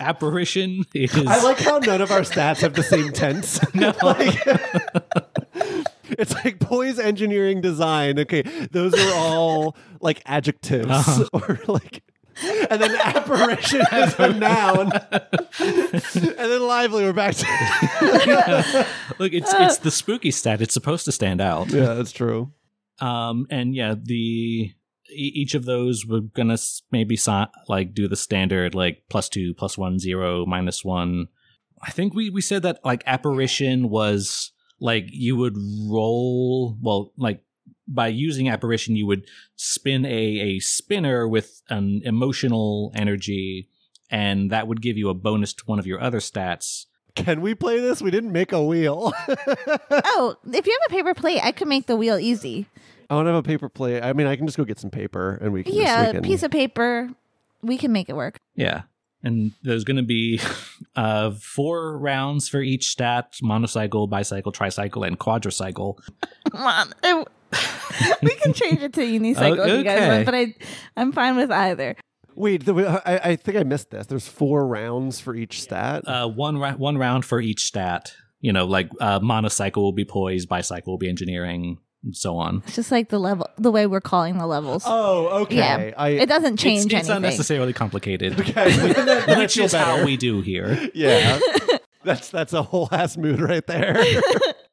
apparition 0.00 0.82
is 0.94 1.14
I 1.14 1.42
like 1.42 1.58
how 1.58 1.78
none 1.78 2.00
of 2.00 2.10
our 2.10 2.20
stats 2.20 2.60
have 2.60 2.74
the 2.74 2.82
same 2.82 3.12
tense. 3.12 3.60
No. 3.74 3.92
Like- 4.02 4.38
it's 6.08 6.32
like 6.44 6.60
poise, 6.60 6.98
engineering, 6.98 7.60
design. 7.60 8.18
Okay, 8.20 8.42
those 8.70 8.94
are 8.94 9.14
all 9.14 9.76
like 10.00 10.22
adjectives 10.26 10.88
Uh-huh. 10.90 11.24
or 11.32 11.60
like. 11.66 12.02
And 12.42 12.80
then 12.82 12.94
apparition 12.96 13.82
is 13.92 14.14
a 14.18 14.32
noun. 14.32 14.92
and 15.58 16.36
then 16.36 16.66
lively, 16.66 17.04
we're 17.04 17.12
back 17.12 17.34
to. 17.36 18.86
look. 19.18 19.32
It's 19.32 19.52
it's 19.54 19.78
the 19.78 19.90
spooky 19.90 20.30
stat. 20.30 20.60
It's 20.60 20.74
supposed 20.74 21.04
to 21.06 21.12
stand 21.12 21.40
out. 21.40 21.70
yeah, 21.70 21.94
that's 21.94 22.12
true. 22.12 22.52
Um, 23.00 23.46
and 23.50 23.74
yeah, 23.74 23.94
the 24.00 24.72
each 25.08 25.54
of 25.54 25.64
those 25.64 26.04
we're 26.06 26.20
gonna 26.20 26.58
maybe 26.90 27.16
si- 27.16 27.44
like 27.68 27.94
do 27.94 28.08
the 28.08 28.16
standard 28.16 28.74
like 28.74 29.04
plus 29.08 29.28
two, 29.28 29.54
plus 29.54 29.78
one, 29.78 29.98
zero, 29.98 30.44
minus 30.46 30.84
one. 30.84 31.28
I 31.82 31.90
think 31.90 32.14
we 32.14 32.30
we 32.30 32.40
said 32.40 32.62
that 32.62 32.80
like 32.84 33.02
apparition 33.06 33.88
was 33.88 34.52
like 34.80 35.06
you 35.08 35.36
would 35.36 35.56
roll 35.88 36.76
well 36.82 37.12
like 37.16 37.42
by 37.88 38.08
using 38.08 38.48
apparition 38.48 38.96
you 38.96 39.06
would 39.06 39.24
spin 39.54 40.04
a 40.04 40.08
a 40.08 40.58
spinner 40.58 41.28
with 41.28 41.62
an 41.68 42.02
emotional 42.04 42.92
energy 42.94 43.68
and 44.10 44.50
that 44.50 44.68
would 44.68 44.80
give 44.80 44.96
you 44.96 45.08
a 45.08 45.14
bonus 45.14 45.52
to 45.54 45.64
one 45.66 45.78
of 45.78 45.86
your 45.86 46.00
other 46.00 46.18
stats. 46.18 46.86
Can 47.14 47.40
we 47.40 47.54
play 47.54 47.80
this? 47.80 48.02
We 48.02 48.10
didn't 48.10 48.32
make 48.32 48.52
a 48.52 48.62
wheel. 48.62 49.12
Oh, 50.18 50.36
if 50.52 50.66
you 50.66 50.78
have 50.80 50.92
a 50.92 50.94
paper 50.94 51.14
plate, 51.14 51.40
I 51.42 51.52
could 51.52 51.68
make 51.68 51.86
the 51.86 51.96
wheel 51.96 52.18
easy. 52.18 52.66
I 53.10 53.14
want 53.14 53.26
to 53.26 53.32
have 53.32 53.44
a 53.44 53.46
paper 53.46 53.68
plate. 53.68 54.02
I 54.02 54.12
mean, 54.12 54.26
I 54.26 54.36
can 54.36 54.46
just 54.46 54.56
go 54.56 54.64
get 54.64 54.78
some 54.78 54.90
paper 54.90 55.38
and 55.40 55.52
we 55.52 55.62
can. 55.62 55.74
Yeah, 55.74 55.84
just, 55.84 56.06
we 56.06 56.12
can... 56.12 56.22
piece 56.22 56.42
of 56.42 56.50
paper. 56.50 57.10
We 57.62 57.76
can 57.76 57.92
make 57.92 58.08
it 58.08 58.14
work. 58.14 58.38
Yeah. 58.54 58.82
And 59.22 59.52
there's 59.62 59.84
going 59.84 59.98
to 59.98 60.02
be 60.02 60.40
uh, 60.96 61.32
four 61.32 61.98
rounds 61.98 62.48
for 62.48 62.60
each 62.60 62.88
stat 62.88 63.36
monocycle, 63.42 64.06
bicycle, 64.06 64.52
tricycle, 64.52 65.02
and 65.02 65.18
quadricycle. 65.18 65.98
Come 66.50 66.62
on. 66.62 66.92
I- 67.02 67.24
we 68.22 68.34
can 68.36 68.52
change 68.52 68.82
it 68.82 68.92
to 68.94 69.00
unicycle 69.00 69.66
if 69.66 69.78
you 69.78 69.84
guys 69.84 70.08
want, 70.08 70.24
but 70.26 70.34
I, 70.34 70.54
I'm 70.96 71.12
fine 71.12 71.36
with 71.36 71.50
either. 71.50 71.96
Wait, 72.34 72.64
the, 72.66 72.74
I, 73.06 73.30
I 73.30 73.36
think 73.36 73.56
I 73.56 73.62
missed 73.62 73.90
this. 73.90 74.06
There's 74.06 74.28
four 74.28 74.66
rounds 74.66 75.20
for 75.20 75.34
each 75.34 75.62
stat. 75.62 76.06
Uh, 76.06 76.28
one, 76.28 76.58
ra- 76.58 76.74
one 76.74 76.98
round 76.98 77.24
for 77.24 77.40
each 77.40 77.62
stat. 77.62 78.12
You 78.40 78.52
know, 78.52 78.66
like 78.66 78.90
uh, 79.00 79.18
monocycle 79.20 79.82
will 79.82 79.92
be 79.94 80.04
poise, 80.04 80.44
bicycle 80.44 80.92
will 80.92 80.98
be 80.98 81.08
engineering, 81.08 81.78
and 82.04 82.14
so 82.14 82.36
on. 82.36 82.62
It's 82.66 82.76
just 82.76 82.92
like 82.92 83.08
the 83.08 83.18
level, 83.18 83.48
the 83.56 83.70
way 83.70 83.86
we're 83.86 84.02
calling 84.02 84.36
the 84.36 84.46
levels. 84.46 84.82
Oh, 84.86 85.42
okay. 85.44 85.56
yeah, 85.56 85.92
I, 85.96 86.08
it 86.10 86.28
doesn't 86.28 86.58
change 86.58 86.84
it's, 86.84 86.92
it's 86.94 86.94
anything. 87.08 87.16
unnecessarily 87.16 87.72
complicated, 87.72 88.38
okay. 88.40 88.70
then 88.76 89.06
that- 89.06 89.38
which 89.38 89.54
feel 89.54 89.64
is 89.64 89.72
how 89.72 90.04
we 90.04 90.18
do 90.18 90.42
here. 90.42 90.90
Yeah. 90.94 91.40
That's 92.04 92.28
that's 92.30 92.52
a 92.52 92.62
whole 92.62 92.88
ass 92.92 93.16
mood 93.16 93.40
right 93.40 93.66
there. 93.66 93.96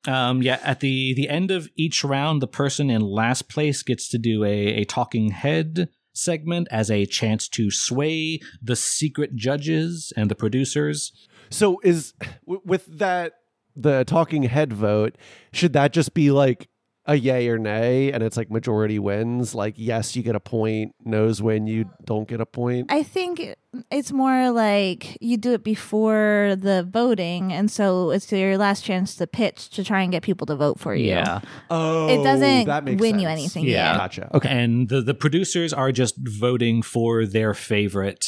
Um, 0.05 0.41
yeah, 0.41 0.59
at 0.63 0.79
the 0.81 1.13
the 1.13 1.29
end 1.29 1.51
of 1.51 1.69
each 1.77 2.03
round, 2.03 2.41
the 2.41 2.47
person 2.47 2.89
in 2.89 3.01
last 3.01 3.49
place 3.49 3.83
gets 3.83 4.09
to 4.09 4.17
do 4.17 4.43
a, 4.43 4.81
a 4.81 4.83
talking 4.85 5.29
head 5.29 5.89
segment 6.13 6.67
as 6.71 6.91
a 6.91 7.05
chance 7.05 7.47
to 7.49 7.71
sway 7.71 8.39
the 8.61 8.75
secret 8.75 9.35
judges 9.35 10.13
and 10.15 10.29
the 10.29 10.35
producers. 10.35 11.11
so 11.49 11.79
is 11.83 12.13
with 12.45 12.85
that 12.99 13.33
the 13.75 14.03
talking 14.03 14.43
head 14.43 14.71
vote, 14.71 15.17
should 15.51 15.73
that 15.73 15.93
just 15.93 16.13
be 16.13 16.31
like 16.31 16.69
a 17.05 17.15
yay 17.15 17.49
or 17.49 17.57
nay 17.57 18.11
and 18.11 18.23
it's 18.23 18.37
like 18.37 18.49
majority 18.49 18.99
wins? 18.99 19.53
Like 19.53 19.75
yes, 19.77 20.15
you 20.15 20.23
get 20.23 20.35
a 20.35 20.39
point, 20.39 20.93
no's 21.03 21.41
when 21.41 21.67
you 21.67 21.89
don't 22.05 22.27
get 22.27 22.41
a 22.41 22.45
point. 22.45 22.91
I 22.91 23.03
think 23.03 23.55
it's 23.91 24.11
more 24.11 24.51
like 24.51 25.17
you 25.19 25.35
do 25.37 25.53
it 25.53 25.63
before 25.63 26.55
the 26.57 26.87
voting, 26.89 27.51
and 27.51 27.69
so 27.71 28.11
it's 28.11 28.31
your 28.31 28.57
last 28.57 28.83
chance 28.83 29.15
to 29.15 29.27
pitch 29.27 29.69
to 29.71 29.83
try 29.83 30.01
and 30.01 30.11
get 30.11 30.23
people 30.23 30.45
to 30.47 30.55
vote 30.55 30.79
for 30.79 30.93
you. 30.95 31.07
Yeah. 31.07 31.41
Oh, 31.69 32.07
It 32.07 32.23
doesn't 32.23 32.65
that 32.65 32.83
makes 32.83 33.01
win 33.01 33.19
you 33.19 33.27
anything. 33.27 33.65
Yeah. 33.65 33.97
Gotcha. 33.97 34.29
Okay. 34.35 34.49
And 34.49 34.89
the, 34.89 35.01
the 35.01 35.13
producers 35.13 35.73
are 35.73 35.91
just 35.91 36.15
voting 36.17 36.81
for 36.81 37.25
their 37.25 37.53
favorite, 37.53 38.27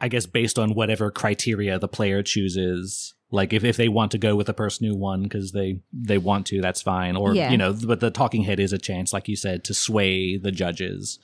I 0.00 0.08
guess, 0.08 0.26
based 0.26 0.58
on 0.58 0.74
whatever 0.74 1.10
criteria 1.10 1.78
the 1.78 1.88
player 1.88 2.22
chooses. 2.22 3.14
Like 3.30 3.52
if, 3.52 3.62
if 3.62 3.76
they 3.76 3.88
want 3.88 4.10
to 4.12 4.18
go 4.18 4.34
with 4.34 4.48
the 4.48 4.54
person 4.54 4.86
who 4.86 4.96
won 4.96 5.22
because 5.22 5.52
they, 5.52 5.80
they 5.92 6.18
want 6.18 6.46
to, 6.46 6.60
that's 6.60 6.82
fine. 6.82 7.16
Or, 7.16 7.34
Yeah. 7.34 7.50
you 7.50 7.56
know, 7.56 7.72
but 7.72 8.00
the 8.00 8.10
talking 8.10 8.42
head 8.42 8.58
is 8.58 8.72
a 8.72 8.78
chance, 8.78 9.12
like 9.12 9.28
you 9.28 9.36
said, 9.36 9.62
to 9.64 9.74
sway 9.74 10.36
the 10.36 10.50
judges. 10.50 11.18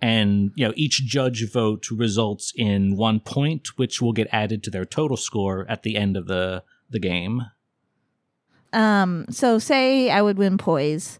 And, 0.00 0.50
you 0.56 0.66
know, 0.66 0.72
each 0.76 1.04
judge 1.04 1.48
vote 1.52 1.90
results 1.90 2.52
in 2.56 2.96
one 2.96 3.20
point, 3.20 3.76
which 3.78 4.00
will 4.02 4.12
get 4.12 4.28
added 4.32 4.62
to 4.64 4.70
their 4.70 4.84
total 4.84 5.16
score 5.16 5.66
at 5.68 5.82
the 5.82 5.96
end 5.96 6.16
of 6.16 6.26
the, 6.26 6.64
the 6.90 6.98
game. 6.98 7.42
Um, 8.72 9.26
so 9.30 9.58
say 9.58 10.10
I 10.10 10.22
would 10.22 10.38
win 10.38 10.58
poise. 10.58 11.18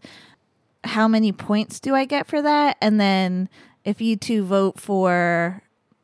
How 0.83 1.07
many 1.07 1.31
points 1.31 1.79
do 1.79 1.95
I 1.95 2.05
get 2.05 2.27
for 2.27 2.41
that? 2.41 2.77
And 2.81 2.99
then 2.99 3.47
if 3.85 4.01
you 4.01 4.15
two 4.17 4.43
vote 4.43 4.79
for 4.79 5.61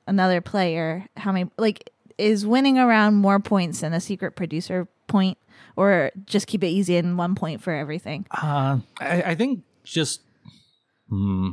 another 0.08 0.40
player, 0.42 1.08
how 1.18 1.32
many 1.32 1.50
like 1.58 1.90
is 2.20 2.46
winning 2.46 2.78
around 2.78 3.16
more 3.16 3.40
points 3.40 3.82
than 3.82 3.94
a 3.94 4.00
secret 4.02 4.36
producer 4.36 4.88
point? 5.08 5.38
Or 5.76 6.12
just 6.26 6.48
keep 6.48 6.64
it 6.64 6.68
easy 6.68 6.98
and 6.98 7.18
one 7.18 7.36
point 7.36 7.62
for 7.62 7.72
everything. 7.74 8.26
Uh, 8.32 8.80
I, 9.00 9.22
I 9.28 9.36
think 9.36 9.64
just 9.84 10.22
hmm, 11.08 11.52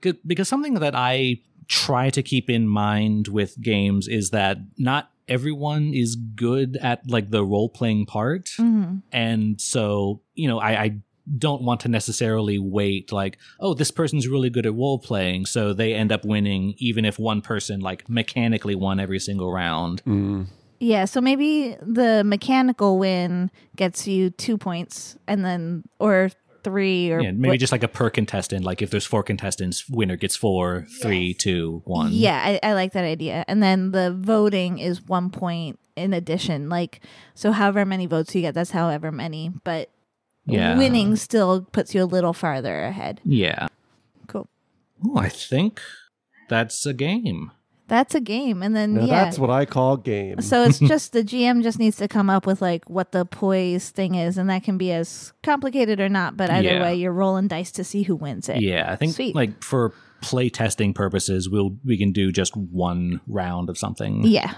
because 0.00 0.48
something 0.48 0.74
that 0.74 0.94
I 0.96 1.40
try 1.68 2.10
to 2.10 2.22
keep 2.22 2.48
in 2.50 2.66
mind 2.66 3.28
with 3.28 3.60
games 3.60 4.08
is 4.08 4.30
that 4.30 4.58
not 4.78 5.10
everyone 5.28 5.92
is 5.94 6.16
good 6.16 6.76
at 6.78 7.08
like 7.08 7.30
the 7.30 7.44
role 7.44 7.68
playing 7.68 8.06
part, 8.06 8.46
Mm-hmm. 8.58 8.96
and 9.12 9.60
so 9.60 10.20
you 10.34 10.48
know 10.48 10.58
I, 10.58 10.82
I 10.82 10.96
don't 11.38 11.62
want 11.62 11.80
to 11.80 11.88
necessarily 11.88 12.58
wait 12.58 13.12
like 13.12 13.38
oh 13.60 13.74
this 13.74 13.90
person's 13.90 14.26
really 14.26 14.50
good 14.50 14.66
at 14.66 14.74
role 14.74 14.98
playing 14.98 15.46
so 15.46 15.72
they 15.72 15.94
end 15.94 16.10
up 16.10 16.24
winning 16.24 16.74
even 16.78 17.04
if 17.04 17.18
one 17.18 17.40
person 17.40 17.78
like 17.80 18.08
mechanically 18.08 18.74
won 18.74 18.98
every 18.98 19.18
single 19.20 19.52
round 19.52 20.02
Mm. 20.04 20.46
Yeah, 20.80 21.04
so 21.04 21.20
maybe 21.20 21.76
the 21.80 22.24
mechanical 22.24 22.98
win 22.98 23.52
gets 23.76 24.08
you 24.08 24.30
two 24.30 24.58
points 24.58 25.16
and 25.28 25.44
then 25.44 25.84
or 26.00 26.30
three 26.64 27.12
or 27.12 27.20
yeah 27.20 27.30
maybe 27.30 27.50
what- 27.50 27.60
just 27.60 27.70
like 27.70 27.84
a 27.84 27.88
per 27.88 28.10
contestant 28.10 28.64
like 28.64 28.82
if 28.82 28.90
there's 28.90 29.06
four 29.06 29.22
contestants 29.22 29.88
winner 29.88 30.16
gets 30.16 30.34
four 30.34 30.84
three 31.00 31.34
two 31.34 31.82
one 31.84 32.10
Yeah, 32.12 32.40
I, 32.44 32.58
I 32.68 32.72
like 32.72 32.94
that 32.94 33.04
idea. 33.04 33.44
And 33.46 33.62
then 33.62 33.92
the 33.92 34.12
voting 34.12 34.78
is 34.80 35.00
one 35.06 35.30
point 35.30 35.78
in 35.94 36.12
addition. 36.12 36.68
Like, 36.68 37.00
so 37.36 37.52
however 37.52 37.84
many 37.84 38.06
votes 38.06 38.34
you 38.34 38.40
get, 38.40 38.54
that's 38.54 38.70
however 38.72 39.12
many. 39.12 39.52
But 39.62 39.90
Yeah. 40.46 40.76
winning 40.76 41.16
still 41.16 41.62
puts 41.72 41.94
you 41.94 42.02
a 42.02 42.04
little 42.06 42.32
farther 42.32 42.82
ahead. 42.84 43.20
Yeah. 43.24 43.68
Cool. 44.26 44.48
Oh, 45.04 45.16
I 45.16 45.28
think 45.28 45.80
that's 46.48 46.84
a 46.86 46.92
game. 46.92 47.52
That's 47.88 48.14
a 48.14 48.20
game. 48.20 48.62
And 48.62 48.74
then, 48.74 48.94
Now 48.94 49.04
yeah. 49.04 49.24
that's 49.24 49.38
what 49.38 49.50
I 49.50 49.66
call 49.66 49.96
game. 49.98 50.40
so 50.40 50.62
it's 50.64 50.78
just 50.92 51.12
the 51.12 51.22
GM 51.22 51.62
just 51.62 51.78
needs 51.78 51.96
to 51.98 52.08
come 52.08 52.30
up 52.30 52.46
with 52.46 52.62
like 52.62 52.88
what 52.88 53.12
the 53.12 53.24
poise 53.26 53.90
thing 53.90 54.14
is, 54.14 54.38
and 54.38 54.48
that 54.48 54.62
can 54.64 54.78
be 54.78 54.92
as 54.92 55.32
complicated 55.42 56.00
or 56.00 56.08
not. 56.08 56.36
But 56.36 56.50
either 56.50 56.68
Yeah. 56.68 56.82
way, 56.82 56.94
you're 56.94 57.12
rolling 57.12 57.48
dice 57.48 57.70
to 57.72 57.84
see 57.84 58.02
who 58.04 58.16
wins 58.16 58.48
it. 58.48 58.62
Yeah, 58.62 58.90
I 58.90 58.96
think 58.96 59.12
Sweet. 59.14 59.34
like 59.34 59.62
for 59.62 59.92
play 60.22 60.48
testing 60.48 60.94
purposes, 60.94 61.50
we'll 61.50 61.76
we 61.84 61.98
can 61.98 62.12
do 62.12 62.32
just 62.32 62.56
one 62.56 63.20
round 63.26 63.68
of 63.68 63.76
something. 63.76 64.24
Yeah. 64.26 64.54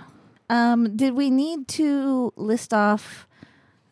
Um, 0.51 0.95
did 0.97 1.15
we 1.15 1.31
need 1.31 1.67
to 1.69 2.33
list 2.37 2.73
off 2.75 3.27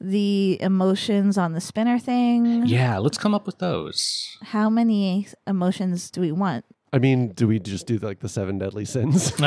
the 0.03 0.59
emotions 0.61 1.39
on 1.39 1.53
the 1.53 1.61
spinner 1.61 1.99
thing? 1.99 2.67
Yeah, 2.67 2.99
let's 2.99 3.19
come 3.19 3.35
up 3.35 3.47
with 3.47 3.59
those. 3.59 4.37
How 4.43 4.69
many 4.69 5.29
emotions 5.47 6.11
do 6.11 6.21
we 6.21 6.33
want? 6.33 6.65
I 6.93 6.99
mean, 6.99 7.33
do 7.33 7.47
we 7.49 7.59
just 7.59 7.87
do 7.87 7.97
like 7.99 8.21
the 8.21 8.29
seven 8.29 8.59
deadly 8.59 8.85
sins? 8.85 9.33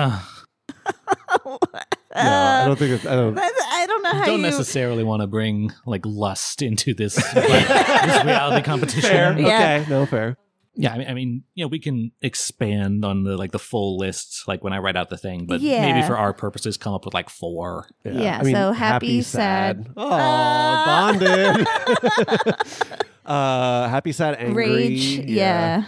Uh, 2.16 2.24
no, 2.24 2.30
I 2.32 2.66
don't 2.66 2.80
think 2.80 2.92
it's, 2.92 3.06
I 3.06 3.14
don't. 3.14 3.36
That's, 3.36 3.62
I 3.66 3.86
don't 3.88 4.02
know 4.02 4.12
how 4.12 4.26
don't 4.26 4.38
you. 4.38 4.44
necessarily 4.44 5.04
want 5.04 5.22
to 5.22 5.28
bring 5.28 5.70
like 5.86 6.06
lust 6.06 6.62
into 6.62 6.94
this, 6.94 7.16
this 7.34 8.24
reality 8.24 8.64
competition. 8.64 9.02
Fair. 9.02 9.38
Yeah. 9.38 9.80
Okay. 9.82 9.90
No 9.90 10.06
fair. 10.06 10.38
Yeah, 10.78 10.94
I 10.94 10.98
mean, 10.98 11.08
I 11.08 11.14
mean, 11.14 11.44
you 11.54 11.64
know, 11.64 11.70
we 11.70 11.80
can 11.80 12.12
expand 12.22 13.06
on 13.06 13.24
the 13.24 13.38
like 13.38 13.52
the 13.52 13.60
full 13.60 13.98
list, 13.98 14.44
like 14.48 14.64
when 14.64 14.74
I 14.74 14.80
write 14.80 14.98
out 14.98 15.10
the 15.10 15.18
thing, 15.18 15.46
but 15.46 15.62
Yeah. 15.62 15.82
maybe 15.82 16.06
for 16.06 16.18
our 16.18 16.34
purposes, 16.34 16.76
come 16.78 16.94
up 16.94 17.06
with 17.06 17.14
like 17.14 17.30
four. 17.30 17.88
Yeah, 18.04 18.42
I 18.44 18.52
so 18.52 18.72
happy, 18.74 19.22
sad. 19.22 19.90
Oh, 19.96 20.10
Uh. 20.12 20.86
bonded. 20.86 21.68
uh, 23.26 23.88
happy, 23.90 24.12
sad, 24.12 24.36
angry. 24.38 24.68
Rage. 24.68 25.06
Yeah. 25.30 25.86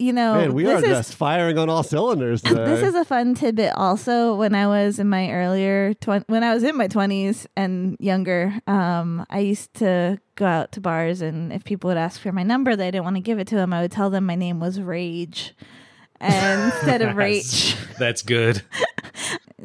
You 0.00 0.14
know, 0.14 0.34
Man, 0.34 0.54
we 0.54 0.64
this 0.64 0.82
are 0.82 0.86
is 0.86 0.96
just 0.96 1.14
firing 1.14 1.58
on 1.58 1.68
all 1.68 1.82
cylinders 1.82 2.40
today. 2.40 2.64
this 2.64 2.82
is 2.82 2.94
a 2.94 3.04
fun 3.04 3.34
tidbit. 3.34 3.74
Also, 3.76 4.34
when 4.34 4.54
I 4.54 4.66
was 4.66 4.98
in 4.98 5.10
my 5.10 5.30
earlier 5.30 5.92
twen- 5.92 6.24
when 6.26 6.42
I 6.42 6.54
was 6.54 6.62
in 6.62 6.74
my 6.74 6.88
twenties 6.88 7.46
and 7.54 7.98
younger, 8.00 8.54
um, 8.66 9.26
I 9.28 9.40
used 9.40 9.74
to 9.74 10.18
go 10.36 10.46
out 10.46 10.72
to 10.72 10.80
bars, 10.80 11.20
and 11.20 11.52
if 11.52 11.64
people 11.64 11.88
would 11.88 11.98
ask 11.98 12.18
for 12.18 12.32
my 12.32 12.42
number, 12.42 12.76
they 12.76 12.90
didn't 12.90 13.04
want 13.04 13.16
to 13.16 13.20
give 13.20 13.38
it 13.38 13.46
to 13.48 13.56
them. 13.56 13.74
I 13.74 13.82
would 13.82 13.92
tell 13.92 14.08
them 14.08 14.24
my 14.24 14.36
name 14.36 14.58
was 14.58 14.80
Rage, 14.80 15.54
instead 16.22 17.02
of 17.02 17.14
Rage. 17.16 17.76
That's 17.98 18.22
good. 18.22 18.62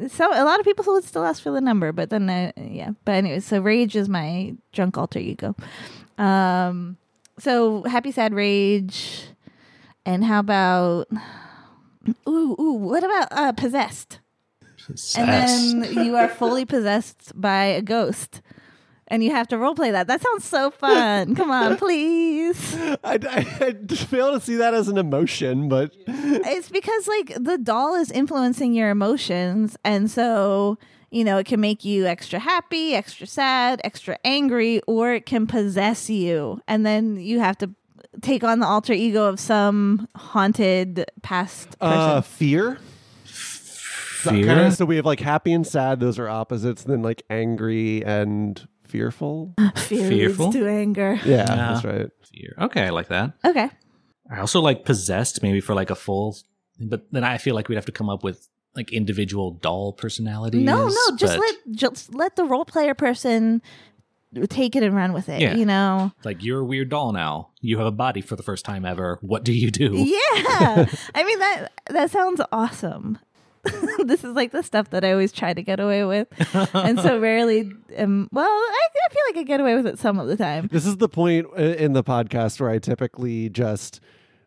So 0.08 0.30
a 0.30 0.44
lot 0.44 0.60
of 0.60 0.66
people 0.66 0.84
would 0.92 1.04
still 1.04 1.24
ask 1.24 1.42
for 1.42 1.50
the 1.50 1.62
number, 1.62 1.92
but 1.92 2.10
then 2.10 2.28
I, 2.28 2.52
yeah. 2.60 2.90
But 3.06 3.12
anyway, 3.12 3.40
so 3.40 3.60
Rage 3.60 3.96
is 3.96 4.06
my 4.10 4.54
drunk 4.72 4.98
alter 4.98 5.18
ego. 5.18 5.56
Um, 6.18 6.98
so 7.38 7.84
happy, 7.84 8.12
sad, 8.12 8.34
Rage, 8.34 9.28
and 10.06 10.24
how 10.24 10.38
about 10.38 11.08
ooh 12.26 12.56
ooh? 12.58 12.72
What 12.74 13.04
about 13.04 13.28
uh, 13.32 13.52
possessed? 13.52 14.20
And 15.18 15.28
then 15.84 15.94
you 16.06 16.16
are 16.16 16.28
fully 16.28 16.64
possessed 16.64 17.32
by 17.38 17.64
a 17.64 17.82
ghost. 17.82 18.40
And 19.08 19.22
you 19.22 19.30
have 19.30 19.46
to 19.48 19.56
roleplay 19.56 19.92
that. 19.92 20.08
That 20.08 20.20
sounds 20.20 20.44
so 20.44 20.70
fun. 20.70 21.36
Come 21.36 21.50
on, 21.52 21.76
please. 21.78 22.76
I, 22.76 22.96
I, 23.04 23.46
I 23.60 23.72
fail 23.72 24.32
to 24.32 24.40
see 24.40 24.56
that 24.56 24.74
as 24.74 24.88
an 24.88 24.98
emotion, 24.98 25.68
but 25.68 25.92
It's 26.06 26.68
because 26.68 27.06
like 27.06 27.32
the 27.38 27.56
doll 27.56 27.94
is 27.94 28.10
influencing 28.10 28.74
your 28.74 28.90
emotions, 28.90 29.76
and 29.84 30.10
so 30.10 30.78
you 31.10 31.22
know 31.22 31.38
it 31.38 31.46
can 31.46 31.60
make 31.60 31.84
you 31.84 32.06
extra 32.06 32.40
happy, 32.40 32.94
extra 32.94 33.28
sad, 33.28 33.80
extra 33.84 34.18
angry, 34.24 34.80
or 34.88 35.12
it 35.12 35.24
can 35.24 35.46
possess 35.46 36.10
you, 36.10 36.60
and 36.66 36.84
then 36.84 37.16
you 37.16 37.38
have 37.38 37.56
to 37.58 37.70
take 38.22 38.44
on 38.44 38.60
the 38.60 38.66
alter 38.66 38.92
ego 38.92 39.24
of 39.26 39.38
some 39.40 40.08
haunted 40.16 41.04
past 41.22 41.78
person. 41.78 41.98
uh, 41.98 42.20
fear. 42.20 42.78
Fear? 43.24 44.46
Kinda, 44.46 44.72
so 44.72 44.84
we 44.84 44.96
have 44.96 45.06
like 45.06 45.20
happy 45.20 45.52
and 45.52 45.66
sad; 45.66 46.00
those 46.00 46.18
are 46.18 46.28
opposites. 46.28 46.82
Then 46.82 47.02
like 47.02 47.22
angry 47.30 48.04
and 48.04 48.66
fearful. 48.84 49.54
Fear 49.76 50.08
fearful? 50.08 50.46
leads 50.46 50.56
to 50.56 50.66
anger. 50.68 51.20
Yeah, 51.24 51.36
Yeah. 51.36 51.44
that's 51.54 51.84
right. 51.84 52.08
Fear. 52.32 52.54
Okay, 52.62 52.82
I 52.86 52.90
like 52.90 53.08
that. 53.08 53.34
Okay. 53.44 53.70
I 54.30 54.40
also 54.40 54.60
like 54.60 54.84
possessed, 54.84 55.42
maybe 55.42 55.60
for 55.60 55.74
like 55.74 55.90
a 55.90 55.94
full, 55.94 56.36
but 56.80 57.06
then 57.12 57.22
I 57.22 57.38
feel 57.38 57.54
like 57.54 57.68
we'd 57.68 57.76
have 57.76 57.86
to 57.86 57.92
come 57.92 58.08
up 58.08 58.24
with 58.24 58.48
like 58.74 58.92
individual 58.92 59.52
doll 59.52 59.92
personalities. 59.92 60.62
No, 60.64 60.88
no, 60.88 61.16
just 61.16 61.34
but, 61.36 61.40
let 61.40 61.54
just 61.70 62.12
let 62.14 62.34
the 62.36 62.44
role 62.44 62.64
player 62.64 62.94
person 62.94 63.62
take 64.46 64.76
it 64.76 64.82
and 64.82 64.94
run 64.94 65.12
with 65.12 65.28
it. 65.28 65.40
Yeah. 65.40 65.54
You 65.54 65.64
know. 65.64 66.12
like 66.24 66.42
you're 66.42 66.60
a 66.60 66.64
weird 66.64 66.88
doll 66.88 67.12
now. 67.12 67.50
You 67.60 67.78
have 67.78 67.86
a 67.86 67.92
body 67.92 68.20
for 68.20 68.36
the 68.36 68.42
first 68.42 68.64
time 68.64 68.84
ever. 68.84 69.18
What 69.22 69.44
do 69.44 69.52
you 69.52 69.70
do? 69.70 69.92
Yeah. 69.94 70.86
I 71.14 71.24
mean 71.24 71.38
that 71.38 71.68
that 71.90 72.10
sounds 72.10 72.40
awesome. 72.52 73.18
this 74.04 74.22
is 74.22 74.34
like 74.34 74.52
the 74.52 74.62
stuff 74.62 74.90
that 74.90 75.04
I 75.04 75.12
always 75.12 75.32
try 75.32 75.52
to 75.52 75.62
get 75.62 75.80
away 75.80 76.04
with, 76.04 76.28
and 76.72 77.00
so 77.00 77.18
rarely. 77.20 77.70
Um, 77.96 78.28
well, 78.30 78.46
I, 78.46 78.88
I 79.06 79.08
feel 79.12 79.22
like 79.28 79.36
I 79.38 79.42
get 79.42 79.60
away 79.60 79.74
with 79.74 79.86
it 79.86 79.98
some 79.98 80.18
of 80.18 80.28
the 80.28 80.36
time. 80.36 80.68
This 80.70 80.86
is 80.86 80.98
the 80.98 81.08
point 81.08 81.52
in 81.56 81.92
the 81.92 82.04
podcast 82.04 82.60
where 82.60 82.70
I 82.70 82.78
typically 82.78 83.48
just 83.48 84.00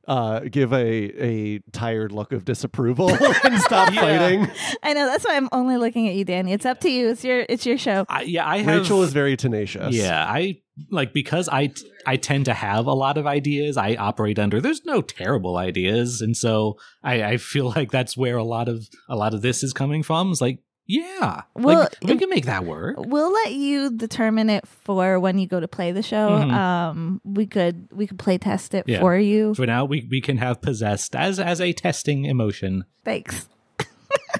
uh, 0.10 0.40
give 0.42 0.74
a 0.74 0.78
a 1.24 1.60
tired 1.72 2.12
look 2.12 2.34
of 2.34 2.44
disapproval 2.44 3.10
and 3.44 3.62
stop 3.62 3.94
Yeah. 3.94 4.02
fighting. 4.02 4.52
I 4.84 4.94
know 4.94 5.06
that's 5.06 5.24
why 5.24 5.36
I'm 5.38 5.48
only 5.54 5.78
looking 5.78 6.08
at 6.10 6.16
you, 6.16 6.26
Danny. 6.26 6.52
It's 6.52 6.66
up 6.66 6.80
to 6.82 6.90
you. 6.90 7.10
It's 7.10 7.24
your 7.24 7.46
it's 7.48 7.66
your 7.66 7.78
show. 7.78 8.06
I, 8.10 8.24
yeah, 8.24 8.46
I 8.48 8.58
have. 8.58 8.82
Rachel 8.82 9.04
is 9.04 9.14
very 9.14 9.38
tenacious. 9.38 9.94
Yeah, 9.96 10.26
I 10.28 10.58
like 10.90 11.14
because 11.14 11.48
I 11.50 11.72
I 12.08 12.16
tend 12.18 12.46
to 12.46 12.54
have 12.54 12.88
a 12.88 12.94
lot 12.94 13.18
of 13.18 13.28
ideas. 13.28 13.78
I 13.78 13.96
operate 13.96 14.40
under 14.40 14.60
there's 14.60 14.84
no 14.84 15.02
terrible 15.02 15.58
ideas, 15.58 16.22
and 16.22 16.36
so 16.36 16.78
I, 17.04 17.24
I 17.24 17.38
feel 17.38 17.72
like 17.76 17.92
that's 17.92 18.18
where 18.18 18.38
a 18.38 18.44
lot 18.44 18.68
of 18.68 18.88
a 19.10 19.16
lot 19.16 19.34
of 19.34 19.42
this 19.44 19.62
is 19.64 19.74
coming 19.74 20.02
from. 20.04 20.32
It's 20.32 20.42
like, 20.42 20.60
yeah, 20.92 21.44
Well, 21.54 21.82
like, 21.82 21.96
we 22.02 22.18
can 22.18 22.30
make 22.32 22.46
that 22.48 22.66
work. 22.66 22.96
We'll 22.98 23.32
let 23.32 23.54
you 23.54 23.92
determine 23.96 24.50
it 24.50 24.68
for 24.68 25.20
when 25.20 25.38
you 25.38 25.46
go 25.48 25.60
to 25.60 25.68
play 25.68 25.92
the 25.92 26.02
show. 26.02 26.30
Mhm. 26.30 26.52
Um, 26.52 27.22
we 27.24 27.46
could 27.46 27.88
we 27.92 28.08
could 28.08 28.18
play 28.18 28.40
test 28.40 28.74
it 28.74 28.86
Yeah. 28.88 29.00
for 29.00 29.16
you. 29.16 29.54
So 29.54 29.66
now 29.66 29.86
we 29.86 30.08
we 30.10 30.20
can 30.20 30.38
have 30.38 30.62
possessed 30.62 31.16
as 31.16 31.40
as 31.40 31.62
a 31.62 31.74
testing 31.74 32.26
emotion. 32.26 32.86
Thanks. 33.06 33.48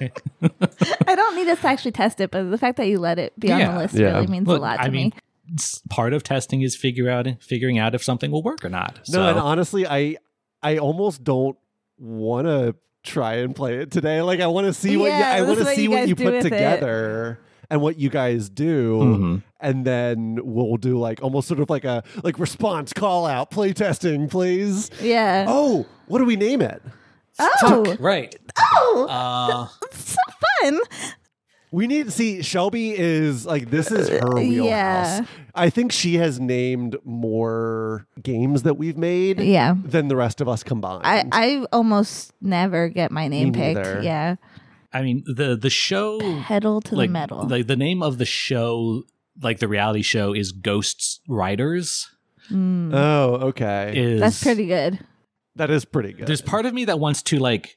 I 0.00 1.14
don't 1.14 1.36
need 1.36 1.48
us 1.48 1.60
to 1.60 1.68
actually 1.68 1.92
test 1.92 2.20
it, 2.20 2.30
but 2.32 2.50
the 2.50 2.58
fact 2.58 2.76
that 2.78 2.88
you 2.88 2.98
let 2.98 3.18
it 3.18 3.38
be 3.38 3.52
on 3.52 3.60
the 3.60 3.78
list 3.80 3.94
Yeah. 3.94 4.14
really 4.14 4.26
means 4.26 4.46
Look, 4.48 4.58
a 4.58 4.62
lot 4.62 4.76
to 4.78 4.82
I 4.82 4.88
mean, 4.90 5.12
me. 5.14 5.56
part 5.88 6.12
of 6.12 6.22
testing 6.24 6.62
is 6.62 6.74
figure 6.76 7.08
out 7.08 7.28
figuring 7.40 7.78
out 7.78 7.94
if 7.94 8.02
something 8.02 8.30
will 8.32 8.42
work 8.42 8.64
or 8.64 8.68
not. 8.68 9.00
No, 9.08 9.28
and 9.28 9.38
honestly, 9.38 9.86
I 9.86 10.16
I 10.62 10.78
almost 10.78 11.22
don't 11.22 11.56
want 11.98 12.46
to 12.46 12.74
try 13.02 13.34
and 13.36 13.54
play 13.54 13.76
it 13.78 13.90
today. 13.90 14.22
Like 14.22 14.40
I 14.40 14.46
want 14.46 14.66
to 14.66 14.72
see 14.74 14.96
what 14.96 15.06
you, 15.06 15.12
I 15.12 15.42
want 15.42 15.58
to 15.58 15.64
what 15.64 15.74
see 15.74 15.82
you 15.84 15.90
what 15.90 16.08
you 16.08 16.16
put 16.16 16.26
with 16.26 16.34
it. 16.34 16.42
together 16.50 17.38
and 17.70 17.80
what 17.80 17.98
you 17.98 18.10
guys 18.10 18.48
do. 18.48 18.98
Mhm. 19.00 19.42
And 19.60 19.84
then 19.84 20.38
we'll 20.42 20.76
do 20.76 20.98
like 20.98 21.22
almost 21.22 21.46
sort 21.48 21.60
of 21.60 21.70
like 21.70 21.84
a 21.84 22.02
like 22.24 22.38
response 22.38 22.92
call 22.92 23.26
out 23.26 23.50
play 23.50 23.72
testing, 23.72 24.28
please. 24.28 24.90
Yeah. 25.00 25.44
Oh, 25.48 25.86
what 26.06 26.18
do 26.18 26.24
we 26.24 26.36
name 26.36 26.62
it? 26.62 26.82
Oh, 27.62 27.96
right. 28.00 28.34
oh, 28.58 29.06
Uh, 29.08 29.68
so 29.92 30.16
fun. 30.62 30.78
We 31.72 31.86
need 31.86 32.06
to 32.06 32.10
see 32.10 32.42
Shelby 32.42 32.98
is 32.98 33.46
like 33.46 33.70
this 33.70 33.92
is 33.92 34.08
her 34.08 34.34
wheelhouse. 34.34 34.66
yeah. 35.20 35.24
I 35.54 35.70
think 35.70 35.92
she 35.92 36.16
has 36.16 36.40
named 36.40 36.96
more 37.04 38.06
games 38.22 38.62
that 38.64 38.74
we've 38.74 38.96
made 38.98 39.40
Yeah. 39.40 39.74
than 39.84 40.08
the 40.08 40.16
rest 40.16 40.40
of 40.40 40.48
us 40.48 40.62
combined. 40.64 41.02
I, 41.04 41.24
I 41.30 41.66
almost 41.72 42.32
never 42.40 42.88
get 42.88 43.10
my 43.12 43.28
name 43.28 43.52
picked. 43.52 43.76
neither. 43.76 44.00
Yeah. 44.02 44.36
I 44.92 45.02
mean 45.02 45.22
the 45.26 45.54
the 45.56 45.70
show 45.70 46.18
Pedal 46.42 46.80
to 46.82 46.96
like 46.96 47.08
the 47.10 47.12
metal. 47.12 47.46
like 47.46 47.68
the 47.68 47.76
name 47.76 48.02
of 48.02 48.18
the 48.18 48.24
show 48.24 49.04
like 49.40 49.60
the 49.60 49.68
reality 49.68 50.02
show 50.02 50.32
is 50.34 50.50
Ghosts 50.50 51.20
Riders. 51.28 52.10
Mm. 52.50 52.92
oh, 52.92 53.34
okay. 53.50 53.92
Is 53.96 54.20
That's 54.20 54.42
pretty 54.42 54.66
good. 54.66 54.98
that 55.54 55.70
is 55.70 55.84
pretty 55.84 56.12
good. 56.14 56.26
There's 56.26 56.42
part 56.42 56.66
of 56.66 56.74
me 56.74 56.86
that 56.86 56.98
wants 56.98 57.22
to 57.22 57.38
like 57.38 57.76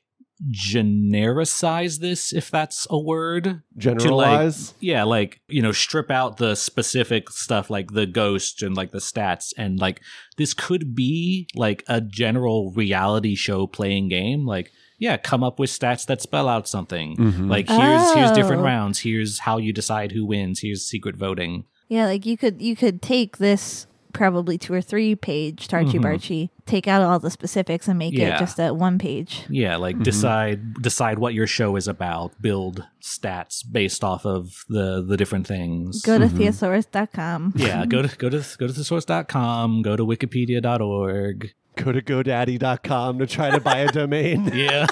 genericize 0.51 1.99
this, 1.99 2.33
if 2.33 2.49
that's 2.51 2.87
a 2.89 2.99
word. 2.99 3.61
Generalize. 3.77 4.73
Yeah, 4.79 5.03
like, 5.03 5.41
you 5.47 5.61
know, 5.61 5.71
strip 5.71 6.11
out 6.11 6.37
the 6.37 6.55
specific 6.55 7.29
stuff 7.29 7.69
like 7.69 7.91
the 7.91 8.05
ghost 8.05 8.61
and 8.63 8.75
like 8.75 8.91
the 8.91 8.99
stats 8.99 9.53
and 9.57 9.79
like 9.79 10.01
this 10.37 10.53
could 10.53 10.95
be 10.95 11.47
like 11.55 11.83
a 11.87 12.01
general 12.01 12.71
reality 12.71 13.35
show 13.35 13.67
playing 13.67 14.09
game. 14.09 14.45
Like, 14.45 14.71
yeah, 14.99 15.17
come 15.17 15.43
up 15.43 15.59
with 15.59 15.69
stats 15.69 16.05
that 16.07 16.21
spell 16.21 16.47
out 16.47 16.67
something. 16.67 17.15
Mhm. 17.17 17.49
Like 17.49 17.67
here's 17.67 18.13
here's 18.13 18.31
different 18.31 18.61
Oh. 18.61 18.65
rounds. 18.65 18.99
Here's 18.99 19.39
how 19.39 19.57
you 19.57 19.73
decide 19.73 20.11
who 20.11 20.25
wins. 20.25 20.59
Here's 20.61 20.83
secret 20.83 21.15
voting. 21.15 21.65
Yeah, 21.89 22.05
like 22.05 22.25
you 22.25 22.37
could 22.37 22.61
you 22.61 22.75
could 22.75 23.01
take 23.01 23.37
this 23.37 23.87
probably 24.13 24.57
two 24.57 24.73
or 24.73 24.81
three 24.81 25.15
page 25.15 25.67
Tarchi 25.67 25.93
Mhm. 25.93 26.03
Barchi, 26.03 26.49
take 26.65 26.87
out 26.87 27.01
all 27.01 27.19
the 27.19 27.29
specifics 27.29 27.87
and 27.87 27.99
make 27.99 28.13
Yeah. 28.13 28.35
it 28.35 28.39
just 28.39 28.59
a 28.59 28.73
one 28.73 28.97
page. 28.97 29.43
Yeah, 29.49 29.75
like 29.77 29.97
Mhm. 29.97 30.03
decide 30.03 30.73
decide 30.81 31.19
what 31.19 31.33
your 31.33 31.47
show 31.47 31.75
is 31.75 31.87
about. 31.87 32.31
Build 32.41 32.85
stats 33.01 33.63
based 33.69 34.03
off 34.03 34.25
of 34.25 34.63
the 34.69 35.03
the 35.05 35.17
different 35.17 35.45
things. 35.47 36.01
Go 36.01 36.17
to 36.17 36.25
Mhm. 36.27 36.37
thesaurus.com. 36.37 37.53
yeah, 37.55 37.85
go 37.85 38.01
to 38.01 38.15
go 38.17 38.29
to 38.29 38.43
go 38.57 38.67
to 38.67 38.73
thesource.com, 38.73 39.81
go 39.81 39.95
to 39.95 40.05
wikipedia.org. 40.05 41.51
Go 41.75 41.91
to 41.91 42.03
GoDaddy.com 42.03 43.17
to 43.17 43.25
try 43.25 43.49
to 43.49 43.59
buy 43.59 43.77
a 43.79 43.91
domain. 43.91 44.45
Yeah. 44.53 44.85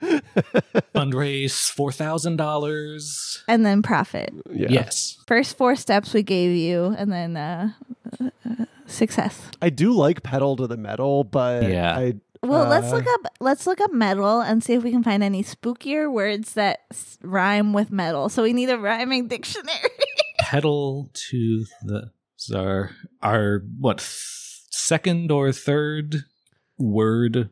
Fundraise 0.94 1.70
$4,000. 1.76 3.42
And 3.48 3.66
then 3.66 3.82
profit. 3.82 4.32
Yeah. 4.50 4.68
Yes. 4.70 5.18
First 5.26 5.56
four 5.58 5.76
steps 5.76 6.14
we 6.14 6.22
gave 6.22 6.56
you, 6.56 6.94
and 6.98 7.12
then 7.12 7.36
uh, 7.36 7.72
uh, 8.20 8.64
success. 8.92 9.40
I 9.60 9.70
do 9.70 9.92
like 9.92 10.22
pedal 10.22 10.56
to 10.56 10.66
the 10.66 10.76
metal, 10.76 11.24
but 11.24 11.64
Yeah. 11.64 11.96
I 11.96 12.14
Well, 12.44 12.68
let's 12.68 12.92
Uh, 12.92 12.96
look 12.96 13.06
up 13.06 13.32
let's 13.40 13.66
look 13.66 13.80
up 13.80 13.92
metal 13.92 14.40
and 14.40 14.62
see 14.64 14.74
if 14.74 14.82
we 14.82 14.90
can 14.90 15.02
find 15.02 15.22
any 15.22 15.42
spookier 15.44 16.10
words 16.12 16.54
that 16.54 16.80
s- 16.90 17.18
rhyme 17.22 17.72
with 17.72 17.90
metal. 17.92 18.28
So 18.28 18.42
we 18.42 18.52
need 18.52 18.68
a 18.70 18.78
rhyming 18.78 19.28
dictionary. 19.28 19.90
Pedal 20.40 21.10
to 21.30 21.64
the 21.82 22.10
is 22.38 22.50
our 22.54 22.90
our 23.22 23.62
what 23.78 23.98
th- 23.98 24.10
second 24.70 25.30
or 25.30 25.52
third 25.52 26.24
word 26.78 27.48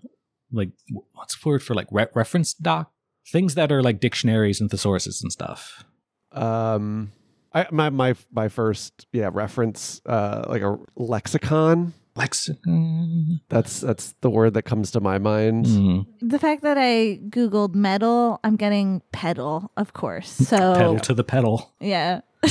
like 0.53 0.71
what's 1.15 1.41
the 1.41 1.49
word 1.49 1.63
for 1.63 1.75
like 1.75 1.87
re- 1.93 2.09
reference 2.15 2.53
doc 2.55 2.91
things 3.31 3.55
that 3.55 3.71
are 3.71 3.83
like 3.83 4.01
dictionaries 4.01 4.61
and 4.61 4.71
thesauruses 4.71 5.23
and 5.23 5.31
stuff. 5.31 5.85
um 6.33 7.13
I 7.53 7.67
my 7.71 7.91
my 7.91 8.15
my 8.33 8.49
first 8.49 9.07
yeah 9.13 9.31
reference 9.33 10.01
uh 10.07 10.45
like 10.49 10.63
a 10.63 10.79
lexicon. 10.97 11.93
Lexicon. 12.17 13.41
That's 13.49 13.81
that's 13.81 14.15
the 14.21 14.31
word 14.31 14.55
that 14.55 14.63
comes 14.63 14.91
to 14.93 15.01
my 15.01 15.19
mind. 15.19 15.67
Mm. 15.67 16.07
the 16.21 16.39
fact 16.39 16.63
that 16.63 16.77
I 16.77 17.21
googled 17.31 17.75
metal, 17.75 18.41
I'm 18.45 18.57
getting 18.57 19.01
pedal, 19.13 19.71
of 19.77 19.93
course. 19.93 20.29
So 20.29 20.57
Pedal 20.75 20.99
to 21.01 21.15
the 21.15 21.25
pedal. 21.25 21.73
yeah. 21.81 22.21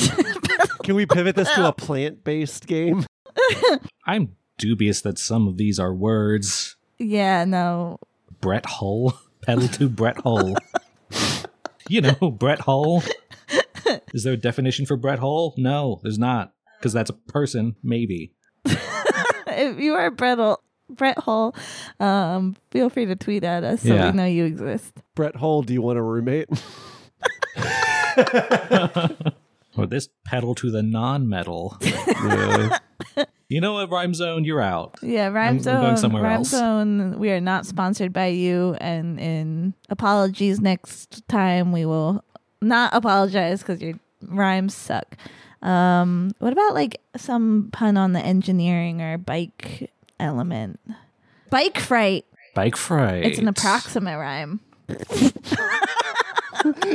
Can 0.84 0.96
we 0.96 1.06
pivot 1.06 1.36
this 1.36 1.52
to 1.54 1.68
a 1.68 1.74
plant-based 1.74 2.68
game? 2.68 3.06
I'm 4.06 4.36
dubious 4.58 5.02
that 5.02 5.20
some 5.20 5.48
of 5.48 5.58
these 5.58 5.78
are 5.80 5.94
words. 5.94 6.76
yeah, 6.98 7.44
no. 7.46 8.00
Brett 8.42 8.66
Hull. 8.66 9.20
Pedal 9.42 9.68
to 9.70 9.90
Brett 9.90 10.18
Hull. 10.22 10.56
you 11.90 12.02
know, 12.02 12.32
Brett 12.32 12.60
Hull. 12.62 13.04
Is 14.14 14.24
there 14.24 14.34
a 14.34 14.38
definition 14.38 14.86
for 14.86 14.96
Brett 14.98 15.20
Hull? 15.20 15.54
No, 15.58 16.00
there's 16.04 16.20
not. 16.20 16.54
Because 16.80 16.94
that's 16.94 17.10
a 17.10 17.14
person, 17.14 17.76
maybe. 17.84 18.34
if 18.66 19.80
you 19.80 19.94
are 19.96 20.10
Brett, 20.12 20.38
Brett 20.90 21.18
Hull, 21.20 21.54
um, 22.00 22.56
feel 22.72 22.90
free 22.90 23.06
to 23.06 23.16
tweet 23.16 23.44
at 23.44 23.64
us 23.64 23.82
so 23.82 23.94
Yeah. 23.94 24.12
we 24.12 24.18
know 24.18 24.26
you 24.26 24.46
exist. 24.46 24.94
Brett 25.16 25.36
Hull, 25.36 25.62
do 25.64 25.74
you 25.74 25.82
want 25.82 26.00
a 26.00 26.02
roommate? 26.04 26.48
Or 29.78 29.86
this 29.86 30.10
pedal 30.26 30.56
to 30.56 30.72
the 30.72 30.82
non 30.84 31.30
metal. 31.30 31.78
Yeah. 31.82 32.80
You 33.48 33.62
know 33.62 33.74
what, 33.74 33.90
Rhyme 33.90 34.14
Zone? 34.14 34.44
You're 34.44 34.62
out. 34.62 34.96
Yeah, 35.02 35.28
Rhyme 35.28 35.36
I'm 35.36 35.58
Rhyme 35.58 35.64
going 35.64 35.82
Zone. 35.86 35.98
somewhere 35.98 36.24
Rhyme 36.24 36.38
else. 36.40 36.50
Zone. 36.50 37.18
We 37.20 37.32
are 37.32 37.40
not 37.40 37.66
sponsored 37.66 38.12
by 38.12 38.28
you, 38.28 38.76
and 38.82 39.20
in 39.20 39.74
apologies 39.90 40.60
next 40.60 41.28
time 41.28 41.72
we 41.72 41.86
will 41.86 42.24
not 42.62 42.94
apologize 42.94 43.62
because 43.62 43.82
your 43.82 43.94
rhymes 44.22 44.76
suck. 44.76 45.16
Um, 45.62 46.32
what 46.40 46.54
about 46.54 46.74
like 46.74 47.02
some 47.18 47.70
pun 47.72 47.98
on 47.98 48.14
the 48.14 48.22
engineering 48.22 49.02
or 49.02 49.18
bike 49.18 49.92
element? 50.20 50.80
Bike 51.50 51.80
fright. 51.80 52.26
Bike 52.56 52.76
Fright. 52.76 53.26
It's 53.26 53.40
an 53.40 53.48
approximate 53.48 54.18
rhyme. 54.18 54.60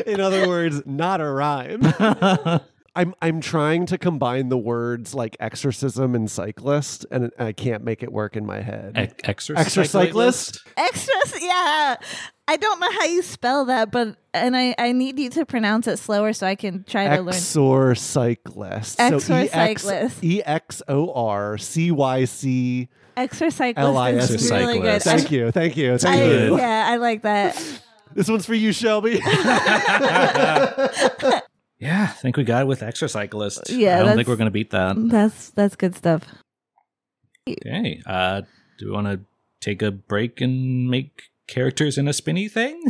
In 0.07 0.20
other 0.20 0.47
words, 0.47 0.82
not 0.85 1.20
a 1.20 1.31
rhyme. 1.31 1.81
I'm 2.97 3.15
I'm 3.21 3.41
trying 3.41 3.87
to 3.87 3.99
combine 3.99 4.51
the 4.51 4.59
words 4.59 5.15
like 5.15 5.37
exorcism 5.41 6.15
and 6.15 6.31
cyclist, 6.31 7.05
and 7.11 7.33
I 7.39 7.53
can't 7.53 7.83
make 7.83 8.03
it 8.03 8.12
work 8.12 8.37
in 8.37 8.47
my 8.47 8.61
head. 8.61 8.97
E- 8.97 9.15
extra, 9.25 9.59
Extra 9.59 9.85
cyclist? 9.85 10.61
Extra, 10.77 11.15
yeah. 11.41 11.97
I 12.47 12.57
don't 12.57 12.79
know 12.79 12.91
how 12.93 13.05
you 13.05 13.23
spell 13.23 13.65
that, 13.65 13.91
but 13.91 14.16
and 14.33 14.57
I 14.57 14.77
I 14.79 14.93
need 14.93 15.19
you 15.19 15.31
to 15.31 15.45
pronounce 15.45 15.89
it 15.89 15.99
slower 15.99 16.33
so 16.33 16.47
I 16.47 16.55
can 16.55 16.85
try 16.85 17.16
to 17.16 17.23
learn. 17.23 17.35
Exor 17.35 17.99
cyclist. 17.99 18.99
Exor 18.99 19.45
E 19.45 19.49
X 19.51 19.83
cyclist. 19.83 20.25
E 20.25 20.43
X 20.45 20.83
O 20.87 21.12
R 21.12 21.59
C 21.59 21.91
Y 21.91 22.25
C 22.27 22.89
Exercyclist 23.16 23.75
L 23.79 23.97
I 23.97 24.12
S. 24.12 24.31
is 24.31 24.51
really 24.51 24.81
good. 24.81 25.03
Thank 25.03 25.31
you, 25.31 25.51
thank 25.51 25.77
you, 25.77 25.99
thank 25.99 26.21
Good. 26.21 26.51
you. 26.51 26.59
yeah, 26.59 26.85
I 26.89 26.97
like 26.97 27.23
that. 27.23 27.57
This 28.12 28.29
one's 28.29 28.47
for 28.47 28.55
you, 28.55 28.73
Shelby. 28.73 29.21
Yeah, 31.79 32.05
I 32.05 32.07
think 32.07 32.37
we 32.37 32.45
got 32.45 32.63
it 32.63 32.67
with 32.67 32.81
Exercyclist. 32.81 33.77
Yeah, 33.77 34.01
I 34.01 34.05
don't 34.05 34.17
think 34.17 34.29
we're 34.29 34.37
going 34.37 34.47
to 34.47 34.53
beat 34.53 34.71
that. 34.71 34.97
That's 34.97 35.51
that's 35.51 35.77
good 35.77 35.95
stuff. 35.95 36.23
Okay. 37.49 38.01
Uh, 38.07 38.43
do 38.79 38.87
we 38.87 38.93
want 38.93 39.07
to 39.07 39.21
take 39.61 39.83
a 39.83 39.91
break 39.91 40.41
and 40.41 40.89
make 40.89 41.25
characters 41.47 41.99
in 41.99 42.09
a 42.09 42.13
spinny 42.13 42.49
thing? 42.49 42.81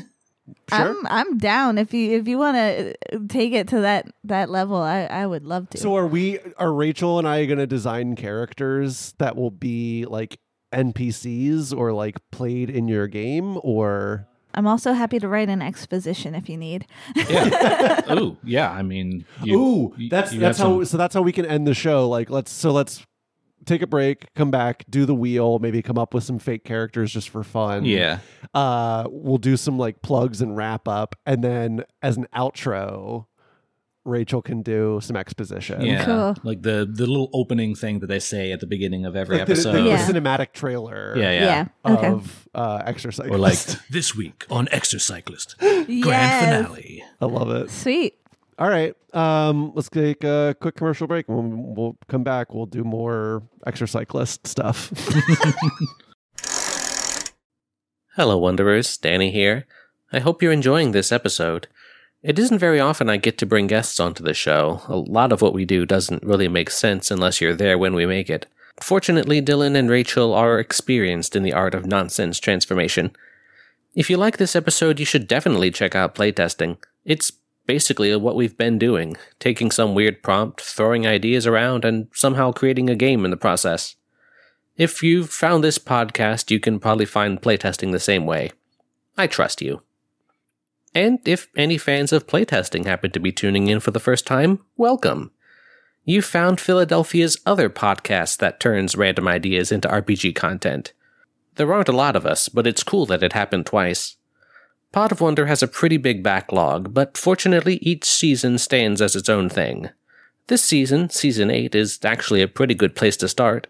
Sure. 0.69 0.90
I'm 0.90 1.06
I'm 1.06 1.39
down 1.39 1.78
if 1.78 1.94
you 1.94 2.19
if 2.19 2.28
you 2.28 2.36
want 2.36 2.56
to 2.56 2.94
take 3.28 3.52
it 3.52 3.69
to 3.69 3.81
that 3.81 4.06
that 4.24 4.51
level. 4.51 4.77
I 4.77 5.05
I 5.05 5.27
would 5.27 5.44
love 5.44 5.70
to. 5.70 5.78
So 5.78 5.97
are 5.97 6.06
we? 6.06 6.39
Are 6.59 6.73
Rachel 6.73 7.19
and 7.19 7.27
I 7.27 7.47
going 7.47 7.59
to 7.59 7.66
design 7.66 8.15
characters 8.15 9.15
that 9.19 9.36
will 9.36 9.51
be 9.51 10.05
like 10.05 10.39
NPCs 10.73 11.77
or 11.77 11.93
like 11.93 12.19
played 12.31 12.70
in 12.70 12.89
your 12.89 13.06
game 13.06 13.59
or? 13.62 14.28
I'm 14.55 14.66
also 14.66 14.93
happy 14.93 15.18
to 15.18 15.28
write 15.28 15.48
an 15.48 15.60
exposition 15.62 16.35
if 16.35 16.48
you 16.48 16.56
need. 16.56 16.86
Yeah. 17.16 18.01
oh, 18.09 18.36
yeah. 18.44 18.70
I 18.70 18.82
mean, 18.82 19.24
you, 19.43 19.60
Ooh, 19.60 19.94
you- 19.97 20.09
that's 20.09 20.32
you 20.32 20.40
that's 20.40 20.59
how. 20.59 20.64
some- 20.78 20.85
So 20.85 20.97
that's 20.97 21.14
how 21.14 21.22
we 21.22 21.32
can 21.32 21.44
end 21.47 21.66
the 21.66 21.74
show. 21.74 22.09
Like 22.09 22.31
let's 22.31 22.51
so 22.52 22.70
let's 22.72 23.05
take 23.64 23.81
a 23.82 23.86
break, 23.86 24.26
come 24.35 24.51
back, 24.51 24.85
do 24.90 25.06
the 25.06 25.14
wheel, 25.14 25.59
maybe 25.59 25.81
come 25.81 25.97
up 25.98 26.12
with 26.12 26.22
some 26.22 26.39
fake 26.39 26.64
characters 26.64 27.10
just 27.12 27.31
for 27.31 27.43
fun. 27.43 27.85
yeah. 27.86 28.18
Uh, 28.52 29.05
we'll 29.10 29.39
do 29.39 29.56
some 29.56 29.78
like 29.78 30.02
plugs 30.02 30.40
and 30.43 30.55
wrap 30.56 30.86
up, 30.86 31.16
and 31.26 31.43
then 31.43 31.82
as 32.02 32.16
an 32.18 32.26
outro, 32.36 33.26
Rachel 34.05 34.43
can 34.43 34.60
do 34.62 34.98
some 35.02 35.16
exposition. 35.16 35.81
Yeah. 35.81 36.05
Cool. 36.05 36.36
Like 36.44 36.60
the 36.62 36.86
the 36.90 37.06
little 37.06 37.31
opening 37.32 37.74
thing 37.74 38.01
that 38.01 38.09
they 38.09 38.18
say 38.20 38.52
at 38.52 38.60
the 38.60 38.66
beginning 38.66 39.06
of 39.06 39.16
every 39.16 39.39
Like 39.39 39.47
the, 39.47 39.55
the- 39.55 39.60
episode. 39.60 39.72
the 39.72 39.82
Yeah. 39.89 40.06
cinematic 40.06 40.52
trailer. 40.52 41.14
Yeah, 41.16 41.32
yeah. 41.32 41.66
Okay. 41.90 42.09
Of 42.09 42.48
uh, 42.55 42.82
exercise. 42.85 43.28
Or 43.31 43.39
like 43.39 43.59
this 43.90 44.14
week 44.14 44.44
on 44.51 44.66
Exercyclist 44.66 45.56
grand 45.59 45.89
Yes. 45.89 46.44
finale. 46.66 47.02
I 47.20 47.24
love 47.24 47.51
it. 47.51 47.70
Sweet. 47.70 48.18
All 48.59 48.68
right. 48.68 48.94
Um, 49.14 49.72
let's 49.74 49.89
take 49.89 50.22
a 50.22 50.55
quick 50.60 50.76
commercial 50.76 51.06
break. 51.06 51.28
When 51.28 51.74
we'll 51.74 51.97
come 52.06 52.22
back, 52.22 52.52
we'll 52.55 52.66
do 52.66 52.85
more 52.85 53.43
exercyclist 53.66 54.47
stuff. 54.47 54.93
Hello, 58.16 58.39
Wanderers. 58.39 58.97
Danny 58.97 59.31
here. 59.32 59.66
I 60.12 60.20
hope 60.20 60.40
you're 60.43 60.52
enjoying 60.52 60.93
this 60.93 61.10
episode. 61.10 61.66
It 62.24 62.38
isn't 62.38 62.59
very 62.59 62.80
often 62.80 63.10
I 63.10 63.18
get 63.18 63.36
to 63.38 63.46
bring 63.46 63.66
guests 63.66 64.01
onto 64.01 64.24
the 64.24 64.32
show. 64.32 64.80
A 64.88 64.96
lot 64.96 65.30
of 65.30 65.42
what 65.42 65.52
we 65.52 65.66
do 65.66 65.84
doesn't 65.84 66.22
really 66.22 66.48
make 66.48 66.70
sense 66.70 67.10
unless 67.10 67.38
you're 67.38 67.55
there 67.55 67.76
when 67.76 67.94
we 67.94 68.06
make 68.06 68.30
it. 68.30 68.46
Fortunately, 68.80 69.42
Dylan 69.42 69.76
and 69.76 69.90
Rachel 69.90 70.32
are 70.32 70.59
experienced 70.59 71.36
in 71.36 71.42
the 71.42 71.52
art 71.52 71.74
of 71.74 71.84
nonsense 71.84 72.40
transformation. 72.40 73.14
If 73.94 74.09
you 74.09 74.16
like 74.16 74.38
this 74.38 74.56
episode, 74.56 74.98
you 74.98 75.05
should 75.05 75.28
definitely 75.28 75.70
check 75.70 75.94
out 75.94 76.14
playtesting. 76.14 76.78
It's 77.05 77.30
basically 77.66 78.16
what 78.16 78.36
we've 78.36 78.56
been 78.56 78.78
doing 78.78 79.18
taking 79.38 79.70
some 79.70 79.94
weird 79.94 80.22
prompt, 80.22 80.62
throwing 80.62 81.06
ideas 81.06 81.46
around, 81.46 81.84
and 81.84 82.09
somehow 82.14 82.52
creating 82.52 82.88
a 82.88 82.96
game 82.96 83.26
in 83.26 83.32
the 83.32 83.36
process. 83.36 83.96
If 84.78 85.02
you've 85.02 85.28
found 85.28 85.62
this 85.62 85.78
podcast, 85.78 86.51
you 86.51 86.59
can 86.59 86.80
probably 86.80 87.05
find 87.05 87.42
playtesting 87.42 87.92
the 87.92 88.01
same 88.01 88.24
way. 88.24 88.51
I 89.18 89.26
trust 89.26 89.60
you. 89.60 89.82
And 90.94 91.18
if 91.26 91.48
any 91.56 91.76
fans 91.76 92.12
of 92.12 92.28
playtesting 92.28 92.86
happen 92.86 93.10
to 93.10 93.20
be 93.20 93.32
tuning 93.32 93.66
in 93.66 93.80
for 93.80 93.90
the 93.90 93.98
first 93.98 94.26
time, 94.26 94.60
welcome. 94.76 95.32
You 96.04 96.22
found 96.22 96.60
Philadelphia's 96.60 97.38
other 97.44 97.68
podcast 97.68 98.38
that 98.38 98.60
turns 98.60 98.94
random 98.96 99.26
ideas 99.26 99.72
into 99.72 99.88
RPG 99.88 100.36
content. 100.36 100.92
There 101.56 101.72
aren't 101.72 101.88
a 101.88 101.92
lot 101.92 102.14
of 102.14 102.26
us, 102.26 102.48
but 102.48 102.66
it's 102.66 102.84
cool 102.84 103.06
that 103.06 103.22
it 103.22 103.32
happened 103.32 103.66
twice. 103.66 104.16
Pod 104.92 105.10
of 105.10 105.20
Wonder 105.20 105.46
has 105.46 105.62
a 105.62 105.68
pretty 105.68 105.96
big 105.96 106.22
backlog, 106.22 106.94
but 106.94 107.16
fortunately 107.16 107.78
each 107.82 108.04
season 108.04 108.58
stands 108.58 109.02
as 109.02 109.16
its 109.16 109.28
own 109.28 109.48
thing. 109.48 109.90
This 110.46 110.62
season, 110.62 111.10
Season 111.10 111.50
8, 111.50 111.74
is 111.74 111.98
actually 112.04 112.42
a 112.42 112.48
pretty 112.48 112.74
good 112.74 112.94
place 112.94 113.16
to 113.16 113.28
start. 113.28 113.66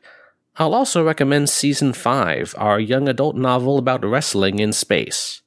I'll 0.57 0.75
also 0.75 1.05
recommend 1.05 1.49
Season 1.49 1.93
5, 1.93 2.55
our 2.59 2.79
young 2.79 3.09
adult 3.09 3.37
novel 3.37 3.79
about 3.79 4.05
wrestling 4.05 4.59
in 4.59 4.73
space. 4.73 5.41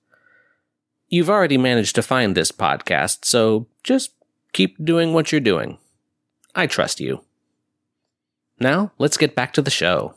You've 1.10 1.30
already 1.30 1.58
managed 1.58 1.96
to 1.96 2.02
find 2.02 2.36
this 2.36 2.52
podcast, 2.52 3.24
so 3.24 3.68
just 3.84 4.12
keep 4.52 4.84
doing 4.84 5.14
what 5.14 5.32
you're 5.32 5.40
doing. 5.40 5.78
I 6.54 6.68
trust 6.68 7.00
you. 7.00 7.24
Now, 8.60 8.92
let's 8.98 9.16
get 9.16 9.34
back 9.34 9.54
to 9.54 9.62
the 9.62 9.72
show. 9.72 10.16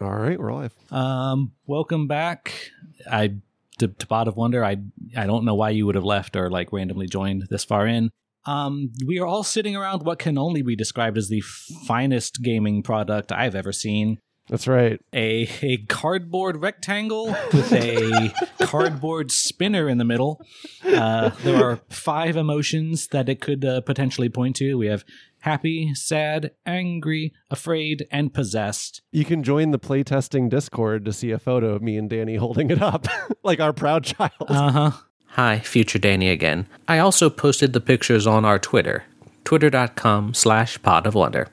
All 0.00 0.14
right, 0.14 0.38
we're 0.38 0.54
live. 0.54 0.72
Um, 0.90 1.52
welcome 1.66 2.06
back. 2.06 2.70
I 3.10 3.34
to, 3.80 3.88
to 3.88 4.06
Pod 4.06 4.28
of 4.28 4.36
Wonder. 4.36 4.64
I 4.64 4.78
I 5.14 5.26
don't 5.26 5.44
know 5.44 5.56
why 5.56 5.70
you 5.70 5.84
would 5.84 5.94
have 5.94 6.04
left 6.04 6.34
or 6.34 6.50
like 6.50 6.72
randomly 6.72 7.06
joined 7.06 7.48
this 7.50 7.64
far 7.64 7.86
in. 7.86 8.10
Um, 8.46 8.92
we 9.06 9.18
are 9.18 9.26
all 9.26 9.44
sitting 9.44 9.76
around 9.76 10.04
what 10.04 10.20
can 10.20 10.38
only 10.38 10.62
be 10.62 10.74
described 10.74 11.18
as 11.18 11.28
the 11.28 11.42
finest 11.86 12.42
gaming 12.42 12.82
product 12.82 13.30
I've 13.30 13.54
ever 13.54 13.72
seen. 13.72 14.18
That's 14.48 14.66
right. 14.66 15.00
A 15.14 15.48
a 15.62 15.78
cardboard 15.86 16.60
rectangle 16.60 17.28
with 17.52 17.72
a 17.72 18.34
cardboard 18.66 19.30
spinner 19.30 19.88
in 19.88 19.98
the 19.98 20.04
middle. 20.04 20.44
Uh, 20.84 21.30
there 21.42 21.64
are 21.64 21.80
five 21.88 22.36
emotions 22.36 23.08
that 23.08 23.28
it 23.28 23.40
could 23.40 23.64
uh, 23.64 23.80
potentially 23.82 24.28
point 24.28 24.56
to. 24.56 24.76
We 24.76 24.88
have 24.88 25.04
happy, 25.40 25.94
sad, 25.94 26.52
angry, 26.66 27.32
afraid, 27.50 28.06
and 28.10 28.34
possessed. 28.34 29.02
You 29.12 29.24
can 29.24 29.42
join 29.42 29.70
the 29.70 29.78
playtesting 29.78 30.50
Discord 30.50 31.04
to 31.04 31.12
see 31.12 31.30
a 31.30 31.38
photo 31.38 31.74
of 31.74 31.82
me 31.82 31.96
and 31.96 32.10
Danny 32.10 32.36
holding 32.36 32.70
it 32.70 32.82
up, 32.82 33.06
like 33.42 33.60
our 33.60 33.72
proud 33.72 34.04
child. 34.04 34.32
Uh 34.40 34.72
huh. 34.72 34.90
Hi, 35.28 35.60
future 35.60 35.98
Danny 35.98 36.28
again. 36.28 36.66
I 36.88 36.98
also 36.98 37.30
posted 37.30 37.72
the 37.72 37.80
pictures 37.80 38.26
on 38.26 38.44
our 38.44 38.58
Twitter, 38.58 39.04
twitter.com 39.44 40.34
slash 40.34 40.82
pod 40.82 41.06
of 41.06 41.14
wonder. 41.14 41.48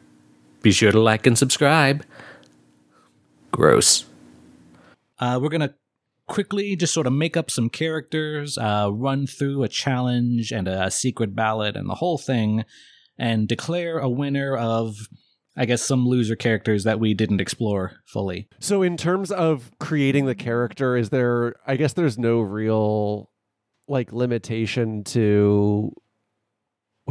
Be 0.62 0.72
sure 0.72 0.92
to 0.92 1.00
like 1.00 1.26
and 1.26 1.38
subscribe. 1.38 2.04
Gross. 3.52 4.06
Uh, 5.20 5.40
we're 5.42 5.50
gonna 5.50 5.74
quickly 6.28 6.76
just 6.76 6.94
sort 6.94 7.08
of 7.08 7.14
make 7.14 7.36
up 7.36 7.52
some 7.52 7.70
characters, 7.70 8.58
uh, 8.58 8.90
run 8.92 9.28
through 9.28 9.64
a 9.64 9.68
challenge 9.68 10.52
and 10.52 10.68
a 10.68 10.90
secret 10.90 11.36
ballot 11.36 11.76
and 11.76 11.90
the 11.90 11.96
whole 11.96 12.18
thing, 12.18 12.64
and 13.18 13.48
declare 13.48 14.00
a 14.00 14.08
winner 14.10 14.56
of, 14.56 14.96
I 15.58 15.66
guess, 15.66 15.82
some 15.82 16.08
loser 16.08 16.36
characters 16.36 16.84
that 16.86 17.00
we 17.00 17.14
didn't 17.14 17.42
explore 17.42 17.98
fully. 18.06 18.48
So, 18.60 18.82
in 18.82 18.96
terms 18.96 19.32
of 19.32 19.72
creating 19.80 20.26
the 20.26 20.36
character, 20.36 20.96
is 20.96 21.10
there? 21.10 21.56
I 21.68 21.76
guess 21.76 21.94
there's 21.94 22.18
no 22.18 22.40
real 22.40 23.30
like 23.88 24.14
limitation 24.14 25.04
to 25.04 25.92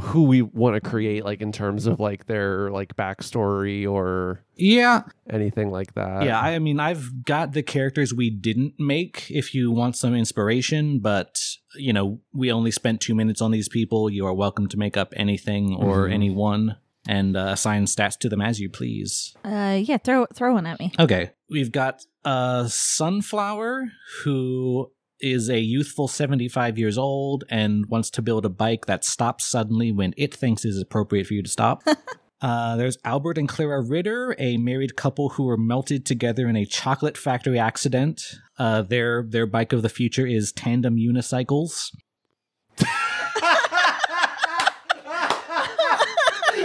who 0.00 0.24
we 0.24 0.42
want 0.42 0.74
to 0.74 0.80
create, 0.80 1.24
like 1.24 1.40
in 1.40 1.52
terms 1.52 1.86
of 1.86 2.00
like 2.00 2.26
their 2.26 2.70
like 2.70 2.96
backstory 2.96 3.88
or 3.90 4.44
Yeah, 4.56 5.02
anything 5.30 5.70
like 5.70 5.94
that. 5.94 6.24
yeah. 6.24 6.40
I 6.40 6.58
mean, 6.58 6.80
I've 6.80 7.24
got 7.24 7.52
the 7.52 7.62
characters 7.62 8.12
we 8.14 8.30
didn't 8.30 8.74
make. 8.78 9.30
If 9.30 9.54
you 9.54 9.70
want 9.70 9.96
some 9.96 10.14
inspiration, 10.14 10.98
but 11.00 11.40
you 11.76 11.92
know, 11.92 12.20
we 12.32 12.50
only 12.50 12.70
spent 12.70 13.00
two 13.00 13.14
minutes 13.14 13.40
on 13.40 13.50
these 13.50 13.68
people. 13.68 14.10
You 14.10 14.26
are 14.26 14.34
welcome 14.34 14.68
to 14.68 14.76
make 14.78 14.96
up 14.96 15.12
anything 15.16 15.74
or 15.74 16.08
Mhm. 16.08 16.12
anyone 16.12 16.76
and 17.06 17.36
uh, 17.36 17.50
assign 17.52 17.84
stats 17.86 18.18
to 18.18 18.28
them 18.28 18.40
as 18.42 18.60
you 18.60 18.68
please. 18.68 19.34
Uh, 19.44 19.80
yeah, 19.82 19.96
throw 19.98 20.26
throw 20.34 20.52
one 20.54 20.66
at 20.66 20.78
me. 20.80 20.92
Okay. 20.98 21.30
We've 21.50 21.72
got 21.72 22.04
uh 22.24 22.66
Sunflower 22.68 23.90
who 24.22 24.90
is 25.20 25.48
a 25.48 25.58
youthful 25.58 26.08
75 26.08 26.78
years 26.78 26.98
old 26.98 27.44
and 27.48 27.86
wants 27.86 28.10
to 28.10 28.22
build 28.22 28.44
a 28.44 28.50
bike 28.50 28.86
that 28.86 29.04
stops 29.04 29.44
suddenly 29.44 29.92
when 29.92 30.14
it 30.16 30.34
thinks 30.34 30.64
is 30.64 30.80
appropriate 30.80 31.26
for 31.26 31.34
you 31.34 31.42
to 31.42 31.48
stop. 31.48 31.82
uh, 32.40 32.76
there's 32.76 32.98
Albert 33.04 33.38
and 33.38 33.48
Clara 33.48 33.82
Ritter, 33.82 34.34
a 34.38 34.56
married 34.56 34.96
couple 34.96 35.30
who 35.30 35.44
were 35.44 35.56
melted 35.56 36.06
together 36.06 36.48
in 36.48 36.56
a 36.56 36.66
chocolate 36.66 37.16
factory 37.16 37.58
accident. 37.58 38.22
Uh, 38.58 38.82
their 38.82 39.24
their 39.28 39.46
bike 39.46 39.72
of 39.72 39.82
the 39.82 39.88
future 39.88 40.26
is 40.26 40.52
tandem 40.52 40.96
unicycles. 40.96 41.90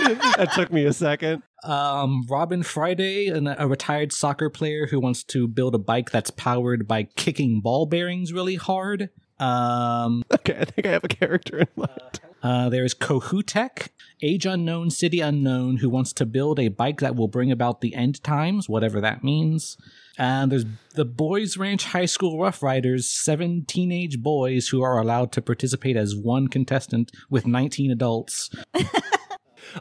that 0.38 0.52
took 0.54 0.72
me 0.72 0.86
a 0.86 0.94
second. 0.94 1.44
Um, 1.64 2.26
Robin 2.30 2.64
Friday, 2.64 3.28
an, 3.28 3.48
a 3.48 3.68
retired 3.68 4.12
soccer 4.12 4.50
player 4.50 4.88
who 4.88 5.00
wants 5.00 5.24
to 5.26 5.48
build 5.48 5.76
a 5.76 5.80
bike 5.80 6.12
that's 6.12 6.32
powered 6.32 6.88
by 6.88 7.04
kicking 7.04 7.62
ball 7.62 7.86
bearings 7.86 8.34
really 8.34 8.56
hard. 8.56 9.10
Um, 9.40 10.24
Okay, 10.32 10.58
I 10.60 10.66
think 10.66 10.86
I 10.88 10.92
have 10.92 11.04
a 11.04 11.08
character 11.10 11.60
in 11.60 11.68
mind. 11.76 12.20
uh, 12.44 12.70
there's 12.70 12.94
Kohoutek, 12.94 13.90
age 14.22 14.46
unknown, 14.46 14.90
city 14.90 15.22
unknown, 15.22 15.78
who 15.78 15.90
wants 15.90 16.14
to 16.14 16.26
build 16.26 16.60
a 16.60 16.68
bike 16.68 17.00
that 17.00 17.16
will 17.16 17.28
bring 17.28 17.52
about 17.52 17.82
the 17.82 17.96
end 17.96 18.24
times, 18.24 18.68
whatever 18.70 19.02
that 19.02 19.24
means. 19.24 19.78
And 20.18 20.52
there's 20.52 20.66
the 20.94 21.06
Boys 21.06 21.58
Ranch 21.58 21.86
High 21.86 22.06
School 22.06 22.40
Rough 22.40 22.62
Riders, 22.62 23.08
seven 23.08 23.66
teenage 23.66 24.22
boys 24.22 24.68
who 24.68 24.84
are 24.84 25.00
allowed 25.00 25.32
to 25.32 25.42
participate 25.42 25.96
as 25.98 26.16
one 26.16 26.48
contestant 26.50 27.12
with 27.32 27.48
19 27.48 27.90
adults. 27.90 28.52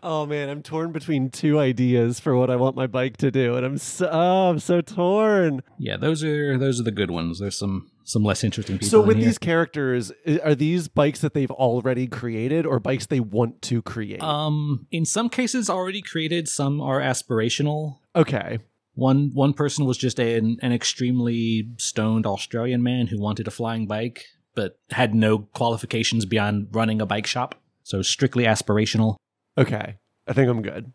Oh 0.02 0.26
man, 0.26 0.48
I'm 0.48 0.62
torn 0.62 0.92
between 0.92 1.30
two 1.30 1.58
ideas 1.58 2.20
for 2.20 2.36
what 2.36 2.50
I 2.50 2.56
want 2.56 2.76
my 2.76 2.86
bike 2.86 3.16
to 3.18 3.30
do, 3.30 3.56
and 3.56 3.64
I'm 3.66 3.78
so 3.78 4.08
oh, 4.10 4.50
I'm 4.50 4.58
so 4.58 4.80
torn. 4.80 5.62
Yeah, 5.78 5.96
those 5.96 6.22
are 6.24 6.58
those 6.58 6.80
are 6.80 6.84
the 6.84 6.90
good 6.92 7.10
ones. 7.10 7.38
There's 7.40 7.58
some 7.58 7.90
some 8.04 8.24
less 8.24 8.42
interesting 8.42 8.76
people. 8.78 8.88
So 8.88 9.00
with 9.00 9.18
these 9.18 9.38
characters, 9.38 10.10
are 10.42 10.54
these 10.54 10.88
bikes 10.88 11.20
that 11.20 11.34
they've 11.34 11.50
already 11.50 12.06
created, 12.06 12.66
or 12.66 12.80
bikes 12.80 13.06
they 13.06 13.20
want 13.20 13.62
to 13.62 13.80
create? 13.82 14.22
Um, 14.22 14.86
in 14.90 15.04
some 15.04 15.28
cases 15.28 15.70
already 15.70 16.02
created, 16.02 16.48
some 16.48 16.80
are 16.80 17.00
aspirational. 17.00 17.98
okay, 18.16 18.58
One 18.94 19.30
one 19.34 19.52
person 19.52 19.84
was 19.86 19.96
just 19.98 20.18
a, 20.18 20.36
an, 20.36 20.58
an 20.62 20.72
extremely 20.72 21.68
stoned 21.78 22.26
Australian 22.26 22.82
man 22.82 23.06
who 23.06 23.20
wanted 23.20 23.46
a 23.46 23.52
flying 23.52 23.86
bike, 23.86 24.24
but 24.54 24.78
had 24.90 25.14
no 25.14 25.38
qualifications 25.54 26.26
beyond 26.26 26.68
running 26.72 27.00
a 27.00 27.06
bike 27.06 27.26
shop. 27.26 27.54
So 27.84 28.02
strictly 28.02 28.44
aspirational. 28.44 29.16
Okay. 29.56 29.96
I 30.26 30.32
think 30.32 30.48
I'm 30.48 30.62
good. 30.62 30.92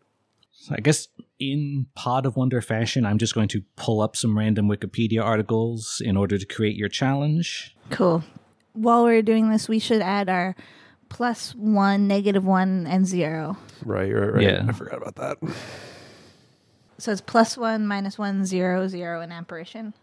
So 0.50 0.74
I 0.76 0.80
guess 0.80 1.08
in 1.38 1.86
Pod 1.94 2.26
of 2.26 2.36
Wonder 2.36 2.60
fashion, 2.60 3.06
I'm 3.06 3.18
just 3.18 3.34
going 3.34 3.48
to 3.48 3.62
pull 3.76 4.00
up 4.00 4.16
some 4.16 4.36
random 4.36 4.68
Wikipedia 4.68 5.22
articles 5.22 6.02
in 6.04 6.16
order 6.16 6.36
to 6.36 6.46
create 6.46 6.76
your 6.76 6.88
challenge. 6.88 7.76
Cool. 7.90 8.24
While 8.72 9.04
we're 9.04 9.22
doing 9.22 9.50
this, 9.50 9.68
we 9.68 9.78
should 9.78 10.02
add 10.02 10.28
our 10.28 10.56
plus 11.08 11.54
one, 11.54 12.08
negative 12.08 12.44
one, 12.44 12.86
and 12.86 13.06
zero. 13.06 13.56
Right, 13.84 14.12
right, 14.12 14.34
right. 14.34 14.42
Yeah. 14.42 14.66
I 14.68 14.72
forgot 14.72 15.00
about 15.00 15.16
that. 15.16 15.54
So 16.98 17.12
it's 17.12 17.20
plus 17.20 17.56
one, 17.56 17.86
minus 17.86 18.18
one, 18.18 18.44
zero, 18.44 18.88
zero, 18.88 19.20
and 19.20 19.32
apparition. 19.32 19.94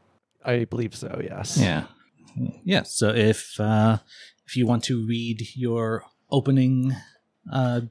I 0.43 0.63
believe 0.63 0.95
so, 0.95 1.21
yes. 1.23 1.57
Yeah. 1.57 1.85
Yeah. 2.63 2.83
So 2.83 3.09
if 3.09 3.59
uh, 3.59 3.97
if 4.47 4.55
you 4.55 4.65
want 4.65 4.83
to 4.85 5.05
read 5.05 5.47
your 5.55 6.05
opening 6.31 6.95
uh, 7.51 7.81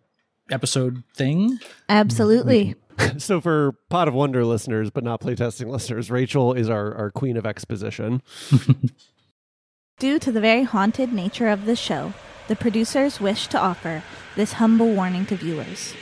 episode 0.51 1.03
thing, 1.15 1.59
Absolutely. 1.89 2.75
So 3.19 3.41
for 3.41 3.73
Pod 3.91 4.07
of 4.07 4.15
Wonder 4.15 4.45
listeners, 4.45 4.89
but 4.89 5.03
not 5.03 5.21
playtesting 5.21 5.67
listeners, 5.67 6.13
Rachel 6.13 6.53
is 6.53 6.71
our, 6.71 6.95
our 6.95 7.11
queen 7.11 7.37
of 7.37 7.45
exposition. 7.45 8.23
Due 9.99 10.19
to 10.21 10.31
the 10.31 10.41
very 10.41 10.63
haunted 10.63 11.13
nature 11.13 11.49
of 11.49 11.65
this 11.65 11.79
show, 11.81 12.13
the 12.47 12.55
producers 12.55 13.21
wish 13.21 13.49
to 13.49 13.59
offer 13.59 14.05
this 14.37 14.55
humble 14.55 14.93
warning 14.95 15.27
to 15.27 15.37
viewers. 15.37 15.93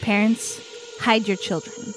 Parents, 0.00 0.60
hide 1.00 1.26
your 1.26 1.36
children. 1.36 1.92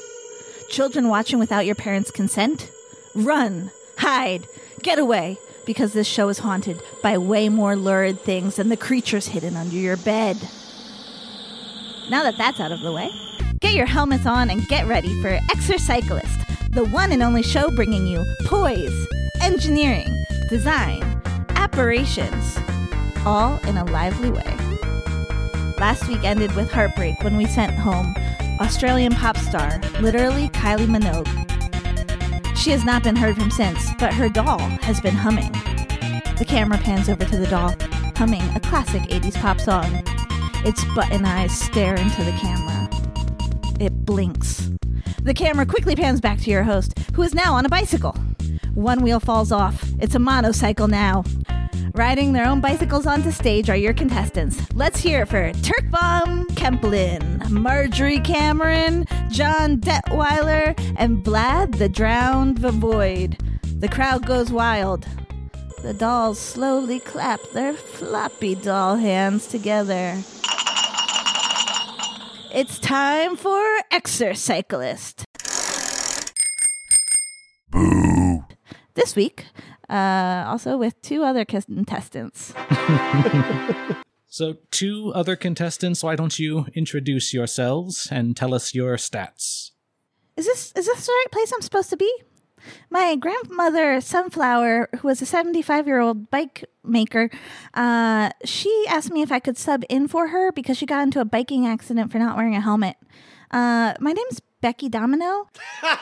Children 0.70 1.08
watching 1.08 1.38
without 1.38 1.66
your 1.68 1.76
parents' 1.76 2.12
consent? 2.12 2.72
Run! 3.14 3.70
Hide! 3.98 4.48
Get 4.82 4.98
away! 5.00 5.38
Because 5.66 5.94
this 5.94 6.08
show 6.08 6.30
is 6.30 6.40
haunted 6.40 6.80
by 7.04 7.18
way 7.18 7.50
more 7.50 7.76
lurid 7.76 8.20
things 8.20 8.56
than 8.56 8.70
the 8.70 8.78
creatures 8.78 9.28
hidden 9.28 9.56
under 9.56 9.76
your 9.76 9.98
bed. 9.98 10.38
Now 12.10 12.22
that 12.22 12.38
that's 12.38 12.60
out 12.60 12.72
of 12.72 12.82
the 12.82 12.92
way, 12.92 13.12
get 13.62 13.74
your 13.74 13.88
helmets 13.88 14.28
on 14.28 14.52
and 14.52 14.68
get 14.68 14.86
ready 14.86 15.20
for 15.22 15.40
Exercyclist, 15.50 16.70
the 16.72 16.86
one 16.86 17.12
and 17.12 17.24
only 17.24 17.42
show 17.42 17.70
bringing 17.72 18.06
you 18.06 18.24
poise, 18.46 19.08
engineering, 19.42 20.24
design, 20.48 21.02
apparitions, 21.56 22.60
all 23.26 23.58
in 23.68 23.78
a 23.78 23.86
lively 23.86 24.30
way. 24.30 24.56
Last 25.80 26.08
week 26.08 26.24
ended 26.24 26.56
with 26.56 26.72
heartbreak 26.72 27.24
when 27.24 27.38
we 27.38 27.48
sent 27.48 27.74
home 27.74 28.14
Australian 28.60 29.14
pop 29.14 29.36
star, 29.38 29.82
literally 30.00 30.50
Kylie 30.50 30.86
Minogue. 30.86 31.28
She 32.56 32.70
has 32.70 32.86
not 32.86 33.04
been 33.04 33.16
heard 33.16 33.36
from 33.36 33.50
since, 33.50 33.92
but 33.98 34.14
her 34.14 34.30
doll 34.30 34.60
has 34.60 35.02
been 35.02 35.16
humming. 35.16 35.52
The 36.38 36.46
camera 36.48 36.78
pans 36.78 37.10
over 37.10 37.26
to 37.26 37.38
the 37.38 37.48
doll, 37.48 37.74
humming 38.16 38.44
a 38.56 38.60
classic 38.60 39.02
80s 39.04 39.42
pop 39.42 39.60
song. 39.60 40.04
Its 40.66 40.84
button 40.96 41.24
eyes 41.26 41.56
stare 41.56 41.94
into 41.94 42.24
the 42.24 42.32
camera. 42.32 42.90
It 43.80 43.94
blinks. 44.04 44.72
The 45.22 45.36
camera 45.36 45.64
quickly 45.64 45.96
pans 45.96 46.20
back 46.20 46.40
to 46.40 46.50
your 46.50 46.64
host, 46.64 46.98
who 47.14 47.22
is 47.22 47.36
now 47.36 47.54
on 47.54 47.68
a 47.68 47.70
bicycle. 47.70 48.16
One 48.74 49.04
wheel 49.04 49.20
falls 49.20 49.52
off. 49.52 49.88
It's 50.00 50.16
a 50.16 50.20
monocycle 50.20 50.88
now. 50.88 51.24
Riding 51.94 52.34
their 52.34 52.48
own 52.48 52.62
bicycles 52.62 53.06
onto 53.06 53.30
stage 53.30 53.70
are 53.70 53.76
your 53.76 53.94
contestants. 53.94 54.60
Let's 54.74 55.00
hear 55.00 55.22
it 55.22 55.28
for 55.28 55.54
Turk 55.54 55.86
Turkbaum 55.86 56.48
Kemplin, 56.56 57.48
Marjorie 57.52 58.20
Cameron, 58.22 59.06
John 59.30 59.78
Detweiler, 59.78 60.74
and 60.98 61.24
Vlad 61.24 61.78
the 61.78 61.90
Drowned 61.90 62.58
Void. 62.58 63.38
The 63.80 63.88
crowd 63.88 64.26
goes 64.26 64.52
wild. 64.52 65.06
The 65.84 65.94
dolls 65.94 66.40
slowly 66.40 67.00
clap 67.00 67.40
their 67.54 67.74
floppy 67.74 68.56
doll 68.56 68.96
hands 68.96 69.46
together. 69.46 70.18
It's 72.56 72.80
time 72.80 73.36
for 73.36 73.62
Exercyclist. 73.92 75.26
Boo. 77.70 78.46
This 78.94 79.14
week, 79.14 79.48
uh, 79.90 80.46
also 80.48 80.78
with 80.78 81.02
two 81.02 81.26
other 81.26 81.44
contestants. 81.44 82.54
so 84.28 84.56
two 84.72 85.12
other 85.14 85.36
contestants. 85.36 86.02
Why 86.02 86.16
don't 86.16 86.40
you 86.40 86.68
introduce 86.74 87.34
yourselves 87.34 88.08
and 88.10 88.38
tell 88.38 88.54
us 88.54 88.74
your 88.74 88.96
stats? 88.96 89.72
Is 90.38 90.46
this 90.46 90.72
is 90.78 90.86
this 90.86 91.06
the 91.06 91.12
right 91.12 91.32
place 91.34 91.52
I'm 91.54 91.62
supposed 91.62 91.90
to 91.90 91.98
be? 91.98 92.10
My 92.90 93.16
grandmother 93.16 94.02
Sunflower, 94.02 94.90
who 95.00 95.08
was 95.08 95.22
a 95.22 95.26
75 95.26 95.88
year 95.88 96.00
old 96.00 96.30
bike 96.30 96.66
maker, 96.84 97.30
uh, 97.74 98.30
she 98.44 98.86
asked 98.90 99.12
me 99.12 99.22
if 99.22 99.32
I 99.32 99.40
could 99.40 99.58
sub 99.58 99.84
in 99.90 100.08
for 100.08 100.30
her 100.30 100.52
because 100.52 100.78
she 100.78 100.86
got 100.86 101.04
into 101.04 101.20
a 101.20 101.26
biking 101.26 101.66
accident 101.66 102.12
for 102.12 102.20
not 102.20 102.38
wearing 102.38 102.56
a 102.56 102.62
helmet. 102.62 102.98
Uh, 103.52 103.94
my 104.00 104.12
name's 104.12 104.42
Becky 104.62 104.90
Domino. 104.90 105.48
uh, 105.84 105.98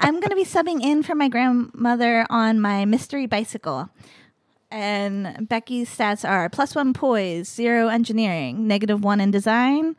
I'm 0.00 0.20
going 0.20 0.30
to 0.30 0.34
be 0.34 0.44
subbing 0.44 0.82
in 0.82 1.02
for 1.02 1.14
my 1.14 1.28
grandmother 1.28 2.26
on 2.30 2.60
my 2.60 2.84
mystery 2.84 3.26
bicycle. 3.26 3.90
And 4.70 5.48
Becky's 5.48 5.94
stats 5.94 6.26
are 6.26 6.48
plus 6.48 6.74
one 6.74 6.94
poise, 6.94 7.48
zero 7.48 7.88
engineering, 7.88 8.66
negative 8.66 9.04
one 9.04 9.20
in 9.20 9.30
design, 9.30 9.96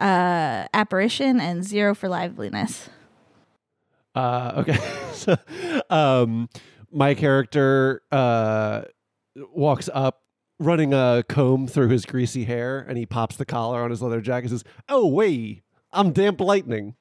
uh, 0.00 0.66
apparition, 0.72 1.40
and 1.40 1.64
zero 1.64 1.94
for 1.94 2.08
liveliness. 2.08 2.88
Uh, 4.14 4.52
okay. 4.56 4.78
so, 5.12 5.36
um, 5.90 6.48
my 6.90 7.14
character 7.14 8.02
uh, 8.10 8.82
walks 9.52 9.88
up, 9.92 10.22
running 10.58 10.92
a 10.92 11.24
comb 11.28 11.66
through 11.66 11.88
his 11.88 12.04
greasy 12.04 12.44
hair, 12.44 12.80
and 12.80 12.98
he 12.98 13.06
pops 13.06 13.36
the 13.36 13.44
collar 13.44 13.82
on 13.82 13.90
his 13.90 14.02
leather 14.02 14.20
jacket 14.20 14.50
and 14.50 14.60
says, 14.60 14.64
Oh, 14.88 15.06
wait, 15.06 15.62
I'm 15.92 16.12
Damp 16.12 16.40
Lightning. 16.40 16.94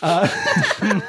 Uh, 0.00 0.28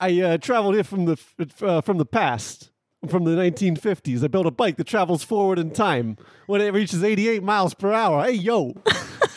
I 0.00 0.20
uh, 0.20 0.38
traveled 0.38 0.74
here 0.74 0.84
from 0.84 1.04
the 1.04 1.18
uh, 1.60 1.82
from 1.82 1.98
the 1.98 2.06
past, 2.06 2.70
from 3.08 3.24
the 3.24 3.32
1950s. 3.32 4.24
I 4.24 4.28
built 4.28 4.46
a 4.46 4.50
bike 4.50 4.76
that 4.76 4.86
travels 4.86 5.22
forward 5.22 5.58
in 5.58 5.70
time 5.70 6.16
when 6.46 6.62
it 6.62 6.72
reaches 6.72 7.04
88 7.04 7.42
miles 7.42 7.74
per 7.74 7.92
hour. 7.92 8.24
Hey, 8.24 8.32
yo. 8.32 8.74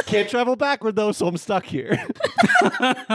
Can't 0.06 0.30
travel 0.30 0.56
backward, 0.56 0.96
though, 0.96 1.12
so 1.12 1.28
I'm 1.28 1.38
stuck 1.38 1.66
here. 1.66 2.06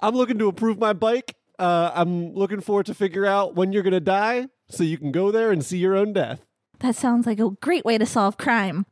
I'm 0.00 0.14
looking 0.14 0.38
to 0.38 0.48
improve 0.48 0.78
my 0.78 0.92
bike. 0.92 1.34
Uh, 1.58 1.90
I'm 1.94 2.34
looking 2.34 2.60
forward 2.60 2.86
to 2.86 2.94
figure 2.94 3.26
out 3.26 3.54
when 3.54 3.72
you're 3.72 3.82
going 3.82 3.92
to 3.92 4.00
die 4.00 4.48
so 4.68 4.82
you 4.82 4.98
can 4.98 5.12
go 5.12 5.30
there 5.30 5.50
and 5.50 5.64
see 5.64 5.78
your 5.78 5.94
own 5.96 6.12
death. 6.12 6.44
That 6.80 6.96
sounds 6.96 7.26
like 7.26 7.38
a 7.38 7.50
great 7.62 7.84
way 7.84 7.98
to 7.98 8.06
solve 8.06 8.36
crime. 8.36 8.86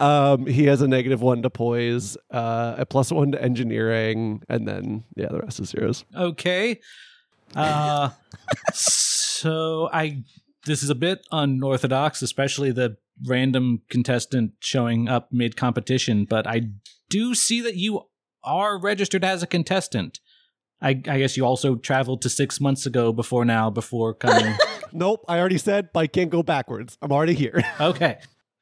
Um, 0.00 0.46
he 0.46 0.64
has 0.64 0.80
a 0.80 0.88
negative 0.88 1.20
one 1.20 1.42
to 1.42 1.50
poise, 1.50 2.16
uh, 2.30 2.76
a 2.78 2.86
plus 2.86 3.10
one 3.10 3.32
to 3.32 3.42
engineering, 3.42 4.42
and 4.48 4.66
then, 4.66 5.04
yeah, 5.16 5.28
the 5.28 5.40
rest 5.40 5.60
is 5.60 5.70
zeros. 5.70 6.04
Okay. 6.14 6.80
Uh, 7.54 8.10
so 8.72 9.88
I 9.92 10.24
this 10.66 10.82
is 10.82 10.90
a 10.90 10.94
bit 10.94 11.26
unorthodox, 11.32 12.20
especially 12.22 12.72
the 12.72 12.96
random 13.24 13.82
contestant 13.88 14.52
showing 14.60 15.08
up 15.08 15.28
mid 15.32 15.56
competition, 15.56 16.24
but 16.24 16.46
I 16.46 16.62
do 17.08 17.34
see 17.34 17.60
that 17.62 17.76
you 17.76 18.02
are 18.44 18.78
registered 18.78 19.24
as 19.24 19.42
a 19.42 19.46
contestant. 19.46 20.20
I, 20.80 20.90
I 20.90 21.18
guess 21.18 21.36
you 21.36 21.44
also 21.44 21.76
traveled 21.76 22.22
to 22.22 22.28
six 22.28 22.60
months 22.60 22.84
ago 22.86 23.12
before 23.12 23.44
now, 23.44 23.70
before 23.70 24.14
coming. 24.14 24.54
Nope, 24.92 25.24
I 25.28 25.40
already 25.40 25.58
said 25.58 25.90
I 25.94 26.06
can't 26.06 26.30
go 26.30 26.42
backwards. 26.44 26.96
I'm 27.02 27.12
already 27.12 27.34
here. 27.34 27.62
okay. 27.80 28.18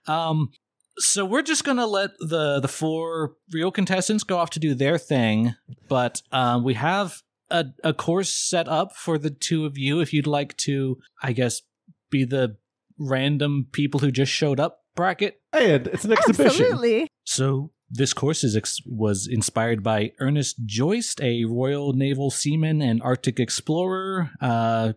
Um, 0.08 0.50
so 0.96 1.24
we're 1.24 1.42
just 1.42 1.64
gonna 1.64 1.86
let 1.86 2.10
the 2.18 2.60
the 2.60 2.66
four 2.66 3.36
real 3.52 3.70
contestants 3.70 4.24
go 4.24 4.38
off 4.38 4.50
to 4.50 4.58
do 4.58 4.74
their 4.74 4.98
thing, 4.98 5.54
but 5.88 6.22
um, 6.32 6.64
we 6.64 6.74
have 6.74 7.22
a 7.50 7.66
a 7.84 7.92
course 7.92 8.32
set 8.32 8.68
up 8.68 8.96
for 8.96 9.18
the 9.18 9.30
two 9.30 9.66
of 9.66 9.76
you 9.76 10.00
if 10.00 10.12
you'd 10.12 10.26
like 10.26 10.56
to, 10.58 10.98
I 11.22 11.32
guess, 11.32 11.62
be 12.10 12.24
the 12.24 12.56
random 12.98 13.66
people 13.72 14.00
who 14.00 14.10
just 14.10 14.32
showed 14.32 14.60
up 14.60 14.80
bracket. 14.94 15.40
and 15.52 15.86
it's 15.88 16.04
an 16.04 16.12
exhibition. 16.12 16.46
Absolutely. 16.46 17.08
So 17.24 17.72
this 17.90 18.12
course 18.12 18.44
is 18.44 18.56
ex- 18.56 18.80
was 18.86 19.28
inspired 19.30 19.82
by 19.82 20.12
Ernest 20.18 20.56
Joyce, 20.64 21.14
a 21.20 21.44
Royal 21.44 21.92
Naval 21.92 22.30
seaman 22.30 22.82
and 22.82 23.02
Arctic 23.02 23.38
explorer. 23.38 24.30
Uh, 24.40 24.92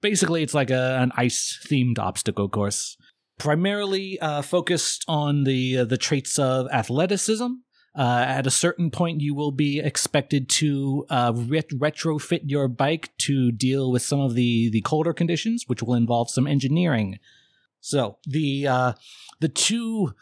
basically, 0.00 0.42
it's 0.42 0.54
like 0.54 0.70
a, 0.70 0.98
an 1.00 1.12
ice 1.16 1.58
themed 1.68 1.98
obstacle 1.98 2.48
course, 2.48 2.96
primarily 3.38 4.18
uh, 4.20 4.42
focused 4.42 5.04
on 5.08 5.44
the 5.44 5.78
uh, 5.78 5.84
the 5.84 5.96
traits 5.98 6.38
of 6.38 6.68
athleticism. 6.72 7.46
Uh, 7.98 8.24
at 8.28 8.46
a 8.46 8.50
certain 8.50 8.92
point, 8.92 9.20
you 9.20 9.34
will 9.34 9.50
be 9.50 9.80
expected 9.80 10.48
to 10.48 11.04
uh, 11.10 11.32
ret- 11.34 11.70
retrofit 11.70 12.42
your 12.44 12.68
bike 12.68 13.10
to 13.18 13.50
deal 13.50 13.90
with 13.90 14.02
some 14.02 14.20
of 14.20 14.34
the, 14.34 14.70
the 14.70 14.80
colder 14.82 15.12
conditions, 15.12 15.64
which 15.66 15.82
will 15.82 15.96
involve 15.96 16.30
some 16.30 16.46
engineering. 16.46 17.18
So 17.80 18.18
the 18.24 18.68
uh, 18.68 18.92
the 19.40 19.48
two 19.48 20.14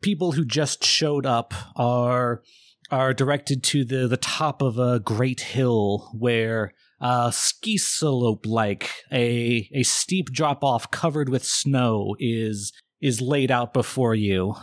people 0.00 0.32
who 0.32 0.44
just 0.44 0.84
showed 0.84 1.26
up 1.26 1.54
are 1.74 2.42
are 2.90 3.12
directed 3.12 3.64
to 3.64 3.84
the 3.84 4.06
the 4.06 4.16
top 4.16 4.62
of 4.62 4.78
a 4.78 5.00
great 5.00 5.40
hill 5.40 6.10
where 6.16 6.72
uh, 7.00 7.30
ski 7.32 7.78
slope 7.78 8.46
like 8.46 8.90
a 9.12 9.68
a 9.74 9.82
steep 9.82 10.26
drop 10.30 10.62
off 10.62 10.90
covered 10.90 11.28
with 11.28 11.44
snow 11.44 12.14
is 12.20 12.72
is 13.00 13.20
laid 13.20 13.50
out 13.50 13.74
before 13.74 14.14
you. 14.14 14.54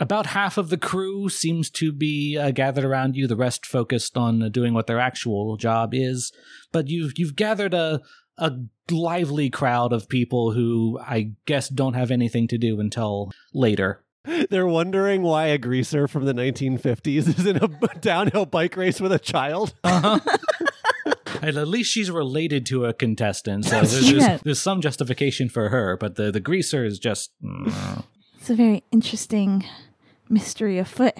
About 0.00 0.26
half 0.26 0.56
of 0.58 0.68
the 0.68 0.76
crew 0.78 1.28
seems 1.28 1.70
to 1.70 1.90
be 1.92 2.38
uh, 2.38 2.52
gathered 2.52 2.84
around 2.84 3.16
you. 3.16 3.26
The 3.26 3.34
rest 3.36 3.66
focused 3.66 4.16
on 4.16 4.42
uh, 4.42 4.48
doing 4.48 4.72
what 4.72 4.86
their 4.86 5.00
actual 5.00 5.56
job 5.56 5.90
is. 5.92 6.32
But 6.72 6.88
you've 6.88 7.12
you've 7.18 7.34
gathered 7.36 7.74
a 7.74 8.00
a 8.36 8.52
lively 8.90 9.50
crowd 9.50 9.92
of 9.92 10.08
people 10.08 10.52
who 10.52 10.98
I 11.00 11.32
guess 11.46 11.68
don't 11.68 11.94
have 11.94 12.12
anything 12.12 12.46
to 12.48 12.58
do 12.58 12.78
until 12.78 13.32
later. 13.52 14.04
They're 14.50 14.66
wondering 14.68 15.22
why 15.22 15.46
a 15.46 15.58
greaser 15.58 16.06
from 16.06 16.24
the 16.26 16.32
1950s 16.34 17.38
is 17.38 17.46
in 17.46 17.56
a 17.56 17.68
downhill 18.00 18.46
bike 18.46 18.76
race 18.76 19.00
with 19.00 19.10
a 19.12 19.18
child. 19.18 19.74
Uh-huh. 19.84 20.20
and 21.42 21.56
at 21.56 21.68
least 21.68 21.90
she's 21.92 22.10
related 22.10 22.66
to 22.66 22.84
a 22.84 22.92
contestant, 22.92 23.64
so 23.64 23.70
there's, 23.80 24.10
Yeah. 24.12 24.18
there's, 24.28 24.42
there's 24.42 24.60
some 24.60 24.80
justification 24.80 25.48
for 25.48 25.68
her. 25.70 25.96
But 25.96 26.14
the 26.16 26.30
the 26.30 26.40
greaser 26.40 26.84
is 26.84 26.98
just 26.98 27.30
mm, 27.42 28.04
It's 28.40 28.50
a 28.50 28.54
very 28.54 28.84
interesting 28.92 29.64
mystery 30.30 30.78
afoot. 30.78 31.14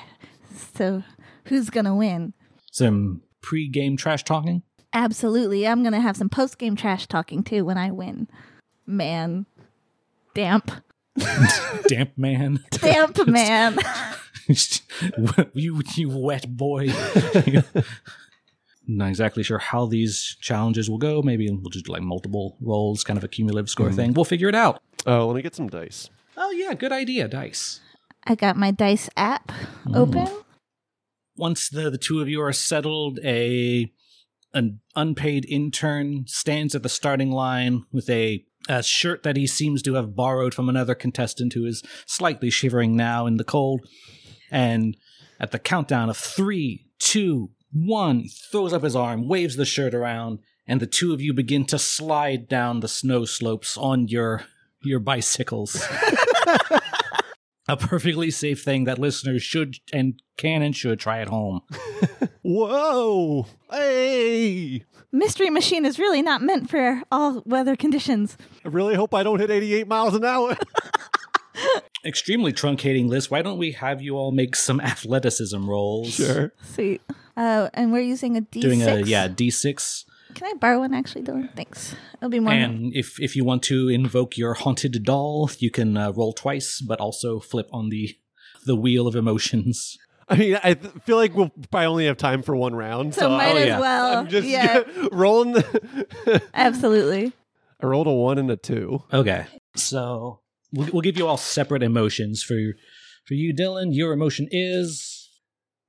So, 0.75 1.03
who's 1.45 1.71
gonna 1.71 1.95
win? 1.95 2.35
some 2.79 3.23
pre-game 3.43 3.97
trash 3.97 4.25
talking. 4.25 4.63
Absolutely. 4.93 5.67
I'm 5.67 5.83
going 5.83 5.93
to 5.93 6.01
have 6.01 6.17
some 6.17 6.29
post 6.29 6.59
game 6.59 6.77
trash 6.77 7.07
talking 7.07 7.43
too 7.43 7.65
when 7.65 7.77
I 7.77 7.91
win. 7.91 8.29
Man. 8.87 9.47
Damp. 10.35 10.71
Damp 11.89 12.17
man, 12.17 12.65
Damp, 12.71 13.27
man. 13.27 13.77
you 15.53 15.83
you 15.97 16.09
wet 16.11 16.57
boy. 16.57 16.89
Not 18.87 19.09
exactly 19.09 19.43
sure 19.43 19.59
how 19.59 19.87
these 19.87 20.37
challenges 20.41 20.89
will 20.89 20.99
go. 20.99 21.21
Maybe 21.21 21.51
we'll 21.51 21.71
just 21.71 21.87
do 21.87 21.93
like 21.93 22.03
multiple 22.03 22.57
rolls, 22.61 23.03
kind 23.03 23.19
of 23.19 23.25
a 23.25 23.29
cumulative 23.29 23.69
score 23.69 23.89
mm-hmm. 23.89 23.97
thing. 23.97 24.13
We'll 24.15 24.25
figure 24.25 24.49
it 24.49 24.55
out. 24.55 24.81
Oh, 25.07 25.27
let 25.27 25.35
me 25.35 25.43
get 25.43 25.57
some 25.57 25.69
dice. 25.69 26.09
Oh 26.37 26.53
yeah, 26.53 26.75
good 26.75 26.93
idea, 26.93 27.27
dice. 27.27 27.81
I 28.29 28.35
got 28.35 28.57
my 28.57 28.71
dice 28.71 29.09
app 29.17 29.51
open. 29.95 30.29
once 31.37 31.71
the, 31.71 31.89
the 31.89 31.97
two 31.97 32.21
of 32.21 32.29
you 32.29 32.43
are 32.43 32.53
settled, 32.53 33.19
a 33.25 33.91
an 34.53 34.81
unpaid 34.95 35.47
intern 35.49 36.25
stands 36.27 36.75
at 36.75 36.83
the 36.83 36.89
starting 36.91 37.31
line 37.31 37.85
with 37.91 38.09
a, 38.11 38.45
a 38.69 38.83
shirt 38.83 39.23
that 39.23 39.37
he 39.37 39.47
seems 39.47 39.83
to 39.83 39.95
have 39.95 40.15
borrowed 40.15 40.53
from 40.53 40.69
another 40.69 40.95
contestant 40.95 41.55
who 41.55 41.65
is 41.65 41.83
slightly 42.07 42.51
shivering 42.51 42.97
now 42.97 43.27
in 43.27 43.37
the 43.37 43.45
cold. 43.45 43.87
And 44.51 44.97
at 45.41 45.51
the 45.51 45.59
countdown 45.59 46.11
of 46.11 46.17
three, 46.17 46.87
two, 46.99 47.51
one, 47.73 48.21
he 48.21 48.29
throws 48.29 48.73
up 48.73 48.83
his 48.83 48.97
arm, 48.97 49.29
waves 49.29 49.57
the 49.57 49.67
shirt 49.67 49.95
around, 49.95 50.41
and 50.67 50.81
the 50.81 50.87
two 50.87 51.13
of 51.15 51.21
you 51.21 51.33
begin 51.33 51.65
to 51.67 51.79
slide 51.79 52.49
down 52.49 52.81
the 52.81 52.89
snow 52.89 53.25
slopes 53.25 53.77
on 53.79 54.09
your 54.09 54.45
your 54.83 55.01
bicycles. 55.01 55.83
a 57.69 57.77
perfectly 57.77 58.31
safe 58.31 58.63
thing 58.63 58.85
that 58.85 58.99
listeners 58.99 59.43
should 59.43 59.77
and 59.93 60.21
can 60.37 60.63
and 60.63 60.75
should 60.75 60.99
try 60.99 61.21
at 61.21 61.29
home. 61.29 61.61
Whoa! 62.43 63.47
Hey! 63.71 64.85
Mystery 65.13 65.51
Machine 65.51 65.85
is 65.85 65.99
really 65.99 66.23
not 66.23 66.43
meant 66.43 66.71
for 66.71 67.03
all 67.11 67.43
weather 67.47 67.77
conditions. 67.77 68.37
I 68.65 68.69
really 68.69 68.95
hope 68.95 69.15
I 69.15 69.23
don't 69.23 69.39
hit 69.41 69.51
88 69.51 69.87
miles 69.87 70.15
an 70.15 70.25
hour. 70.25 70.57
Extremely 72.05 72.53
truncating 72.53 73.09
list. 73.09 73.31
Why 73.31 73.43
don't 73.43 73.59
we 73.59 73.73
have 73.73 74.01
you 74.01 74.17
all 74.17 74.33
make 74.33 74.55
some 74.57 74.81
athleticism 74.83 75.69
rolls? 75.69 76.15
sure. 76.15 76.53
Sweet. 76.63 77.03
Uh, 77.37 77.69
and 77.75 77.93
we're 77.93 78.01
using 78.01 78.37
a 78.37 78.41
D6. 78.43 78.61
Doing 78.61 78.83
a 78.83 79.01
yeah 79.01 79.29
d6, 79.29 80.05
Can 80.39 80.47
I 80.49 80.55
borrow 80.59 80.79
one 80.81 80.95
actually, 80.95 81.23
Dylan? 81.25 81.55
Thanks. 81.57 81.95
It'll 82.17 82.31
be 82.31 82.41
more. 82.41 82.53
and 82.53 82.95
if 82.95 83.21
if 83.21 83.35
you 83.37 83.45
want 83.45 83.63
to 83.65 83.89
invoke 83.89 84.37
your 84.39 84.55
haunted 84.55 85.03
doll, 85.03 85.51
you 85.59 85.71
can 85.71 85.97
uh, 85.97 86.13
roll 86.13 86.33
twice, 86.33 86.81
but 86.81 87.01
also 87.01 87.41
flip 87.41 87.69
on 87.73 87.89
the 87.89 88.17
the 88.65 88.77
wheel 88.77 89.07
of 89.07 89.15
emotions. 89.17 89.99
I 90.29 90.37
mean, 90.37 90.59
I 90.63 90.75
th- 90.75 90.93
feel 91.05 91.17
like 91.17 91.35
we'll 91.35 91.51
probably 91.71 91.87
only 91.87 92.07
have 92.07 92.19
time 92.19 92.43
for 92.43 92.55
one 92.55 92.75
round. 92.75 93.15
so 93.15 93.23
So, 93.23 93.29
might 93.31 93.55
oh, 93.55 93.57
as 93.57 93.67
yeah. 93.67 93.81
well. 93.81 94.19
I'm 94.19 94.29
just 94.29 94.47
yeah, 94.47 94.83
rolling. 95.13 95.53
The 95.53 96.43
absolutely. 96.55 97.33
I 97.81 97.87
rolled 97.87 98.07
a 98.07 98.13
one 98.13 98.39
and 98.39 98.51
a 98.51 98.57
two. 98.57 99.03
Okay, 99.13 99.47
so 99.75 100.41
we'll, 100.73 100.89
we'll 100.93 101.03
give 101.03 101.17
you 101.17 101.27
all 101.27 101.37
separate 101.39 101.83
emotions 101.83 102.43
for 102.43 102.59
for 103.25 103.35
you, 103.35 103.55
Dylan. 103.55 103.89
Your 103.95 104.13
emotion 104.13 104.49
is 104.51 105.31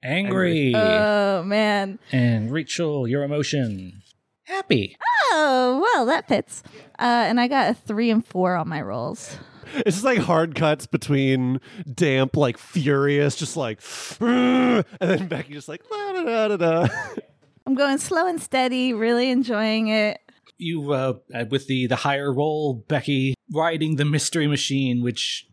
angry, 0.04 0.74
Oh 0.76 1.44
man. 1.44 2.00
and 2.12 2.52
Rachel, 2.52 3.08
your 3.08 3.24
emotion 3.24 4.02
happy. 4.50 4.98
Oh 5.32 5.80
well, 5.94 6.06
that 6.08 6.28
fits. 6.28 6.64
Uh, 7.00 7.04
and 7.28 7.40
I 7.40 7.48
got 7.48 7.70
a 7.70 7.74
three 7.74 8.10
and 8.10 8.26
four 8.26 8.56
on 8.56 8.68
my 8.68 8.82
rolls. 8.82 9.38
It's 9.76 9.98
just 9.98 10.04
like 10.04 10.18
hard 10.18 10.56
cuts 10.56 10.88
between 10.88 11.62
damp, 11.94 12.36
like 12.36 12.58
furious, 12.58 13.36
just 13.36 13.56
like, 13.56 13.80
and 14.20 14.84
then 15.00 15.28
Becky 15.28 15.54
just 15.54 15.68
like, 15.70 15.84
la 15.92 16.14
da 16.14 16.24
da 16.24 16.48
da 16.48 16.58
da. 16.58 16.88
I'm 17.68 17.76
going 17.76 18.00
slow 18.00 18.26
and 18.26 18.42
steady, 18.42 18.94
really 18.94 19.30
enjoying 19.30 19.90
it. 19.90 20.20
you 20.58 20.92
uh, 20.92 21.14
uh, 21.36 21.46
with 21.52 21.68
the 21.68 21.86
the 21.86 21.96
higher 21.98 22.34
roll 22.34 22.84
becky 22.88 23.36
riding 23.54 23.96
the 23.98 24.06
mystery 24.06 24.48
machine 24.48 25.04
which 25.04 25.46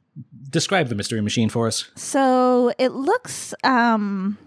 describe 0.51 0.89
the 0.89 0.95
mystery 0.95 1.21
machine 1.21 1.49
for 1.51 1.67
us 1.67 1.91
So 1.95 2.73
it 2.79 2.93
looks 2.93 3.53
um 3.65 4.39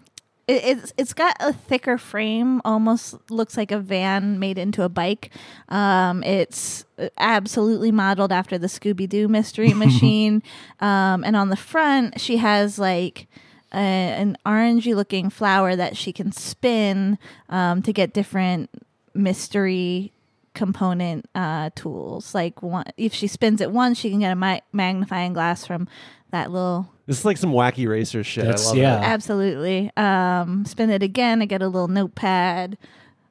it, 0.50 0.78
it's 0.78 0.94
it's 0.98 1.14
got 1.14 1.36
a 1.40 1.54
thicker 1.54 1.98
frame, 1.98 2.62
almost 2.66 3.16
looks 3.30 3.56
like 3.56 3.72
a 3.72 3.80
van 3.80 4.40
made 4.40 4.58
into 4.58 4.84
a 4.84 4.90
bike. 4.90 5.32
Um, 5.70 6.24
it's 6.24 6.86
absolutely 7.18 7.92
modeled 7.92 8.32
after 8.32 8.58
the 8.58 8.68
Scooby 8.68 9.08
Doo 9.08 9.28
mystery 9.28 9.74
machine. 9.86 10.42
Um, 10.80 11.24
and 11.24 11.36
on 11.36 11.50
the 11.50 11.56
front, 11.56 12.20
she 12.20 12.38
has 12.38 12.80
like 12.80 13.28
a, 13.74 13.78
an 13.78 14.38
orangey 14.46 14.96
looking 14.96 15.30
flower 15.30 15.76
that 15.76 15.96
she 15.96 16.12
can 16.12 16.32
spin 16.32 17.20
um, 17.50 17.84
to 17.84 17.94
get 17.94 18.14
different 18.14 18.70
mystery 19.14 20.12
component 20.56 21.30
uh, 21.36 21.70
tools. 21.76 22.34
Like 22.34 22.64
one, 22.64 22.86
if 22.98 23.14
she 23.14 23.28
spins 23.28 23.62
it 23.62 23.72
once, 23.72 24.00
she 24.00 24.10
can 24.10 24.20
get 24.22 24.32
a 24.32 24.36
ma- 24.36 24.60
magnifying 24.74 25.34
glass 25.34 25.66
from 25.66 25.88
that 26.32 26.52
little 26.52 26.92
This 27.06 27.20
is 27.20 27.26
like 27.26 27.38
some 27.38 27.52
wacky 27.52 27.88
racer 27.88 28.24
shit. 28.24 28.46
That's- 28.46 28.66
I 28.66 28.70
love 28.70 28.78
yeah. 28.78 29.00
it. 29.00 29.04
Absolutely. 29.04 29.92
Um, 29.98 30.66
spin 30.66 30.90
it 30.90 31.04
again, 31.04 31.42
I 31.42 31.46
get 31.46 31.62
a 31.62 31.68
little 31.68 31.88
notepad. 31.88 32.78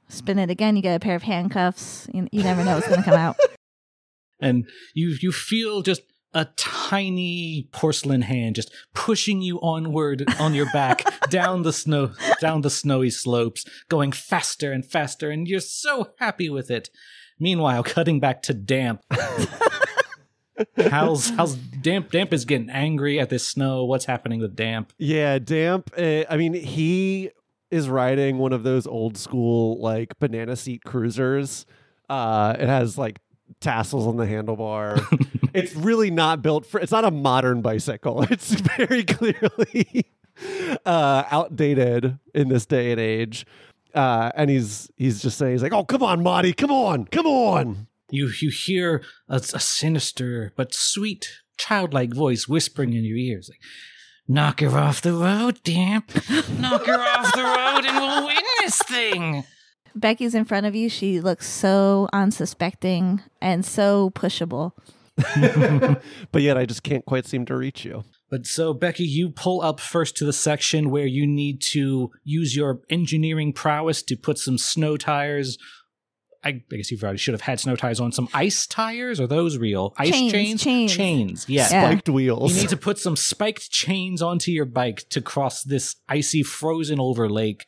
Spin 0.08 0.38
it 0.38 0.50
again, 0.50 0.74
you 0.74 0.82
get 0.82 0.96
a 0.96 1.00
pair 1.00 1.14
of 1.14 1.22
handcuffs. 1.22 2.08
You, 2.12 2.28
you 2.32 2.42
never 2.42 2.64
know 2.64 2.76
what's 2.76 2.88
going 2.88 3.00
to 3.00 3.04
come 3.04 3.18
out. 3.18 3.36
and 4.40 4.68
you 4.94 5.16
you 5.20 5.32
feel 5.32 5.82
just 5.82 6.02
a 6.34 6.46
tiny 6.56 7.68
porcelain 7.72 8.22
hand 8.22 8.54
just 8.54 8.72
pushing 8.94 9.40
you 9.40 9.58
onward 9.60 10.24
on 10.38 10.54
your 10.54 10.70
back 10.72 11.02
down 11.30 11.62
the 11.62 11.72
snow 11.72 12.12
down 12.40 12.60
the 12.60 12.70
snowy 12.70 13.10
slopes 13.10 13.64
going 13.88 14.12
faster 14.12 14.70
and 14.70 14.84
faster 14.84 15.30
and 15.30 15.48
you're 15.48 15.58
so 15.58 16.12
happy 16.18 16.50
with 16.50 16.70
it 16.70 16.90
meanwhile 17.40 17.82
cutting 17.82 18.20
back 18.20 18.42
to 18.42 18.52
damp 18.52 19.02
how's 20.90 21.30
how's 21.30 21.54
damp 21.56 22.10
damp 22.10 22.32
is 22.32 22.44
getting 22.44 22.70
angry 22.70 23.18
at 23.20 23.30
this 23.30 23.46
snow 23.46 23.84
what's 23.84 24.04
happening 24.04 24.40
with 24.40 24.56
damp 24.56 24.92
Yeah, 24.98 25.38
damp. 25.38 25.90
Uh, 25.96 26.24
I 26.28 26.36
mean, 26.36 26.54
he 26.54 27.30
is 27.70 27.88
riding 27.88 28.38
one 28.38 28.52
of 28.52 28.62
those 28.62 28.86
old 28.86 29.16
school 29.16 29.80
like 29.80 30.18
banana 30.18 30.56
seat 30.56 30.82
cruisers. 30.84 31.66
Uh, 32.08 32.56
it 32.58 32.66
has 32.66 32.96
like 32.96 33.18
tassels 33.60 34.06
on 34.06 34.16
the 34.16 34.24
handlebar. 34.24 35.02
it's 35.54 35.74
really 35.74 36.10
not 36.10 36.42
built 36.42 36.64
for. 36.66 36.80
It's 36.80 36.92
not 36.92 37.04
a 37.04 37.10
modern 37.10 37.60
bicycle. 37.62 38.22
It's 38.30 38.52
very 38.52 39.04
clearly 39.04 40.06
uh, 40.86 41.24
outdated 41.30 42.18
in 42.34 42.48
this 42.48 42.66
day 42.66 42.92
and 42.92 43.00
age. 43.00 43.46
Uh, 43.94 44.30
and 44.34 44.50
he's 44.50 44.90
he's 44.96 45.20
just 45.20 45.38
saying 45.38 45.52
he's 45.52 45.62
like, 45.62 45.72
"Oh, 45.72 45.84
come 45.84 46.02
on, 46.02 46.22
Marty, 46.22 46.52
come 46.52 46.70
on, 46.70 47.06
come 47.06 47.26
on." 47.26 47.86
You 48.10 48.30
you 48.40 48.50
hear 48.50 49.02
a, 49.28 49.36
a 49.36 49.60
sinister 49.60 50.52
but 50.56 50.74
sweet 50.74 51.30
childlike 51.56 52.14
voice 52.14 52.48
whispering 52.48 52.92
in 52.92 53.04
your 53.04 53.16
ears, 53.16 53.50
like, 53.50 53.60
"Knock 54.26 54.60
her 54.60 54.78
off 54.78 55.02
the 55.02 55.12
road, 55.12 55.62
Damp. 55.62 56.14
Knock 56.58 56.86
her 56.86 57.00
off 57.00 57.34
the 57.34 57.42
road, 57.42 57.84
and 57.84 57.96
we'll 57.96 58.26
win 58.26 58.44
this 58.60 58.78
thing." 58.78 59.44
Becky's 59.94 60.34
in 60.34 60.44
front 60.44 60.66
of 60.66 60.74
you. 60.74 60.88
She 60.88 61.20
looks 61.20 61.48
so 61.48 62.08
unsuspecting 62.12 63.20
and 63.40 63.64
so 63.64 64.10
pushable. 64.10 64.72
But 66.30 66.42
yet, 66.42 66.56
I 66.56 66.64
just 66.66 66.82
can't 66.82 67.04
quite 67.04 67.26
seem 67.26 67.44
to 67.46 67.56
reach 67.56 67.84
you. 67.84 68.04
But 68.30 68.46
so, 68.46 68.74
Becky, 68.74 69.04
you 69.04 69.30
pull 69.30 69.62
up 69.62 69.80
first 69.80 70.16
to 70.18 70.24
the 70.24 70.32
section 70.32 70.90
where 70.90 71.06
you 71.06 71.26
need 71.26 71.62
to 71.72 72.10
use 72.24 72.54
your 72.54 72.80
engineering 72.90 73.52
prowess 73.52 74.02
to 74.02 74.16
put 74.16 74.38
some 74.38 74.58
snow 74.58 74.96
tires 74.96 75.58
I 76.44 76.52
guess 76.70 76.90
you've 76.90 77.02
already 77.02 77.18
should 77.18 77.34
have 77.34 77.40
had 77.40 77.58
snow 77.58 77.74
tires 77.74 77.98
on. 78.00 78.12
Some 78.12 78.28
ice 78.32 78.66
tires? 78.66 79.18
Are 79.20 79.26
those 79.26 79.58
real? 79.58 79.92
Ice 79.98 80.10
Chains, 80.10 80.32
chains? 80.32 80.62
chains. 80.62 80.96
Chains. 80.96 81.48
Yeah. 81.48 81.68
Yeah. 81.70 81.90
Spiked 81.90 82.08
wheels. 82.08 82.54
You 82.54 82.60
need 82.62 82.68
to 82.70 82.76
put 82.76 82.98
some 82.98 83.16
spiked 83.16 83.70
chains 83.70 84.22
onto 84.22 84.52
your 84.52 84.64
bike 84.64 85.08
to 85.10 85.20
cross 85.20 85.62
this 85.62 85.96
icy, 86.08 86.42
frozen 86.42 87.00
over 87.00 87.28
lake. 87.28 87.64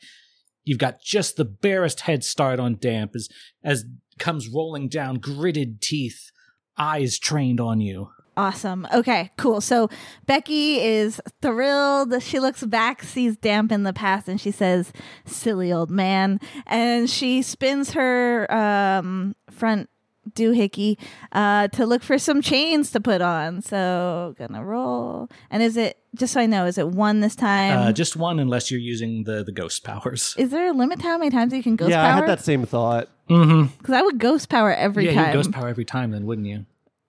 You've 0.63 0.77
got 0.77 1.01
just 1.01 1.35
the 1.35 1.45
barest 1.45 2.01
head 2.01 2.23
start 2.23 2.59
on 2.59 2.77
damp 2.79 3.11
as 3.15 3.27
as 3.63 3.85
comes 4.19 4.47
rolling 4.47 4.87
down, 4.87 5.15
gritted 5.15 5.81
teeth, 5.81 6.31
eyes 6.77 7.19
trained 7.19 7.59
on 7.59 7.81
you. 7.81 8.09
Awesome. 8.41 8.87
Okay, 8.91 9.29
cool. 9.37 9.61
So 9.61 9.87
Becky 10.25 10.79
is 10.79 11.21
thrilled. 11.43 12.23
She 12.23 12.39
looks 12.39 12.63
back, 12.63 13.03
sees 13.03 13.37
Damp 13.37 13.71
in 13.71 13.83
the 13.83 13.93
past, 13.93 14.27
and 14.27 14.41
she 14.41 14.49
says, 14.49 14.91
Silly 15.25 15.71
old 15.71 15.91
man. 15.91 16.39
And 16.65 17.07
she 17.07 17.43
spins 17.43 17.91
her 17.91 18.51
um, 18.51 19.35
front 19.51 19.91
doohickey 20.31 20.97
uh, 21.33 21.67
to 21.67 21.85
look 21.85 22.01
for 22.01 22.17
some 22.17 22.41
chains 22.41 22.89
to 22.91 22.99
put 22.99 23.21
on. 23.21 23.61
So, 23.61 24.33
gonna 24.39 24.65
roll. 24.65 25.29
And 25.51 25.61
is 25.61 25.77
it, 25.77 25.99
just 26.15 26.33
so 26.33 26.41
I 26.41 26.47
know, 26.47 26.65
is 26.65 26.79
it 26.79 26.87
one 26.87 27.19
this 27.19 27.35
time? 27.35 27.77
Uh, 27.77 27.91
just 27.91 28.15
one, 28.15 28.39
unless 28.39 28.71
you're 28.71 28.79
using 28.79 29.23
the 29.23 29.43
the 29.43 29.51
ghost 29.51 29.83
powers. 29.83 30.33
is 30.39 30.49
there 30.49 30.67
a 30.67 30.73
limit 30.73 30.99
to 31.01 31.03
how 31.05 31.19
many 31.19 31.29
times 31.29 31.53
you 31.53 31.61
can 31.61 31.75
ghost 31.75 31.91
yeah, 31.91 32.03
I 32.03 32.11
power? 32.13 32.21
had 32.21 32.39
that 32.39 32.43
same 32.43 32.65
thought. 32.65 33.07
Mm-hmm. 33.29 33.75
Because 33.77 33.93
I 33.93 34.01
would 34.01 34.17
ghost 34.17 34.49
power 34.49 34.73
every 34.73 35.05
yeah, 35.05 35.13
time. 35.13 35.27
you 35.27 35.33
ghost 35.33 35.51
power 35.51 35.67
every 35.67 35.85
time, 35.85 36.09
then 36.09 36.25
wouldn't 36.25 36.47
you? 36.47 36.65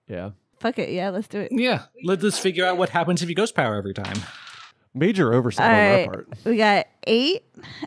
Yeah. 0.07 0.31
Fuck 0.63 0.79
it. 0.79 0.91
Yeah, 0.91 1.09
let's 1.09 1.27
do 1.27 1.41
it. 1.41 1.51
Yeah. 1.51 1.83
Let 2.05 2.23
us 2.23 2.39
figure 2.39 2.65
out 2.65 2.77
what 2.77 2.87
happens 2.87 3.21
if 3.21 3.27
you 3.27 3.35
ghost 3.35 3.53
power 3.53 3.75
every 3.75 3.93
time. 3.93 4.15
Major 4.93 5.33
oversight 5.33 5.65
All 5.65 5.75
on 5.75 5.75
right. 5.75 6.07
our 6.07 6.13
part. 6.13 6.29
We 6.45 6.55
got 6.55 6.87
eight. 7.05 7.43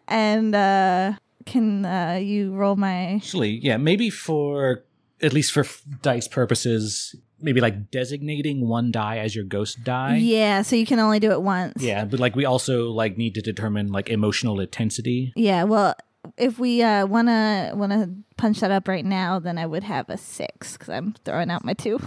And 0.09 0.55
uh, 0.55 1.15
can 1.47 1.87
uh, 1.87 2.21
you 2.23 2.53
roll 2.53 2.77
my. 2.77 3.15
Actually, 3.15 3.53
yeah, 3.63 3.79
maybe 3.79 4.11
for 4.11 4.85
at 5.23 5.33
least 5.33 5.53
for 5.53 5.61
f- 5.61 5.83
dice 6.03 6.29
purposes, 6.29 7.17
maybe 7.41 7.63
like 7.63 7.91
designating 7.91 8.69
one 8.69 8.91
die 8.91 9.21
as 9.21 9.35
your 9.35 9.47
ghost 9.47 9.83
die. 9.83 10.17
Yeah, 10.17 10.61
so 10.61 10.77
you 10.77 10.85
can 10.85 10.99
only 10.99 11.19
do 11.19 11.31
it 11.31 11.41
once. 11.41 11.83
Yeah, 11.83 12.05
but 12.05 12.21
like 12.21 12.37
we 12.37 12.45
also 12.45 12.91
like 12.91 13.17
need 13.17 13.37
to 13.37 13.41
determine 13.41 13.91
like 13.91 14.11
emotional 14.11 14.61
intensity. 14.61 15.33
Yeah, 15.35 15.65
well, 15.65 15.95
if 16.37 16.59
we 16.59 16.83
uh, 16.83 17.07
wanna 17.07 17.73
wanna 17.75 18.09
punch 18.37 18.61
that 18.61 18.71
up 18.71 18.89
right 18.89 19.05
now, 19.05 19.39
then 19.39 19.59
I 19.59 19.67
would 19.67 19.85
have 19.85 20.09
a 20.09 20.17
six 20.17 20.73
because 20.73 20.89
I'm 20.89 21.15
throwing 21.25 21.51
out 21.51 21.65
my 21.65 21.75
two. 21.75 22.01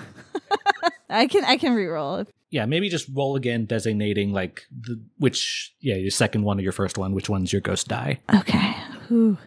I 1.10 1.28
can 1.28 1.44
I 1.46 1.58
can 1.58 1.74
reroll. 1.76 2.28
Yeah, 2.52 2.66
maybe 2.66 2.90
just 2.90 3.08
roll 3.14 3.36
again, 3.36 3.66
designating 3.66 4.34
like 4.34 4.64
the 4.72 5.00
which 5.18 5.74
yeah 5.82 5.96
your 5.96 6.12
second 6.12 6.44
one 6.44 6.60
or 6.60 6.62
your 6.62 6.72
first 6.72 6.98
one, 6.98 7.14
which 7.14 7.30
one's 7.30 7.54
your 7.54 7.62
ghost 7.62 7.88
die. 7.88 8.20
Okay. 8.34 8.76
Whew. 9.08 9.38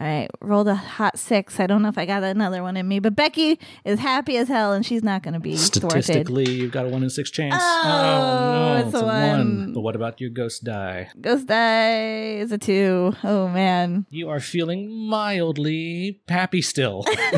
All 0.00 0.06
right, 0.06 0.30
rolled 0.40 0.68
a 0.68 0.74
hot 0.74 1.18
six. 1.18 1.60
I 1.60 1.66
don't 1.66 1.82
know 1.82 1.88
if 1.88 1.98
I 1.98 2.06
got 2.06 2.22
another 2.22 2.62
one 2.62 2.78
in 2.78 2.88
me, 2.88 3.00
but 3.00 3.14
Becky 3.14 3.60
is 3.84 3.98
happy 3.98 4.38
as 4.38 4.48
hell, 4.48 4.72
and 4.72 4.84
she's 4.84 5.02
not 5.02 5.22
going 5.22 5.34
to 5.34 5.40
be 5.40 5.56
thwarted. 5.56 6.04
Statistically, 6.04 6.50
you've 6.50 6.72
got 6.72 6.86
a 6.86 6.88
one 6.88 7.02
in 7.02 7.10
six 7.10 7.30
chance. 7.30 7.62
Oh, 7.62 8.82
it's 8.86 8.94
a 8.94 9.04
one. 9.04 9.74
But 9.74 9.80
what 9.80 9.96
about 9.96 10.18
your 10.18 10.30
ghost 10.30 10.64
die? 10.64 11.10
Ghost 11.20 11.46
die 11.48 12.36
is 12.36 12.50
a 12.50 12.56
two. 12.56 13.14
Oh 13.22 13.48
man. 13.48 14.06
You 14.08 14.30
are 14.30 14.40
feeling 14.40 14.90
mildly 14.90 16.22
happy 16.28 16.62
still. 16.62 17.04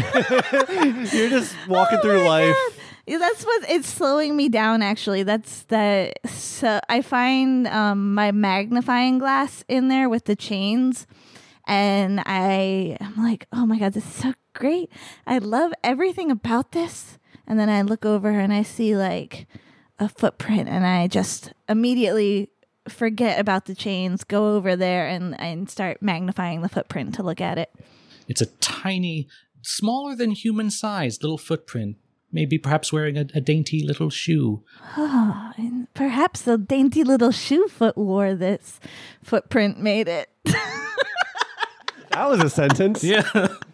You're 0.71 1.31
just 1.31 1.57
walking 1.69 1.99
Oh 1.99 2.03
through 2.03 2.23
life. 2.29 2.55
God. 2.55 2.73
Yeah, 3.07 3.19
that's 3.19 3.45
what 3.45 3.69
it's 3.69 3.89
slowing 3.89 4.37
me 4.37 4.49
down. 4.49 4.81
Actually, 4.81 5.25
that's 5.25 5.65
the 5.65 6.13
So 6.29 6.79
I 6.89 7.03
find 7.03 7.67
um, 7.67 8.15
my 8.15 8.31
magnifying 8.31 9.19
glass 9.19 9.65
in 9.67 9.89
there 9.89 10.09
with 10.09 10.27
the 10.27 10.37
chains, 10.37 11.09
and 11.73 12.23
I 12.27 12.99
I'm 13.01 13.17
like, 13.17 13.47
oh 13.53 13.65
my 13.65 13.79
god, 13.79 13.95
this 13.95 14.05
is 14.05 14.15
so 14.15 14.35
great. 14.53 14.91
I 15.27 15.39
love 15.39 15.73
everything 15.83 16.31
about 16.31 16.73
this. 16.73 17.19
And 17.47 17.59
then 17.59 17.71
I 17.71 17.81
look 17.83 18.05
over 18.05 18.29
and 18.29 18.53
I 18.53 18.63
see 18.63 18.95
like 18.95 19.47
a 19.99 20.09
footprint, 20.09 20.69
and 20.69 20.87
I 20.87 21.07
just 21.07 21.53
immediately 21.69 22.51
forget 22.89 23.39
about 23.39 23.65
the 23.65 23.75
chains, 23.75 24.23
go 24.23 24.55
over 24.55 24.77
there, 24.77 25.09
and 25.09 25.39
and 25.41 25.71
start 25.71 26.03
magnifying 26.03 26.61
the 26.61 26.69
footprint 26.69 27.15
to 27.15 27.23
look 27.23 27.41
at 27.41 27.57
it. 27.57 27.73
It's 28.29 28.43
a 28.43 28.47
tiny, 28.61 29.29
smaller 29.63 30.15
than 30.15 30.33
human 30.33 30.71
sized 30.71 31.23
little 31.23 31.39
footprint. 31.39 31.97
Maybe 32.35 32.59
perhaps 32.59 32.93
wearing 32.93 33.17
a, 33.17 33.27
a 33.35 33.41
dainty 33.41 33.83
little 33.83 34.11
shoe. 34.11 34.63
Oh, 34.97 35.53
and 35.57 35.93
perhaps 35.95 36.43
the 36.43 36.59
dainty 36.59 37.03
little 37.03 37.31
shoe 37.33 37.67
foot 37.69 37.97
wore 37.97 38.35
this 38.35 38.79
footprint 39.23 39.81
made 39.81 40.09
it. 40.09 40.29
That 42.13 42.29
was 42.29 42.41
a 42.43 42.51
sentence. 42.51 43.03
Yeah. 43.13 43.23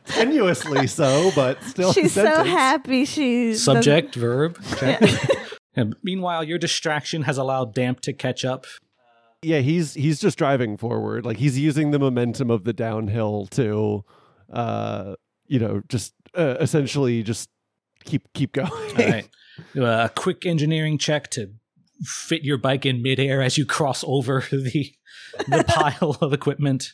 Tenuously 0.06 0.88
so, 0.88 1.30
but 1.34 1.62
still 1.64 1.90
a 1.90 1.92
She's 1.92 2.12
so 2.14 2.24
sentence. 2.24 2.48
happy. 2.48 3.04
She's 3.04 3.62
Subject, 3.62 4.14
verb. 4.14 4.58
check. 4.78 5.02
And 5.76 5.94
meanwhile, 6.02 6.42
your 6.42 6.58
distraction 6.58 7.22
has 7.22 7.36
allowed 7.38 7.74
Damp 7.74 8.00
to 8.00 8.12
catch 8.12 8.44
up. 8.44 8.64
Yeah, 9.42 9.60
he's 9.60 9.94
he's 9.94 10.18
just 10.18 10.38
driving 10.38 10.76
forward. 10.76 11.24
Like 11.24 11.36
he's 11.36 11.58
using 11.58 11.90
the 11.92 11.98
momentum 11.98 12.50
of 12.50 12.64
the 12.64 12.72
downhill 12.72 13.46
to 13.52 14.04
uh 14.52 15.14
you 15.46 15.58
know, 15.58 15.82
just 15.88 16.14
uh, 16.36 16.56
essentially 16.60 17.22
just 17.22 17.48
keep 18.04 18.22
keep 18.34 18.52
going. 18.52 18.70
All 18.72 18.94
right. 18.96 19.28
Uh, 19.76 20.06
a 20.06 20.12
quick 20.14 20.46
engineering 20.46 20.98
check 20.98 21.30
to 21.32 21.52
fit 22.02 22.44
your 22.44 22.56
bike 22.58 22.86
in 22.86 23.02
midair 23.02 23.42
as 23.42 23.56
you 23.58 23.64
cross 23.66 24.02
over 24.06 24.44
the 24.50 24.92
the 25.48 25.64
pile 25.68 26.16
of 26.20 26.32
equipment. 26.32 26.92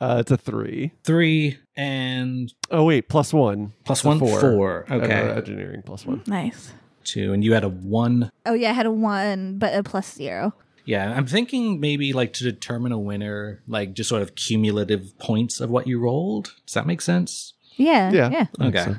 Uh 0.00 0.16
it's 0.20 0.30
a 0.30 0.36
3. 0.36 0.92
Three 1.04 1.58
and 1.76 2.52
Oh 2.70 2.84
wait, 2.84 3.08
plus 3.08 3.32
1. 3.32 3.72
plus 3.84 3.98
It's 4.00 4.04
a 4.04 4.08
one, 4.08 4.18
four. 4.18 4.40
four. 4.40 4.84
Uh, 4.90 4.94
Okay. 4.96 5.12
engineering 5.12 5.82
plus 5.84 6.04
1. 6.06 6.22
nice. 6.26 6.72
Two. 7.04 7.32
And 7.32 7.44
you 7.44 7.52
had 7.52 7.64
a 7.64 7.68
one. 7.68 8.30
Oh 8.46 8.54
yeah, 8.54 8.70
I 8.70 8.72
had 8.72 8.86
a 8.86 8.90
one, 8.90 9.58
but 9.58 9.74
a 9.74 9.82
plus 9.82 10.14
zero. 10.14 10.54
Yeah, 10.86 11.12
I'm 11.16 11.26
thinking 11.26 11.80
maybe 11.80 12.12
like 12.12 12.32
to 12.34 12.44
determine 12.44 12.92
a 12.92 12.98
winner, 12.98 13.62
like 13.66 13.94
just 13.94 14.08
sort 14.10 14.20
of 14.22 14.34
cumulative 14.34 15.18
points 15.18 15.60
of 15.60 15.70
what 15.70 15.86
you 15.86 15.98
rolled. 16.00 16.52
Does 16.66 16.74
that 16.74 16.86
make 16.86 17.00
sense? 17.00 17.54
Yeah, 17.76 18.10
Yeah. 18.12 18.30
yeah. 18.30 18.46
Okay. 18.68 18.84
so. 18.84 18.96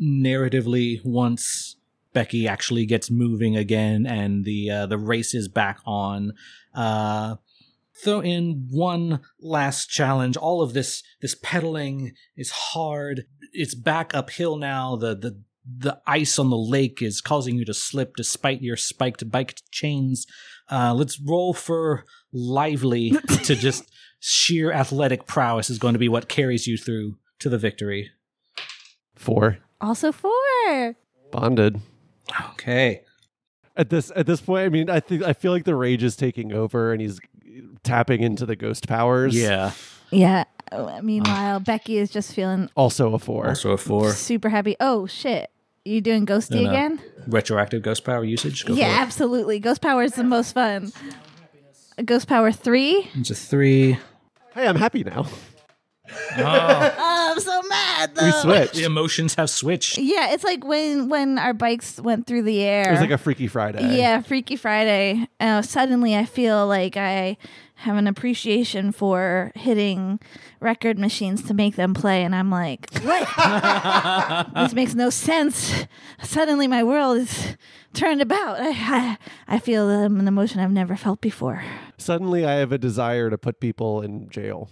narratively 0.00 1.04
once 1.04 1.76
Becky 2.12 2.46
actually 2.46 2.86
gets 2.86 3.10
moving 3.10 3.56
again 3.56 4.06
and 4.06 4.44
the 4.44 4.70
uh, 4.70 4.86
the 4.86 4.98
race 4.98 5.34
is 5.34 5.48
back 5.48 5.78
on. 5.86 6.32
Uh, 6.74 7.36
throw 7.96 8.20
in 8.20 8.68
one 8.70 9.20
last 9.40 9.88
challenge. 9.88 10.36
All 10.36 10.62
of 10.62 10.72
this 10.72 11.02
this 11.20 11.36
pedaling 11.42 12.12
is 12.36 12.50
hard. 12.50 13.26
It's 13.52 13.74
back 13.74 14.14
uphill 14.14 14.56
now. 14.56 14.96
The 14.96 15.14
the 15.14 15.42
the 15.66 16.00
ice 16.06 16.38
on 16.38 16.50
the 16.50 16.58
lake 16.58 17.00
is 17.00 17.20
causing 17.20 17.56
you 17.56 17.64
to 17.64 17.74
slip 17.74 18.16
despite 18.16 18.62
your 18.62 18.76
spiked 18.76 19.30
bike 19.30 19.60
chains. 19.70 20.26
Uh, 20.70 20.92
let's 20.94 21.18
roll 21.20 21.54
for 21.54 22.04
lively 22.32 23.12
to 23.44 23.54
just 23.54 23.90
sheer 24.20 24.72
athletic 24.72 25.26
prowess 25.26 25.70
is 25.70 25.78
going 25.78 25.94
to 25.94 25.98
be 25.98 26.08
what 26.08 26.28
carries 26.28 26.66
you 26.66 26.76
through 26.76 27.16
to 27.38 27.48
the 27.48 27.58
victory. 27.58 28.10
4. 29.16 29.58
Also 29.80 30.12
four. 30.12 30.96
Bonded. 31.30 31.80
Okay. 32.52 33.02
At 33.76 33.90
this 33.90 34.12
at 34.14 34.26
this 34.26 34.40
point, 34.40 34.64
I 34.64 34.68
mean, 34.68 34.88
I 34.88 35.00
think 35.00 35.22
I 35.22 35.32
feel 35.32 35.52
like 35.52 35.64
the 35.64 35.74
rage 35.74 36.02
is 36.02 36.16
taking 36.16 36.52
over 36.52 36.92
and 36.92 37.00
he's 37.00 37.20
tapping 37.82 38.22
into 38.22 38.46
the 38.46 38.56
ghost 38.56 38.88
powers. 38.88 39.34
Yeah. 39.34 39.72
Yeah. 40.10 40.44
Oh, 40.72 41.00
Meanwhile, 41.02 41.60
Becky 41.60 41.98
is 41.98 42.10
just 42.10 42.34
feeling 42.34 42.68
Also 42.76 43.14
a 43.14 43.18
4. 43.18 43.48
Also 43.48 43.70
a 43.72 43.76
four. 43.76 44.12
super 44.12 44.48
happy. 44.48 44.76
Oh 44.80 45.06
shit. 45.06 45.50
You 45.84 46.00
doing 46.00 46.24
ghosty 46.24 46.56
No, 46.56 46.62
no. 46.62 46.70
again? 46.70 47.00
Retroactive 47.26 47.82
ghost 47.82 48.04
power 48.04 48.24
usage. 48.24 48.64
Go 48.64 48.74
yeah, 48.74 48.96
it. 48.96 49.00
absolutely. 49.02 49.58
Ghost 49.58 49.82
power 49.82 50.02
is 50.02 50.12
the 50.14 50.24
most 50.24 50.52
fun. 50.52 50.92
Ghost 52.04 52.26
power 52.26 52.50
three. 52.52 53.08
It's 53.14 53.30
a 53.30 53.34
three. 53.34 53.98
Hey, 54.54 54.66
I'm 54.66 54.76
happy 54.76 55.04
now. 55.04 55.26
Oh, 55.26 55.38
Oh, 56.38 57.32
I'm 57.34 57.40
so 57.40 57.62
mad 58.06 58.14
though. 58.16 58.26
We 58.26 58.32
switched. 58.32 58.74
the 58.74 58.84
emotions 58.84 59.34
have 59.34 59.50
switched. 59.50 59.98
Yeah, 59.98 60.32
it's 60.32 60.44
like 60.44 60.64
when 60.64 61.08
when 61.08 61.38
our 61.38 61.54
bikes 61.54 62.00
went 62.00 62.26
through 62.26 62.42
the 62.42 62.62
air. 62.62 62.88
It 62.88 62.92
was 62.92 63.00
like 63.00 63.10
a 63.10 63.18
Freaky 63.18 63.46
Friday. 63.46 63.96
Yeah, 63.96 64.20
Freaky 64.22 64.56
Friday. 64.56 65.28
Uh, 65.40 65.62
suddenly, 65.62 66.16
I 66.16 66.24
feel 66.24 66.66
like 66.66 66.96
I 66.96 67.36
have 67.76 67.96
an 67.96 68.06
appreciation 68.06 68.92
for 68.92 69.50
hitting 69.54 70.20
record 70.60 70.98
machines 70.98 71.42
to 71.42 71.54
make 71.54 71.76
them 71.76 71.92
play, 71.92 72.22
and 72.22 72.34
I'm 72.34 72.50
like, 72.50 72.88
what? 73.02 74.46
this 74.54 74.72
makes 74.72 74.94
no 74.94 75.10
sense. 75.10 75.86
Suddenly, 76.22 76.68
my 76.68 76.82
world 76.82 77.18
is 77.18 77.56
turned 77.92 78.22
about. 78.22 78.60
I 78.60 78.70
I, 78.74 79.18
I 79.48 79.58
feel 79.58 79.88
um, 79.88 80.20
an 80.20 80.28
emotion 80.28 80.60
I've 80.60 80.70
never 80.70 80.96
felt 80.96 81.20
before. 81.20 81.62
Suddenly, 81.98 82.44
I 82.44 82.54
have 82.54 82.72
a 82.72 82.78
desire 82.78 83.30
to 83.30 83.38
put 83.38 83.60
people 83.60 84.02
in 84.02 84.28
jail 84.28 84.68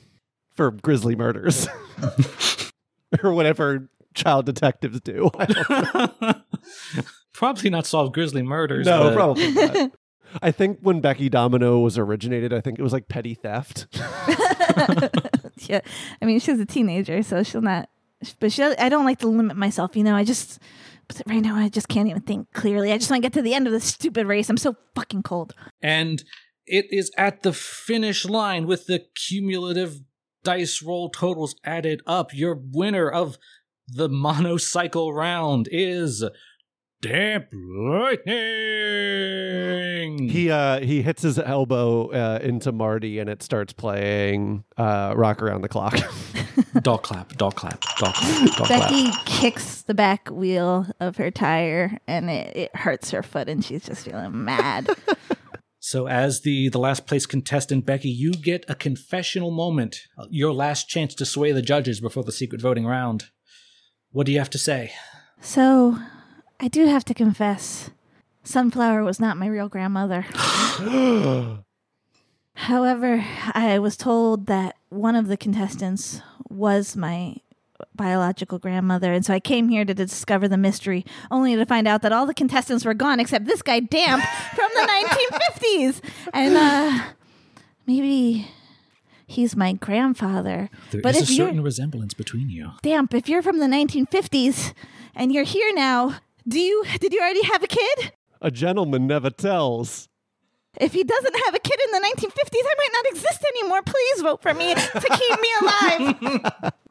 for 0.54 0.70
grisly 0.70 1.16
murders 1.16 1.66
or 3.22 3.32
whatever 3.32 3.88
child 4.14 4.46
detectives 4.46 5.00
do. 5.00 5.30
Probably 7.32 7.70
not 7.70 7.86
solve 7.86 8.12
grisly 8.12 8.42
murders. 8.42 8.86
know. 8.86 9.04
but- 9.04 9.14
probably 9.14 9.52
not. 9.52 9.92
I 10.40 10.50
think 10.50 10.78
when 10.80 11.02
Becky 11.02 11.28
Domino 11.28 11.80
was 11.80 11.98
originated, 11.98 12.54
I 12.54 12.62
think 12.62 12.78
it 12.78 12.82
was 12.82 12.94
like 12.94 13.06
petty 13.06 13.34
theft. 13.34 13.86
yeah, 15.58 15.80
I 16.22 16.24
mean 16.24 16.40
she's 16.40 16.58
a 16.58 16.64
teenager, 16.64 17.22
so 17.22 17.42
she'll 17.42 17.60
not 17.60 17.90
but 18.40 18.52
she, 18.52 18.62
I 18.62 18.88
don't 18.88 19.04
like 19.04 19.18
to 19.18 19.28
limit 19.28 19.56
myself. 19.56 19.96
You 19.96 20.04
know, 20.04 20.14
I 20.14 20.24
just 20.24 20.58
but 21.08 21.22
right 21.26 21.42
now 21.42 21.56
I 21.56 21.68
just 21.68 21.88
can't 21.88 22.08
even 22.08 22.22
think 22.22 22.52
clearly. 22.52 22.92
I 22.92 22.98
just 22.98 23.10
want 23.10 23.22
to 23.22 23.26
get 23.26 23.34
to 23.34 23.42
the 23.42 23.54
end 23.54 23.66
of 23.66 23.72
this 23.72 23.84
stupid 23.84 24.26
race. 24.26 24.48
I'm 24.48 24.56
so 24.56 24.76
fucking 24.94 25.22
cold. 25.22 25.54
And 25.82 26.22
it 26.66 26.86
is 26.90 27.10
at 27.18 27.42
the 27.42 27.52
finish 27.52 28.24
line 28.24 28.66
with 28.66 28.86
the 28.86 29.04
cumulative 29.14 30.00
dice 30.44 30.82
roll 30.82 31.08
totals 31.10 31.54
added 31.64 32.02
up. 32.06 32.34
Your 32.34 32.54
winner 32.54 33.08
of 33.08 33.38
the 33.88 34.08
monocycle 34.08 35.12
round 35.12 35.68
is 35.70 36.24
Damp 37.00 37.46
Lightning. 38.82 40.28
He 40.28 40.50
uh 40.50 40.80
he 40.80 41.02
hits 41.02 41.22
his 41.22 41.38
elbow 41.38 42.08
uh, 42.10 42.38
into 42.42 42.72
Marty 42.72 43.18
and 43.18 43.28
it 43.28 43.42
starts 43.42 43.72
playing 43.72 44.64
uh 44.76 45.14
Rock 45.16 45.42
Around 45.42 45.62
the 45.62 45.68
Clock. 45.68 45.96
dog 46.82 47.02
clap, 47.02 47.36
dog 47.36 47.56
clap, 47.56 47.80
dog 47.98 48.14
clap, 48.14 48.56
dog 48.56 48.68
Becky 48.68 49.10
clap. 49.10 49.26
kicks 49.26 49.82
the 49.82 49.94
back 49.94 50.28
wheel 50.30 50.86
of 51.00 51.16
her 51.16 51.30
tire 51.32 51.98
and 52.06 52.30
it, 52.30 52.56
it 52.56 52.76
hurts 52.76 53.10
her 53.10 53.22
foot 53.22 53.48
and 53.48 53.64
she's 53.64 53.84
just 53.84 54.04
feeling 54.04 54.44
mad. 54.44 54.88
So, 55.84 56.06
as 56.06 56.42
the 56.42 56.68
the 56.68 56.78
last 56.78 57.08
place 57.08 57.26
contestant, 57.26 57.84
Becky, 57.84 58.08
you 58.08 58.30
get 58.30 58.64
a 58.68 58.74
confessional 58.76 59.50
moment, 59.50 60.02
your 60.30 60.52
last 60.52 60.88
chance 60.88 61.12
to 61.16 61.26
sway 61.26 61.50
the 61.50 61.60
judges 61.60 62.00
before 62.00 62.22
the 62.22 62.30
secret 62.30 62.60
voting 62.60 62.86
round. 62.86 63.24
What 64.12 64.26
do 64.26 64.32
you 64.32 64.38
have 64.38 64.50
to 64.50 64.58
say? 64.58 64.92
so 65.40 65.98
I 66.60 66.68
do 66.68 66.86
have 66.86 67.04
to 67.06 67.14
confess, 67.14 67.90
Sunflower 68.44 69.02
was 69.02 69.18
not 69.18 69.36
my 69.36 69.48
real 69.48 69.68
grandmother. 69.68 70.22
However, 72.54 73.24
I 73.52 73.80
was 73.80 73.96
told 73.96 74.46
that 74.46 74.76
one 74.88 75.16
of 75.16 75.26
the 75.26 75.36
contestants 75.36 76.20
was 76.48 76.94
my 76.94 77.38
biological 77.94 78.58
grandmother, 78.58 79.12
and 79.12 79.24
so 79.24 79.34
I 79.34 79.40
came 79.40 79.68
here 79.68 79.84
to 79.84 79.94
discover 79.94 80.48
the 80.48 80.56
mystery, 80.56 81.04
only 81.30 81.56
to 81.56 81.66
find 81.66 81.86
out 81.86 82.02
that 82.02 82.12
all 82.12 82.26
the 82.26 82.34
contestants 82.34 82.84
were 82.84 82.94
gone 82.94 83.20
except 83.20 83.46
this 83.46 83.62
guy 83.62 83.80
Damp 83.80 84.22
from 84.54 84.68
the 84.74 84.88
1950s. 85.60 86.00
And 86.32 86.56
uh, 86.56 87.04
maybe 87.86 88.48
he's 89.26 89.56
my 89.56 89.72
grandfather. 89.74 90.70
There 90.90 91.00
is 91.00 91.02
but 91.02 91.14
a 91.16 91.18
if 91.18 91.30
you're 91.30 91.48
certain 91.48 91.62
resemblance 91.62 92.14
between 92.14 92.50
you. 92.50 92.70
Damp, 92.82 93.14
if 93.14 93.28
you're 93.28 93.42
from 93.42 93.58
the 93.58 93.66
1950s 93.66 94.72
and 95.14 95.32
you're 95.32 95.44
here 95.44 95.72
now, 95.74 96.16
do 96.46 96.58
you 96.58 96.84
did 97.00 97.12
you 97.12 97.20
already 97.20 97.44
have 97.44 97.62
a 97.62 97.68
kid? 97.68 98.12
a 98.42 98.50
gentleman 98.50 99.06
never 99.06 99.30
tells. 99.30 100.08
If 100.80 100.92
he 100.92 101.04
doesn't 101.04 101.36
have 101.44 101.54
a 101.54 101.58
kid 101.58 101.78
in 101.84 101.90
the 101.92 102.08
1950s, 102.08 102.34
I 102.54 102.74
might 102.78 102.88
not 102.92 103.06
exist 103.06 103.44
anymore. 103.56 103.82
Please 103.82 104.22
vote 104.22 104.42
for 104.42 104.52
me 104.54 104.74
to 104.74 105.00
keep 105.00 105.40
me 105.40 105.50
alive. 105.60 106.72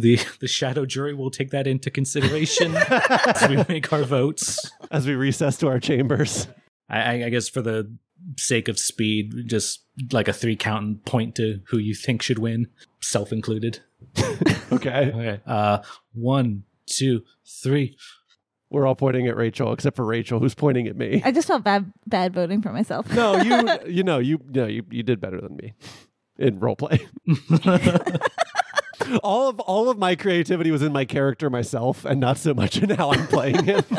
The 0.00 0.18
the 0.40 0.48
shadow 0.48 0.84
jury 0.86 1.14
will 1.14 1.30
take 1.30 1.50
that 1.50 1.66
into 1.66 1.90
consideration 1.90 2.74
as 2.76 3.48
we 3.48 3.56
make 3.68 3.92
our 3.92 4.02
votes. 4.04 4.70
As 4.90 5.06
we 5.06 5.14
recess 5.14 5.56
to 5.58 5.68
our 5.68 5.80
chambers. 5.80 6.46
I, 6.88 7.00
I- 7.00 7.24
I 7.26 7.28
guess 7.28 7.48
for 7.48 7.62
the 7.62 7.94
sake 8.36 8.68
of 8.68 8.78
speed, 8.78 9.32
just 9.46 9.80
like 10.12 10.26
a 10.28 10.32
three 10.32 10.56
count 10.56 10.84
and 10.84 11.04
point 11.04 11.34
to 11.36 11.60
who 11.68 11.78
you 11.78 11.94
think 11.94 12.20
should 12.22 12.38
win, 12.38 12.68
self 13.00 13.32
included. 13.32 13.80
Okay. 14.70 15.10
Okay. 15.14 15.40
Uh, 15.46 15.78
one, 16.12 16.64
two, 16.84 17.22
three. 17.62 17.96
We're 18.68 18.86
all 18.86 18.94
pointing 18.94 19.26
at 19.28 19.34
Rachel 19.34 19.72
except 19.72 19.96
for 19.96 20.04
Rachel 20.04 20.40
who's 20.40 20.54
pointing 20.54 20.86
at 20.88 20.94
me. 20.96 21.22
I 21.24 21.32
just 21.32 21.48
felt 21.48 21.64
bad 21.64 21.90
bad 22.06 22.34
voting 22.34 22.60
for 22.60 22.70
myself. 22.70 23.10
No, 23.14 23.36
you 23.40 23.66
you 23.90 24.02
know, 24.02 24.18
you 24.18 24.38
no, 24.46 24.66
you 24.66 24.84
you 24.90 25.02
did 25.02 25.22
better 25.22 25.40
than 25.40 25.56
me 25.56 25.72
in 26.38 26.58
role 26.60 26.76
play. 26.76 26.98
all 29.22 29.48
of 29.48 29.60
all 29.60 29.90
of 29.90 29.98
my 29.98 30.16
creativity 30.16 30.70
was 30.70 30.82
in 30.82 30.92
my 30.92 31.04
character 31.04 31.50
myself 31.50 32.04
and 32.04 32.20
not 32.20 32.38
so 32.38 32.54
much 32.54 32.76
in 32.82 32.90
how 32.90 33.12
I'm 33.12 33.26
playing 33.26 33.64
him. 33.64 33.84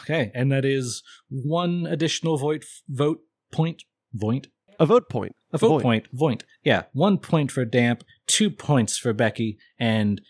Okay, 0.00 0.32
and 0.34 0.50
that 0.50 0.64
is 0.64 1.02
one 1.28 1.86
additional 1.86 2.36
vote 2.36 2.64
vote 2.88 3.20
point 3.52 3.84
voint 4.12 4.48
A 4.80 4.86
vote 4.86 5.08
point. 5.08 5.36
a 5.52 5.58
vote 5.58 5.82
point 5.82 6.06
voint. 6.12 6.44
Yeah, 6.64 6.84
one 6.92 7.18
point 7.18 7.52
for 7.52 7.64
Damp, 7.64 8.02
two 8.26 8.50
points 8.50 8.98
for 8.98 9.12
Becky, 9.12 9.56
and 9.78 10.20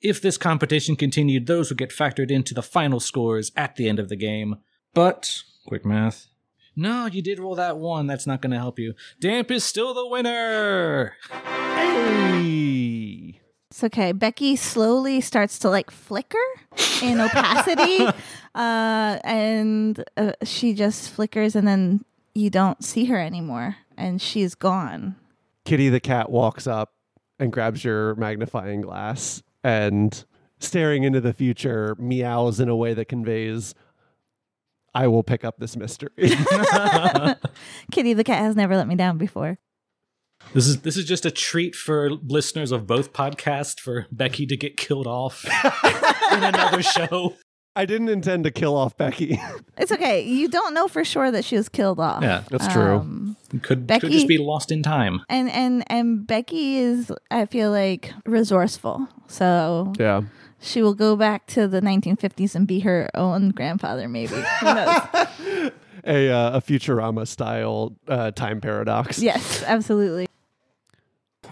if 0.00 0.20
this 0.20 0.36
competition 0.36 0.96
continued, 0.96 1.46
those 1.46 1.68
would 1.68 1.78
get 1.78 1.90
factored 1.90 2.30
into 2.30 2.52
the 2.52 2.62
final 2.62 2.98
scores 3.00 3.52
at 3.54 3.76
the 3.76 3.88
end 3.88 4.00
of 4.00 4.08
the 4.08 4.16
game. 4.16 4.56
But 4.92 5.42
quick 5.66 5.84
math. 5.84 6.26
No, 6.74 7.06
you 7.06 7.22
did 7.22 7.38
roll 7.38 7.54
that 7.54 7.76
one. 7.76 8.06
That's 8.06 8.26
not 8.26 8.40
going 8.42 8.52
to 8.52 8.58
help 8.58 8.78
you. 8.78 8.94
Damp 9.20 9.50
is 9.50 9.62
still 9.62 9.94
the 9.94 10.08
winner. 10.08 11.14
Hey. 11.30 13.40
It's 13.72 13.82
okay. 13.84 14.12
Becky 14.12 14.54
slowly 14.54 15.22
starts 15.22 15.58
to 15.60 15.70
like 15.70 15.90
flicker 15.90 16.36
in 17.00 17.18
opacity, 17.18 18.04
uh, 18.54 19.18
and 19.24 20.04
uh, 20.14 20.32
she 20.44 20.74
just 20.74 21.08
flickers, 21.08 21.56
and 21.56 21.66
then 21.66 22.04
you 22.34 22.50
don't 22.50 22.84
see 22.84 23.06
her 23.06 23.16
anymore, 23.16 23.76
and 23.96 24.20
she's 24.20 24.54
gone. 24.54 25.16
Kitty 25.64 25.88
the 25.88 26.00
cat 26.00 26.30
walks 26.30 26.66
up 26.66 26.92
and 27.38 27.50
grabs 27.50 27.82
your 27.82 28.14
magnifying 28.16 28.82
glass 28.82 29.42
and 29.64 30.26
staring 30.58 31.04
into 31.04 31.22
the 31.22 31.32
future 31.32 31.96
meows 31.98 32.60
in 32.60 32.68
a 32.68 32.76
way 32.76 32.92
that 32.92 33.06
conveys 33.06 33.74
I 34.94 35.06
will 35.06 35.22
pick 35.22 35.46
up 35.46 35.56
this 35.56 35.78
mystery. 35.78 36.10
Kitty 37.90 38.12
the 38.12 38.22
cat 38.22 38.40
has 38.40 38.54
never 38.54 38.76
let 38.76 38.86
me 38.86 38.96
down 38.96 39.16
before. 39.16 39.58
This 40.54 40.66
is 40.66 40.82
this 40.82 40.96
is 40.96 41.04
just 41.06 41.24
a 41.24 41.30
treat 41.30 41.74
for 41.74 42.10
listeners 42.10 42.72
of 42.72 42.86
both 42.86 43.12
podcasts 43.12 43.80
for 43.80 44.06
Becky 44.12 44.44
to 44.46 44.56
get 44.56 44.76
killed 44.76 45.06
off 45.06 45.44
in 46.32 46.42
another 46.44 46.82
show. 46.82 47.36
I 47.74 47.86
didn't 47.86 48.10
intend 48.10 48.44
to 48.44 48.50
kill 48.50 48.76
off 48.76 48.94
Becky. 48.98 49.40
It's 49.78 49.90
okay. 49.90 50.22
You 50.22 50.48
don't 50.48 50.74
know 50.74 50.88
for 50.88 51.04
sure 51.06 51.30
that 51.30 51.42
she 51.42 51.56
was 51.56 51.70
killed 51.70 51.98
off. 51.98 52.22
Yeah, 52.22 52.42
That's 52.50 52.68
true. 52.68 52.96
Um, 52.96 53.36
Could 53.50 53.62
could 53.62 53.86
Becky- 53.86 54.10
just 54.10 54.28
be 54.28 54.36
lost 54.36 54.70
in 54.70 54.82
time. 54.82 55.22
and 55.30 55.50
and 55.50 55.84
and 55.90 56.26
Becky 56.26 56.76
is, 56.76 57.10
I 57.30 57.46
feel 57.46 57.70
like, 57.70 58.12
resourceful. 58.26 59.08
So 59.28 59.94
yeah. 59.98 60.20
she 60.60 60.82
will 60.82 60.92
go 60.92 61.16
back 61.16 61.46
to 61.46 61.66
the 61.66 61.80
1950s 61.80 62.54
and 62.54 62.66
be 62.66 62.80
her 62.80 63.08
own 63.14 63.50
grandfather. 63.52 64.06
Maybe 64.06 64.34
who 64.34 64.66
knows? 64.66 65.70
A 66.04 66.28
uh, 66.30 66.56
a 66.56 66.60
Futurama 66.60 67.28
style 67.28 67.96
uh, 68.08 68.32
time 68.32 68.60
paradox. 68.60 69.20
yes, 69.20 69.62
absolutely. 69.62 70.26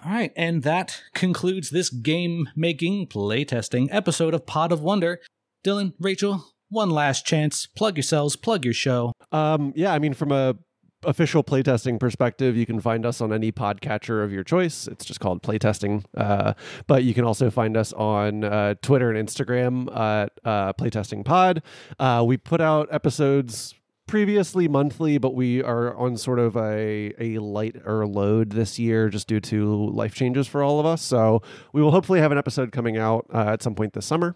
All 0.02 0.10
right, 0.12 0.32
and 0.35 0.62
that 0.62 1.02
concludes 1.14 1.70
this 1.70 1.90
game 1.90 2.48
making 2.56 3.09
playtesting 3.09 3.89
episode 3.90 4.32
of 4.32 4.47
Pod 4.47 4.72
of 4.72 4.81
Wonder. 4.81 5.20
Dylan, 5.62 5.93
Rachel, 6.01 6.43
one 6.70 6.89
last 6.89 7.27
chance. 7.27 7.66
Plug 7.66 7.98
yourselves, 7.98 8.35
plug 8.35 8.64
your 8.64 8.72
show. 8.72 9.12
Um, 9.31 9.74
yeah, 9.77 9.93
I 9.93 9.98
mean, 9.98 10.14
from 10.14 10.32
a 10.32 10.56
official 11.05 11.43
playtesting 11.43 11.98
perspective, 12.01 12.56
you 12.56 12.66
can 12.66 12.81
find 12.81 13.05
us 13.05 13.20
on 13.20 13.32
any 13.32 13.52
podcatcher 13.52 14.24
of 14.24 14.32
your 14.32 14.44
choice. 14.44 14.86
It's 14.86 15.05
just 15.05 15.20
called 15.20 15.43
playtesting. 15.43 16.05
Uh, 16.16 16.55
but 16.86 17.05
you 17.05 17.14
can 17.14 17.24
also 17.24 17.51
find 17.51 17.77
us 17.77 17.93
on 17.93 18.44
uh, 18.44 18.74
Twitter 18.82 19.10
and 19.10 19.28
Instagram 19.28 19.94
at 19.94 20.32
uh, 20.44 20.72
playtesting 20.74 21.24
pod. 21.24 21.62
Uh, 21.98 22.24
we 22.27 22.36
put 22.36 22.60
out 22.60 22.89
episodes 22.90 23.74
previously 24.11 24.66
monthly, 24.66 25.19
but 25.19 25.37
we 25.37 25.62
are 25.62 25.97
on 25.97 26.16
sort 26.16 26.41
of 26.41 26.57
a, 26.57 27.15
a 27.20 27.39
lighter 27.39 28.05
load 28.09 28.51
this 28.51 28.77
year 28.77 29.09
just 29.09 29.28
due 29.28 29.39
to 29.39 29.89
life 29.91 30.15
changes 30.15 30.49
for 30.49 30.65
all 30.65 30.81
of 30.81 30.85
us. 30.85 31.01
So 31.01 31.43
we 31.73 31.81
will 31.81 31.93
hopefully 31.93 32.19
have 32.19 32.32
an 32.32 32.39
episode 32.39 32.73
coming 32.73 32.99
out 32.99 33.27
uh, 33.32 33.45
at 33.47 33.62
some 33.62 33.77
point 33.77 33.93
this 33.93 34.05
summer. 34.05 34.35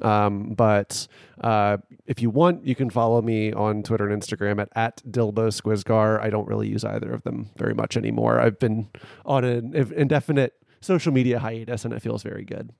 Um, 0.00 0.54
but 0.54 1.06
uh, 1.42 1.76
if 2.06 2.22
you 2.22 2.30
want, 2.30 2.66
you 2.66 2.74
can 2.74 2.88
follow 2.88 3.20
me 3.20 3.52
on 3.52 3.82
Twitter 3.82 4.08
and 4.08 4.22
Instagram 4.22 4.58
at, 4.58 4.70
at 4.74 5.02
Dilbo 5.06 5.48
Squizgar. 5.48 6.18
I 6.18 6.30
don't 6.30 6.48
really 6.48 6.68
use 6.68 6.82
either 6.82 7.12
of 7.12 7.22
them 7.22 7.50
very 7.58 7.74
much 7.74 7.98
anymore. 7.98 8.40
I've 8.40 8.58
been 8.58 8.88
on 9.26 9.44
an 9.44 9.74
indefinite 9.74 10.54
social 10.80 11.12
media 11.12 11.40
hiatus 11.40 11.84
and 11.84 11.92
it 11.92 12.00
feels 12.00 12.22
very 12.22 12.46
good. 12.46 12.70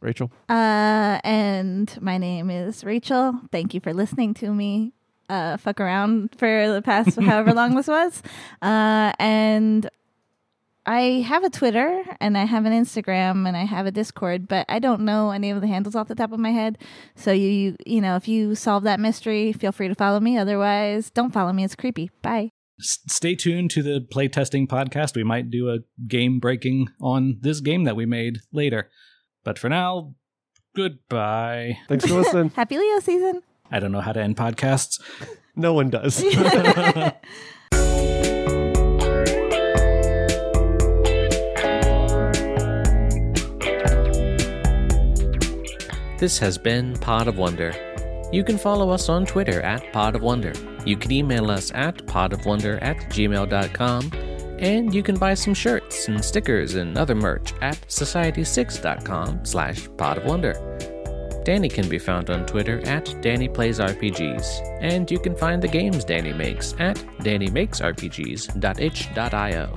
Rachel? 0.00 0.32
Uh, 0.48 1.20
and 1.22 1.96
my 2.00 2.18
name 2.18 2.50
is 2.50 2.82
Rachel. 2.82 3.40
Thank 3.52 3.74
you 3.74 3.80
for 3.80 3.94
listening 3.94 4.34
to 4.34 4.52
me. 4.52 4.94
Uh, 5.28 5.56
fuck 5.58 5.80
around 5.80 6.34
for 6.38 6.72
the 6.72 6.80
past 6.82 7.20
however 7.20 7.52
long 7.52 7.74
this 7.74 7.88
was. 7.88 8.22
Uh, 8.62 9.12
and 9.18 9.88
I 10.88 11.20
have 11.20 11.44
a 11.44 11.50
Twitter 11.50 12.02
and 12.18 12.36
I 12.38 12.44
have 12.44 12.64
an 12.64 12.72
Instagram 12.72 13.46
and 13.46 13.56
I 13.56 13.64
have 13.64 13.84
a 13.84 13.90
Discord, 13.90 14.48
but 14.48 14.64
I 14.70 14.78
don't 14.78 15.02
know 15.02 15.30
any 15.30 15.50
of 15.50 15.60
the 15.60 15.66
handles 15.66 15.94
off 15.94 16.08
the 16.08 16.14
top 16.14 16.32
of 16.32 16.40
my 16.40 16.50
head. 16.50 16.78
So 17.14 17.30
you, 17.30 17.48
you, 17.48 17.76
you 17.84 18.00
know, 18.00 18.16
if 18.16 18.26
you 18.26 18.54
solve 18.54 18.84
that 18.84 18.98
mystery, 19.00 19.52
feel 19.52 19.70
free 19.70 19.88
to 19.88 19.94
follow 19.94 20.18
me. 20.18 20.38
Otherwise, 20.38 21.10
don't 21.10 21.30
follow 21.30 21.52
me. 21.52 21.62
It's 21.62 21.74
creepy. 21.74 22.10
Bye. 22.22 22.52
S- 22.80 23.00
stay 23.06 23.34
tuned 23.34 23.70
to 23.72 23.82
the 23.82 24.00
playtesting 24.00 24.66
podcast. 24.66 25.14
We 25.14 25.24
might 25.24 25.50
do 25.50 25.68
a 25.68 25.80
game 26.06 26.40
breaking 26.40 26.88
on 27.02 27.36
this 27.42 27.60
game 27.60 27.84
that 27.84 27.94
we 27.94 28.06
made 28.06 28.38
later. 28.50 28.88
But 29.44 29.58
for 29.58 29.68
now, 29.68 30.14
goodbye. 30.74 31.78
Thanks 31.88 32.06
for 32.06 32.14
listening. 32.14 32.50
Happy 32.56 32.78
Leo 32.78 32.98
season. 33.00 33.42
I 33.70 33.80
don't 33.80 33.92
know 33.92 34.00
how 34.00 34.12
to 34.12 34.20
end 34.20 34.36
podcasts. 34.36 35.00
no 35.56 35.72
one 35.72 35.90
does. 35.90 36.24
This 46.18 46.36
has 46.40 46.58
been 46.58 46.94
Pod 46.94 47.28
of 47.28 47.38
Wonder. 47.38 47.72
You 48.32 48.42
can 48.42 48.58
follow 48.58 48.90
us 48.90 49.08
on 49.08 49.24
Twitter 49.24 49.62
at 49.62 49.92
Pod 49.92 50.16
of 50.16 50.22
Wonder. 50.22 50.52
You 50.84 50.96
can 50.96 51.12
email 51.12 51.48
us 51.48 51.70
at 51.72 51.98
podofwonder 52.06 52.82
at 52.82 52.96
gmail.com. 53.10 54.12
And 54.58 54.92
you 54.92 55.04
can 55.04 55.16
buy 55.16 55.34
some 55.34 55.54
shirts 55.54 56.08
and 56.08 56.22
stickers 56.24 56.74
and 56.74 56.98
other 56.98 57.14
merch 57.14 57.54
at 57.62 57.80
society6.com 57.82 59.44
slash 59.44 59.88
pod 59.96 60.18
of 60.18 60.24
wonder. 60.24 60.54
Danny 61.44 61.68
can 61.68 61.88
be 61.88 61.98
found 61.98 62.30
on 62.30 62.46
Twitter 62.46 62.80
at 62.86 63.20
Danny 63.22 63.48
Plays 63.48 63.78
RPGs, 63.78 64.82
and 64.82 65.10
you 65.10 65.18
can 65.18 65.34
find 65.34 65.62
the 65.62 65.68
games 65.68 66.04
Danny 66.04 66.32
makes 66.32 66.74
at 66.78 66.96
dannymakesrpgs.itch.io. 67.20 69.76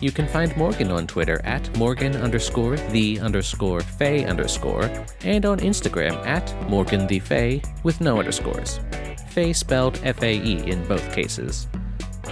You 0.00 0.10
can 0.10 0.26
find 0.26 0.56
Morgan 0.56 0.90
on 0.90 1.06
Twitter 1.06 1.40
at 1.44 1.76
Morgan 1.78 2.16
underscore 2.16 2.76
the 2.76 3.20
underscore 3.20 3.80
Fae 3.80 4.24
underscore, 4.24 4.90
and 5.22 5.46
on 5.46 5.60
Instagram 5.60 6.14
at 6.26 6.52
Morgan 6.68 7.06
the 7.06 7.20
Fae 7.20 7.62
with 7.84 8.00
no 8.00 8.18
underscores. 8.18 8.80
Fae 9.30 9.52
spelled 9.52 10.00
F 10.02 10.22
A 10.22 10.34
E 10.34 10.70
in 10.70 10.84
both 10.86 11.14
cases. 11.14 11.68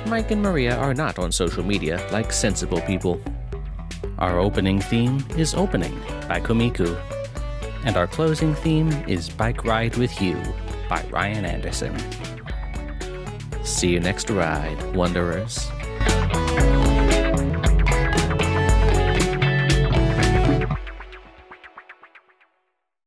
Mike 0.07 0.32
and 0.32 0.43
Maria 0.43 0.77
are 0.77 0.94
not 0.94 1.19
on 1.19 1.31
social 1.31 1.65
media 1.65 2.05
like 2.11 2.32
sensible 2.32 2.81
people. 2.82 3.20
Our 4.19 4.39
opening 4.39 4.81
theme 4.81 5.24
is 5.36 5.55
Opening 5.55 5.99
by 6.28 6.40
Komiku, 6.40 6.97
and 7.85 7.97
our 7.97 8.07
closing 8.07 8.55
theme 8.55 8.91
is 9.09 9.29
Bike 9.29 9.65
Ride 9.65 9.97
with 9.97 10.21
You 10.21 10.41
by 10.89 11.05
Ryan 11.11 11.45
Anderson. 11.45 11.97
See 13.65 13.91
you 13.91 14.01
next 14.01 14.31
ride, 14.31 14.95
Wanderers. 14.95 15.71